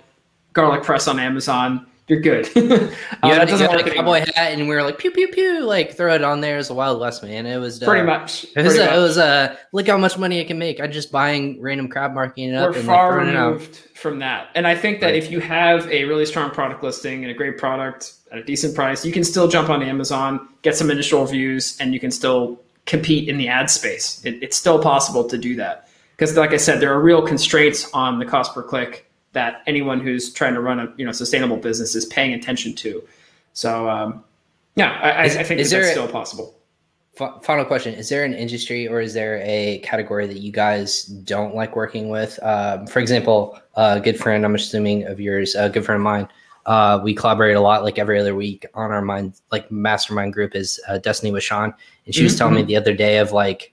garlic 0.54 0.82
press 0.82 1.08
on 1.08 1.18
Amazon, 1.18 1.86
you're 2.10 2.20
good. 2.20 2.46
Uh, 3.22 3.28
You 3.28 3.34
had, 3.34 3.50
you 3.50 3.56
had 3.56 3.70
a 3.70 3.78
anymore. 3.80 3.94
cowboy 3.94 4.18
hat, 4.34 4.52
and 4.52 4.66
we 4.66 4.74
were 4.74 4.82
like 4.82 4.96
pew 4.98 5.10
pew 5.10 5.28
pew, 5.28 5.60
like 5.60 5.94
throw 5.94 6.14
it 6.14 6.24
on 6.24 6.40
there 6.40 6.56
as 6.56 6.70
a 6.70 6.74
Wild 6.74 6.98
West 7.00 7.22
man. 7.22 7.44
It 7.46 7.58
was 7.58 7.82
uh, 7.82 7.86
Pretty 7.86 8.06
much. 8.06 8.44
It 8.56 8.62
was, 8.62 8.74
pretty 8.76 8.90
a, 8.90 8.96
it 8.96 9.00
was 9.00 9.18
a 9.18 9.58
look 9.72 9.86
how 9.86 9.98
much 9.98 10.16
money 10.18 10.40
I 10.40 10.44
can 10.44 10.58
make. 10.58 10.80
I'm 10.80 10.90
just 10.90 11.12
buying 11.12 11.60
random 11.60 11.88
crap, 11.88 12.12
marking 12.14 12.48
it 12.50 12.54
up, 12.54 12.70
we're 12.70 12.78
and 12.78 12.88
like, 12.88 12.96
far 12.96 13.12
throwing 13.12 13.34
removed 13.34 13.76
from 13.94 14.18
that. 14.20 14.48
And 14.54 14.66
I 14.66 14.74
think 14.74 15.00
that 15.00 15.08
Right. 15.08 15.16
if 15.16 15.30
you 15.30 15.40
have 15.40 15.86
a 15.90 16.04
really 16.04 16.24
strong 16.24 16.50
product 16.50 16.82
listing 16.82 17.24
and 17.24 17.30
a 17.30 17.34
great 17.34 17.58
product 17.58 18.14
at 18.32 18.38
a 18.38 18.42
decent 18.42 18.74
price, 18.74 19.04
you 19.04 19.12
can 19.12 19.22
still 19.24 19.46
jump 19.48 19.68
on 19.68 19.82
Amazon, 19.82 20.48
get 20.62 20.74
some 20.76 20.90
initial 20.90 21.20
reviews, 21.22 21.76
and 21.78 21.92
you 21.92 22.00
can 22.00 22.10
still 22.10 22.58
compete 22.86 23.28
in 23.28 23.36
the 23.36 23.48
ad 23.48 23.68
space. 23.70 24.24
It, 24.24 24.42
it's 24.42 24.56
still 24.56 24.82
possible 24.82 25.24
to 25.24 25.36
do 25.36 25.56
that. 25.56 25.88
Because 26.16 26.34
like 26.36 26.52
I 26.52 26.56
said, 26.58 26.80
there 26.80 26.92
are 26.94 27.00
real 27.00 27.20
constraints 27.26 27.90
on 27.92 28.18
the 28.18 28.24
cost 28.24 28.54
per 28.54 28.62
click 28.62 29.09
that 29.32 29.62
anyone 29.66 30.00
who's 30.00 30.32
trying 30.32 30.54
to 30.54 30.60
run 30.60 30.80
a 30.80 30.92
you 30.96 31.04
know 31.06 31.12
sustainable 31.12 31.56
business 31.56 31.94
is 31.94 32.06
paying 32.06 32.32
attention 32.34 32.74
to. 32.76 33.02
So 33.52 33.88
um, 33.88 34.24
yeah, 34.76 34.98
I, 35.02 35.24
Is- 35.26 35.36
I 35.36 35.42
think 35.42 35.60
is 35.60 35.70
that 35.70 35.76
that's 35.76 35.86
there- 35.88 35.94
still 35.94 36.08
possible. 36.08 36.54
F- 37.18 37.42
final 37.44 37.64
question: 37.64 37.94
Is 37.94 38.08
there 38.08 38.24
an 38.24 38.34
industry 38.34 38.86
or 38.88 39.00
is 39.00 39.12
there 39.14 39.40
a 39.44 39.78
category 39.82 40.26
that 40.28 40.38
you 40.38 40.52
guys 40.52 41.02
don't 41.04 41.54
like 41.54 41.74
working 41.76 42.08
with? 42.08 42.38
Um, 42.42 42.86
for 42.86 43.00
example, 43.00 43.58
a 43.76 44.00
good 44.00 44.18
friend, 44.18 44.44
I'm 44.44 44.54
assuming 44.54 45.04
of 45.06 45.20
yours, 45.20 45.54
a 45.56 45.68
good 45.68 45.84
friend 45.84 46.00
of 46.00 46.04
mine. 46.04 46.28
Uh, 46.66 47.00
we 47.02 47.12
collaborate 47.14 47.56
a 47.56 47.60
lot, 47.60 47.82
like 47.82 47.98
every 47.98 48.18
other 48.20 48.34
week 48.36 48.64
on 48.74 48.92
our 48.92 49.02
mind, 49.02 49.34
like 49.50 49.70
mastermind 49.72 50.32
group 50.32 50.54
is 50.54 50.78
uh, 50.88 50.98
Destaney 51.02 51.32
Wishon, 51.32 51.74
and 52.06 52.14
she 52.14 52.22
was 52.22 52.34
Mhm, 52.34 52.38
telling 52.38 52.54
me 52.54 52.62
the 52.62 52.76
other 52.76 52.94
day 52.94 53.18
of 53.18 53.32
like 53.32 53.72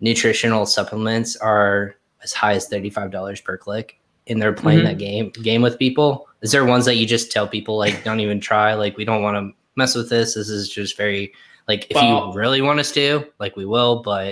nutritional 0.00 0.64
supplements 0.64 1.36
are 1.36 1.96
as 2.22 2.32
high 2.32 2.54
as 2.54 2.66
thirty 2.66 2.88
five 2.90 3.10
dollars 3.10 3.40
per 3.42 3.56
click, 3.58 3.99
and 4.30 4.40
they're 4.40 4.52
playing 4.54 4.80
Mhm. 4.80 4.84
that 4.84 4.98
game 4.98 5.30
game 5.42 5.60
with 5.60 5.78
people. 5.78 6.26
Is 6.42 6.52
there 6.52 6.64
ones 6.64 6.86
that 6.86 6.94
you 6.96 7.04
just 7.06 7.30
tell 7.30 7.46
people 7.46 7.76
like 7.76 8.02
don't 8.04 8.20
even 8.20 8.40
try, 8.40 8.72
like 8.74 8.96
we 8.96 9.04
don't 9.04 9.22
want 9.22 9.36
to 9.36 9.50
mess 9.76 9.94
with 9.94 10.08
this. 10.08 10.34
This 10.34 10.48
is 10.48 10.68
just 10.70 10.96
very 10.96 11.32
like 11.68 11.86
if 11.90 11.96
Well- 11.96 12.28
you 12.32 12.38
really 12.38 12.62
want 12.62 12.80
us 12.80 12.90
to, 12.92 13.24
like 13.38 13.56
we 13.56 13.66
will, 13.66 14.02
but 14.02 14.26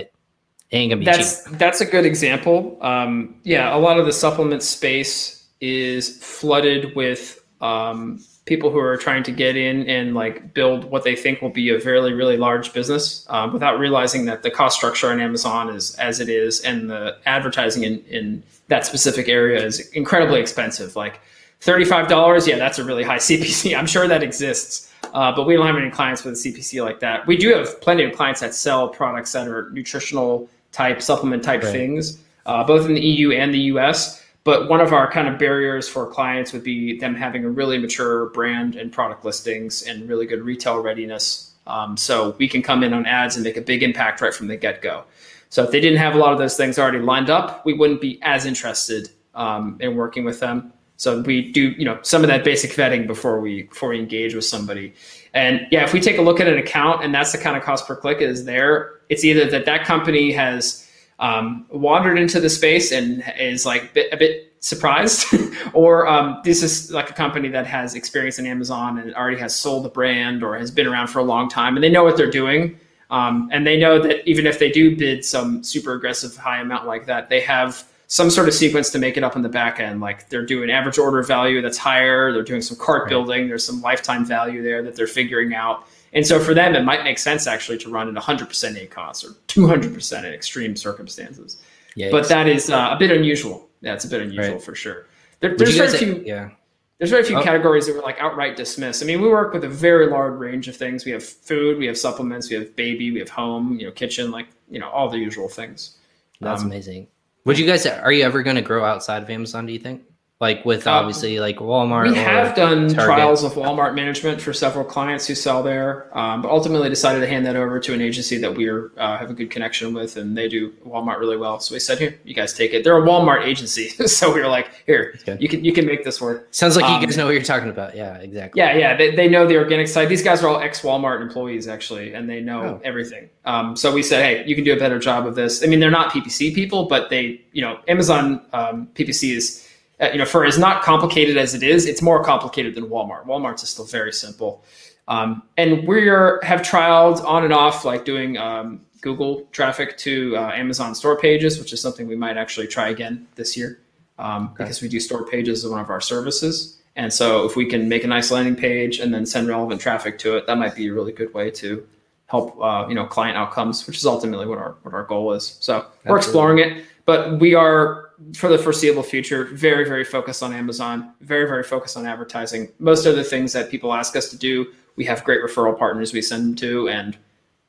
it 0.71 0.77
ain't 0.77 0.89
gonna 0.91 0.99
be 0.99 1.05
that's 1.05 1.43
cheap. 1.45 1.57
that's 1.59 1.81
a 1.81 1.85
good 1.85 2.05
example. 2.05 2.77
Um, 2.81 3.35
yeah, 3.43 3.75
a 3.75 3.77
lot 3.77 3.99
of 3.99 4.05
the 4.05 4.13
supplement 4.13 4.63
space 4.63 5.43
is 5.61 6.17
flooded 6.23 6.95
with 6.95 7.43
um, 7.61 8.19
people 8.49 8.71
who 8.71 8.79
are 8.79 8.97
trying 8.97 9.23
to 9.23 9.31
get 9.31 9.55
in 9.55 9.87
and 9.87 10.15
like 10.15 10.53
build 10.53 10.83
what 10.85 11.03
they 11.03 11.15
think 11.15 11.41
will 11.41 11.51
be 11.51 11.69
a 11.69 11.79
very 11.79 12.13
really 12.13 12.35
large 12.35 12.73
business 12.73 13.25
um, 13.29 13.53
without 13.53 13.79
realizing 13.79 14.25
that 14.25 14.43
the 14.43 14.49
cost 14.51 14.75
structure 14.75 15.09
on 15.11 15.21
Amazon 15.21 15.69
is 15.69 15.95
as 15.95 16.19
it 16.19 16.27
is, 16.27 16.59
and 16.61 16.89
the 16.89 17.15
advertising 17.25 17.83
in 17.83 18.03
in 18.09 18.43
that 18.67 18.85
specific 18.85 19.29
area 19.29 19.63
is 19.63 19.79
incredibly 19.91 20.41
expensive. 20.41 20.95
Like 20.95 21.21
thirty 21.61 21.85
five 21.85 22.09
dollars, 22.09 22.47
yeah, 22.47 22.57
that's 22.57 22.79
a 22.79 22.83
really 22.83 23.03
high 23.03 23.17
CPC. 23.27 23.77
I'm 23.77 23.87
sure 23.87 24.07
that 24.07 24.23
exists. 24.23 24.87
Uh, 25.13 25.31
but 25.35 25.47
we 25.47 25.55
don't 25.55 25.65
have 25.65 25.77
any 25.77 25.89
clients 25.89 26.23
with 26.23 26.33
a 26.33 26.37
CPC 26.37 26.83
like 26.83 26.99
that. 26.99 27.25
We 27.25 27.37
do 27.37 27.53
have 27.53 27.79
plenty 27.81 28.03
of 28.03 28.13
clients 28.13 28.41
that 28.41 28.53
sell 28.53 28.89
products 28.89 29.31
that 29.31 29.47
are 29.47 29.69
nutritional 29.71 30.49
type, 30.71 31.01
supplement 31.01 31.41
type 31.43 31.63
Right. 31.63 31.71
things, 31.71 32.19
uh, 32.45 32.63
both 32.63 32.85
in 32.85 32.93
the 32.93 33.01
EU 33.01 33.31
and 33.31 33.51
the 33.53 33.63
US. 33.73 34.21
But 34.43 34.69
one 34.69 34.81
of 34.81 34.93
our 34.93 35.11
kind 35.11 35.27
of 35.27 35.37
barriers 35.37 35.87
for 35.87 36.07
clients 36.07 36.53
would 36.53 36.63
be 36.63 36.97
them 36.97 37.15
having 37.15 37.43
a 37.45 37.49
really 37.49 37.77
mature 37.77 38.29
brand 38.29 38.75
and 38.75 38.91
product 38.91 39.25
listings 39.25 39.83
and 39.83 40.07
really 40.07 40.25
good 40.25 40.41
retail 40.41 40.81
readiness. 40.81 41.51
Um, 41.67 41.97
so 41.97 42.35
we 42.39 42.47
can 42.47 42.61
come 42.61 42.83
in 42.83 42.93
on 42.93 43.05
ads 43.05 43.35
and 43.35 43.43
make 43.43 43.57
a 43.57 43.61
big 43.61 43.83
impact 43.83 44.21
right 44.21 44.33
from 44.33 44.47
the 44.47 44.57
get 44.57 44.81
go. 44.81 45.03
So 45.49 45.63
if 45.63 45.71
they 45.71 45.79
didn't 45.79 45.99
have 45.99 46.15
a 46.15 46.17
lot 46.17 46.31
of 46.31 46.39
those 46.39 46.55
things 46.55 46.79
already 46.79 46.99
lined 46.99 47.29
up, 47.29 47.65
we 47.65 47.73
wouldn't 47.73 48.01
be 48.01 48.19
as 48.21 48.45
interested 48.45 49.09
um, 49.35 49.77
in 49.79 49.95
working 49.95 50.23
with 50.23 50.39
them. 50.39 50.73
So 50.97 51.21
we 51.21 51.51
do, 51.51 51.69
you 51.71 51.85
know, 51.85 51.97
some 52.01 52.23
of 52.23 52.27
that 52.27 52.43
basic 52.43 52.71
vetting 52.71 53.07
before 53.07 53.39
we 53.39 53.63
before 53.63 53.89
we 53.89 53.99
engage 53.99 54.35
with 54.35 54.43
somebody. 54.45 54.93
And 55.33 55.65
yeah, 55.71 55.83
if 55.83 55.93
we 55.93 56.01
take 56.01 56.17
a 56.17 56.21
look 56.21 56.41
at 56.41 56.47
an 56.47 56.57
account 56.57 57.03
and 57.03 57.13
that's 57.13 57.31
the 57.31 57.37
kind 57.37 57.55
of 57.55 57.63
cost 57.63 57.87
per 57.87 57.95
click 57.95 58.19
is 58.19 58.43
there, 58.43 58.99
it's 59.07 59.23
either 59.23 59.49
that 59.49 59.65
that 59.65 59.85
company 59.85 60.31
has 60.33 60.88
um, 61.19 61.65
wandered 61.69 62.17
into 62.17 62.39
the 62.39 62.49
space 62.49 62.91
and 62.91 63.23
is 63.37 63.65
like 63.65 63.93
bit, 63.93 64.11
a 64.11 64.17
bit 64.17 64.53
surprised, 64.59 65.25
or 65.73 66.07
um, 66.07 66.41
this 66.43 66.63
is 66.63 66.91
like 66.91 67.09
a 67.09 67.13
company 67.13 67.49
that 67.49 67.67
has 67.67 67.95
experience 67.95 68.39
in 68.39 68.45
Amazon 68.45 68.97
and 68.99 69.13
already 69.15 69.37
has 69.37 69.55
sold 69.55 69.85
the 69.85 69.89
brand 69.89 70.43
or 70.43 70.57
has 70.57 70.71
been 70.71 70.87
around 70.87 71.07
for 71.07 71.19
a 71.19 71.23
long 71.23 71.49
time 71.49 71.75
and 71.75 71.83
they 71.83 71.89
know 71.89 72.03
what 72.03 72.17
they're 72.17 72.31
doing. 72.31 72.79
Um, 73.09 73.49
and 73.51 73.65
they 73.65 73.77
know 73.77 74.01
that 74.01 74.27
even 74.29 74.45
if 74.45 74.59
they 74.59 74.71
do 74.71 74.95
bid 74.95 75.25
some 75.25 75.63
super 75.63 75.93
aggressive 75.93 76.37
high 76.37 76.61
amount 76.61 76.85
like 76.85 77.07
that, 77.07 77.27
they 77.27 77.39
have 77.41 77.85
some 78.07 78.29
sort 78.29 78.47
of 78.47 78.53
sequence 78.53 78.89
to 78.91 78.99
make 78.99 79.17
it 79.17 79.23
up 79.23 79.35
in 79.35 79.41
the 79.41 79.49
back 79.49 79.79
end. 79.79 79.99
Like 79.99 80.29
they're 80.29 80.45
doing 80.45 80.69
average 80.69 80.97
order 80.97 81.21
value 81.21 81.61
that's 81.61 81.77
higher, 81.77 82.31
they're 82.31 82.43
doing 82.43 82.61
some 82.61 82.77
cart 82.77 83.09
building, 83.09 83.47
there's 83.47 83.63
some 83.63 83.81
lifetime 83.81 84.25
value 84.25 84.63
there 84.63 84.81
that 84.83 84.95
they're 84.95 85.07
figuring 85.07 85.53
out. 85.53 85.87
And 86.13 86.25
so 86.25 86.39
for 86.39 86.53
them, 86.53 86.75
it 86.75 86.83
might 86.83 87.03
make 87.03 87.19
sense 87.19 87.47
actually 87.47 87.77
to 87.79 87.89
run 87.89 88.15
at 88.15 88.21
100% 88.21 88.47
ACOS 88.87 89.23
or 89.23 89.35
200% 89.47 90.19
in 90.19 90.33
extreme 90.33 90.75
circumstances. 90.75 91.61
Yeah, 91.95 92.09
but 92.11 92.27
that 92.29 92.47
is 92.47 92.69
uh, 92.69 92.89
a 92.91 92.97
bit 92.97 93.11
unusual. 93.11 93.67
Yeah, 93.81 93.93
it's 93.93 94.05
a 94.05 94.09
bit 94.09 94.21
unusual 94.21 94.53
right. 94.53 94.61
for 94.61 94.75
sure. 94.75 95.05
There, 95.39 95.55
there's 95.55 95.77
very 95.77 95.97
few. 95.97 96.23
Yeah. 96.25 96.49
There's 96.97 97.11
very 97.11 97.23
few 97.23 97.37
oh. 97.37 97.43
categories 97.43 97.87
that 97.87 97.95
were 97.95 98.01
like 98.01 98.19
outright 98.19 98.57
dismissed. 98.57 99.01
I 99.01 99.05
mean, 99.05 99.21
we 99.21 99.29
work 99.29 99.53
with 99.53 99.63
a 99.63 99.69
very 99.69 100.07
large 100.07 100.37
range 100.37 100.67
of 100.67 100.75
things. 100.75 101.05
We 101.05 101.11
have 101.11 101.23
food, 101.23 101.77
we 101.77 101.85
have 101.85 101.97
supplements, 101.97 102.49
we 102.49 102.57
have 102.57 102.75
baby, 102.75 103.11
we 103.11 103.19
have 103.19 103.29
home, 103.29 103.79
you 103.79 103.85
know, 103.85 103.91
kitchen, 103.91 104.31
like 104.31 104.47
you 104.69 104.79
know, 104.79 104.89
all 104.89 105.09
the 105.09 105.17
usual 105.17 105.47
things. 105.47 105.95
That's 106.41 106.61
um, 106.61 106.67
amazing. 106.67 107.07
Would 107.45 107.57
you 107.57 107.65
guys 107.65 107.85
are 107.85 108.11
you 108.11 108.23
ever 108.23 108.43
going 108.43 108.57
to 108.57 108.61
grow 108.61 108.83
outside 108.83 109.23
of 109.23 109.29
Amazon? 109.29 109.65
Do 109.65 109.73
you 109.73 109.79
think? 109.79 110.03
Like 110.39 110.63
with 110.63 110.87
um, 110.87 110.95
obviously 110.95 111.39
like 111.39 111.57
Walmart. 111.57 112.09
We 112.09 112.15
have 112.15 112.55
done 112.55 112.87
Target. 112.87 112.95
trials 112.95 113.43
of 113.43 113.53
Walmart 113.53 113.93
management 113.93 114.39
for 114.39 114.53
several 114.53 114.85
clients 114.85 115.27
who 115.27 115.35
sell 115.35 115.61
there, 115.61 116.17
um, 116.17 116.41
but 116.41 116.49
ultimately 116.49 116.87
decided 116.87 117.19
to 117.19 117.27
hand 117.27 117.45
that 117.45 117.57
over 117.57 117.77
to 117.79 117.93
an 117.93 118.01
agency 118.01 118.37
that 118.37 118.55
we 118.55 118.69
uh, 118.69 119.17
have 119.17 119.29
a 119.29 119.33
good 119.33 119.51
connection 119.51 119.93
with, 119.93 120.15
and 120.15 120.37
they 120.37 120.47
do 120.47 120.71
Walmart 120.87 121.19
really 121.19 121.35
well. 121.35 121.59
So 121.59 121.75
we 121.75 121.79
said, 121.79 121.99
"Here, 121.99 122.17
you 122.23 122.33
guys 122.33 122.53
take 122.53 122.73
it." 122.73 122.85
They're 122.85 122.97
a 122.97 123.05
Walmart 123.05 123.43
agency, 123.43 123.89
so 124.07 124.33
we 124.33 124.39
were 124.39 124.47
like, 124.47 124.69
"Here, 124.85 125.19
you 125.39 125.49
can 125.49 125.65
you 125.65 125.73
can 125.73 125.85
make 125.85 126.05
this 126.05 126.21
work." 126.21 126.47
Sounds 126.51 126.77
like 126.77 126.85
um, 126.85 127.01
you 127.01 127.05
guys 127.05 127.17
know 127.17 127.25
what 127.25 127.33
you're 127.33 127.43
talking 127.43 127.69
about. 127.69 127.95
Yeah, 127.95 128.15
exactly. 128.17 128.59
Yeah, 128.59 128.77
yeah, 128.77 128.95
they, 128.95 129.13
they 129.13 129.27
know 129.27 129.45
the 129.45 129.57
organic 129.57 129.89
side. 129.89 130.07
These 130.07 130.23
guys 130.23 130.41
are 130.41 130.47
all 130.47 130.61
ex 130.61 130.81
Walmart 130.81 131.21
employees 131.21 131.67
actually, 131.67 132.13
and 132.13 132.29
they 132.29 132.39
know 132.39 132.61
oh. 132.61 132.81
everything. 132.85 133.29
Um, 133.43 133.75
so 133.75 133.93
we 133.93 134.03
said, 134.03 134.23
"Hey, 134.23 134.47
you 134.47 134.55
can 134.55 134.63
do 134.63 134.71
a 134.71 134.79
better 134.79 134.99
job 134.99 135.27
of 135.27 135.35
this." 135.35 135.65
I 135.65 135.67
mean, 135.67 135.81
they're 135.81 135.91
not 135.91 136.13
PPC 136.13 136.55
people, 136.55 136.85
but 136.85 137.09
they, 137.09 137.41
you 137.51 137.61
know, 137.61 137.81
Amazon 137.89 138.45
um, 138.53 138.87
PPC 138.95 139.35
is 139.35 139.68
uh, 140.01 140.09
you 140.11 140.17
know, 140.17 140.25
for 140.25 140.45
as 140.45 140.57
not 140.57 140.83
complicated 140.83 141.37
as 141.37 141.53
it 141.53 141.63
is, 141.63 141.85
it's 141.85 142.01
more 142.01 142.23
complicated 142.23 142.75
than 142.75 142.85
Walmart. 142.85 143.25
Walmart's 143.25 143.63
is 143.63 143.69
still 143.69 143.85
very 143.85 144.13
simple. 144.13 144.63
Um, 145.07 145.43
and 145.57 145.87
we 145.87 146.07
have 146.07 146.61
trialed 146.61 147.23
on 147.25 147.43
and 147.43 147.51
off, 147.51 147.83
like 147.83 148.05
doing 148.05 148.37
um, 148.37 148.81
Google 149.01 149.47
traffic 149.51 149.97
to 149.97 150.37
uh, 150.37 150.51
Amazon 150.51 150.93
store 150.93 151.19
pages, 151.19 151.59
which 151.59 151.73
is 151.73 151.81
something 151.81 152.07
we 152.07 152.15
might 152.15 152.37
actually 152.37 152.67
try 152.67 152.89
again 152.89 153.27
this 153.35 153.57
year 153.57 153.79
um, 154.19 154.45
okay. 154.45 154.63
because 154.63 154.81
we 154.81 154.87
do 154.87 154.99
store 154.99 155.25
pages 155.25 155.65
as 155.65 155.71
one 155.71 155.79
of 155.79 155.89
our 155.89 156.01
services. 156.01 156.79
And 156.95 157.11
so 157.11 157.45
if 157.45 157.55
we 157.55 157.65
can 157.65 157.87
make 157.87 158.03
a 158.03 158.07
nice 158.07 158.29
landing 158.29 158.55
page 158.55 158.99
and 158.99 159.13
then 159.13 159.25
send 159.25 159.47
relevant 159.47 159.79
traffic 159.79 160.19
to 160.19 160.37
it, 160.37 160.45
that 160.47 160.57
might 160.57 160.75
be 160.75 160.87
a 160.87 160.93
really 160.93 161.13
good 161.13 161.33
way 161.33 161.49
to 161.51 161.87
help 162.27 162.61
uh, 162.61 162.85
you 162.87 162.95
know 162.95 163.05
client 163.05 163.37
outcomes, 163.37 163.87
which 163.87 163.97
is 163.97 164.05
ultimately 164.05 164.45
what 164.45 164.57
our 164.57 164.75
what 164.83 164.93
our 164.93 165.03
goal 165.03 165.33
is. 165.33 165.57
So 165.59 165.77
Absolutely. 165.77 166.11
we're 166.11 166.17
exploring 166.17 166.59
it, 166.59 166.85
but 167.05 167.39
we 167.39 167.55
are 167.55 168.08
for 168.35 168.49
the 168.49 168.57
foreseeable 168.57 169.03
future, 169.03 169.45
very, 169.45 169.85
very 169.85 170.03
focused 170.03 170.43
on 170.43 170.53
Amazon, 170.53 171.13
very, 171.21 171.47
very 171.47 171.63
focused 171.63 171.97
on 171.97 172.05
advertising. 172.05 172.71
Most 172.79 173.05
of 173.05 173.15
the 173.15 173.23
things 173.23 173.53
that 173.53 173.69
people 173.69 173.93
ask 173.93 174.15
us 174.15 174.29
to 174.29 174.37
do, 174.37 174.67
we 174.95 175.05
have 175.05 175.23
great 175.23 175.41
referral 175.41 175.77
partners 175.77 176.13
we 176.13 176.21
send 176.21 176.43
them 176.43 176.55
to, 176.55 176.89
and 176.89 177.17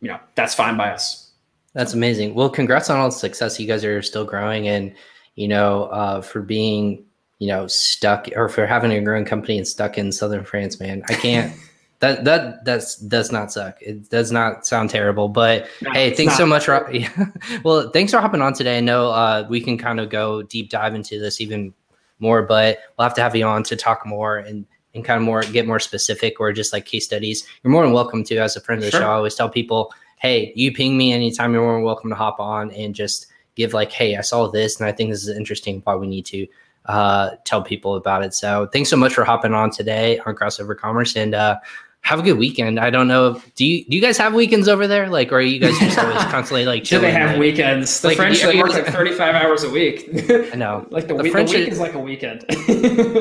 you 0.01 0.09
know 0.09 0.18
that's 0.34 0.55
fine 0.55 0.76
by 0.76 0.90
us. 0.90 1.30
That's 1.72 1.94
amazing. 1.94 2.34
Well, 2.34 2.51
congrats 2.51 2.90
on 2.90 2.98
all 2.98 3.09
the 3.09 3.14
success. 3.14 3.61
You 3.61 3.66
guys 3.66 3.84
are 3.84 4.03
still 4.03 4.24
growing, 4.24 4.66
and 4.66 4.94
you 5.36 5.46
know, 5.46 5.84
uh, 5.84 6.20
for 6.22 6.42
being 6.42 7.05
you 7.38 7.48
know 7.48 7.66
stuck 7.66 8.28
or 8.34 8.48
for 8.48 8.66
having 8.66 8.90
a 8.90 9.01
growing 9.01 9.24
company 9.24 9.57
and 9.57 9.66
stuck 9.66 9.98
in 9.98 10.11
southern 10.11 10.44
France, 10.44 10.80
man, 10.80 11.03
I 11.09 11.14
can't. 11.14 11.55
That 12.01 12.24
that 12.24 12.64
that's 12.64 12.96
does 12.96 13.30
not 13.30 13.53
suck. 13.53 13.80
It 13.80 14.09
does 14.09 14.32
not 14.32 14.66
sound 14.66 14.90
terrible. 14.90 15.28
But 15.28 15.68
no, 15.82 15.92
hey, 15.92 16.14
thanks 16.14 16.32
not. 16.32 16.38
so 16.38 16.46
much. 16.46 16.64
For, 16.64 16.90
well, 17.64 17.90
thanks 17.90 18.12
for 18.12 18.20
hopping 18.20 18.40
on 18.40 18.55
today. 18.55 18.78
I 18.78 18.80
know 18.80 19.11
uh, 19.11 19.46
we 19.48 19.61
can 19.61 19.76
kind 19.76 20.01
of 20.01 20.09
go 20.09 20.42
deep 20.42 20.70
dive 20.70 20.94
into 20.94 21.20
this 21.20 21.40
even 21.40 21.74
more, 22.18 22.42
but 22.42 22.78
we'll 22.96 23.05
have 23.05 23.14
to 23.14 23.22
have 23.22 23.36
you 23.36 23.44
on 23.44 23.62
to 23.64 23.76
talk 23.76 24.05
more 24.07 24.38
and 24.38 24.66
and 24.94 25.05
kind 25.05 25.18
of 25.18 25.22
more 25.22 25.42
get 25.42 25.66
more 25.66 25.78
specific 25.78 26.40
or 26.40 26.53
just 26.53 26.72
like 26.72 26.86
case 26.86 27.05
studies. 27.05 27.46
You're 27.62 27.70
more 27.70 27.84
than 27.84 27.92
welcome 27.92 28.24
to 28.24 28.36
as 28.38 28.57
a 28.57 28.61
friend 28.61 28.78
of 28.78 28.86
the 28.86 28.90
sure. 28.90 29.01
show. 29.01 29.07
I 29.07 29.14
always 29.14 29.34
tell 29.34 29.51
people, 29.51 29.92
hey, 30.20 30.53
you 30.57 30.72
ping 30.72 30.96
me 30.96 31.12
anytime. 31.12 31.53
You're 31.53 31.62
more 31.62 31.74
than 31.74 31.84
welcome 31.84 32.09
to 32.11 32.16
hop 32.16 32.40
on 32.40 32.70
and 32.72 32.94
just 32.94 33.26
give 33.57 33.74
like, 33.74 33.92
hey, 33.92 34.16
I 34.16 34.22
saw 34.22 34.48
this 34.48 34.80
and 34.80 34.88
I 34.88 34.92
think 34.92 35.11
this 35.11 35.22
is 35.22 35.36
interesting. 35.36 35.82
Why 35.84 35.96
we 35.96 36.07
need 36.07 36.24
to 36.26 36.46
uh, 36.86 37.30
tell 37.44 37.62
people 37.62 37.96
about 37.96 38.24
it. 38.24 38.32
So 38.32 38.68
thanks 38.72 38.88
so 38.88 38.96
much 38.96 39.12
for 39.12 39.22
hopping 39.22 39.53
on 39.53 39.70
today 39.70 40.18
on 40.20 40.34
Crossover 40.34 40.74
Commerce 40.74 41.14
and. 41.14 41.34
Uh, 41.34 41.59
have 42.03 42.18
a 42.18 42.22
good 42.22 42.38
weekend. 42.38 42.80
I 42.80 42.90
don't 42.90 43.09
know. 43.09 43.40
do 43.55 43.64
you 43.64 43.84
do 43.84 43.94
you 43.94 44.03
guys 44.03 44.16
have 44.18 44.34
weekends 44.34 44.68
over 44.68 44.86
there? 44.86 45.09
Like, 45.09 45.32
or 45.32 45.36
are 45.36 45.40
you 45.40 45.61
guys 45.61 45.78
just 45.78 45.98
always 45.98 46.16
constantly 46.24 46.64
like 46.64 46.84
chilling? 46.84 47.05
Do 47.05 47.12
they 47.12 47.12
have 47.12 47.30
like, 47.30 47.40
weekends? 47.40 48.01
The 48.01 48.09
like, 48.09 48.16
French 48.16 48.42
they 48.42 48.61
work 48.61 48.70
like 48.70 48.86
thirty 48.86 49.12
five 49.12 49.34
hours 49.34 49.64
a 49.64 49.70
week. 49.70 50.09
I 50.53 50.57
know. 50.57 50.86
like 50.90 51.09
the, 51.09 51.14
the, 51.14 51.22
week, 51.22 51.32
French 51.32 51.53
the 51.53 51.59
week 51.59 51.68
is 51.68 51.78
like 51.78 51.94
a 51.94 51.98
weekend. 51.98 52.44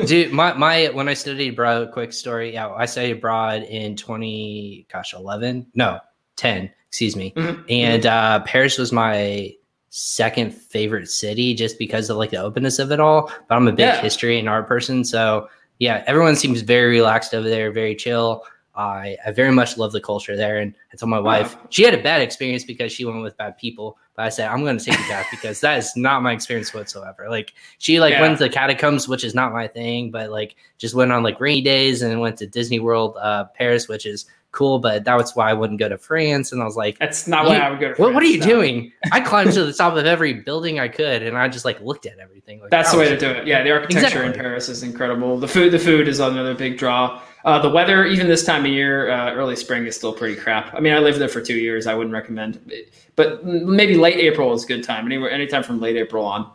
dude, 0.06 0.32
my 0.32 0.54
my 0.54 0.88
when 0.88 1.08
I 1.08 1.14
studied 1.14 1.52
abroad, 1.52 1.92
quick 1.92 2.12
story. 2.12 2.54
Yeah, 2.54 2.70
I 2.70 2.86
studied 2.86 3.12
abroad 3.12 3.62
in 3.64 3.96
twenty, 3.96 4.86
gosh, 4.90 5.14
eleven, 5.14 5.66
no, 5.74 6.00
ten. 6.36 6.70
Excuse 6.88 7.14
me. 7.14 7.32
Mm-hmm. 7.36 7.62
And 7.68 8.04
uh, 8.04 8.40
Paris 8.40 8.76
was 8.76 8.90
my 8.90 9.54
second 9.90 10.52
favorite 10.52 11.08
city 11.08 11.54
just 11.54 11.78
because 11.78 12.10
of 12.10 12.16
like 12.16 12.30
the 12.30 12.38
openness 12.38 12.80
of 12.80 12.90
it 12.90 12.98
all. 12.98 13.30
But 13.48 13.54
I'm 13.54 13.68
a 13.68 13.72
big 13.72 13.80
yeah. 13.80 14.00
history 14.00 14.38
and 14.40 14.48
art 14.48 14.66
person, 14.66 15.04
so 15.04 15.48
yeah, 15.78 16.02
everyone 16.06 16.34
seems 16.36 16.62
very 16.62 16.90
relaxed 16.90 17.34
over 17.34 17.48
there, 17.48 17.70
very 17.70 17.94
chill. 17.94 18.44
I, 18.74 19.16
I 19.26 19.32
very 19.32 19.52
much 19.52 19.76
love 19.76 19.92
the 19.92 20.00
culture 20.00 20.36
there. 20.36 20.58
And 20.58 20.74
I 20.92 20.96
told 20.96 21.10
my 21.10 21.18
wife, 21.18 21.56
she 21.70 21.82
had 21.82 21.94
a 21.94 22.02
bad 22.02 22.22
experience 22.22 22.64
because 22.64 22.92
she 22.92 23.04
went 23.04 23.22
with 23.22 23.36
bad 23.36 23.58
people. 23.58 23.98
But 24.14 24.26
I 24.26 24.28
said, 24.28 24.48
I'm 24.48 24.62
going 24.62 24.78
to 24.78 24.84
take 24.84 24.98
you 24.98 25.08
back 25.08 25.26
because 25.30 25.60
that 25.60 25.78
is 25.78 25.96
not 25.96 26.22
my 26.22 26.32
experience 26.32 26.72
whatsoever. 26.72 27.28
Like 27.28 27.52
she 27.78 28.00
like 28.00 28.12
yeah. 28.12 28.20
went 28.20 28.38
to 28.38 28.44
the 28.44 28.50
catacombs, 28.50 29.08
which 29.08 29.24
is 29.24 29.34
not 29.34 29.52
my 29.52 29.66
thing, 29.66 30.10
but 30.10 30.30
like 30.30 30.56
just 30.78 30.94
went 30.94 31.12
on 31.12 31.22
like 31.22 31.40
rainy 31.40 31.62
days 31.62 32.02
and 32.02 32.20
went 32.20 32.38
to 32.38 32.46
Disney 32.46 32.80
World, 32.80 33.16
uh, 33.20 33.44
Paris, 33.56 33.88
which 33.88 34.06
is 34.06 34.26
cool, 34.52 34.78
but 34.78 35.04
that 35.04 35.16
was 35.16 35.34
why 35.36 35.50
I 35.50 35.52
wouldn't 35.52 35.78
go 35.78 35.88
to 35.88 35.98
France. 35.98 36.52
And 36.52 36.60
I 36.60 36.64
was 36.64 36.76
like, 36.76 36.98
that's 36.98 37.26
not 37.26 37.46
why 37.46 37.56
I 37.56 37.70
would 37.70 37.80
go 37.80 37.88
to 37.88 37.94
France. 37.94 37.98
What, 37.98 38.14
what 38.14 38.22
are 38.22 38.26
you 38.26 38.38
no. 38.38 38.46
doing? 38.46 38.92
I 39.12 39.20
climbed 39.20 39.52
to 39.52 39.64
the 39.64 39.72
top 39.76 39.96
of 39.96 40.06
every 40.06 40.32
building 40.32 40.80
I 40.80 40.88
could, 40.88 41.22
and 41.22 41.36
I 41.36 41.48
just 41.48 41.64
like 41.64 41.80
looked 41.80 42.06
at 42.06 42.18
everything. 42.18 42.60
Like, 42.60 42.70
that's 42.70 42.92
the 42.92 42.98
way 42.98 43.08
to 43.08 43.16
do 43.16 43.28
it. 43.30 43.46
Yeah, 43.46 43.62
the 43.62 43.70
architecture 43.70 44.06
exactly. 44.06 44.26
in 44.26 44.32
Paris 44.32 44.68
is 44.68 44.82
incredible. 44.82 45.38
The 45.38 45.48
food, 45.48 45.72
the 45.72 45.78
food 45.78 46.08
is 46.08 46.20
another 46.20 46.54
big 46.54 46.78
draw. 46.78 47.22
Uh, 47.44 47.58
the 47.60 47.70
weather, 47.70 48.04
even 48.04 48.28
this 48.28 48.44
time 48.44 48.64
of 48.64 48.70
year, 48.70 49.10
uh, 49.10 49.32
early 49.32 49.56
spring 49.56 49.86
is 49.86 49.96
still 49.96 50.12
pretty 50.12 50.36
crap. 50.36 50.74
I 50.74 50.80
mean, 50.80 50.92
I 50.92 50.98
lived 50.98 51.18
there 51.18 51.28
for 51.28 51.40
two 51.40 51.56
years. 51.56 51.86
I 51.86 51.94
wouldn't 51.94 52.12
recommend, 52.12 52.72
but 53.16 53.44
maybe 53.44 53.96
late 53.96 54.16
April 54.16 54.52
is 54.52 54.64
a 54.64 54.66
good 54.66 54.84
time. 54.84 55.06
Anywhere, 55.06 55.30
anytime 55.30 55.62
from 55.62 55.80
late 55.80 55.96
April 55.96 56.24
on. 56.24 56.52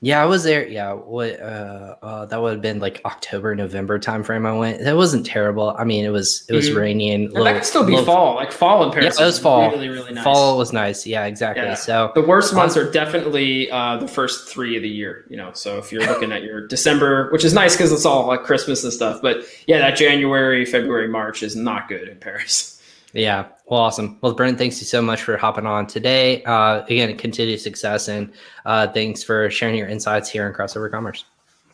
Yeah, 0.00 0.22
I 0.22 0.26
was 0.26 0.44
there. 0.44 0.66
Yeah, 0.66 0.92
what 0.92 1.40
uh, 1.40 1.96
uh, 2.02 2.26
that 2.26 2.40
would 2.40 2.52
have 2.52 2.62
been 2.62 2.78
like 2.80 3.00
October, 3.04 3.54
November 3.54 3.98
timeframe. 3.98 4.46
I 4.46 4.52
went. 4.56 4.82
That 4.82 4.96
wasn't 4.96 5.26
terrible. 5.26 5.74
I 5.78 5.84
mean, 5.84 6.04
it 6.04 6.10
was 6.10 6.44
it 6.48 6.54
was 6.54 6.68
mm-hmm. 6.68 6.78
rainy 6.78 7.10
and, 7.10 7.28
little, 7.28 7.44
that 7.44 7.54
could 7.54 7.64
still 7.64 7.84
be 7.84 7.92
little, 7.92 8.06
fall. 8.06 8.34
Like 8.34 8.52
fall 8.52 8.84
in 8.84 8.92
Paris. 8.92 9.16
Yeah, 9.18 9.24
it 9.24 9.26
was 9.26 9.38
fall. 9.38 9.70
Really, 9.70 9.88
really 9.88 10.12
nice. 10.12 10.24
Fall 10.24 10.58
was 10.58 10.72
nice. 10.72 11.06
Yeah, 11.06 11.26
exactly. 11.26 11.64
Yeah. 11.64 11.74
So 11.74 12.12
the 12.14 12.22
worst 12.22 12.54
months 12.54 12.76
are 12.76 12.90
definitely 12.90 13.70
uh, 13.70 13.98
the 13.98 14.08
first 14.08 14.48
three 14.48 14.76
of 14.76 14.82
the 14.82 14.88
year. 14.88 15.24
You 15.28 15.36
know, 15.36 15.52
so 15.52 15.78
if 15.78 15.92
you're 15.92 16.06
looking 16.06 16.32
at 16.32 16.42
your 16.42 16.66
December, 16.66 17.30
which 17.30 17.44
is 17.44 17.52
nice 17.52 17.76
because 17.76 17.92
it's 17.92 18.06
all 18.06 18.26
like 18.26 18.42
Christmas 18.42 18.82
and 18.84 18.92
stuff. 18.92 19.20
But 19.22 19.44
yeah, 19.66 19.78
that 19.78 19.96
January, 19.96 20.64
February, 20.64 21.08
March 21.08 21.42
is 21.42 21.56
not 21.56 21.88
good 21.88 22.08
in 22.08 22.16
Paris. 22.16 22.79
Yeah. 23.12 23.46
Well, 23.66 23.80
awesome. 23.80 24.18
Well, 24.20 24.34
Brent, 24.34 24.58
thanks 24.58 24.80
you 24.80 24.86
so 24.86 25.02
much 25.02 25.22
for 25.22 25.36
hopping 25.36 25.66
on 25.66 25.86
today. 25.86 26.42
Uh, 26.44 26.84
again, 26.84 27.16
continued 27.16 27.60
success 27.60 28.08
and 28.08 28.32
uh, 28.64 28.86
thanks 28.88 29.22
for 29.22 29.50
sharing 29.50 29.76
your 29.76 29.88
insights 29.88 30.28
here 30.28 30.46
in 30.46 30.54
Crossover 30.54 30.90
Commerce. 30.90 31.24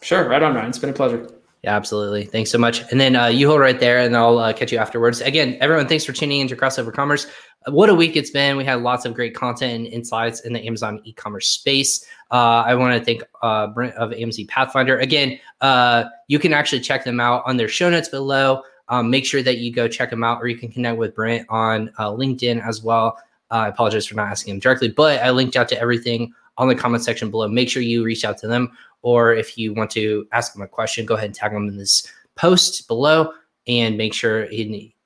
Sure. 0.00 0.28
Right 0.28 0.42
on, 0.42 0.54
Ryan. 0.54 0.68
It's 0.68 0.78
been 0.78 0.90
a 0.90 0.94
pleasure. 0.94 1.28
Yeah, 1.62 1.74
absolutely. 1.74 2.24
Thanks 2.24 2.50
so 2.50 2.58
much. 2.58 2.82
And 2.90 3.00
then 3.00 3.16
uh, 3.16 3.26
you 3.26 3.48
hold 3.48 3.60
right 3.60 3.80
there 3.80 3.98
and 3.98 4.16
I'll 4.16 4.38
uh, 4.38 4.52
catch 4.52 4.70
you 4.70 4.78
afterwards. 4.78 5.20
Again, 5.20 5.56
everyone, 5.60 5.88
thanks 5.88 6.04
for 6.04 6.12
tuning 6.12 6.40
into 6.40 6.54
Crossover 6.54 6.92
Commerce. 6.92 7.26
What 7.66 7.88
a 7.88 7.94
week 7.94 8.14
it's 8.14 8.30
been. 8.30 8.56
We 8.56 8.64
had 8.64 8.82
lots 8.82 9.04
of 9.04 9.14
great 9.14 9.34
content 9.34 9.72
and 9.72 9.86
insights 9.88 10.40
in 10.40 10.52
the 10.52 10.64
Amazon 10.64 11.00
e 11.04 11.12
commerce 11.12 11.48
space. 11.48 12.06
Uh, 12.30 12.62
I 12.64 12.76
want 12.76 12.96
to 12.96 13.04
thank 13.04 13.24
uh, 13.42 13.66
Brent 13.68 13.94
of 13.96 14.10
AMZ 14.10 14.46
Pathfinder. 14.46 14.98
Again, 14.98 15.40
uh, 15.60 16.04
you 16.28 16.38
can 16.38 16.52
actually 16.52 16.80
check 16.80 17.04
them 17.04 17.18
out 17.18 17.42
on 17.44 17.56
their 17.56 17.66
show 17.66 17.90
notes 17.90 18.08
below 18.08 18.62
um, 18.88 19.10
make 19.10 19.24
sure 19.24 19.42
that 19.42 19.58
you 19.58 19.72
go 19.72 19.88
check 19.88 20.12
him 20.12 20.24
out, 20.24 20.40
or 20.40 20.48
you 20.48 20.56
can 20.56 20.70
connect 20.70 20.98
with 20.98 21.14
Brent 21.14 21.46
on 21.48 21.90
uh, 21.98 22.10
LinkedIn 22.10 22.66
as 22.66 22.82
well. 22.82 23.18
Uh, 23.50 23.54
I 23.54 23.68
apologize 23.68 24.06
for 24.06 24.14
not 24.14 24.28
asking 24.28 24.54
him 24.54 24.60
directly, 24.60 24.88
but 24.88 25.20
I 25.22 25.30
linked 25.30 25.56
out 25.56 25.68
to 25.68 25.80
everything 25.80 26.32
on 26.58 26.68
the 26.68 26.74
comment 26.74 27.04
section 27.04 27.30
below. 27.30 27.48
Make 27.48 27.68
sure 27.68 27.82
you 27.82 28.04
reach 28.04 28.24
out 28.24 28.38
to 28.38 28.48
them, 28.48 28.76
or 29.02 29.34
if 29.34 29.58
you 29.58 29.74
want 29.74 29.90
to 29.92 30.26
ask 30.32 30.52
them 30.52 30.62
a 30.62 30.68
question, 30.68 31.06
go 31.06 31.14
ahead 31.14 31.26
and 31.26 31.34
tag 31.34 31.52
them 31.52 31.68
in 31.68 31.76
this 31.76 32.10
post 32.34 32.88
below, 32.88 33.32
and 33.66 33.96
make 33.96 34.14
sure 34.14 34.48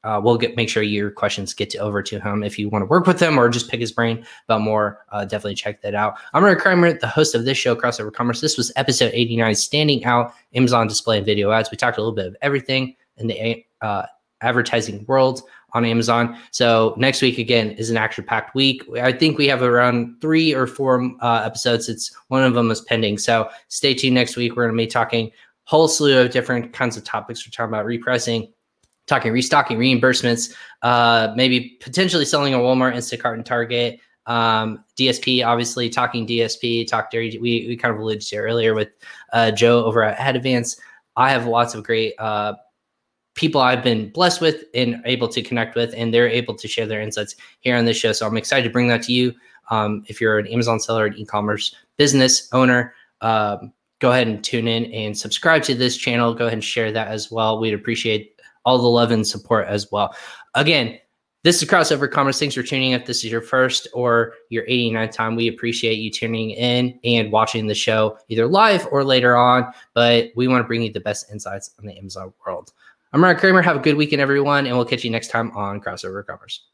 uh, 0.03 0.21
we'll 0.23 0.39
get 0.39 0.57
make 0.57 0.69
sure 0.69 0.83
your 0.83 1.11
questions 1.11 1.53
get 1.53 1.71
to, 1.71 1.79
over 1.79 2.03
to 2.03 2.19
him 2.21 2.43
if 2.43 2.59
you 2.59 2.69
want 2.69 2.83
to 2.83 2.87
work 2.87 3.07
with 3.07 3.21
him 3.21 3.39
or 3.39 3.49
just 3.49 3.69
pick 3.69 3.81
his 3.81 3.93
brain 3.93 4.25
about 4.47 4.63
more. 4.63 5.05
Uh, 5.11 5.25
definitely 5.25 5.55
check 5.55 5.83
that 5.83 5.95
out. 5.95 6.15
I'm 6.33 6.43
Ryan 6.43 6.59
Cramer, 6.59 6.93
the 6.95 7.07
host 7.07 7.35
of 7.35 7.45
this 7.45 7.59
show, 7.59 7.77
Crossover 7.77 8.13
Commerce. 8.13 8.41
This 8.41 8.57
was 8.57 8.73
episode 8.77 9.13
89, 9.13 9.55
standing 9.55 10.05
out 10.05 10.33
Amazon 10.55 10.87
display 10.87 11.19
and 11.19 11.27
video 11.27 11.51
ads. 11.51 11.71
We 11.71 11.77
talked 11.77 11.99
a 11.99 12.01
little 12.01 12.15
bit 12.15 12.27
of 12.27 12.37
everything 12.41 12.97
in 13.17 13.27
the 13.27 13.65
uh, 13.83 14.07
advertising 14.41 15.05
world 15.07 15.43
on 15.73 15.85
Amazon. 15.85 16.39
So 16.51 16.95
next 16.97 17.23
week 17.23 17.39
again 17.39 17.71
is 17.73 17.91
an 17.91 17.97
action 17.97 18.25
packed 18.25 18.55
week. 18.55 18.83
I 19.01 19.13
think 19.13 19.39
we 19.39 19.47
have 19.49 19.63
around 19.63 20.21
three 20.21 20.55
or 20.55 20.67
four 20.67 21.11
uh, 21.21 21.43
episodes. 21.45 21.89
It's 21.89 22.15
one 22.29 22.43
of 22.43 22.55
them 22.55 22.71
is 22.71 22.81
pending. 22.81 23.19
So 23.19 23.49
stay 23.69 23.95
tuned 23.95 24.15
next 24.15 24.37
week. 24.37 24.57
We're 24.57 24.65
going 24.65 24.77
to 24.77 24.83
be 24.83 24.87
talking 24.87 25.31
whole 25.65 25.87
slew 25.87 26.19
of 26.19 26.31
different 26.31 26.73
kinds 26.73 26.97
of 26.97 27.05
topics. 27.05 27.47
We're 27.47 27.53
talking 27.53 27.73
about 27.73 27.87
repricing, 27.87 28.53
talking 29.07 29.33
restocking, 29.33 29.79
reimbursements, 29.79 30.53
uh, 30.83 31.33
maybe 31.37 31.79
potentially 31.81 32.25
selling 32.25 32.55
a 32.55 32.59
Walmart, 32.59 32.95
Instacart, 32.95 33.35
and 33.35 33.47
Target. 33.47 34.01
Um, 34.27 34.85
DSP, 34.99 35.45
obviously, 35.47 35.89
talking 35.89 36.27
DSP, 36.27 36.87
talk 36.87 37.11
dairy. 37.11 37.39
We, 37.41 37.67
we 37.69 37.77
kind 37.77 37.95
of 37.95 38.01
alluded 38.01 38.23
to 38.23 38.37
earlier 38.37 38.75
with 38.75 38.89
uh, 39.33 39.51
Joe 39.53 39.85
over 39.85 40.03
at 40.03 40.19
Head 40.19 40.37
Advance. 40.37 40.81
I 41.17 41.31
have 41.31 41.47
lots 41.47 41.75
of 41.75 41.85
great 41.85 42.15
uh, 42.19 42.55
people 43.41 43.63
I've 43.63 43.83
been 43.83 44.11
blessed 44.11 44.43
with 44.43 44.65
and 44.75 45.01
able 45.07 45.27
to 45.29 45.41
connect 45.41 45.75
with, 45.75 45.95
and 45.97 46.13
they're 46.13 46.29
able 46.29 46.55
to 46.55 46.69
share 46.69 46.87
their 46.87 47.01
insights 47.01 47.35
here 47.61 47.75
on 47.75 47.87
this 47.87 47.97
show. 47.97 48.13
So 48.13 48.27
I'm 48.27 48.37
excited 48.37 48.65
to 48.65 48.71
bring 48.71 48.89
that 48.89 49.03
to 49.05 49.13
you. 49.13 49.35
Um, 49.71 50.05
if 50.09 50.21
you're 50.21 50.39
an 50.39 50.47
Amazon 50.47 50.79
seller, 50.79 51.07
an 51.07 51.17
e-commerce 51.17 51.75
business 51.97 52.49
owner, 52.53 52.95
um, 53.23 53.73
go 53.99 54.13
ahead 54.13 54.27
and 54.27 54.45
tune 54.45 54.69
in 54.69 54.85
and 54.93 55.17
subscribe 55.17 55.63
to 55.63 55.75
this 55.75 55.97
channel. 55.97 56.35
Go 56.35 56.47
ahead 56.47 56.55
and 56.55 56.65
share 56.65 56.93
that 56.93 57.09
as 57.09 57.31
well. 57.31 57.59
We'd 57.59 57.73
appreciate 57.73 58.39
all 58.67 58.77
the 58.77 58.87
love 58.87 59.11
and 59.11 59.27
support 59.27 59.67
as 59.69 59.91
well. 59.91 60.15
Again, 60.55 60.99
this 61.43 61.63
is 61.63 61.69
Crossover 61.69 62.11
Commerce. 62.11 62.39
Thanks 62.39 62.55
for 62.55 62.63
tuning 62.63 62.91
in. 62.91 63.01
If 63.01 63.07
this 63.07 63.25
is 63.25 63.33
your 63.33 63.41
first 63.41 63.89
or 63.95 64.35
your 64.51 64.67
89th 64.67 65.13
time, 65.13 65.37
we 65.37 65.49
appreciate 65.49 65.95
you 65.95 66.11
tuning 66.11 66.51
in 66.51 67.01
and 67.03 67.33
watching 67.33 67.67
the 67.67 67.75
show 67.75 68.19
either 68.29 68.47
live 68.47 68.87
or 68.91 69.03
later 69.03 69.35
on. 69.35 69.73
But 69.95 70.33
we 70.37 70.49
want 70.49 70.63
to 70.63 70.67
bring 70.67 70.83
you 70.83 70.93
the 70.93 71.01
best 71.01 71.31
insights 71.33 71.71
on 71.79 71.87
the 71.87 71.97
Amazon 71.97 72.35
world. 72.45 72.73
I'm 73.13 73.25
Ryan 73.25 73.37
Cramer. 73.39 73.63
Have 73.63 73.75
a 73.75 73.81
good 73.81 73.97
weekend, 73.97 74.23
everyone, 74.23 74.67
and 74.67 74.77
we'll 74.77 74.85
catch 74.85 75.03
you 75.03 75.11
next 75.11 75.29
time 75.29 75.51
on 75.57 75.81
Crossover 75.81 76.25
Commerce. 76.25 76.69